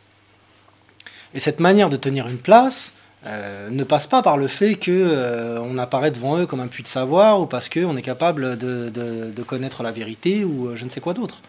Et 1.32 1.40
cette 1.40 1.60
manière 1.60 1.88
de 1.88 1.96
tenir 1.96 2.28
une 2.28 2.38
place 2.38 2.92
ne 3.24 3.84
passe 3.84 4.06
pas 4.06 4.22
par 4.22 4.36
le 4.36 4.48
fait 4.48 4.74
qu'on 4.76 5.78
apparaît 5.78 6.10
devant 6.10 6.38
eux 6.38 6.46
comme 6.46 6.60
un 6.60 6.66
puits 6.66 6.82
de 6.82 6.88
savoir, 6.88 7.40
ou 7.40 7.46
parce 7.46 7.68
qu'on 7.68 7.96
est 7.96 8.02
capable 8.02 8.58
de, 8.58 8.90
de, 8.90 9.42
connaître 9.42 9.82
la 9.82 9.92
vérité, 9.92 10.44
ou 10.44 10.76
je 10.76 10.84
ne 10.84 10.90
sais 10.90 11.00
quoi 11.00 11.14
d'autre. 11.14 11.40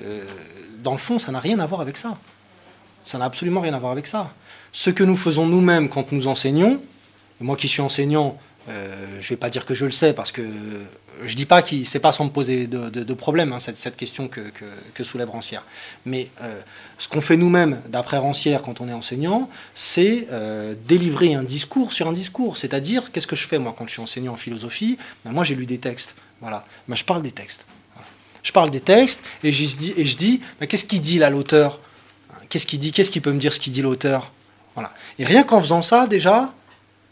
Euh, 0.00 0.24
dans 0.82 0.92
le 0.92 0.98
fond, 0.98 1.18
ça 1.18 1.32
n'a 1.32 1.40
rien 1.40 1.58
à 1.58 1.66
voir 1.66 1.80
avec 1.80 1.96
ça. 1.96 2.18
Ça 3.04 3.18
n'a 3.18 3.24
absolument 3.24 3.60
rien 3.60 3.74
à 3.74 3.78
voir 3.78 3.92
avec 3.92 4.06
ça. 4.06 4.30
Ce 4.72 4.90
que 4.90 5.04
nous 5.04 5.16
faisons 5.16 5.46
nous-mêmes 5.46 5.88
quand 5.88 6.12
nous 6.12 6.28
enseignons, 6.28 6.80
moi 7.42 7.56
qui 7.56 7.68
suis 7.68 7.82
enseignant, 7.82 8.38
euh, 8.68 9.18
je 9.20 9.26
ne 9.26 9.28
vais 9.30 9.36
pas 9.36 9.50
dire 9.50 9.66
que 9.66 9.74
je 9.74 9.84
le 9.84 9.90
sais 9.90 10.12
parce 10.12 10.30
que 10.30 10.42
je 11.22 11.32
ne 11.32 11.36
dis 11.36 11.46
pas 11.46 11.62
que 11.62 11.84
c'est 11.84 12.00
pas 12.00 12.12
sans 12.12 12.24
me 12.24 12.30
poser 12.30 12.66
de, 12.66 13.14
problème 13.14 13.52
hein, 13.52 13.58
cette, 13.58 13.96
question 13.96 14.28
que, 14.28 15.04
soulève 15.04 15.30
Rancière. 15.30 15.64
Mais 16.06 16.28
euh, 16.40 16.60
ce 16.98 17.08
qu'on 17.08 17.20
fait 17.20 17.36
nous-mêmes 17.36 17.80
d'après 17.88 18.18
Rancière 18.18 18.62
quand 18.62 18.80
on 18.80 18.88
est 18.88 18.92
enseignant, 18.92 19.48
c'est 19.74 20.26
délivrer 20.86 21.34
un 21.34 21.42
discours 21.42 21.92
sur 21.92 22.08
un 22.08 22.12
discours. 22.12 22.56
C'est-à-dire, 22.56 23.12
qu'est-ce 23.12 23.26
que 23.26 23.36
je 23.36 23.46
fais 23.46 23.58
moi 23.58 23.74
quand 23.76 23.86
je 23.86 23.92
suis 23.92 24.02
enseignant 24.02 24.32
en 24.32 24.36
philosophie? 24.36 24.98
Ben, 25.24 25.32
Moi 25.32 25.44
j'ai 25.44 25.54
lu 25.54 25.66
des 25.66 25.78
textes. 25.78 26.16
Voilà. 26.40 26.64
Ben, 26.88 26.96
je 26.96 27.04
parle 27.04 27.22
des 27.22 27.32
textes. 27.32 27.66
Je 28.42 28.50
parle 28.50 28.70
des 28.70 28.80
textes 28.80 29.22
et 29.44 29.52
je 29.52 29.76
dis, 29.76 29.94
et 29.96 30.04
dis 30.04 30.40
qu'est-ce 30.68 30.84
qu'il 30.84 31.00
dit 31.00 31.18
là 31.18 31.30
l'auteur? 31.30 31.78
Qu'est-ce 32.48 32.66
qu'il 32.66 32.80
dit? 32.80 32.90
Qu'est-ce 32.90 33.10
qu'il 33.10 33.22
peut 33.22 33.32
me 33.32 33.38
dire 33.38 33.52
ce 33.52 33.60
qu'il 33.60 33.72
dit 33.72 33.82
l'auteur? 33.82 34.32
Voilà. 34.74 34.92
Et 35.18 35.24
rien 35.24 35.44
qu'en 35.44 35.60
faisant 35.60 35.82
ça, 35.82 36.06
déjà, 36.06 36.52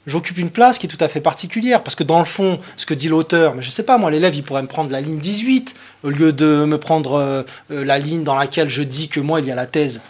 j'occupe 0.07 0.39
une 0.39 0.51
place 0.51 0.79
qui 0.79 0.87
est 0.87 0.89
tout 0.89 1.03
à 1.03 1.09
fait 1.09 1.21
particulière. 1.21 1.83
Parce 1.83 1.95
que 1.95 2.05
dans 2.05 2.19
le 2.19 2.25
fond, 2.25 2.61
ce 2.77 2.87
que 2.87 2.95
dit 2.95 3.09
l'auteur, 3.09 3.55
mais 3.55 3.63
je 3.63 3.69
ne 3.69 3.73
sais 3.73 3.83
pas, 3.83 3.99
moi, 3.99 4.11
l'élève, 4.11 4.35
il 4.35 4.43
pourrait 4.43 4.63
me 4.63 4.69
prendre 4.69 4.91
la 4.91 5.01
ligne 5.01 5.19
18 5.19 5.75
au 6.03 6.11
lieu 6.11 6.33
de 6.33 6.65
me 6.65 6.79
prendre 6.79 7.15
euh, 7.15 7.43
euh, 7.71 7.85
la 7.85 7.99
ligne 7.99 8.25
dans 8.25 8.35
laquelle 8.35 8.69
je 8.69 8.83
dis 8.83 9.09
que 9.09 9.21
moi, 9.21 9.41
il 9.41 9.47
y 9.47 9.51
a 9.51 9.55
la 9.55 9.67
thèse. 9.67 10.01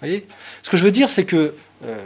Vous 0.00 0.08
voyez? 0.08 0.26
Ce 0.62 0.70
que 0.70 0.76
je 0.76 0.84
veux 0.84 0.90
dire, 0.90 1.08
c'est 1.08 1.24
que 1.24 1.54
euh, 1.84 1.98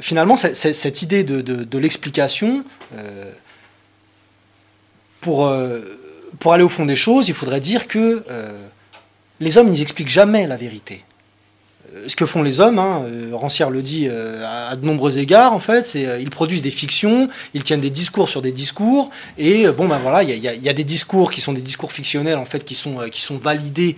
finalement, 0.00 0.36
cette 0.36 1.02
idée 1.02 1.24
de, 1.24 1.78
l'explication, 1.78 2.64
pour, 5.20 5.50
pour 6.38 6.52
aller 6.52 6.62
au 6.62 6.68
fond 6.68 6.84
des 6.84 6.96
choses, 6.96 7.28
il 7.28 7.34
faudrait 7.34 7.60
dire 7.60 7.86
que 7.86 8.22
les 9.40 9.56
hommes, 9.56 9.72
ils 9.72 9.78
n'expliquent 9.78 10.10
jamais 10.10 10.46
la 10.46 10.56
vérité. 10.56 11.02
Euh, 11.94 12.08
ce 12.08 12.16
que 12.16 12.26
font 12.26 12.42
les 12.42 12.60
hommes, 12.60 12.78
hein, 12.78 13.02
Rancière 13.32 13.70
le 13.70 13.82
dit 13.82 14.08
à 14.08 14.76
de 14.76 14.84
nombreux 14.84 15.18
égards, 15.18 15.52
en 15.52 15.58
fait, 15.58 15.84
c'est 15.84 16.20
ils 16.20 16.30
produisent 16.30 16.62
des 16.62 16.70
fictions, 16.70 17.28
ils 17.54 17.64
tiennent 17.64 17.80
des 17.80 17.90
discours 17.90 18.28
sur 18.28 18.42
des 18.42 18.52
discours, 18.52 19.10
et 19.38 19.66
bon 19.68 19.88
ben 19.88 19.98
voilà, 19.98 20.22
il 20.22 20.38
y, 20.38 20.68
a 20.68 20.72
des 20.72 20.84
discours 20.84 21.30
qui 21.30 21.40
sont 21.40 21.52
des 21.52 21.60
discours 21.60 21.92
fictionnels 21.92 22.38
en 22.38 22.44
fait, 22.44 22.64
qui 22.64 22.74
sont, 22.74 22.98
validés 23.38 23.96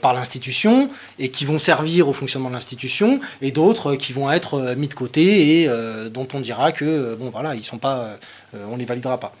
par 0.00 0.14
l'institution 0.14 0.88
et 1.18 1.30
qui 1.30 1.44
vont 1.44 1.58
servir 1.58 2.08
au 2.08 2.12
fonctionnement 2.12 2.48
de 2.48 2.54
l'institution, 2.54 3.20
et 3.42 3.50
d'autres 3.50 3.96
qui 3.96 4.12
vont 4.12 4.30
être 4.30 4.74
mis 4.76 4.88
de 4.88 4.94
côté 4.94 5.62
et 5.62 5.68
dont 6.10 6.28
on 6.32 6.40
dira 6.40 6.72
que 6.72 7.16
bon 7.16 7.30
voilà, 7.30 7.54
ils 7.54 7.64
sont 7.64 7.78
pas, 7.78 8.16
on 8.70 8.76
les 8.76 8.84
validera 8.84 9.18
pas. 9.18 9.34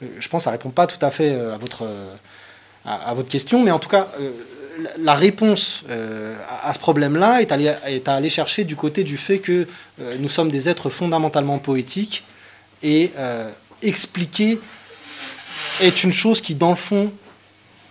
je 0.00 0.28
pense 0.28 0.42
que 0.42 0.44
ça 0.44 0.50
répond 0.50 0.70
pas 0.70 0.86
tout 0.86 1.04
à 1.04 1.10
fait 1.10 1.34
à 1.34 1.58
votre, 1.58 1.84
à, 2.84 3.14
votre 3.14 3.28
question, 3.28 3.62
mais 3.62 3.70
en 3.70 3.78
tout 3.78 3.88
cas, 3.88 4.08
la 4.98 5.14
réponse 5.14 5.84
à 6.62 6.72
ce 6.72 6.78
problème-là 6.78 7.42
est, 7.42 8.08
à 8.08 8.14
aller 8.14 8.30
chercher 8.30 8.64
du 8.64 8.76
côté 8.76 9.04
du 9.04 9.16
fait 9.16 9.38
que 9.38 9.66
nous 10.18 10.28
sommes 10.28 10.50
des 10.50 10.68
êtres 10.68 10.90
fondamentalement 10.90 11.58
poétiques 11.58 12.24
et 12.82 13.10
expliquer 13.82 14.60
est 15.80 16.04
une 16.04 16.12
chose 16.12 16.40
qui, 16.40 16.54
dans 16.54 16.70
le 16.70 16.76
fond, 16.76 17.12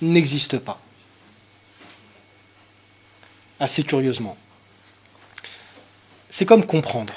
n'existe 0.01 0.57
pas. 0.59 0.79
Assez 3.59 3.83
curieusement. 3.83 4.37
C'est 6.29 6.45
comme 6.45 6.65
comprendre. 6.65 7.13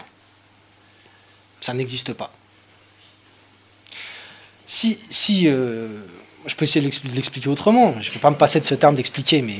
Ça 1.60 1.74
n'existe 1.74 2.14
pas. 2.14 2.32
Si, 4.66 4.98
si 5.10 5.48
euh, 5.48 5.88
je 6.46 6.54
peux 6.54 6.64
essayer 6.64 6.80
de 6.80 7.14
l'expliquer 7.14 7.48
autrement, 7.48 7.94
je 8.00 8.08
ne 8.08 8.14
peux 8.14 8.20
pas 8.20 8.30
me 8.30 8.36
passer 8.36 8.60
de 8.60 8.64
ce 8.64 8.74
terme 8.74 8.94
d'expliquer, 8.94 9.42
mais... 9.42 9.58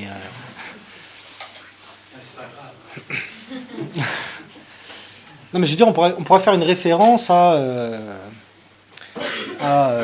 Euh, 2.97 3.01
non, 5.53 5.61
mais 5.61 5.67
je 5.67 5.73
veux 5.73 5.77
dire, 5.77 5.89
on 5.89 5.93
pourrait, 5.93 6.15
on 6.19 6.23
pourrait 6.23 6.41
faire 6.41 6.55
une 6.55 6.63
référence 6.63 7.31
à, 7.31 7.55
euh, 7.55 8.17
à, 9.61 9.97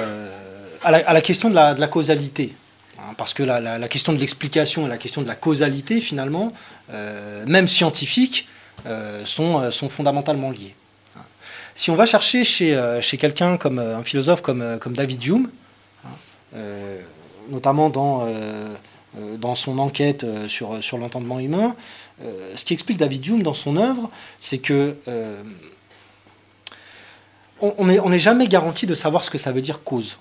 à, 0.82 1.12
la, 1.12 1.20
question 1.20 1.50
de 1.50 1.54
la, 1.54 1.74
de 1.74 1.80
la 1.80 1.88
causalité. 1.88 2.54
Hein, 2.98 3.14
parce 3.16 3.34
que 3.34 3.42
la, 3.42 3.88
question 3.88 4.12
de 4.12 4.18
l'explication 4.18 4.86
et 4.86 4.88
la 4.88 4.98
question 4.98 5.22
de 5.22 5.28
la 5.28 5.34
causalité, 5.34 6.00
finalement, 6.00 6.52
euh, 6.92 7.44
même 7.46 7.68
scientifiques, 7.68 8.48
euh, 8.86 9.24
sont, 9.24 9.60
euh, 9.60 9.70
sont, 9.70 9.88
fondamentalement 9.88 10.50
liées. 10.50 10.74
Si 11.74 11.90
on 11.90 11.94
va 11.94 12.06
chercher 12.06 12.42
chez, 12.44 12.78
chez 13.02 13.18
quelqu'un 13.18 13.58
comme 13.58 13.78
un 13.78 14.02
philosophe 14.02 14.40
comme, 14.40 14.78
comme 14.80 14.94
David 14.94 15.22
Hume, 15.26 15.50
hein, 15.50 15.50
notamment 17.48 17.90
dans, 17.90 18.26
dans 19.38 19.54
son 19.54 19.78
enquête 19.78 20.24
sur, 20.48 20.82
sur 20.82 20.98
l'entendement 20.98 21.38
humain, 21.38 21.76
ce 22.20 22.64
qui 22.64 22.72
explique 22.72 22.98
David 22.98 23.26
Hume 23.26 23.42
dans 23.42 23.54
son 23.54 23.76
œuvre, 23.76 24.10
c'est 24.40 24.58
que 24.58 24.96
on 27.60 27.84
n'est 27.84 28.18
jamais 28.18 28.48
garanti 28.48 28.86
de 28.86 28.94
savoir 28.94 29.24
ce 29.24 29.30
que 29.30 29.38
ça 29.38 29.52
veut 29.52 29.60
dire 29.60 29.82
cause. 29.82 30.18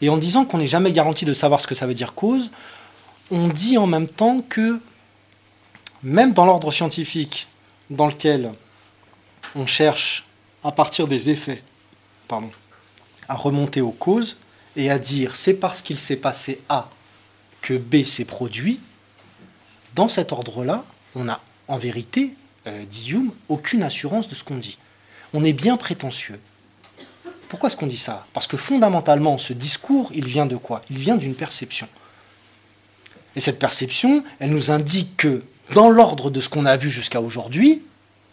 Et 0.00 0.08
en 0.08 0.16
disant 0.16 0.44
qu'on 0.44 0.58
n'est 0.58 0.66
jamais 0.66 0.92
garanti 0.92 1.24
de 1.24 1.32
savoir 1.32 1.60
ce 1.60 1.66
que 1.66 1.74
ça 1.74 1.86
veut 1.86 1.94
dire 1.94 2.14
cause, 2.14 2.50
on 3.30 3.48
dit 3.48 3.78
en 3.78 3.86
même 3.86 4.08
temps 4.08 4.40
que 4.40 4.80
même 6.02 6.32
dans 6.32 6.44
l'ordre 6.44 6.72
scientifique 6.72 7.48
dans 7.88 8.08
lequel 8.08 8.52
on 9.54 9.66
cherche 9.66 10.26
à 10.64 10.72
partir 10.72 11.06
des 11.06 11.30
effets 11.30 11.62
pardon, 12.26 12.50
à 13.28 13.36
remonter 13.36 13.80
aux 13.80 13.92
causes 13.92 14.36
et 14.76 14.90
à 14.90 14.98
dire 14.98 15.34
c'est 15.34 15.54
parce 15.54 15.82
qu'il 15.82 15.98
s'est 15.98 16.16
passé 16.16 16.60
A 16.68 16.88
que 17.60 17.74
B 17.74 18.02
s'est 18.02 18.24
produit, 18.24 18.80
dans 19.94 20.08
cet 20.08 20.32
ordre-là, 20.32 20.84
on 21.14 21.24
n'a 21.24 21.40
en 21.68 21.78
vérité, 21.78 22.36
euh, 22.66 22.84
dit 22.86 23.10
Hume, 23.12 23.32
aucune 23.48 23.82
assurance 23.82 24.28
de 24.28 24.34
ce 24.34 24.44
qu'on 24.44 24.56
dit. 24.56 24.78
On 25.32 25.44
est 25.44 25.52
bien 25.52 25.76
prétentieux. 25.76 26.40
Pourquoi 27.48 27.68
est-ce 27.68 27.76
qu'on 27.76 27.86
dit 27.86 27.98
ça? 27.98 28.26
Parce 28.32 28.46
que 28.46 28.56
fondamentalement, 28.56 29.38
ce 29.38 29.52
discours, 29.52 30.10
il 30.14 30.26
vient 30.26 30.46
de 30.46 30.56
quoi? 30.56 30.82
Il 30.90 30.98
vient 30.98 31.16
d'une 31.16 31.34
perception. 31.34 31.88
Et 33.36 33.40
cette 33.40 33.58
perception, 33.58 34.24
elle 34.38 34.50
nous 34.50 34.70
indique 34.70 35.16
que 35.16 35.42
dans 35.74 35.90
l'ordre 35.90 36.30
de 36.30 36.40
ce 36.40 36.48
qu'on 36.48 36.66
a 36.66 36.76
vu 36.76 36.90
jusqu'à 36.90 37.20
aujourd'hui, 37.20 37.82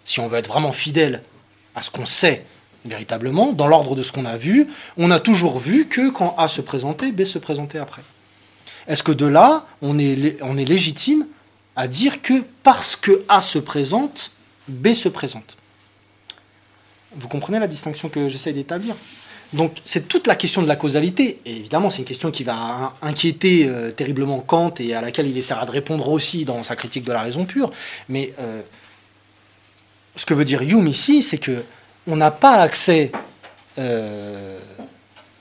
si 0.06 0.20
on 0.20 0.28
veut 0.28 0.38
être 0.38 0.50
vraiment 0.50 0.72
fidèle 0.72 1.22
à 1.76 1.82
ce 1.82 1.90
qu'on 1.92 2.06
sait 2.06 2.46
véritablement, 2.86 3.54
dans 3.54 3.68
l'ordre 3.68 3.96
de 3.96 4.04
ce 4.04 4.12
qu'on 4.12 4.26
a 4.26 4.38
vu, 4.38 4.68
on 4.98 5.12
a 5.12 5.20
toujours 5.20 5.60
vu 5.60 5.88
que 5.88 6.10
quand 6.10 6.36
A 6.38 6.48
se 6.48 6.62
présentait, 6.62 7.12
B 7.12 7.24
se 7.24 7.40
présentait 7.40 7.80
après. 7.80 8.02
Est-ce 8.88 9.04
que 9.04 9.12
de 9.12 9.26
là, 9.26 9.66
on 9.82 10.00
est, 10.00 10.38
on 10.42 10.58
est 10.58 10.66
légitime 10.66 11.28
à 11.76 11.88
dire 11.88 12.22
que 12.22 12.44
parce 12.64 12.96
que 12.96 13.24
A 13.28 13.42
se 13.42 13.60
présente, 13.60 14.32
B 14.68 14.94
se 14.94 15.10
présente? 15.10 15.58
Vous 17.16 17.28
comprenez 17.28 17.60
la 17.60 17.68
distinction 17.68 18.10
que 18.10 18.28
j'essaie 18.30 18.54
d'établir? 18.54 18.96
Donc 19.54 19.78
c'est 19.84 20.08
toute 20.08 20.28
la 20.28 20.36
question 20.36 20.62
de 20.62 20.68
la 20.68 20.76
causalité, 20.76 21.40
et 21.44 21.58
évidemment 21.58 21.90
c'est 21.90 22.00
une 22.00 22.06
question 22.06 22.30
qui 22.30 22.44
va 22.44 22.96
inquiéter 23.02 23.68
euh, 23.68 23.90
terriblement 23.90 24.40
Kant 24.42 24.76
et 24.80 24.94
à 24.94 25.02
laquelle 25.02 25.28
il 25.28 25.36
essaiera 25.36 25.66
de 25.66 25.72
répondre 25.72 26.08
aussi 26.08 26.46
dans 26.46 26.62
sa 26.62 26.76
critique 26.76 27.04
de 27.04 27.12
la 27.12 27.24
raison 27.24 27.46
pure, 27.46 27.72
mais 28.10 28.32
euh, 28.40 28.62
ce 30.16 30.26
que 30.28 30.36
veut 30.36 30.46
dire 30.46 30.62
Hume 30.62 30.88
ici, 30.88 31.24
c'est 31.24 31.40
que 31.40 31.64
on 32.08 32.16
n'a 32.16 32.32
pas 32.32 32.62
accès 32.62 33.12
euh, 33.78 34.60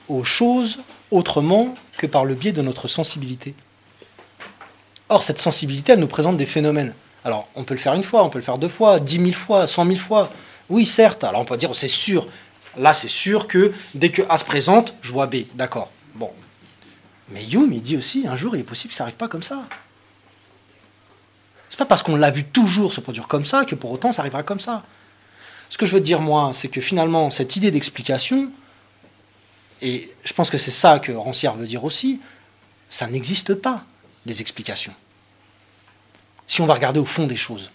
aux 0.07 0.23
choses 0.23 0.79
autrement 1.11 1.73
que 1.97 2.07
par 2.07 2.25
le 2.25 2.35
biais 2.35 2.51
de 2.51 2.61
notre 2.61 2.87
sensibilité. 2.87 3.53
Or 5.09 5.23
cette 5.23 5.39
sensibilité, 5.39 5.93
elle 5.93 5.99
nous 5.99 6.07
présente 6.07 6.37
des 6.37 6.45
phénomènes. 6.45 6.93
Alors 7.25 7.47
on 7.55 7.63
peut 7.63 7.73
le 7.73 7.79
faire 7.79 7.93
une 7.93 8.03
fois, 8.03 8.23
on 8.23 8.29
peut 8.29 8.39
le 8.39 8.43
faire 8.43 8.57
deux 8.57 8.69
fois, 8.69 8.99
dix 8.99 9.19
mille 9.19 9.35
fois, 9.35 9.67
cent 9.67 9.85
mille 9.85 9.99
fois. 9.99 10.31
Oui, 10.69 10.85
certes. 10.85 11.23
Alors 11.23 11.41
on 11.41 11.45
peut 11.45 11.57
dire, 11.57 11.75
c'est 11.75 11.87
sûr. 11.87 12.27
Là, 12.77 12.93
c'est 12.93 13.07
sûr 13.07 13.47
que 13.47 13.73
dès 13.95 14.11
que 14.11 14.21
A 14.29 14.37
se 14.37 14.45
présente, 14.45 14.93
je 15.01 15.11
vois 15.11 15.25
B. 15.25 15.37
D'accord. 15.55 15.91
Bon. 16.13 16.31
Mais 17.29 17.43
Hume, 17.49 17.73
il 17.73 17.81
dit 17.81 17.97
aussi, 17.97 18.27
un 18.27 18.35
jour, 18.35 18.55
il 18.55 18.61
est 18.61 18.63
possible 18.63 18.91
que 18.91 18.95
ça 18.95 19.03
n'arrive 19.03 19.17
pas 19.17 19.27
comme 19.27 19.43
ça. 19.43 19.65
C'est 21.67 21.77
pas 21.77 21.85
parce 21.85 22.03
qu'on 22.03 22.15
l'a 22.15 22.31
vu 22.31 22.45
toujours 22.45 22.93
se 22.93 23.01
produire 23.01 23.27
comme 23.27 23.45
ça 23.45 23.65
que 23.65 23.75
pour 23.75 23.91
autant 23.91 24.11
ça 24.11 24.21
arrivera 24.21 24.43
comme 24.43 24.59
ça. 24.59 24.83
Ce 25.69 25.77
que 25.77 25.85
je 25.85 25.93
veux 25.93 26.01
dire, 26.01 26.19
moi, 26.19 26.51
c'est 26.53 26.67
que 26.67 26.81
finalement, 26.81 27.29
cette 27.29 27.55
idée 27.55 27.71
d'explication, 27.71 28.51
et 29.81 30.11
je 30.23 30.33
pense 30.33 30.49
que 30.49 30.57
c'est 30.57 30.71
ça 30.71 30.99
que 30.99 31.11
Rancière 31.11 31.55
veut 31.55 31.67
dire 31.67 31.83
aussi, 31.83 32.19
ça 32.89 33.07
n'existe 33.07 33.53
pas, 33.53 33.85
les 34.25 34.41
explications. 34.41 34.93
Si 36.47 36.61
on 36.61 36.65
va 36.65 36.73
regarder 36.73 36.99
au 36.99 37.05
fond 37.05 37.27
des 37.27 37.37
choses. 37.37 37.71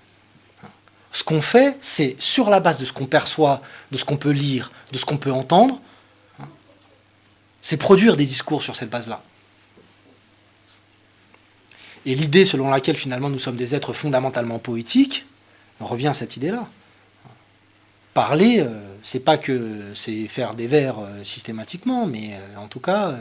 Ce 1.12 1.23
qu'on 1.23 1.41
fait, 1.41 1.79
c'est 1.81 2.16
sur 2.19 2.51
la 2.51 2.59
base 2.59 2.77
de 2.77 2.85
ce 2.85 2.93
qu'on 2.93 3.07
perçoit, 3.07 3.62
de 3.93 3.97
ce 3.97 4.05
qu'on 4.05 4.16
peut 4.16 4.33
lire, 4.33 4.73
de 4.91 4.99
ce 4.99 5.05
qu'on 5.05 5.16
peut 5.16 5.33
entendre, 5.33 5.81
c'est 7.62 7.77
produire 7.77 8.16
des 8.16 8.27
discours 8.27 8.62
sur 8.62 8.75
cette 8.75 8.91
base-là. 8.91 9.23
Et 12.05 12.15
l'idée 12.15 12.45
selon 12.45 12.69
laquelle 12.69 12.97
finalement 12.97 13.31
nous 13.31 13.39
sommes 13.39 13.57
des 13.57 13.75
êtres 13.75 13.93
fondamentalement 13.93 14.59
poétiques, 14.59 15.25
on 15.81 15.87
revient 15.87 16.09
à 16.09 16.15
cette 16.15 16.37
idée-là. 16.37 16.69
Parler, 18.15 18.61
euh, 18.61 18.69
c'est 19.03 19.24
pas 19.24 19.36
que 19.36 19.93
c'est 19.95 20.28
faire 20.28 20.55
des 20.55 20.69
vers 20.69 21.01
euh, 21.01 21.24
systématiquement, 21.24 22.07
mais 22.07 22.35
euh, 22.35 22.61
en 22.61 22.69
tout 22.69 22.78
cas, 22.78 23.16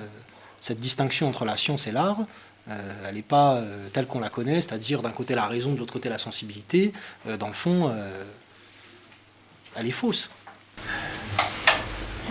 cette 0.61 0.80
distinction 0.80 1.28
entre 1.28 1.45
la 1.45 1.57
science 1.57 1.88
et 1.88 1.91
l'art, 1.91 2.20
elle 2.68 3.15
n'est 3.15 3.22
pas 3.22 3.61
telle 3.91 4.07
qu'on 4.07 4.22
la 4.22 4.30
connaît, 4.30 4.61
c'est-à-dire 4.61 5.02
d'un 5.02 5.10
côté 5.10 5.36
la 5.36 5.48
raison, 5.48 5.74
de 5.74 5.80
l'autre 5.80 5.91
côté 5.91 6.07
la 6.07 6.18
sensibilité. 6.18 6.94
Dans 7.38 7.48
le 7.48 7.53
fond, 7.53 7.94
elle 9.76 9.86
est 9.86 9.91
fausse. 9.91 10.32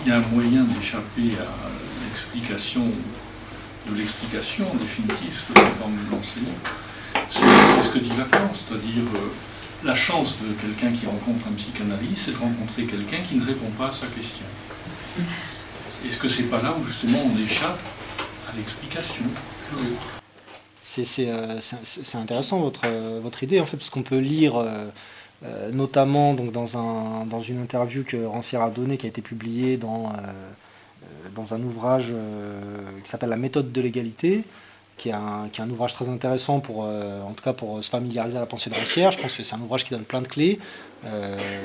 Il 0.03 0.09
y 0.09 0.11
a 0.11 0.17
un 0.17 0.21
moyen 0.21 0.63
d'échapper 0.63 1.37
à 1.39 1.69
l'explication 2.07 2.81
de 3.87 3.95
l'explication 3.95 4.65
définitive, 4.73 5.37
ce 5.37 5.53
que 5.53 5.59
nous 5.59 6.17
l'enseignant. 6.17 6.57
C'est 7.29 7.83
ce 7.83 7.89
que 7.89 7.99
dit 7.99 8.09
Lacan, 8.17 8.49
c'est-à-dire 8.55 9.03
la 9.83 9.95
chance 9.95 10.37
de 10.39 10.53
quelqu'un 10.53 10.91
qui 10.97 11.05
rencontre 11.05 11.47
un 11.47 11.53
psychanalyste, 11.53 12.23
c'est 12.25 12.31
de 12.31 12.37
rencontrer 12.37 12.85
quelqu'un 12.85 13.17
qui 13.17 13.35
ne 13.35 13.45
répond 13.45 13.69
pas 13.77 13.89
à 13.89 13.93
sa 13.93 14.07
question. 14.07 14.45
Est-ce 16.05 16.17
que 16.17 16.27
c'est 16.27 16.43
pas 16.43 16.61
là 16.61 16.75
où 16.79 16.85
justement 16.85 17.19
on 17.25 17.43
échappe 17.43 17.79
à 18.49 18.55
l'explication? 18.55 19.25
Euh, 21.19 21.59
c'est 21.61 22.17
intéressant 22.17 22.59
votre, 22.59 22.81
euh, 22.85 23.19
votre 23.21 23.43
idée, 23.43 23.59
en 23.59 23.65
fait, 23.65 23.77
parce 23.77 23.89
qu'on 23.89 24.03
peut 24.03 24.17
lire, 24.17 24.57
euh, 24.57 25.71
notamment 25.71 26.33
donc, 26.33 26.51
dans, 26.51 26.77
un, 26.77 27.25
dans 27.25 27.41
une 27.41 27.61
interview 27.61 28.03
que 28.03 28.17
Rancière 28.25 28.61
a 28.61 28.69
donnée, 28.69 28.97
qui 28.97 29.05
a 29.05 29.09
été 29.09 29.21
publiée 29.21 29.77
dans 29.77 30.13
un 31.53 31.61
ouvrage 31.61 32.13
qui 33.03 33.09
s'appelle 33.09 33.29
La 33.29 33.37
méthode 33.37 33.71
de 33.71 33.81
l'égalité, 33.81 34.43
qui 34.97 35.09
est, 35.09 35.13
un, 35.13 35.69
ouvrage 35.69 35.93
très 35.93 36.07
intéressant 36.07 36.59
pour, 36.59 36.79
en 36.81 37.33
tout 37.35 37.43
cas 37.43 37.53
pour 37.53 37.83
se 37.83 37.89
familiariser 37.89 38.37
à 38.37 38.39
la 38.39 38.45
pensée 38.45 38.69
de 38.69 38.75
Rancière. 38.75 39.11
Je 39.11 39.19
pense 39.19 39.35
que 39.35 39.43
c'est 39.43 39.55
un 39.55 39.61
ouvrage 39.61 39.83
qui 39.83 39.91
donne 39.91 40.05
plein 40.05 40.21
de 40.21 40.27
clés, 40.27 40.59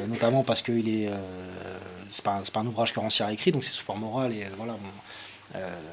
notamment 0.09 0.43
parce 0.43 0.63
que 0.63 0.73
il 0.73 0.89
est, 0.89 1.11
c'est 2.11 2.25
pas, 2.25 2.43
un 2.55 2.67
ouvrage 2.67 2.93
que 2.93 3.01
Rancière 3.01 3.29
a 3.29 3.33
écrit, 3.33 3.53
donc 3.53 3.65
c'est 3.65 3.73
sous 3.73 3.85
forme 3.85 4.05
orale. 4.05 4.33
Et, 4.33 4.47
voilà, 4.57 4.77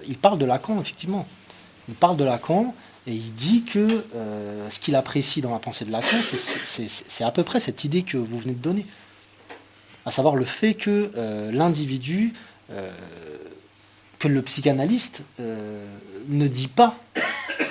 il 0.07 0.17
parle 0.17 0.37
de 0.37 0.45
Lacan, 0.45 0.79
effectivement. 0.79 1.27
Il 1.87 1.95
parle 1.95 2.17
de 2.17 2.23
Lacan 2.23 2.73
et 3.07 3.13
il 3.13 3.33
dit 3.33 3.63
que 3.63 4.05
euh, 4.15 4.69
ce 4.69 4.79
qu'il 4.79 4.95
apprécie 4.95 5.41
dans 5.41 5.51
la 5.51 5.59
pensée 5.59 5.85
de 5.85 5.91
Lacan, 5.91 6.17
c'est 6.63 7.23
à 7.23 7.31
peu 7.31 7.43
près 7.43 7.59
cette 7.59 7.83
idée 7.83 8.01
que 8.01 8.17
vous 8.17 8.39
venez 8.39 8.53
de 8.53 8.61
donner. 8.61 8.85
À 10.05 10.11
savoir 10.11 10.35
le 10.35 10.45
fait 10.45 10.73
que 10.73 11.11
euh, 11.15 11.51
l'individu, 11.51 12.33
euh, 12.71 12.91
que 14.17 14.27
le 14.27 14.41
psychanalyste 14.41 15.23
ne 16.27 16.47
dit 16.47 16.67
pas, 16.67 16.95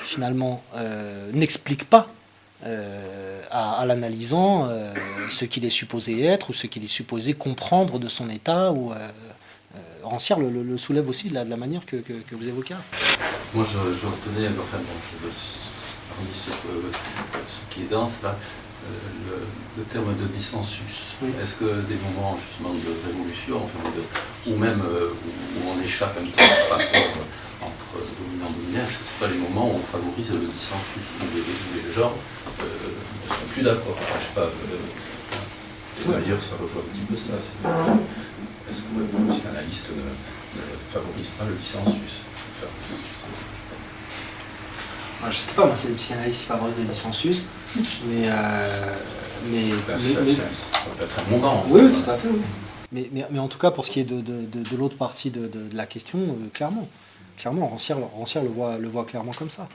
finalement, 0.02 0.62
n'explique 1.32 1.88
pas 1.88 2.08
à, 3.50 3.84
l'analysant 3.86 4.68
ce 5.28 5.44
qu'il 5.44 5.64
est 5.64 5.70
supposé 5.70 6.24
être 6.24 6.50
ou 6.50 6.54
ce 6.54 6.66
qu'il 6.66 6.84
est 6.84 6.88
supposé 6.88 7.34
comprendre 7.34 7.98
de 7.98 8.08
son 8.08 8.30
état 8.30 8.72
ou 8.72 8.92
Rancière 10.02 10.38
le, 10.38 10.76
soulève 10.76 11.08
aussi 11.08 11.30
de 11.30 11.34
la, 11.34 11.44
manière 11.56 11.84
que, 11.86 11.96
vous 12.32 12.48
évoquez. 12.48 12.74
Moi, 13.54 13.64
je, 13.64 13.78
retenais, 14.06 14.48
enfin, 14.58 14.78
bon, 14.78 14.92
je, 15.22 15.30
ce, 17.46 17.74
qui 17.74 17.82
est 17.82 17.90
dense 17.90 18.22
là, 18.22 18.36
euh, 18.84 19.38
le, 19.76 19.82
terme 19.84 20.14
de 20.16 20.26
dissensus. 20.26 21.16
Est-ce 21.42 21.56
que 21.56 21.64
des 21.88 21.96
moments 21.96 22.36
justement 22.36 22.74
de 22.74 22.92
révolution, 23.06 23.60
ou 24.46 24.56
même 24.56 24.80
euh, 24.84 25.10
où, 25.10 25.60
on 25.68 25.82
échappe 25.82 26.16
un 26.18 26.70
rapport 26.70 27.24
entre 27.62 28.04
dominant 28.18 28.50
et 28.50 28.60
dominé, 28.60 28.78
est-ce 28.84 28.98
que 28.98 29.04
ce 29.04 29.12
pas 29.20 29.28
les 29.28 29.38
moments 29.38 29.70
où 29.70 29.78
on 29.78 29.82
favorise 29.82 30.32
le 30.32 30.46
dissensus, 30.46 31.06
où 31.20 31.26
les, 31.34 31.92
gens 31.92 32.12
euh, 32.60 32.64
ne 32.64 33.28
sont 33.28 33.46
plus 33.52 33.62
d'accord? 33.62 33.96
Je 33.98 34.24
sais 34.24 34.34
pas. 34.34 34.50
D'ailleurs, 36.06 36.42
ça 36.42 36.54
rejoint 36.60 36.82
un 36.82 36.90
petit 36.92 37.06
peu 37.08 37.16
ça. 37.16 37.38
Est-ce 37.38 38.80
que 38.82 38.98
le 38.98 39.32
psychanalyste 39.32 39.88
ne, 39.90 40.02
ne, 40.02 40.64
favorise 40.92 41.30
pas 41.38 41.44
le 41.48 41.54
dissensus? 41.54 42.24
Je 45.30 45.38
ne 45.38 45.42
sais 45.42 45.54
pas, 45.54 45.66
moi, 45.66 45.74
c'est 45.76 45.88
le 45.88 45.94
psychanalyste 45.94 46.40
qui 46.40 46.46
favorise 46.46 46.74
les 46.78 46.84
dissensus, 46.84 47.44
mais. 47.76 48.28
Euh, 48.28 48.94
mais, 49.50 49.70
ben, 49.86 49.98
ça, 49.98 50.20
peut 50.96 51.04
être 51.04 51.18
un 51.18 51.30
moment. 51.30 51.64
Oui, 51.68 51.82
tout 51.92 52.10
à 52.10 52.16
fait, 52.16 52.28
oui. 52.28 52.40
Mais, 52.92 53.08
mais, 53.12 53.26
mais, 53.30 53.38
en 53.38 53.48
tout 53.48 53.58
cas, 53.58 53.70
pour 53.70 53.84
ce 53.84 53.90
qui 53.90 54.00
est 54.00 54.04
de, 54.04 54.20
de, 54.20 54.46
de, 54.46 54.76
l'autre 54.76 54.96
partie 54.96 55.30
de, 55.30 55.50
la 55.74 55.86
question, 55.86 56.18
euh, 56.18 56.48
clairement. 56.52 56.88
Clairement, 57.36 57.66
Rancière, 57.66 57.98
le, 57.98 58.48
voit, 58.48 58.78
le 58.78 58.88
voit 58.88 59.04
clairement 59.04 59.32
comme 59.32 59.50
ça. 59.50 59.68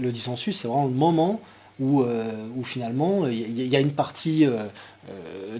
Le 0.00 0.10
dissensus, 0.10 0.56
c'est 0.56 0.68
vraiment 0.68 0.86
le 0.86 0.92
moment 0.92 1.40
où, 1.78 2.02
euh, 2.02 2.32
où 2.56 2.64
finalement, 2.64 3.26
il 3.26 3.68
y, 3.68 3.76
a 3.76 3.80
une 3.80 3.92
partie 3.92 4.48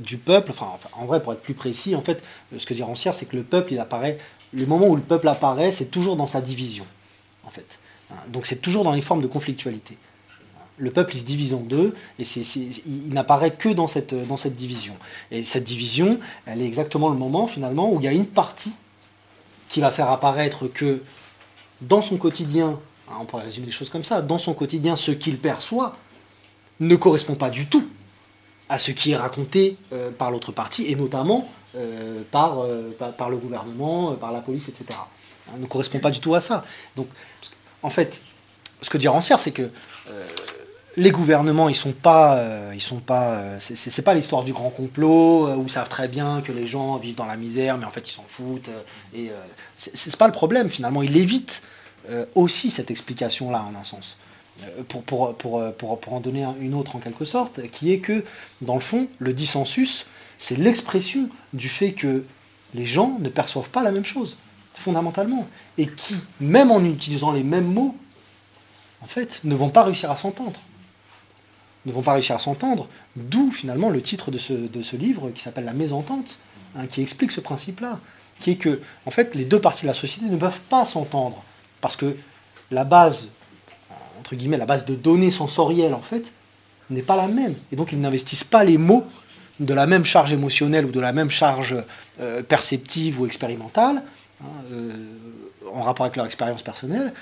du 0.00 0.16
peuple, 0.16 0.52
enfin, 0.52 0.70
en 0.94 1.04
vrai, 1.04 1.22
pour 1.22 1.34
être 1.34 1.42
plus 1.42 1.52
précis, 1.52 1.94
en 1.94 2.00
fait, 2.00 2.22
ce 2.56 2.64
que 2.64 2.72
dit 2.72 2.82
Rancière, 2.82 3.12
c'est 3.12 3.26
que 3.26 3.36
le 3.36 3.42
peuple, 3.42 3.74
il 3.74 3.78
apparaît, 3.78 4.16
le 4.54 4.64
moment 4.64 4.88
où 4.88 4.96
le 4.96 5.02
peuple 5.02 5.28
apparaît, 5.28 5.70
c'est 5.70 5.90
toujours 5.90 6.16
dans 6.16 6.26
sa 6.26 6.40
division, 6.40 6.86
en 7.44 7.50
fait. 7.50 7.78
Donc 8.28 8.46
c'est 8.46 8.60
toujours 8.62 8.84
dans 8.84 8.92
les 8.92 9.00
formes 9.00 9.22
de 9.22 9.26
conflictualité. 9.26 9.96
Le 10.78 10.90
peuple 10.90 11.16
il 11.16 11.20
se 11.20 11.24
divise 11.24 11.54
en 11.54 11.60
deux 11.60 11.94
et 12.18 12.24
il 12.24 13.12
n'apparaît 13.12 13.50
que 13.50 13.68
dans 13.68 13.88
cette, 13.88 14.14
dans 14.14 14.36
cette 14.36 14.54
division. 14.54 14.94
Et 15.30 15.42
cette 15.42 15.64
division, 15.64 16.20
elle 16.46 16.62
est 16.62 16.66
exactement 16.66 17.08
le 17.10 17.16
moment 17.16 17.46
finalement 17.46 17.92
où 17.92 18.00
il 18.00 18.04
y 18.04 18.08
a 18.08 18.12
une 18.12 18.26
partie 18.26 18.72
qui 19.68 19.80
va 19.80 19.90
faire 19.90 20.10
apparaître 20.10 20.68
que 20.68 21.02
dans 21.80 22.02
son 22.02 22.16
quotidien, 22.16 22.78
hein, 23.08 23.14
on 23.20 23.24
pourrait 23.24 23.44
résumer 23.44 23.66
les 23.66 23.72
choses 23.72 23.90
comme 23.90 24.04
ça, 24.04 24.22
dans 24.22 24.38
son 24.38 24.54
quotidien, 24.54 24.96
ce 24.96 25.10
qu'il 25.10 25.38
perçoit 25.38 25.96
ne 26.80 26.96
correspond 26.96 27.34
pas 27.34 27.50
du 27.50 27.68
tout 27.68 27.88
à 28.68 28.78
ce 28.78 28.92
qui 28.92 29.12
est 29.12 29.16
raconté 29.16 29.76
euh, 29.92 30.10
par 30.10 30.30
l'autre 30.30 30.52
partie, 30.52 30.86
et 30.90 30.94
notamment 30.94 31.48
euh, 31.76 32.22
par, 32.30 32.60
euh, 32.60 32.90
par, 33.16 33.30
le 33.30 33.36
gouvernement, 33.36 34.12
par 34.14 34.32
la 34.32 34.40
police, 34.40 34.68
etc. 34.68 34.86
Hein, 35.48 35.54
ne 35.58 35.66
correspond 35.66 35.98
pas 35.98 36.10
du 36.10 36.20
tout 36.20 36.34
à 36.34 36.40
ça. 36.40 36.64
Donc 36.96 37.08
en 37.82 37.90
fait, 37.90 38.22
ce 38.82 38.90
que 38.90 38.98
dit 38.98 39.08
Rancière, 39.08 39.38
c'est 39.38 39.50
que 39.50 39.62
euh, 40.10 40.26
les 40.96 41.10
gouvernements, 41.10 41.68
ils 41.68 41.74
sont 41.74 41.92
pas, 41.92 42.36
euh, 42.36 42.72
ils 42.74 42.80
sont 42.80 43.00
pas, 43.00 43.34
euh, 43.34 43.56
c'est 43.58 44.02
pas 44.02 44.14
l'histoire 44.14 44.42
du 44.42 44.52
grand 44.52 44.70
complot 44.70 45.54
où 45.54 45.62
ils 45.62 45.70
savent 45.70 45.88
très 45.88 46.08
bien 46.08 46.40
que 46.42 46.52
les 46.52 46.66
gens 46.66 46.96
vivent 46.96 47.14
dans 47.14 47.26
la 47.26 47.36
misère, 47.36 47.78
mais 47.78 47.84
en 47.84 47.90
fait 47.90 48.08
ils 48.08 48.12
s'en 48.12 48.24
foutent. 48.26 48.70
et 49.14 49.30
c'est 49.76 50.16
pas 50.16 50.26
le 50.26 50.32
problème 50.32 50.70
finalement. 50.70 51.02
Il 51.02 51.16
évite 51.16 51.62
aussi 52.34 52.70
cette 52.70 52.90
explication-là 52.90 53.64
en 53.70 53.78
un 53.78 53.84
sens. 53.84 54.16
Pour, 54.88 55.36
en 56.08 56.20
donner 56.20 56.44
une 56.60 56.74
autre 56.74 56.96
en 56.96 56.98
quelque 56.98 57.24
sorte, 57.24 57.68
qui 57.68 57.92
est 57.92 58.00
que, 58.00 58.24
dans 58.60 58.74
le 58.74 58.80
fond, 58.80 59.06
le 59.20 59.32
dissensus, 59.32 60.04
c'est 60.36 60.56
l'expression 60.56 61.28
du 61.52 61.68
fait 61.68 61.92
que 61.92 62.24
les 62.74 62.86
gens 62.86 63.18
ne 63.20 63.28
perçoivent 63.28 63.68
pas 63.68 63.84
la 63.84 63.92
même 63.92 64.04
chose 64.04 64.36
fondamentalement, 64.78 65.46
et 65.76 65.86
qui, 65.86 66.16
même 66.40 66.70
en 66.70 66.82
utilisant 66.84 67.32
les 67.32 67.42
mêmes 67.42 67.66
mots, 67.66 67.96
en 69.02 69.06
fait, 69.06 69.40
ne 69.44 69.54
vont 69.54 69.70
pas 69.70 69.84
réussir 69.84 70.10
à 70.10 70.16
s'entendre. 70.16 70.60
Ne 71.86 71.92
vont 71.92 72.02
pas 72.02 72.14
réussir 72.14 72.36
à 72.36 72.38
s'entendre, 72.38 72.88
d'où 73.16 73.50
finalement 73.50 73.90
le 73.90 74.02
titre 74.02 74.30
de 74.30 74.38
ce, 74.38 74.96
livre 74.96 75.30
qui 75.30 75.42
s'appelle 75.42 75.64
La 75.64 75.72
mésentente, 75.72 76.38
hein, 76.76 76.86
qui 76.86 77.00
explique 77.00 77.30
ce 77.30 77.40
principe-là, 77.40 78.00
qui 78.40 78.52
est 78.52 78.56
que, 78.56 78.80
en 79.06 79.10
fait, 79.10 79.34
les 79.34 79.44
deux 79.44 79.60
parties 79.60 79.82
de 79.82 79.88
la 79.88 79.94
société 79.94 80.26
ne 80.26 80.36
peuvent 80.36 80.60
pas 80.68 80.84
s'entendre, 80.84 81.42
parce 81.80 81.96
que 81.96 82.16
la 82.70 82.84
base, 82.84 83.28
entre 84.18 84.34
guillemets, 84.36 84.58
la 84.58 84.66
base 84.66 84.84
de 84.84 84.94
données 84.94 85.30
sensorielles, 85.30 85.94
en 85.94 86.02
fait, 86.02 86.32
n'est 86.90 87.02
pas 87.02 87.16
la 87.16 87.28
même. 87.28 87.54
Et 87.72 87.76
donc, 87.76 87.92
ils 87.92 88.00
n'investissent 88.00 88.44
pas 88.44 88.64
les 88.64 88.78
mots 88.78 89.04
de 89.60 89.74
la 89.74 89.86
même 89.86 90.04
charge 90.04 90.32
émotionnelle 90.32 90.86
ou 90.86 90.90
de 90.90 91.00
la 91.00 91.12
même 91.12 91.30
charge 91.30 91.76
euh, 92.20 92.42
perceptive 92.42 93.20
ou 93.20 93.26
expérimentale, 93.26 94.02
Hein, 94.40 94.46
euh, 94.72 94.92
en 95.72 95.82
rapport 95.82 96.06
avec 96.06 96.16
leur 96.16 96.26
expérience 96.26 96.62
personnelle. 96.62 97.12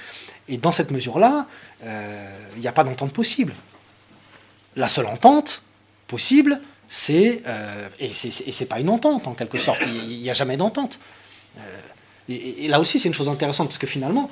Et 0.48 0.58
dans 0.58 0.70
cette 0.70 0.90
mesure-là, 0.90 1.46
euh, 1.84 2.38
il 2.56 2.60
n'y 2.60 2.68
a 2.68 2.72
pas 2.72 2.84
d'entente 2.84 3.12
possible. 3.12 3.54
La 4.76 4.86
seule 4.86 5.06
entente 5.06 5.62
possible, 6.06 6.60
c'est 6.86 7.42
euh, 7.46 7.88
et 7.98 8.10
c'est 8.12 8.66
pas 8.66 8.80
une 8.80 8.90
entente 8.90 9.26
en 9.26 9.32
quelque 9.32 9.58
sorte. 9.58 9.80
Il 9.86 10.20
n'y 10.20 10.30
a 10.30 10.34
jamais 10.34 10.58
d'entente. 10.58 10.98
Et, 12.28 12.68
là 12.68 12.80
aussi, 12.80 12.98
c'est 12.98 13.08
une 13.08 13.14
chose 13.14 13.30
intéressante 13.30 13.68
parce 13.68 13.78
que 13.78 13.86
finalement, 13.86 14.30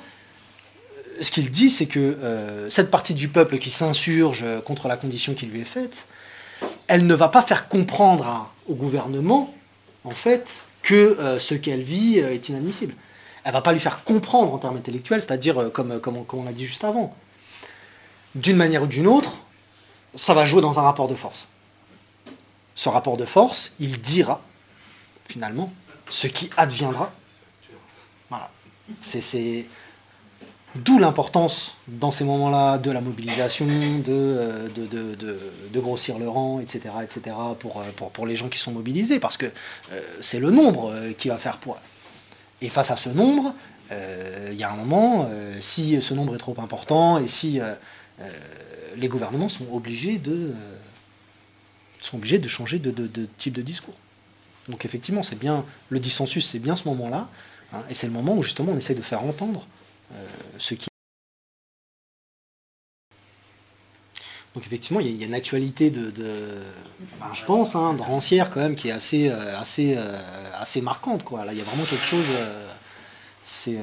ce 1.19 1.31
qu'il 1.31 1.49
dit, 1.49 1.71
c'est 1.71 1.87
que 1.87 2.67
cette 2.69 2.91
partie 2.91 3.15
du 3.15 3.29
peuple 3.29 3.57
qui 3.57 3.71
s'insurge 3.71 4.45
contre 4.63 4.87
la 4.87 4.97
condition 4.97 5.33
qui 5.33 5.47
lui 5.47 5.61
est 5.61 5.65
faite, 5.65 6.05
elle 6.87 7.07
ne 7.07 7.15
va 7.15 7.29
pas 7.29 7.41
faire 7.41 7.67
comprendre 7.67 8.51
au 8.67 8.75
gouvernement, 8.75 9.53
en 10.03 10.11
fait, 10.11 10.64
que 10.85 10.93
euh, 11.19 11.39
ce 11.39 11.55
qu'elle 11.55 11.81
vit 11.81 12.19
euh, 12.19 12.31
est 12.31 12.47
inadmissible. 12.49 12.93
Elle 13.43 13.53
va 13.53 13.61
pas 13.61 13.73
lui 13.73 13.79
faire 13.79 14.03
comprendre 14.03 14.53
en 14.53 14.59
termes 14.59 14.77
intellectuels, 14.77 15.19
c'est-à-dire 15.19 15.59
euh, 15.59 15.69
comme, 15.69 15.99
comme, 15.99 16.23
on 16.31 16.47
a 16.47 16.53
dit 16.53 16.67
juste 16.67 16.83
avant. 16.83 17.15
D'une 18.35 18.55
manière 18.55 18.83
ou 18.83 18.87
d'une 18.87 19.07
autre, 19.07 19.31
ça 20.13 20.35
va 20.35 20.45
jouer 20.45 20.61
dans 20.61 20.77
un 20.77 20.83
rapport 20.83 21.07
de 21.07 21.15
force. 21.15 21.47
Ce 22.75 22.87
rapport 22.87 23.17
de 23.17 23.25
force, 23.25 23.73
il 23.79 23.99
dira, 23.99 24.41
finalement, 25.27 25.73
ce 26.07 26.27
qui 26.27 26.51
adviendra. 26.55 27.11
Voilà. 28.29 28.51
C'est 29.01 29.65
D'où 30.75 30.99
l'importance, 30.99 31.77
dans 31.87 32.11
ces 32.11 32.25
moments-là, 32.25 32.77
de 32.77 32.91
la 32.91 32.99
mobilisation, 32.99 33.65
de, 33.65 34.03
euh, 34.09 35.37
grossir 35.73 36.19
le 36.19 36.27
rang, 36.27 36.59
etc., 36.59 36.95
etc., 37.01 37.35
pour, 37.59 37.79
euh, 37.79 38.09
pour, 38.11 38.25
les 38.25 38.35
gens 38.35 38.49
qui 38.49 38.59
sont 38.59 38.73
mobilisés, 38.73 39.21
parce 39.21 39.37
que 39.37 39.45
euh, 39.45 40.01
c'est 40.19 40.39
le 40.39 40.51
nombre 40.51 40.93
qui 41.17 41.29
va 41.29 41.37
faire 41.37 41.59
poids. 41.59 41.79
Et 42.61 42.67
face 42.67 42.91
à 42.91 42.97
ce 42.97 43.09
nombre, 43.09 43.53
il 43.91 44.57
y 44.57 44.63
a 44.63 44.71
un 44.71 44.75
moment, 44.75 45.29
si 45.59 46.01
ce 46.01 46.13
nombre 46.13 46.33
est 46.33 46.39
trop 46.39 46.55
important, 46.59 47.19
et 47.19 47.27
si 47.27 47.59
les 48.95 49.07
gouvernements 49.07 49.49
sont 49.49 49.65
obligés 49.71 50.17
de, 50.17 50.53
sont 52.01 52.17
obligés 52.17 52.39
de 52.39 52.47
changer 52.47 52.79
de, 52.79 53.27
type 53.37 53.53
de 53.53 53.61
discours. 53.61 53.93
Donc 54.69 54.85
effectivement, 54.85 55.21
c'est 55.21 55.37
bien 55.37 55.63
le 55.89 55.99
dissensus, 55.99 56.47
c'est 56.47 56.59
bien 56.59 56.75
ce 56.75 56.87
moment-là, 56.87 57.29
hein, 57.73 57.83
et 57.89 57.93
c'est 57.93 58.07
le 58.07 58.13
moment 58.13 58.35
où 58.35 58.41
justement 58.41 58.71
on 58.71 58.77
essaye 58.77 58.95
de 58.95 59.01
faire 59.01 59.23
entendre 59.23 59.67
ce 60.57 60.73
qui 60.75 60.87
Donc 64.55 64.65
effectivement, 64.65 65.01
il 65.01 65.13
y, 65.13 65.23
a 65.23 65.27
une 65.27 65.33
actualité 65.33 65.89
de, 65.89 66.13
ben, 67.19 67.33
je 67.33 67.43
pense, 67.43 67.75
hein, 67.75 67.93
de 67.93 68.01
Rancière 68.01 68.49
quand 68.49 68.61
même 68.61 68.77
qui 68.77 68.87
est 68.87 68.93
assez, 68.93 69.27
euh, 69.27 69.59
assez, 69.59 69.95
euh, 69.97 70.17
assez 70.57 70.79
marquante. 70.79 71.25
Quoi. 71.25 71.43
Là, 71.43 71.51
il 71.51 71.57
y 71.57 71.61
a 71.61 71.65
vraiment 71.65 71.83
quelque 71.83 72.05
chose 72.05 72.25
c'est 73.43 73.77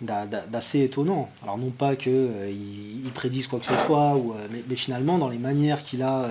d'assez 0.00 0.84
étonnant. 0.84 1.28
Alors 1.42 1.58
non 1.58 1.70
pas 1.70 1.96
qu'il 1.96 2.12
il 3.04 3.10
prédise 3.12 3.48
quoi 3.48 3.58
que 3.58 3.66
ce 3.66 3.76
soit, 3.76 4.14
ou, 4.14 4.34
mais, 4.50 4.76
finalement 4.76 5.18
dans 5.18 5.28
les 5.28 5.38
manières 5.38 5.82
qu'il 5.82 6.02
a 6.02 6.28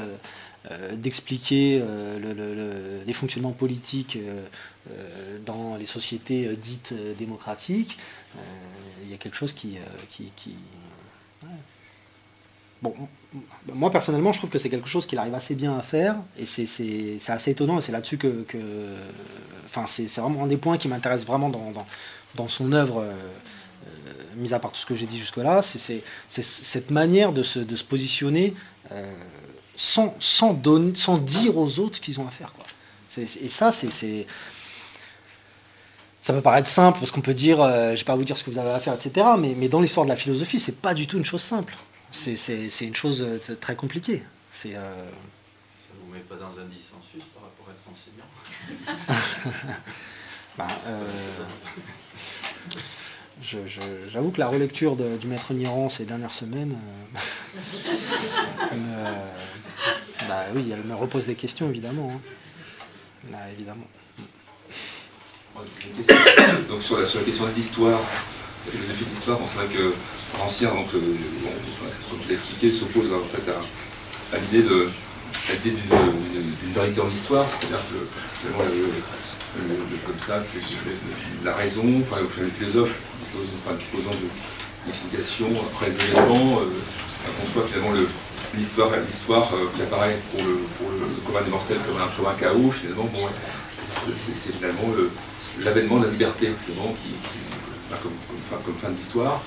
d'expliquer 0.93 1.84
les 3.05 3.14
fonctionnements 3.14 3.51
politiques 3.51 4.18
euh, 4.91 5.38
dans 5.45 5.76
les 5.76 5.85
sociétés 5.85 6.47
euh, 6.47 6.55
dites 6.55 6.93
euh, 6.93 7.14
démocratiques, 7.18 7.97
il 9.03 9.09
y 9.09 9.13
a 9.13 9.17
quelque 9.17 9.37
chose 9.37 9.53
qui... 9.53 9.77
qui, 10.09 10.55
Bon, 12.81 12.93
moi 13.73 13.89
personnellement, 13.89 14.31
je 14.31 14.37
trouve 14.37 14.51
que 14.51 14.59
c'est 14.59 14.69
quelque 14.69 14.87
chose 14.87 15.07
qu'il 15.07 15.17
arrive 15.17 15.33
assez 15.33 15.55
bien 15.55 15.75
à 15.75 15.81
faire, 15.81 16.15
et 16.37 16.45
c'est 16.45 17.17
assez 17.27 17.51
étonnant, 17.51 17.79
et 17.79 17.81
c'est 17.81 17.91
là-dessus 17.91 18.17
que, 18.17 18.45
Enfin, 19.65 19.85
c'est 19.87 20.07
vraiment 20.21 20.43
un 20.43 20.47
des 20.47 20.57
points 20.57 20.77
qui 20.77 20.87
m'intéresse 20.87 21.25
vraiment 21.25 21.49
dans, 21.49 21.73
dans, 22.35 22.47
son 22.47 22.71
œuvre, 22.71 23.03
mis 24.35 24.53
à 24.53 24.59
part 24.59 24.71
tout 24.71 24.79
ce 24.79 24.85
que 24.85 24.95
j'ai 24.95 25.07
dit 25.07 25.17
jusque-là, 25.17 25.61
c'est 25.61 26.03
cette 26.27 26.91
manière 26.91 27.33
de 27.33 27.41
se, 27.43 27.59
de 27.59 27.75
se 27.75 27.83
positionner 27.83 28.53
sans, 29.75 30.15
sans 30.19 30.53
dire 31.17 31.57
aux 31.57 31.79
autres 31.79 31.95
ce 31.95 32.01
qu'ils 32.01 32.19
ont 32.19 32.27
à 32.27 32.31
faire. 32.31 32.53
Quoi. 32.53 32.65
Et 33.17 33.47
ça, 33.47 33.71
c'est 33.71 34.27
ça 36.27 36.33
peut 36.33 36.41
paraître 36.41 36.67
simple 36.67 36.99
parce 36.99 37.11
qu'on 37.11 37.21
peut 37.21 37.33
dire, 37.33 37.61
euh, 37.61 37.87
je 37.87 37.91
ne 37.91 37.97
vais 37.99 38.03
pas 38.03 38.17
vous 38.17 38.25
dire 38.25 38.37
ce 38.37 38.43
que 38.43 38.51
vous 38.51 38.57
avez 38.57 38.71
à 38.71 38.79
faire, 38.81 38.93
etc. 38.93 39.25
Mais, 39.39 39.55
mais 39.55 39.69
dans 39.69 39.79
l'histoire 39.79 40.05
de 40.05 40.09
la 40.09 40.17
philosophie, 40.17 40.59
c'est 40.59 40.75
pas 40.75 40.93
du 40.93 41.07
tout 41.07 41.17
une 41.17 41.23
chose 41.23 41.41
simple. 41.41 41.77
C'est 42.11 42.67
une 42.81 42.95
chose 42.95 43.25
euh, 43.25 43.39
très 43.61 43.77
compliquée. 43.77 44.23
C'est. 44.51 44.75
Euh... 44.75 45.09
Ça 45.77 45.93
vous 46.03 46.11
met 46.13 46.19
pas 46.19 46.35
dans 46.35 46.59
un 46.59 46.65
dissensus 46.65 47.23
par 47.33 47.43
rapport 47.43 47.69
à 47.69 47.71
être 47.71 47.87
enseignant? 47.87 48.27
Bah, 50.57 50.67
J'avoue 54.09 54.31
que 54.31 54.39
la 54.39 54.47
relecture 54.47 54.95
du 54.95 55.27
Maître 55.27 55.53
Niran 55.53 55.87
ces 55.87 56.05
dernières 56.05 56.33
semaines, 56.33 56.75
bah 60.27 60.45
oui, 60.55 60.67
elle 60.73 60.81
me 60.81 60.95
repose 60.95 61.27
des 61.27 61.35
questions 61.35 61.69
évidemment. 61.69 62.11
Hein. 63.31 63.37
Évidemment. 63.53 63.85
Donc 66.69 66.84
sur 66.84 66.97
la, 66.97 67.05
question 67.05 67.45
de 67.45 67.51
l'histoire, 67.55 67.99
la 68.65 68.71
philosophie 68.71 69.05
de 69.05 69.09
l'histoire, 69.09 69.39
c'est 69.47 69.55
vrai 69.55 69.67
que 69.67 69.93
Rancière, 70.38 70.75
donc, 70.75 70.93
euh, 70.93 70.99
comme 72.09 72.19
tu 72.19 72.27
l'as 72.27 72.35
expliqué, 72.35 72.69
s'oppose 72.71 73.11
en 73.13 73.23
fait 73.25 73.49
à, 73.49 73.55
l'idée 74.38 74.61
d'une 74.61 74.91
vérité 76.73 77.01
en 77.01 77.09
histoire, 77.09 77.47
c'est-à-dire 77.47 77.79
que 77.79 77.95
comme 80.05 80.19
ça, 80.19 80.43
c'est 80.43 80.61
la 81.43 81.55
raison, 81.55 82.01
enfin, 82.01 82.17
le 82.21 82.27
philosophe 82.49 82.99
disposant, 83.79 84.11
d'une 84.11 84.89
explication 84.89 85.47
après 85.71 85.89
les 85.89 85.95
événements, 85.95 86.59
euh, 86.59 86.65
finalement 87.67 87.93
l'histoire 88.55 88.91
l'histoire 89.05 89.51
euh, 89.53 89.69
qui 89.75 89.81
apparaît 89.81 90.17
pour 90.31 90.41
le, 90.43 90.53
le, 90.53 91.21
commun 91.25 91.41
des 91.41 91.51
mortels 91.51 91.79
comme 91.88 91.97
un, 92.27 92.35
chaos, 92.35 92.71
finalement, 92.71 93.09
c'est 93.85 94.51
finalement 94.51 94.93
l'avènement 95.63 95.99
de 95.99 96.05
la 96.05 96.11
liberté, 96.11 96.51
finalement, 96.65 96.95
qui, 97.03 97.13
comme, 98.01 98.75
fin, 98.75 98.89
de 98.89 98.97
l'histoire, 98.97 99.41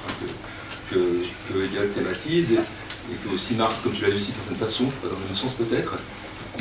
que, 0.91 0.97
que, 0.97 1.65
Hegel 1.65 1.91
thématise, 1.91 2.53
et, 2.53 3.15
que 3.25 3.35
aussi 3.35 3.55
Marx, 3.55 3.81
comme 3.83 3.93
tu 3.93 4.03
l'as 4.03 4.11
dit 4.11 4.19
de 4.19 4.21
certaine 4.23 4.57
façon, 4.57 4.85
pas 4.87 5.09
dans 5.09 5.19
le 5.19 5.27
même 5.27 5.35
sens 5.35 5.53
peut-être. 5.53 5.95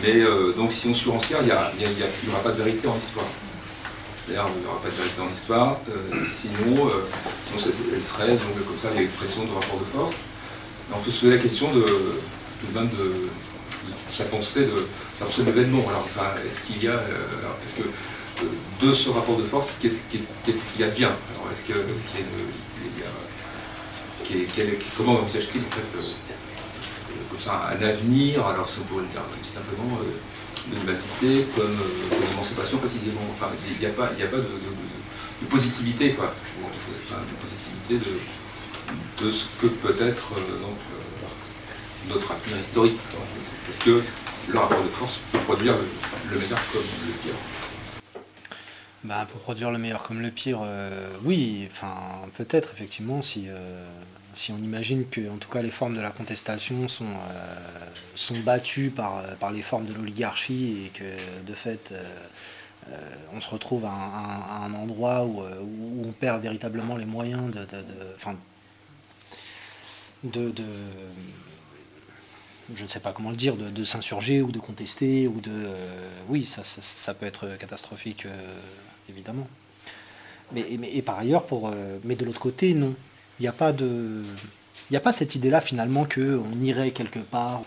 Mais 0.02 0.22
euh, 0.22 0.54
donc 0.54 0.72
si 0.72 0.88
on 0.88 0.94
surencière, 0.94 1.40
il 1.42 1.48
n'y 1.48 2.32
aura 2.32 2.44
pas 2.44 2.52
de 2.52 2.62
vérité 2.62 2.88
en 2.88 2.98
histoire. 2.98 3.26
D'ailleurs, 4.28 4.50
il 4.56 4.62
n'y 4.62 4.68
aura 4.68 4.82
pas 4.82 4.90
de 4.90 4.96
vérité 4.96 5.22
en 5.22 5.34
histoire, 5.34 5.80
euh, 5.90 6.26
sinon, 6.40 6.88
euh, 6.88 7.06
sinon 7.46 7.74
elle 7.94 8.04
serait 8.04 8.30
donc, 8.30 8.66
comme 8.68 8.78
ça 8.78 8.96
l'expression 8.96 9.44
de 9.44 9.52
rapport 9.52 9.80
de 9.80 9.86
force. 9.86 10.16
on 10.94 11.00
peut 11.00 11.12
se 11.12 11.20
poser 11.20 11.36
la 11.36 11.42
question 11.42 11.74
de, 11.74 11.82
tout 11.82 12.68
de 12.72 12.80
même 12.80 12.90
de, 12.90 13.30
sa 14.12 14.26
pensée 14.26 14.62
de, 14.62 14.88
sa 15.18 15.26
pensée 15.26 15.42
de 15.42 15.48
l'événement. 15.48 15.84
Alors, 15.90 16.08
est-ce 16.46 16.62
qu'il 16.62 16.84
y 16.84 16.88
a, 16.88 16.94
est-ce 17.66 17.82
que 17.82 17.90
de 18.82 18.94
ce 18.94 19.10
rapport 19.10 19.38
de 19.38 19.44
force, 19.44 19.76
qu'est-ce 19.82 20.00
qu'il 20.12 20.22
y 20.80 20.84
a 20.84 20.90
comment 24.98 25.20
envisage-t-il 25.20 25.62
en 25.62 25.72
fait, 25.72 25.82
comme 27.30 27.40
ça, 27.40 27.70
un 27.72 27.82
avenir 27.82 28.46
Alors, 28.46 28.68
si 28.68 28.80
on 28.80 28.84
pourrait 28.84 29.04
le 29.04 29.10
dire 29.10 29.22
tout 29.22 29.54
simplement, 29.54 30.00
euh, 30.02 30.14
de 30.70 30.76
l'humanité 30.76 31.48
comme, 31.56 31.66
euh, 31.66 32.10
comme 32.10 32.34
émancipation 32.34 32.78
précisément. 32.78 33.22
Enfin, 33.32 33.48
il 33.72 33.80
n'y 33.80 33.86
a 33.86 33.90
pas, 33.90 34.10
de, 34.10 35.46
positivité, 35.50 36.12
quoi. 36.12 36.28
de 36.28 37.36
positivité 37.42 38.12
de, 39.20 39.32
ce 39.32 39.46
que 39.62 39.68
peut 39.68 39.96
être 40.00 40.32
euh, 40.38 42.10
notre 42.10 42.32
avenir 42.32 42.60
historique. 42.62 43.00
Est-ce 43.70 43.80
que 43.80 44.02
le 44.48 44.60
rapport 44.60 44.84
de 44.84 44.90
force 44.90 45.20
peut 45.32 45.40
produire 45.40 45.76
le 46.30 46.40
meilleur 46.40 46.60
comme 46.72 46.82
le 46.82 47.14
pire 47.24 47.36
bah, 49.06 49.26
pour 49.30 49.40
produire 49.40 49.72
le 49.72 49.78
meilleur 49.78 50.04
comme 50.04 50.22
le 50.22 50.30
pire, 50.30 50.60
euh, 50.62 51.08
oui, 51.24 51.68
enfin 51.72 51.96
peut-être 52.36 52.72
effectivement 52.74 53.22
si, 53.22 53.46
euh, 53.48 53.86
si 54.36 54.52
on 54.52 54.58
imagine 54.58 55.08
que 55.08 55.30
en 55.30 55.38
tout 55.38 55.50
cas 55.50 55.62
les 55.62 55.72
formes 55.72 55.96
de 55.96 56.02
la 56.02 56.10
contestation 56.12 56.90
sont, 56.90 57.06
euh, 57.06 57.86
sont 58.16 58.38
battues 58.40 58.90
par, 58.90 59.24
par 59.38 59.52
les 59.52 59.62
formes 59.62 59.86
de 59.86 59.94
l'oligarchie 59.94 60.88
et 60.88 60.90
que 60.90 61.46
de 61.46 61.54
fait 61.54 61.94
on 63.34 63.40
se 63.40 63.50
retrouve 63.50 63.86
à, 63.86 64.64
un 64.66 64.74
endroit 64.74 65.24
où, 65.24 65.44
on 66.04 66.12
perd 66.12 66.42
véritablement 66.42 66.98
les 66.98 67.06
moyens 67.06 67.52
de, 67.52 67.66
de, 70.24 70.50
de, 70.50 70.64
je 72.74 72.84
ne 72.84 72.88
sais 72.88 73.00
pas 73.00 73.14
comment 73.14 73.30
le 73.30 73.36
dire, 73.36 73.56
de, 73.56 73.84
s'insurger 73.84 74.42
ou 74.42 74.52
de 74.52 74.60
contester 74.60 75.28
ou 75.28 75.40
de 75.40 75.68
oui 76.30 76.46
ça, 76.46 76.64
ça, 76.64 77.14
peut 77.14 77.28
être 77.28 77.48
catastrophique 77.58 78.26
évidemment. 79.10 79.48
Mais, 80.54 80.66
et 80.94 81.02
par 81.02 81.20
ailleurs, 81.20 81.44
pour, 81.44 81.68
euh, 81.68 81.98
mais 82.04 82.16
de 82.16 82.26
l'autre 82.26 82.40
côté, 82.40 82.74
non. 82.74 82.94
Il 83.40 83.44
n'y 83.44 83.48
a 83.48 83.54
pas 83.54 83.72
de, 83.72 84.22
il 84.90 84.98
a 84.98 85.00
pas 85.00 85.14
cette 85.14 85.36
idée-là 85.36 85.62
finalement 85.62 86.06
qu'on 86.06 86.60
irait 86.62 86.92
quelque 86.92 87.20
part. 87.20 87.62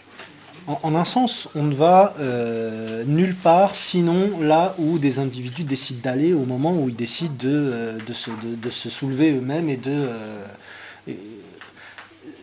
En, 0.66 0.94
un 0.94 1.04
sens, 1.04 1.48
on 1.56 1.64
ne 1.64 1.74
va 1.74 2.14
euh, 2.20 3.04
nulle 3.04 3.34
part, 3.34 3.74
sinon 3.74 4.40
là 4.40 4.74
où 4.78 4.98
des 4.98 5.18
individus 5.18 5.64
décident 5.64 6.00
d'aller 6.02 6.34
au 6.34 6.44
moment 6.44 6.72
où 6.72 6.88
ils 6.88 6.94
décident 6.94 7.34
de, 7.38 7.48
euh, 7.48 7.98
de, 8.06 8.12
se, 8.12 8.30
de, 8.30 8.70
se, 8.70 8.90
soulever 8.90 9.32
eux-mêmes 9.32 9.68
et 9.68 9.76
de. 9.76 10.06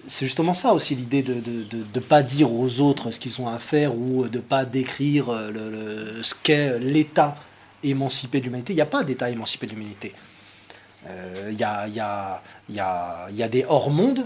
c'est 0.08 0.26
justement 0.26 0.54
ça 0.54 0.74
aussi 0.74 0.96
l'idée 0.96 1.22
de 1.24 1.36
ne 1.96 2.00
pas 2.02 2.24
dire 2.24 2.52
aux 2.52 2.82
autres 2.82 3.12
ce 3.12 3.20
qu'ils 3.20 3.40
ont 3.42 3.48
à 3.48 3.58
faire 3.58 3.96
ou 3.96 4.28
de 4.28 4.38
ne 4.38 4.42
pas 4.44 4.66
décrire 4.66 5.32
le, 5.32 6.22
ce 6.24 6.34
qu'est 6.44 6.78
l'État 6.80 7.38
émancipé 7.84 8.40
de 8.40 8.46
l'humanité. 8.46 8.74
Il 8.74 8.78
n'y 8.78 8.82
a 8.82 8.86
pas 8.86 9.04
d'État 9.04 9.30
émancipé 9.30 9.68
de 9.68 9.72
l'humanité. 9.72 10.14
Il 11.50 11.58
y, 11.58 11.64
a, 11.64 12.42
des 13.48 13.66
hors-mondes, 13.68 14.26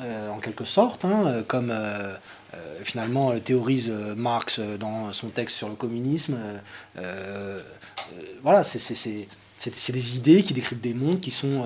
euh, 0.00 0.30
en 0.30 0.38
quelque 0.38 0.64
sorte, 0.64 1.04
hein, 1.04 1.42
comme 1.48 1.70
euh, 1.70 2.14
euh, 2.54 2.78
finalement 2.84 3.38
théorise 3.40 3.88
Marx 3.88 4.60
dans 4.60 5.12
son 5.12 5.28
texte 5.28 5.56
sur 5.56 5.68
le 5.68 5.74
communisme. 5.74 6.38
voilà, 8.42 8.62
c'est 8.64 9.92
des 9.92 10.16
idées 10.16 10.42
qui 10.42 10.54
décrivent 10.54 10.80
des 10.80 10.94
mondes 10.94 11.20
qui 11.20 11.30
sont, 11.30 11.64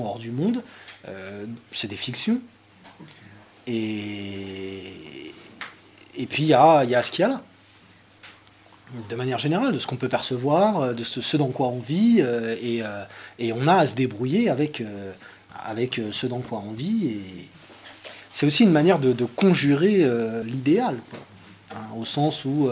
hors 0.00 0.18
du 0.18 0.30
monde. 0.30 0.62
c'est 1.72 1.88
des 1.88 1.96
fictions. 1.96 2.40
Et, 3.66 5.32
puis 6.28 6.44
il 6.44 6.48
y 6.48 6.54
a 6.54 7.02
ce 7.02 7.10
qu'il 7.10 7.22
y 7.22 7.24
a 7.24 7.28
là 7.28 7.42
de 9.08 9.16
manière 9.16 9.38
générale, 9.38 9.72
de 9.72 9.78
ce 9.78 9.86
qu'on 9.86 9.96
peut 9.96 10.08
percevoir, 10.08 10.80
euh, 10.80 10.92
de 10.92 11.02
ce, 11.04 11.36
dans 11.36 11.48
quoi 11.48 11.68
on 11.68 11.80
vit, 11.80 12.18
euh, 12.20 12.56
euh, 12.62 13.04
et, 13.38 13.52
on 13.52 13.66
a 13.66 13.76
à 13.76 13.86
se 13.86 13.94
débrouiller 13.94 14.48
avec, 14.48 14.82
ce 16.12 16.26
dans 16.26 16.40
quoi 16.40 16.62
on 16.66 16.72
vit. 16.72 17.06
Et 17.06 17.48
c'est 18.32 18.46
aussi 18.46 18.62
une 18.64 18.72
manière 18.72 18.98
de, 18.98 19.24
conjurer 19.24 20.08
l'idéal, 20.44 20.98
hein, 21.74 21.80
au 21.96 22.04
sens 22.04 22.44
où 22.44 22.70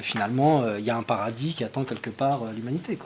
finalement 0.00 0.76
il 0.76 0.84
y 0.84 0.90
a 0.90 0.96
un 0.96 1.02
paradis 1.02 1.54
qui 1.54 1.64
attend 1.64 1.84
quelque 1.84 2.10
part 2.10 2.44
l'humanité. 2.52 2.98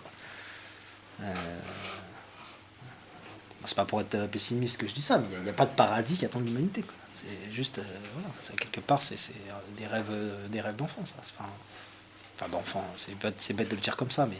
c'est 3.64 3.76
pas 3.76 3.84
pour 3.84 4.00
être 4.00 4.26
pessimiste 4.28 4.76
que 4.76 4.86
je 4.86 4.92
dis 4.92 5.02
ça, 5.02 5.18
mais 5.18 5.26
il 5.38 5.44
n'y 5.44 5.50
a, 5.50 5.54
pas 5.54 5.66
de 5.66 5.74
paradis 5.74 6.16
qui 6.16 6.24
attend 6.24 6.40
l'humanité. 6.40 6.84
C'est 7.14 7.52
juste, 7.52 7.80
quelque 8.58 8.80
part, 8.80 9.00
c'est 9.00 9.16
des 9.78 9.86
rêves, 9.86 10.12
des 10.50 10.60
rêves 10.60 10.76
d'enfant, 10.76 11.04
ça. 11.04 11.14
Enfin, 12.36 12.48
d'enfant, 12.50 12.84
c'est 12.96 13.16
bête, 13.16 13.68
de 13.68 13.74
le 13.74 13.80
dire 13.80 13.96
comme 13.96 14.10
ça, 14.10 14.26
mais. 14.26 14.38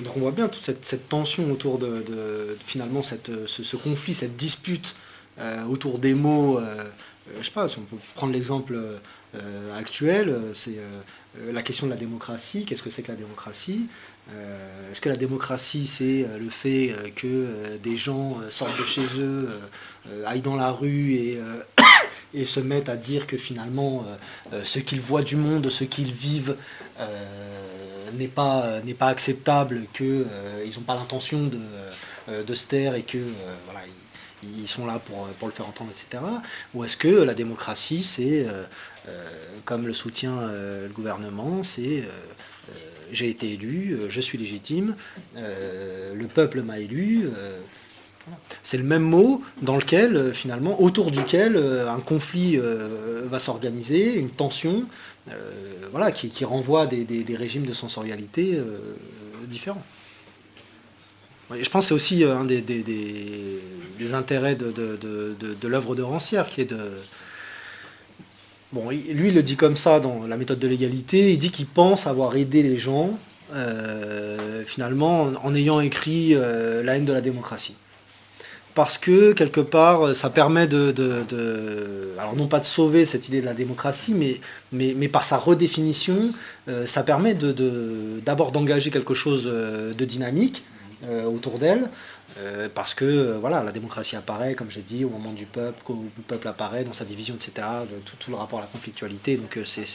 Donc 0.00 0.16
on 0.16 0.20
voit 0.20 0.32
bien 0.32 0.48
toute 0.48 0.62
cette, 0.62 1.08
tension 1.08 1.50
autour 1.50 1.78
de, 1.78 2.56
finalement 2.64 3.02
cette, 3.02 3.46
ce, 3.46 3.76
conflit, 3.76 4.12
cette 4.12 4.36
dispute 4.36 4.94
euh, 5.38 5.64
autour 5.64 5.98
des 5.98 6.14
mots. 6.14 6.58
Euh, 6.58 6.84
je 7.40 7.44
sais 7.44 7.50
pas, 7.50 7.66
si 7.68 7.78
on 7.78 7.82
peut 7.82 7.96
prendre 8.14 8.32
l'exemple 8.32 8.76
euh, 8.76 9.78
actuel, 9.78 10.38
c'est 10.54 10.78
la 11.50 11.62
question 11.62 11.86
de 11.86 11.92
la 11.92 11.96
démocratie. 11.96 12.64
Qu'est-ce 12.64 12.82
que 12.82 12.90
c'est 12.90 13.02
que 13.02 13.10
la 13.10 13.18
démocratie 13.18 13.86
Est-ce 14.90 15.00
que 15.00 15.08
la 15.08 15.16
démocratie, 15.16 15.86
c'est 15.86 16.26
le 16.38 16.48
fait 16.48 16.94
que 17.16 17.76
des 17.82 17.96
gens 17.96 18.38
sortent 18.50 18.78
de 18.78 18.84
chez 18.84 19.06
eux, 19.18 19.48
aillent 20.24 20.42
dans 20.42 20.56
la 20.56 20.70
rue 20.70 21.14
et 21.14 21.40
et 22.34 22.44
se 22.44 22.60
mettent 22.60 22.88
à 22.88 22.96
dire 22.96 23.26
que 23.26 23.36
finalement 23.36 24.04
euh, 24.06 24.56
euh, 24.56 24.64
ce 24.64 24.78
qu'ils 24.78 25.00
voient 25.00 25.22
du 25.22 25.36
monde, 25.36 25.68
ce 25.70 25.84
qu'ils 25.84 26.12
vivent 26.12 26.56
euh, 27.00 28.10
n'est 28.14 28.28
pas, 28.28 28.80
acceptable, 29.00 29.82
qu'ils 29.92 30.26
n'ont 30.76 30.84
pas 30.86 30.94
l'intention 30.94 31.44
de, 31.44 32.42
de, 32.42 32.54
se 32.54 32.66
taire 32.66 32.94
et 32.94 33.02
que 33.02 33.18
sont 34.66 34.86
là 34.86 34.98
pour, 34.98 35.26
pour, 35.38 35.48
le 35.48 35.52
faire 35.52 35.66
entendre, 35.66 35.90
etc. 35.90 36.22
Ou 36.74 36.84
est-ce 36.84 36.96
que 36.96 37.08
la 37.08 37.34
démocratie, 37.34 38.02
c'est, 38.02 38.46
comme 39.64 39.86
le 39.86 39.94
soutient 39.94 40.40
le 40.40 40.90
gouvernement, 40.94 41.62
c'est 41.64 42.04
j'ai 43.12 43.28
été 43.28 43.52
élu, 43.52 43.98
je 44.08 44.20
suis 44.20 44.38
légitime, 44.38 44.96
le 45.34 46.26
peuple 46.26 46.62
m'a 46.62 46.78
élu, 46.78 47.28
c'est 48.62 48.78
le 48.78 48.84
même 48.84 49.02
mot 49.02 49.42
dans 49.62 49.76
lequel, 49.76 50.16
euh, 50.16 50.32
finalement, 50.32 50.80
autour 50.80 51.10
duquel 51.10 51.56
euh, 51.56 51.90
un 51.90 52.00
conflit 52.00 52.58
euh, 52.58 53.22
va 53.26 53.38
s'organiser, 53.38 54.14
une 54.16 54.30
tension, 54.30 54.84
voilà, 55.90 56.12
qui, 56.12 56.44
renvoie 56.44 56.86
des, 56.86 57.24
régimes 57.34 57.64
de 57.64 57.72
sensorialité 57.72 58.60
différents. 59.48 59.82
je 61.50 61.68
pense 61.68 61.84
que 61.84 61.88
c'est 61.88 61.94
aussi 61.94 62.22
un 62.22 62.44
des, 62.44 62.62
intérêts 64.14 64.54
de, 64.54 65.66
l'œuvre 65.66 65.96
de 65.96 66.02
Rancière, 66.02 66.48
qui 66.48 66.60
est 66.60 66.70
de, 66.70 66.78
lui, 68.72 69.28
il 69.28 69.34
le 69.34 69.42
dit 69.42 69.56
comme 69.56 69.76
ça 69.76 69.98
dans 69.98 70.28
la 70.28 70.36
méthode 70.36 70.60
de 70.60 70.68
l'égalité. 70.68 71.32
Il 71.32 71.38
dit 71.38 71.50
qu'il 71.50 71.66
pense 71.66 72.06
avoir 72.06 72.36
aidé 72.36 72.62
les 72.62 72.78
gens, 72.78 73.18
finalement, 74.64 75.32
en, 75.42 75.54
ayant 75.56 75.80
écrit 75.80 76.34
La 76.34 76.96
haine 76.96 77.04
de 77.04 77.12
la 77.12 77.20
démocratie 77.20 77.74
parce 78.76 78.98
que 78.98 79.32
quelque 79.32 79.62
part, 79.62 80.14
ça 80.14 80.28
permet 80.28 80.66
de, 80.66 80.94
alors 82.18 82.36
non 82.36 82.46
pas 82.46 82.60
de 82.60 82.66
sauver 82.66 83.06
cette 83.06 83.26
idée 83.26 83.40
de 83.40 83.46
la 83.46 83.54
démocratie, 83.54 84.12
mais, 84.12 84.38
mais, 84.70 85.08
par 85.08 85.24
sa 85.24 85.38
redéfinition, 85.38 86.30
euh, 86.68 86.86
ça 86.86 87.02
permet 87.02 87.34
d'abord 87.34 88.52
d'engager 88.52 88.90
quelque 88.90 89.14
chose 89.14 89.44
euh, 89.46 89.94
de 89.94 90.04
dynamique 90.04 90.62
euh, 91.08 91.24
autour 91.24 91.58
d'elle, 91.58 91.88
parce 92.74 92.92
que 92.92 93.38
voilà, 93.40 93.62
la 93.62 93.72
démocratie 93.72 94.14
apparaît, 94.14 94.54
comme 94.54 94.70
j'ai 94.70 94.82
dit, 94.82 95.06
au 95.06 95.08
moment 95.08 95.32
du 95.32 95.46
peuple, 95.46 95.80
où 95.88 96.10
le 96.14 96.22
peuple 96.22 96.46
apparaît 96.48 96.84
dans 96.84 96.92
sa 96.92 97.06
division, 97.06 97.34
etc., 97.34 97.66
tout, 98.20 98.30
le 98.30 98.36
rapport 98.36 98.58
à 98.58 98.62
la 98.62 98.68
conflictualité. 98.68 99.38
Donc 99.38 99.58
c'est 99.64 99.86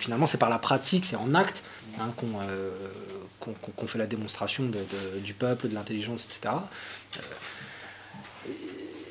finalement 0.00 0.26
c'est 0.26 0.38
par 0.38 0.50
la 0.50 0.58
pratique, 0.58 1.04
c'est 1.04 1.14
en 1.14 1.32
acte 1.36 1.62
hein, 2.00 2.12
qu'on 2.16 2.26
fait 3.86 3.98
la 3.98 4.06
démonstration 4.06 4.70
du 5.24 5.34
peuple, 5.34 5.68
de 5.68 5.74
l'intelligence, 5.74 6.26
etc 6.26 6.54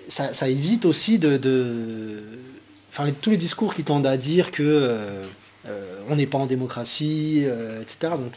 ça, 0.10 0.50
évite 0.50 0.86
aussi 0.86 1.20
de, 1.20 2.24
Enfin, 2.92 3.12
tous 3.22 3.30
les 3.30 3.38
discours 3.38 3.76
qui 3.76 3.84
tendent 3.84 4.08
à 4.08 4.18
dire 4.18 4.52
que 4.52 4.64
euh, 4.64 5.24
euh, 5.68 6.02
on 6.10 6.16
n'est 6.16 6.26
pas 6.26 6.40
en 6.40 6.48
démocratie, 6.48 7.44
euh, 7.46 7.84
etc. 7.84 8.14
Donc 8.18 8.34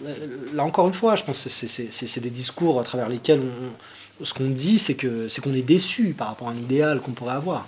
là 0.52 0.62
encore 0.62 0.86
une 0.86 0.93
fois, 0.93 1.16
je 1.16 1.24
pense 1.24 1.43
que 1.43 1.48
c'est 1.48 2.20
des 2.20 2.31
discours 2.31 2.78
à 2.78 2.85
travers 2.85 3.09
lesquels 3.09 3.43
ce 4.23 4.35
qu'on 4.35 4.48
dit, 4.48 4.78
c'est 4.78 4.94
qu'on 4.94 5.55
est 5.55 5.62
déçu 5.62 6.12
par 6.12 6.28
rapport 6.28 6.48
à 6.48 6.51
un 6.52 6.56
idéal 6.56 7.01
qu'on 7.01 7.12
pourrait 7.12 7.35
avoir 7.35 7.66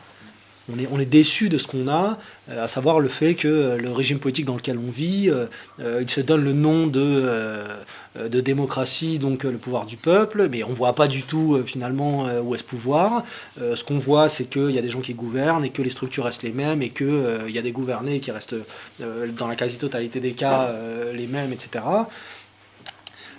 on 0.73 0.99
est, 0.99 1.05
déçu 1.05 1.49
de 1.49 1.59
ce 1.59 1.66
qu'on 1.66 1.89
a, 1.89 2.19
euh, 2.51 2.65
à 2.65 2.69
savoir 2.69 3.01
le 3.01 3.09
fait 3.09 3.35
que 3.35 3.49
euh, 3.49 3.77
le 3.77 3.93
régime 3.93 4.19
politique 4.19 4.47
dans 4.47 4.57
lequel 4.57 4.78
on 4.78 4.91
vit, 4.91 5.31
euh, 5.31 6.01
il 6.01 6.09
se 6.09 6.20
donne 6.20 6.43
le 6.43 6.53
nom 6.53 6.86
de, 6.86 8.41
démocratie, 8.41 9.19
donc 9.19 9.43
le 9.43 9.59
pouvoir 9.59 9.86
du 9.86 9.97
peuple, 9.97 10.49
mais 10.49 10.62
on 10.62 10.70
ne 10.70 10.74
voit 10.74 10.95
pas 10.95 11.09
du 11.09 11.23
tout 11.23 11.61
finalement 11.66 12.27
où 12.43 12.55
est 12.55 12.59
ce 12.59 12.65
pouvoir. 12.65 13.24
ce 13.59 13.82
qu'on 13.82 13.99
voit, 13.99 14.28
c'est 14.28 14.45
qu'il 14.45 14.70
y 14.70 14.78
a 14.78 14.82
des 14.82 14.89
gens 14.89 15.01
qui 15.01 15.15
gouvernent 15.15 15.65
et 15.65 15.70
que 15.70 15.82
les 15.82 15.91
structures 15.91 16.24
restent 16.24 16.45
les 16.45 16.53
mêmes 16.53 16.81
et 16.82 16.91
qu'il 16.91 17.51
y 17.51 17.59
a 17.59 17.62
des 17.62 17.73
gouvernés 17.73 18.20
qui 18.20 18.31
restent 18.31 18.55
dans 19.01 19.49
la 19.49 19.57
quasi-totalité 19.57 20.20
des 20.20 20.32
cas 20.32 20.73
les 21.12 21.27
mêmes, 21.27 21.53
etc. 21.53 21.85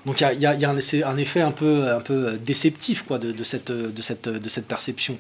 Donc 0.06 0.22
il 0.22 0.40
y 0.40 0.46
a, 0.46 0.70
un, 0.70 0.78
effet 1.18 1.42
un 1.42 1.52
peu, 1.52 2.38
déceptif 2.46 3.08
de, 3.10 3.44
cette, 3.44 4.68
perception. 4.68 5.18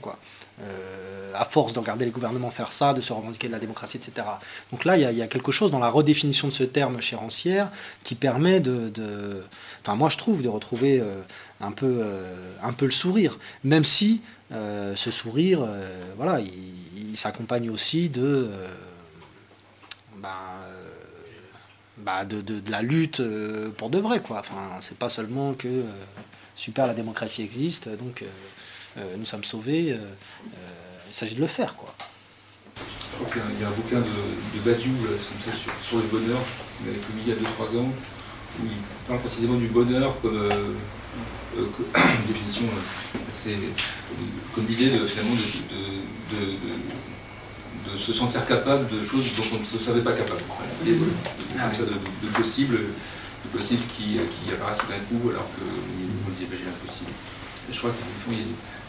À 1.37 1.45
force 1.45 1.73
de 1.73 1.79
regarder 1.79 2.05
les 2.05 2.11
gouvernements 2.11 2.51
faire 2.51 2.71
ça, 2.71 2.93
de 2.93 3.01
se 3.01 3.13
revendiquer 3.13 3.47
de 3.47 3.53
la 3.53 3.59
démocratie, 3.59 3.97
etc. 3.97 4.27
Donc 4.71 4.85
là, 4.85 4.97
il 4.97 5.17
y, 5.17 5.21
a, 5.21 5.27
quelque 5.27 5.51
chose 5.51 5.71
dans 5.71 5.79
la 5.79 5.89
redéfinition 5.89 6.47
de 6.47 6.53
ce 6.53 6.63
terme 6.63 7.01
chez 7.01 7.15
Rancière 7.15 7.69
qui 8.03 8.15
permet 8.15 8.59
de, 8.59 9.43
enfin 9.81 9.95
moi 9.95 10.09
je 10.09 10.17
trouve, 10.17 10.41
de 10.41 10.49
retrouver 10.49 10.99
euh, 10.99 11.21
un, 11.61 11.71
peu, 11.71 11.97
euh, 11.99 12.53
un 12.63 12.73
peu 12.73 12.85
le 12.85 12.91
sourire, 12.91 13.37
même 13.63 13.85
si 13.85 14.21
euh, 14.51 14.95
ce 14.95 15.11
sourire, 15.11 15.67
voilà, 16.17 16.39
il, 16.39 17.17
s'accompagne 17.17 17.69
aussi 17.69 18.09
de, 18.09 18.49
ben, 20.17 20.29
bah, 21.99 22.25
de, 22.25 22.41
de, 22.41 22.69
la 22.69 22.81
lutte 22.81 23.21
pour 23.77 23.89
de 23.89 23.99
vrai, 23.99 24.19
quoi. 24.19 24.39
Enfin, 24.39 24.67
c'est 24.81 24.97
pas 24.97 25.07
seulement 25.07 25.53
que 25.53 25.85
super, 26.55 26.87
la 26.87 26.93
démocratie 26.93 27.41
existe, 27.41 27.87
donc 27.87 28.25
nous 29.17 29.25
sommes 29.25 29.43
sauvés 29.43 29.97
il 31.07 31.13
s'agit 31.13 31.35
de 31.35 31.41
le 31.41 31.47
faire. 31.47 31.75
Quoi. 31.75 31.93
Je 32.75 33.15
crois 33.15 33.31
qu'il 33.31 33.61
y, 33.61 33.63
a 33.63 33.67
un 33.67 33.71
bouquin 33.71 33.99
de, 33.99 34.03
de 34.03 34.59
Badiou 34.65 34.91
sur, 35.81 35.97
le 35.97 36.03
bonheur 36.03 36.39
qu'il 36.77 36.89
avait 36.89 36.97
publié 36.97 37.35
il 37.37 37.43
y 37.43 37.45
a 37.45 37.49
2-3 37.49 37.77
ans, 37.79 37.89
où 38.59 38.65
il 38.65 39.07
parle 39.07 39.19
précisément 39.21 39.55
du 39.55 39.67
bonheur 39.67 40.19
comme 40.21 40.35
euh, 40.35 40.73
euh, 41.57 41.67
une 41.95 42.33
définition, 42.33 42.63
c'est 43.43 43.55
comme 44.53 44.67
l'idée 44.67 44.89
de, 44.89 45.05
finalement 45.05 45.35
de, 45.35 46.35
de, 46.35 47.97
se 47.97 48.11
sentir 48.11 48.45
capable 48.45 48.89
de 48.89 49.05
choses 49.05 49.23
dont 49.37 49.55
on 49.55 49.59
ne 49.61 49.65
se 49.65 49.79
savait 49.79 50.01
pas 50.01 50.11
capable. 50.11 50.41
de, 50.85 50.91
de, 50.91 52.33
possibles 52.33 52.79
possible 53.53 53.83
qui, 53.95 54.17
qui 54.17 54.53
apparaissent 54.53 54.79
tout 54.79 54.87
d'un 54.87 54.99
coup 55.07 55.29
alors 55.29 55.47
qu'on 55.55 56.31
disait 56.31 56.47
bah, 56.49 56.57
j'ai 56.59 56.65
l'impossible. 56.65 57.11
Je 57.71 57.77
crois 57.77 57.91
qu'il 58.25 58.33
y 58.33 58.41
a 58.41 58.45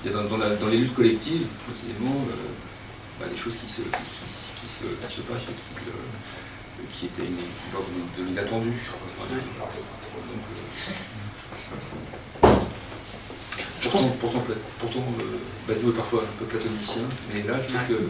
il 0.06 0.12
y 0.12 0.14
a 0.14 0.22
dans, 0.22 0.68
les 0.68 0.76
luttes 0.76 0.94
collectives, 0.94 1.46
précisément, 1.66 2.14
euh, 2.30 2.34
bah, 3.18 3.26
des 3.28 3.36
choses 3.36 3.56
qui 3.56 3.68
se, 3.68 3.82
qui, 3.82 4.68
se, 4.68 4.84
qui 4.84 5.16
se 5.16 5.20
passent, 5.22 5.40
qui, 5.40 5.80
euh, 5.88 7.06
étaient 7.06 7.22
de, 7.22 8.24
l'inattendu. 8.24 8.70
Euh, 8.70 9.36
pourtant, 13.82 14.08
pourtant, 14.20 14.44
pourtant 14.78 15.04
Badiou 15.66 15.90
est 15.90 15.94
parfois 15.96 16.22
un 16.22 16.38
peu 16.38 16.44
platonicien, 16.44 17.02
mais 17.34 17.42
là, 17.42 17.60
je 17.60 17.66
trouve 17.66 17.88
que 17.88 18.04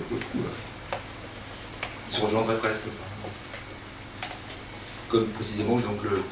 il 2.09 2.15
se 2.15 2.21
rejoindrait 2.21 2.57
presque. 2.57 2.85
Comme 5.09 5.27
précisément 5.29 5.77
donc, 5.77 6.03
le, 6.03 6.23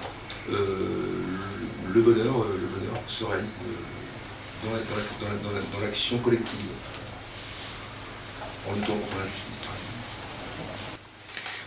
le 1.95 2.01
bonheur, 2.03 2.35
le 2.35 2.67
bonheur 2.67 3.01
se 3.09 3.25
réalise 3.25 3.55
dans 4.65 5.81
l'action 5.81 6.19
collective, 6.19 6.71
en 8.69 8.75
luttant 8.75 8.95
contre. 8.95 9.31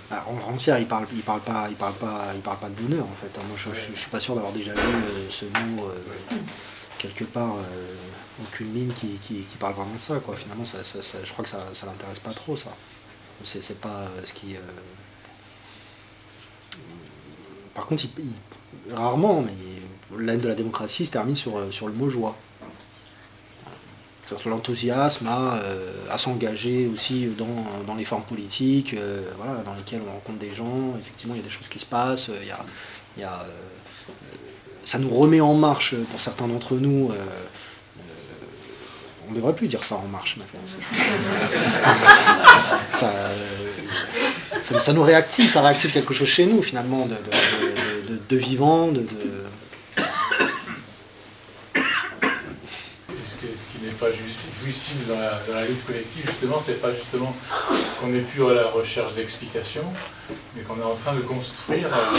Bah, 0.10 0.24
Rancière, 0.26 0.80
il 0.80 0.88
parle, 0.88 1.06
il 1.12 1.22
parle 1.22 1.42
pas, 1.42 1.68
il 1.70 1.76
parle 1.76 1.96
pas, 1.96 2.32
il 2.34 2.40
parle 2.40 2.60
pas 2.60 2.70
de 2.70 2.82
bonheur 2.82 3.06
en 3.06 3.16
fait. 3.16 3.38
Moi, 3.46 3.58
je, 3.58 3.92
ne 3.92 3.96
suis 3.96 4.10
pas 4.10 4.22
sûr 4.22 4.36
d'avoir 4.36 4.54
déjà 4.54 4.74
lu 4.74 4.80
euh, 4.80 5.30
ce 5.30 5.46
mot 5.46 5.86
euh, 5.86 6.36
quelque 6.98 7.26
part, 7.26 7.56
euh, 7.56 7.96
aucune 8.42 8.74
ligne 8.74 8.94
qui, 8.94 9.46
parle 9.60 9.74
vraiment 9.74 9.96
de 9.96 10.00
ça. 10.00 10.20
Quoi. 10.20 10.38
Finalement, 10.38 10.64
ça, 10.64 10.78
je 10.82 11.32
crois 11.34 11.44
que 11.44 11.50
ça, 11.50 11.60
ça 11.74 11.86
l'intéresse 11.88 12.20
pas 12.20 12.34
trop 12.34 12.56
ça. 12.56 12.70
C'est, 13.44 13.80
pas 13.80 14.08
ce 14.24 14.34
qui. 14.34 14.56
Par 17.76 17.86
contre, 17.86 18.06
rarement, 18.92 19.42
mais 19.42 20.18
l'aide 20.18 20.40
de 20.40 20.48
la 20.48 20.56
démocratie 20.56 21.06
se 21.06 21.12
termine 21.12 21.36
sur, 21.36 21.72
sur 21.72 21.88
le 21.88 21.94
mot 21.94 22.10
joie 22.10 22.36
l'enthousiasme 24.46 25.28
euh, 25.30 25.92
à, 26.12 26.18
s'engager 26.18 26.90
aussi 26.92 27.28
dans, 27.38 27.96
les 27.96 28.06
formes 28.06 28.24
politiques, 28.24 28.94
euh, 28.94 29.22
voilà, 29.38 29.62
dans 29.64 29.74
lesquelles 29.76 30.02
on 30.08 30.12
rencontre 30.12 30.40
des 30.40 30.54
gens, 30.54 30.96
effectivement 31.00 31.34
il 31.36 31.38
y 31.38 31.42
a 31.42 31.44
des 31.44 31.50
choses 31.50 31.68
qui 31.68 31.80
se 31.80 31.86
passent, 31.86 32.30
il 32.42 32.48
y 33.22 33.24
a, 33.24 33.46
ça 34.84 35.00
nous 35.00 35.10
remet 35.10 35.42
en 35.42 35.54
marche 35.54 35.96
pour 36.12 36.22
certains 36.22 36.48
d'entre 36.48 36.76
nous. 36.76 37.12
on 39.28 39.32
ne 39.32 39.36
devrait 39.36 39.56
plus 39.56 39.68
dire 39.68 39.84
ça 39.84 39.96
en 39.96 40.08
marche 40.08 40.38
maintenant. 40.38 40.62
ça, 42.94 43.12
ça, 44.80 44.94
nous 44.94 45.04
réactive, 45.04 45.50
ça 45.50 45.62
réactive 45.62 45.92
quelque 45.92 46.14
chose 46.14 46.28
chez 46.28 46.46
nous 46.46 46.62
finalement 46.62 47.06
de, 47.08 47.16
de 48.30 48.38
vivant, 48.38 48.88
de, 48.88 49.06
pas 53.98 54.08
dans 55.08 55.20
la, 55.20 55.40
dans 55.48 55.54
la 55.54 55.66
lutte 55.66 55.86
collective, 55.86 56.26
justement, 56.26 56.60
c'est 56.60 56.82
pas 56.82 56.94
justement 56.94 57.36
qu'on 58.00 58.08
n'est 58.08 58.22
plus 58.22 58.46
à 58.46 58.54
la 58.54 58.68
recherche 58.68 59.14
d'explications, 59.14 59.92
mais 60.56 60.62
qu'on 60.62 60.80
est 60.80 60.84
en 60.84 60.96
train 60.96 61.16
de 61.16 61.22
construire 61.22 61.88
euh, 61.88 62.14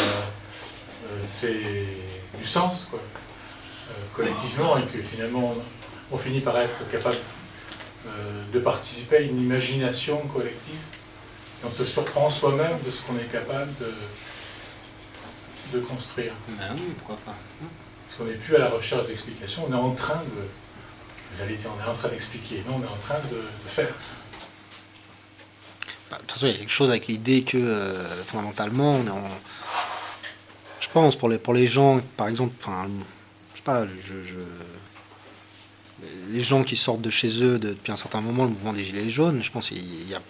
euh, 1.44 1.84
du 2.38 2.44
sens 2.44 2.88
quoi, 2.90 2.98
euh, 2.98 3.94
collectivement 4.14 4.76
et 4.78 4.86
que 4.86 5.02
finalement 5.02 5.54
on, 6.10 6.18
finit 6.18 6.40
par 6.40 6.58
être 6.58 6.88
capable 6.90 7.16
de 8.52 8.58
participer 8.58 9.16
à 9.16 9.20
une 9.20 9.40
imagination 9.40 10.18
collective. 10.34 10.80
Et 11.62 11.66
on 11.66 11.70
se 11.70 11.84
surprend 11.84 12.30
soi-même 12.30 12.78
de 12.84 12.90
ce 12.90 13.02
qu'on 13.02 13.18
est 13.18 13.30
capable 13.30 13.70
de, 13.78 13.92
de 15.78 15.80
construire. 15.84 16.32
Ben 16.48 16.74
oui, 16.74 16.82
pourquoi 16.96 17.16
pas. 17.26 17.34
Parce 18.06 18.18
qu'on 18.18 18.24
n'est 18.24 18.38
plus 18.38 18.56
à 18.56 18.60
la 18.60 18.68
recherche 18.68 19.06
d'explications, 19.06 19.66
on 19.68 19.72
est 19.72 19.76
en 19.76 19.90
train 19.90 20.22
de, 20.22 20.48
On 21.40 21.44
est 21.84 21.88
en 21.88 21.94
train 21.94 22.08
d'expliquer, 22.08 22.62
non, 22.66 22.76
on 22.76 22.82
est 22.82 22.86
en 22.86 22.96
train 22.96 23.20
de, 23.30 23.68
faire. 23.68 23.88
Bah, 26.10 26.16
de 26.16 26.22
toute 26.22 26.32
façon, 26.32 26.46
il 26.46 26.52
y 26.52 26.54
a 26.54 26.58
quelque 26.58 26.70
chose 26.70 26.90
avec 26.90 27.06
l'idée 27.06 27.42
que, 27.42 27.56
euh, 27.56 28.22
fondamentalement, 28.24 28.96
on 28.96 29.06
est 29.06 29.10
en... 29.10 29.30
Je 30.80 30.88
pense, 30.88 31.16
pour 31.16 31.28
les, 31.28 31.38
pour 31.38 31.54
les 31.54 31.66
gens, 31.66 32.00
par 32.16 32.28
exemple, 32.28 32.54
enfin, 32.60 32.88
je 33.52 33.58
sais 33.58 33.62
pas, 33.62 33.86
je, 33.86 34.38
les 36.30 36.40
gens 36.40 36.62
qui 36.64 36.76
sortent 36.76 37.02
de 37.02 37.10
chez 37.10 37.42
eux 37.42 37.58
depuis 37.58 37.92
un 37.92 37.96
certain 37.96 38.20
moment, 38.20 38.44
le 38.44 38.50
mouvement 38.50 38.72
des 38.72 38.84
Gilets 38.84 39.10
jaunes, 39.10 39.42
je 39.42 39.50
pense 39.50 39.68
qu'il 39.68 40.08
y 40.08 40.14
a, 40.14 40.20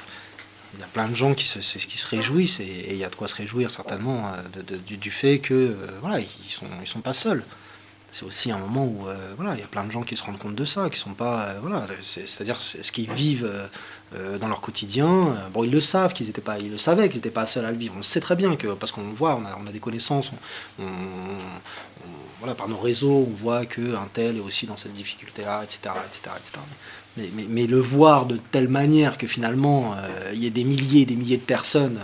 il 0.74 0.80
y 0.80 0.82
a 0.82 0.86
plein 0.86 1.08
de 1.08 1.14
gens 1.14 1.34
qui 1.34 1.46
se, 1.46 1.58
qui 1.58 1.98
se 1.98 2.06
réjouissent, 2.06 2.60
et, 2.60 2.88
il 2.90 2.96
y 2.96 3.04
a 3.04 3.08
de 3.08 3.14
quoi 3.14 3.28
se 3.28 3.34
réjouir 3.34 3.70
certainement 3.70 4.32
euh, 4.32 4.76
du, 4.86 5.10
fait 5.10 5.38
que, 5.38 5.54
euh, 5.54 5.98
voilà, 6.00 6.20
ils 6.20 6.50
sont, 6.50 6.66
ils 6.80 6.86
sont 6.86 7.00
pas 7.00 7.12
seuls. 7.12 7.44
C'est 8.10 8.24
aussi 8.24 8.51
un 8.51 8.59
moment 8.59 8.85
où 8.85 9.06
voilà, 9.36 9.55
il 9.55 9.60
y 9.60 9.62
a 9.62 9.66
plein 9.66 9.85
de 9.85 9.90
gens 9.90 10.02
qui 10.02 10.16
se 10.16 10.22
rendent 10.22 10.39
compte 10.39 10.55
de 10.55 10.64
ça, 10.64 10.89
qui 10.90 10.98
sont 10.98 11.14
pas 11.14 11.55
voilà, 11.60 11.86
c'est-à-dire 12.02 12.60
ce 12.60 12.90
qu'ils 12.90 13.12
vivent 13.12 13.51
dans 14.40 14.48
leur 14.48 14.60
quotidien. 14.60 15.36
bon, 15.52 15.64
ils 15.64 15.70
le 15.70 15.80
savent 15.80 16.14
qu'ils 16.14 16.28
étaient 16.30 16.40
pas, 16.40 16.59
ils 16.59 16.70
le 16.70 16.78
savaient 16.78 17.09
qu'ils 17.09 17.18
n'étaient 17.18 17.30
pas 17.30 17.47
seuls 17.47 17.64
à 17.64 17.70
le 17.70 17.76
vivre. 17.76 17.94
On 17.98 18.02
sait 18.02 18.20
très 18.20 18.35
bien 18.35 18.56
que 18.56 18.68
parce 18.68 18.93
qu'on 18.93 19.02
voit, 19.12 19.36
on 19.36 19.44
a, 19.44 19.59
on 19.62 19.66
a, 19.66 19.72
des 19.72 19.80
connaissances, 19.80 20.30
on, 20.78 20.85
voilà, 22.39 22.55
par 22.55 22.68
nos 22.68 22.78
réseaux, 22.78 23.26
on 23.28 23.36
voit 23.36 23.66
qu'un 23.66 24.09
tel 24.12 24.36
est 24.36 24.40
aussi 24.40 24.66
dans 24.66 24.76
cette 24.76 24.94
difficulté-là, 24.94 25.62
etc., 25.64 25.94
etc., 26.06 26.30
Mais, 27.16 27.30
mais, 27.35 27.47
mais, 27.48 27.66
le 27.66 27.80
voir 27.80 28.26
de 28.26 28.39
telle 28.52 28.68
manière 28.68 29.18
que 29.18 29.26
finalement 29.26 29.94
euh, 29.94 30.30
il 30.32 30.39
y 30.43 30.47
ait 30.47 30.51
des 30.51 30.64
milliers 30.64 31.02
et 31.02 31.06
des 31.06 31.16
milliers 31.16 31.36
de 31.36 31.43
personnes. 31.43 31.98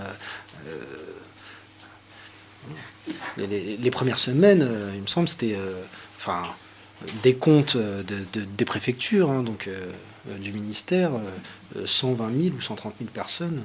Euh, 3.09 3.13
euh, 3.39 3.77
les, 3.79 3.91
premières 3.91 4.19
semaines, 4.19 4.69
il 4.95 5.03
me 5.03 5.07
semble, 5.07 5.29
c'était 5.29 5.57
enfin, 6.17 6.43
des 7.23 7.35
comptes 7.35 7.77
de, 7.77 8.25
des 8.35 8.65
préfectures, 8.65 9.31
hein, 9.31 9.43
donc 9.43 9.69
du 10.39 10.53
ministère, 10.53 11.11
120 11.85 12.43
000 12.43 12.57
ou 12.57 12.61
130 12.61 12.95
000 12.99 13.11
personnes. 13.11 13.63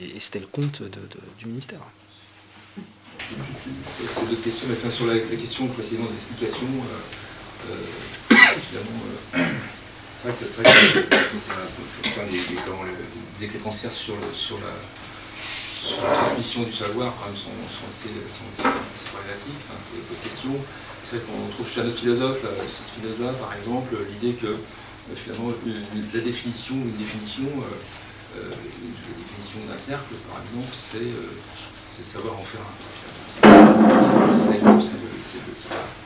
Et, 0.00 0.20
c'était 0.20 0.38
le 0.40 0.46
compte 0.46 0.82
du 1.38 1.46
ministère. 1.46 1.80
C'est 3.20 4.28
d'autres 4.28 4.42
questions, 4.42 4.66
mais 4.68 4.74
enfin, 4.76 4.90
sur 4.90 5.06
la, 5.06 5.18
question 5.18 5.68
précisément 5.68 6.06
de 6.06 6.12
l'explication, 6.12 6.66
euh, 6.66 7.70
euh, 7.70 7.84
euh, 8.32 8.36
c'est 10.22 10.24
vrai 10.24 10.32
que, 10.32 10.38
c'est 10.38 10.62
vrai 10.62 10.64
que 10.64 11.38
ça, 11.38 11.52
ça, 11.68 12.24
des, 12.24 13.46
des, 13.46 13.52
les, 13.52 13.58
transferts 13.58 13.92
sur, 13.92 14.14
la, 14.14 14.34
sur, 14.34 14.58
la, 14.58 14.72
transmission 15.80 16.62
du 16.62 16.72
savoir 16.72 17.14
quand 17.18 17.26
même, 17.26 17.36
sont, 17.36 17.56
sont, 17.68 17.88
assez, 17.88 18.12
sont 18.28 18.44
assez, 18.52 18.68
assez 18.68 19.50
hein. 19.70 20.58
C'est 21.04 21.16
vrai 21.16 21.24
qu'on 21.24 21.48
trouve 21.52 21.68
chez 21.68 21.80
un 21.80 21.86
autre 21.86 21.98
philosophe, 21.98 22.42
chez 22.42 22.84
Spinoza 22.84 23.32
par 23.34 23.54
exemple, 23.56 23.96
l'idée 24.10 24.34
que 24.34 24.56
finalement 25.14 25.52
la 26.14 26.20
définition, 26.20 26.74
une 26.74 26.96
définition, 26.96 27.48
la 28.34 28.42
définition 28.44 29.60
d'un 29.68 29.78
cercle 29.78 30.14
par 30.28 30.42
exemple, 30.44 30.72
c'est 30.74 32.04
savoir 32.04 32.34
en 32.34 32.44
faire 32.44 32.60
un 32.60 33.00
c'est 33.42 34.58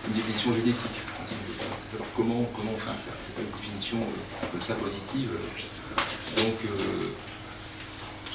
une 0.09 0.15
définition 0.15 0.55
génétique. 0.55 0.99
C'est 1.25 1.93
savoir 1.93 2.09
comment, 2.17 2.45
comment 2.55 2.73
on 2.75 2.79
fait 2.79 2.91
un 2.91 3.01
cercle. 3.01 3.21
C'est 3.25 3.35
pas 3.35 3.43
une 3.43 3.55
définition 3.57 3.99
euh, 3.99 4.47
comme 4.53 4.63
ça 4.63 4.75
positive. 4.75 5.31
Donc, 6.37 6.59
euh, 6.65 7.11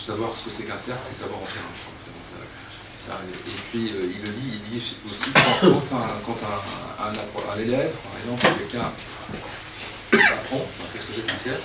savoir 0.09 0.33
ce 0.35 0.45
que 0.45 0.49
c'est 0.49 0.63
qu'un 0.63 0.73
cercle, 0.73 1.05
c'est 1.05 1.21
savoir 1.21 1.37
en 1.37 1.45
faire 1.45 1.61
un. 1.61 1.69
Et 3.09 3.57
puis, 3.69 3.93
euh, 3.93 4.09
il 4.09 4.21
le 4.25 4.31
dit, 4.33 4.49
il 4.57 4.61
dit 4.69 4.81
aussi 5.05 5.29
quand, 5.33 5.93
un, 5.97 6.17
un, 7.05 7.59
élève, 7.61 7.93
par 8.05 8.13
exemple, 8.17 8.41
quelqu'un 8.57 8.89
apprend, 10.13 10.65
enfin, 10.65 10.85
fait 10.93 10.99
ce 10.99 11.05
que 11.05 11.13
j'ai 11.13 11.23
un 11.25 11.37
cercle, 11.37 11.61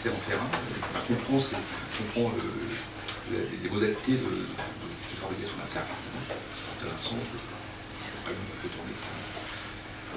c'est 0.00 0.08
en 0.08 0.20
faire 0.24 0.40
un, 0.40 0.48
il 1.08 1.16
comprend, 1.16 1.40
comprend 1.96 2.32
les, 3.32 3.68
modalités 3.68 4.12
de, 4.12 4.48
de, 4.48 5.16
fabriquer 5.20 5.44
son 5.44 5.60
cercle 5.64 5.92
intéressant, 6.76 7.16
que 7.16 7.36
on 8.28 8.56
fait 8.60 8.72
tourner 8.72 8.96
ça. 8.96 9.12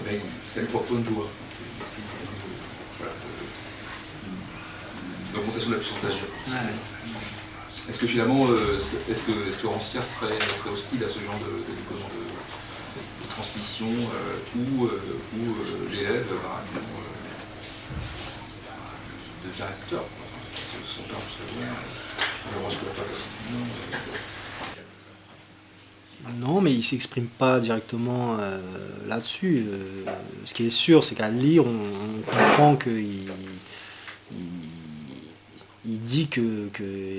Mais 0.05 0.19
ça 0.47 0.61
lui 0.61 0.67
porte 0.67 0.87
bonne 0.87 1.03
joie. 1.05 1.27
De 1.27 1.85
la 5.33 5.77
puissance 5.77 6.01
d'agir. 6.01 6.23
Est-ce 7.89 7.99
que 7.99 8.07
finalement, 8.07 8.45
euh, 8.47 8.79
est-ce 9.09 9.23
que, 9.23 9.31
est 9.31 9.61
que 9.61 9.67
Rancière 9.67 10.03
serait, 10.03 10.37
serait, 10.57 10.69
hostile 10.69 11.03
à 11.03 11.09
ce 11.09 11.19
genre 11.19 11.39
de, 11.39 11.45
de, 11.45 11.75
de 13.23 13.29
transmission 13.29 13.87
euh, 13.89 14.37
où, 14.55 14.85
euh, 14.85 14.99
où 15.37 15.55
l'élève 15.91 16.27
bah, 16.43 16.61
devient 19.43 19.63
resteur 19.63 20.03
Son 20.85 21.01
père, 21.03 21.17
vous 21.17 21.45
savez, 21.45 21.65
on 22.45 22.59
le 22.59 22.65
reçoit 22.65 22.93
pas 22.95 23.03
non, 26.39 26.61
mais 26.61 26.71
il 26.71 26.77
ne 26.77 26.83
s'exprime 26.83 27.25
pas 27.25 27.59
directement 27.59 28.37
euh, 28.39 28.59
là-dessus. 29.07 29.65
Euh, 29.67 30.05
ce 30.45 30.53
qui 30.53 30.65
est 30.65 30.69
sûr, 30.69 31.03
c'est 31.03 31.15
qu'à 31.15 31.29
lire, 31.29 31.65
on, 31.65 32.21
comprend 32.21 32.75
qu'il 32.75 33.31
il, 35.85 36.01
dit 36.01 36.27
que, 36.27 36.69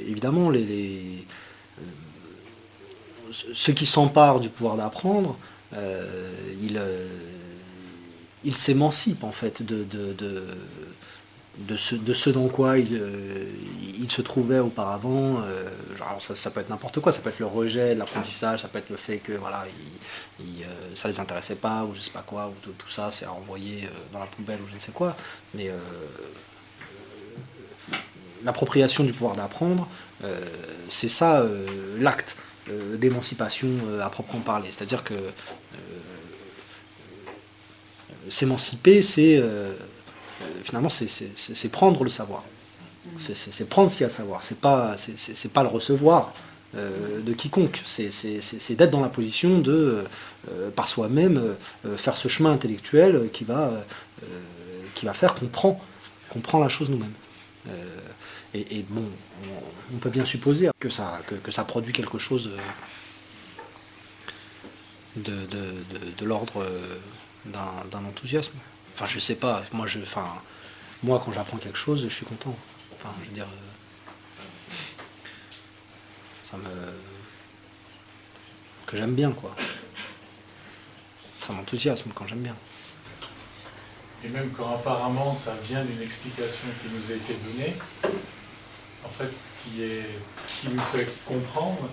évidemment, 0.08 0.50
les, 0.50 1.24
euh, 1.78 3.32
ceux 3.52 3.72
qui 3.72 3.86
s'emparent 3.86 4.40
du 4.40 4.48
pouvoir 4.48 4.76
d'apprendre, 4.76 5.36
il, 6.60 6.80
il 8.44 8.54
s'émancipe 8.54 9.24
en 9.24 9.32
fait 9.32 9.62
de, 9.62 9.84
de 11.58 11.76
ce, 11.76 11.94
de 11.94 12.14
ce 12.14 12.30
dans 12.30 12.48
quoi 12.48 12.78
il, 12.78 12.94
euh, 12.94 13.44
il 13.98 14.10
se 14.10 14.22
trouvait 14.22 14.58
auparavant. 14.58 15.42
Euh, 15.44 15.68
ça, 16.18 16.34
ça, 16.34 16.50
peut 16.50 16.60
être 16.60 16.70
n'importe 16.70 17.00
quoi, 17.00 17.12
ça 17.12 17.20
peut 17.20 17.30
être 17.30 17.38
le 17.38 17.46
rejet 17.46 17.94
de 17.94 17.98
l'apprentissage, 17.98 18.60
ça 18.60 18.68
peut 18.68 18.78
être 18.78 18.90
le 18.90 18.96
fait 18.96 19.18
que 19.18 19.32
voilà, 19.32 19.64
il, 20.40 20.62
euh, 20.62 20.94
ça 20.94 21.08
les 21.08 21.20
intéressait 21.20 21.54
pas, 21.54 21.84
ou 21.84 21.94
je 21.94 22.00
sais 22.00 22.10
pas 22.10 22.24
quoi, 22.26 22.48
ou 22.48 22.70
tout, 22.70 22.88
ça 22.88 23.10
c'est 23.12 23.26
à 23.26 23.30
renvoyer 23.30 23.88
dans 24.12 24.18
la 24.18 24.26
poubelle 24.26 24.60
ou 24.64 24.68
je 24.68 24.74
ne 24.74 24.80
sais 24.80 24.92
quoi. 24.92 25.14
Mais 25.54 25.70
l'appropriation 28.44 29.04
du 29.04 29.12
pouvoir 29.12 29.36
d'apprendre, 29.36 29.88
c'est 30.88 31.08
ça 31.08 31.44
l'acte 31.98 32.36
d'émancipation 32.94 33.68
à 34.02 34.08
proprement 34.08 34.42
parler. 34.42 34.68
C'est-à-dire 34.70 35.02
que 35.04 35.14
s'émanciper, 38.28 39.02
c'est 39.02 39.42
finalement, 40.62 40.88
c'est 40.90 41.68
prendre 41.70 42.04
le 42.04 42.10
savoir. 42.10 42.44
C'est 43.18 43.68
prendre 43.68 43.90
ce 43.90 43.96
qu'il 43.96 44.04
y 44.04 44.04
a 44.04 44.08
à 44.08 44.10
savoir. 44.10 44.42
C'est 44.42 44.58
pas, 44.58 44.94
pas 45.52 45.62
le 45.62 45.68
recevoir 45.68 46.32
euh, 46.74 47.20
de 47.20 47.32
quiconque. 47.34 47.82
C'est 47.84 48.74
d'être 48.76 48.90
dans 48.90 49.02
la 49.02 49.10
position 49.10 49.58
de, 49.58 50.04
euh, 50.50 50.70
par 50.70 50.88
soi-même, 50.88 51.54
euh, 51.84 51.96
faire 51.96 52.16
ce 52.16 52.28
chemin 52.28 52.52
intellectuel 52.52 53.28
qui 53.32 53.44
va, 53.44 53.72
qui 54.94 55.04
va 55.04 55.12
faire 55.12 55.34
qu'on 55.34 55.46
prend, 55.46 55.80
qu'on 56.30 56.40
prend 56.40 56.58
la 56.58 56.68
chose 56.68 56.88
nous-mêmes. 56.88 57.12
Et, 58.54 58.84
bon, 58.88 59.08
on, 59.94 59.96
peut 59.96 60.10
bien 60.10 60.26
supposer 60.26 60.68
que 60.78 60.90
ça, 60.90 61.20
que, 61.42 61.50
ça 61.50 61.64
produit 61.64 61.94
quelque 61.94 62.18
chose 62.18 62.50
de, 65.16 65.46
de 66.18 66.24
l'ordre 66.24 66.66
d'un 67.46 68.04
enthousiasme. 68.04 68.58
Enfin, 68.94 69.06
je 69.06 69.18
sais 69.18 69.36
pas. 69.36 69.62
Moi, 69.72 69.86
je, 69.86 70.00
enfin, 70.00 70.26
moi, 71.02 71.22
quand 71.24 71.32
j'apprends 71.32 71.56
quelque 71.56 71.78
chose, 71.78 72.02
je 72.04 72.08
suis 72.08 72.26
content. 72.26 72.54
Enfin, 72.94 73.08
je 73.22 73.28
veux 73.28 73.34
dire, 73.34 73.46
euh, 73.46 74.44
ça 76.42 76.56
me, 76.56 76.68
que 78.86 78.96
j'aime 78.96 79.14
bien, 79.14 79.32
quoi. 79.32 79.54
Ça 81.40 81.52
m'enthousiasme 81.52 82.10
quand 82.14 82.26
j'aime 82.26 82.42
bien. 82.42 82.56
Et 84.24 84.28
même 84.28 84.50
quand 84.50 84.76
apparemment 84.76 85.34
ça 85.34 85.56
vient 85.56 85.84
d'une 85.84 86.00
explication 86.00 86.68
qui 86.80 86.88
nous 86.94 87.12
a 87.12 87.16
été 87.16 87.34
donnée, 87.34 87.74
en 89.04 89.08
fait, 89.08 89.28
ce 89.28 89.70
qui, 89.70 89.82
est, 89.82 90.06
qui 90.46 90.68
nous 90.68 90.80
fait 90.80 91.08
comprendre, 91.26 91.88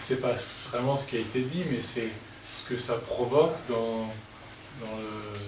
c'est 0.00 0.20
pas 0.20 0.34
vraiment 0.70 0.96
ce 0.96 1.06
qui 1.06 1.16
a 1.16 1.20
été 1.20 1.40
dit, 1.40 1.64
mais 1.70 1.80
c'est 1.82 2.08
ce 2.52 2.68
que 2.68 2.78
ça 2.78 2.94
provoque 2.94 3.56
dans, 3.68 4.08
dans 4.80 4.96
le 4.96 5.38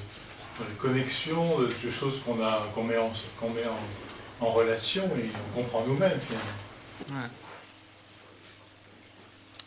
les 0.61 0.77
connexions 0.77 1.59
de 1.59 1.91
choses 1.91 2.23
qu'on 2.23 2.37
qu'on 2.75 2.85
met, 2.85 2.97
en, 2.97 3.11
met 3.49 3.65
en, 4.41 4.47
relation 4.51 5.05
et 5.05 5.31
on 5.57 5.63
comprend 5.63 5.85
nous-mêmes 5.87 6.21
finalement. 6.21 7.29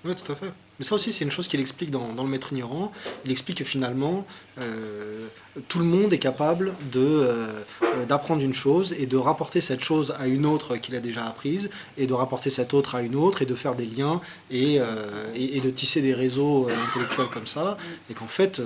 Oui, 0.05 0.15
tout 0.15 0.31
à 0.31 0.35
fait. 0.35 0.51
Mais 0.79 0.85
ça 0.85 0.95
aussi, 0.95 1.11
c'est 1.11 1.23
une 1.23 1.31
chose 1.31 1.47
qu'il 1.47 1.59
explique 1.59 1.89
dans, 1.89 2.13
le 2.15 2.29
Maître 2.29 2.53
ignorant. 2.53 2.91
Il 3.25 3.31
explique 3.31 3.57
que 3.57 3.63
finalement, 3.63 4.25
euh, 4.59 5.27
tout 5.67 5.79
le 5.79 5.85
monde 5.85 6.13
est 6.13 6.19
capable 6.19 6.73
euh, 6.95 7.63
d'apprendre 8.07 8.43
une 8.43 8.53
chose 8.53 8.93
et 8.97 9.07
de 9.07 9.17
rapporter 9.17 9.59
cette 9.59 9.83
chose 9.83 10.13
à 10.19 10.27
une 10.27 10.45
autre 10.45 10.77
qu'il 10.77 10.95
a 10.95 10.99
déjà 10.99 11.25
apprise, 11.25 11.69
et 11.97 12.05
de 12.05 12.13
rapporter 12.13 12.49
cette 12.49 12.73
autre 12.73 12.95
à 12.95 13.01
une 13.01 13.15
autre, 13.15 13.41
et 13.41 13.45
de 13.45 13.55
faire 13.55 13.75
des 13.75 13.85
liens, 13.85 14.21
et, 14.51 14.79
euh, 14.79 15.59
de 15.63 15.69
tisser 15.71 16.01
des 16.01 16.13
réseaux 16.13 16.69
intellectuels 16.89 17.27
comme 17.33 17.47
ça. 17.47 17.77
Et 18.09 18.13
qu'en 18.13 18.27
fait, 18.27 18.61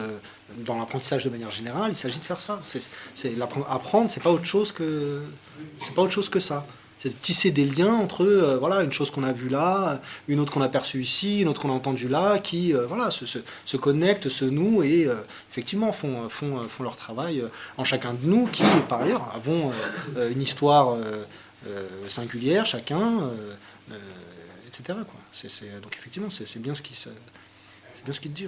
dans 0.57 0.77
l'apprentissage 0.77 1.23
de 1.23 1.29
manière 1.29 1.51
générale, 1.51 1.91
il 1.91 1.97
s'agit 1.97 2.19
de 2.19 2.23
faire 2.23 2.41
ça. 2.41 2.59
C'est, 2.63 2.81
apprendre, 3.69 4.09
c'est 4.09 4.21
pas 4.21 4.31
autre 4.31 4.45
chose 4.45 4.71
que, 4.73 5.21
c'est 5.79 5.93
pas 5.93 6.01
autre 6.01 6.11
chose 6.11 6.29
que 6.29 6.39
ça 6.39 6.67
c'est 7.01 7.09
de 7.09 7.15
tisser 7.19 7.49
des 7.49 7.65
liens 7.65 7.95
entre 7.95 8.23
euh, 8.23 8.59
voilà, 8.59 8.83
une 8.83 8.91
chose 8.91 9.09
qu'on 9.09 9.23
a 9.23 9.33
vue 9.33 9.49
là, 9.49 10.01
une 10.27 10.39
autre 10.39 10.53
qu'on 10.53 10.61
a 10.61 10.69
perçue 10.69 11.01
ici, 11.01 11.39
une 11.41 11.47
autre 11.47 11.59
qu'on 11.59 11.71
a 11.71 11.73
entendue 11.73 12.07
là, 12.07 12.37
qui 12.37 12.75
euh, 12.75 12.85
voilà, 12.85 13.09
se, 13.09 13.25
se, 13.25 13.39
se, 13.65 13.75
connectent, 13.75 14.29
se 14.29 14.45
nouent 14.45 14.83
et 14.83 15.07
euh, 15.07 15.15
effectivement 15.49 15.91
font, 15.91 16.29
leur 16.79 16.97
travail 16.97 17.43
en 17.77 17.85
chacun 17.85 18.13
de 18.13 18.23
nous 18.23 18.45
qui, 18.45 18.63
par 18.87 19.01
ailleurs, 19.01 19.31
avons 19.33 19.71
une 20.31 20.41
histoire 20.41 20.97
singulière, 22.07 22.65
chacun, 22.65 23.29
etc. 24.67 24.83
Quoi. 24.87 25.79
donc 25.81 25.95
effectivement, 25.95 26.29
c'est, 26.29 26.59
bien 26.59 26.75
ce 26.75 26.81
qui 26.81 26.93
se, 26.93 27.09
c'est 27.93 28.03
bien 28.03 28.13
ce 28.13 28.19
qu'il 28.19 28.33
dit. 28.33 28.47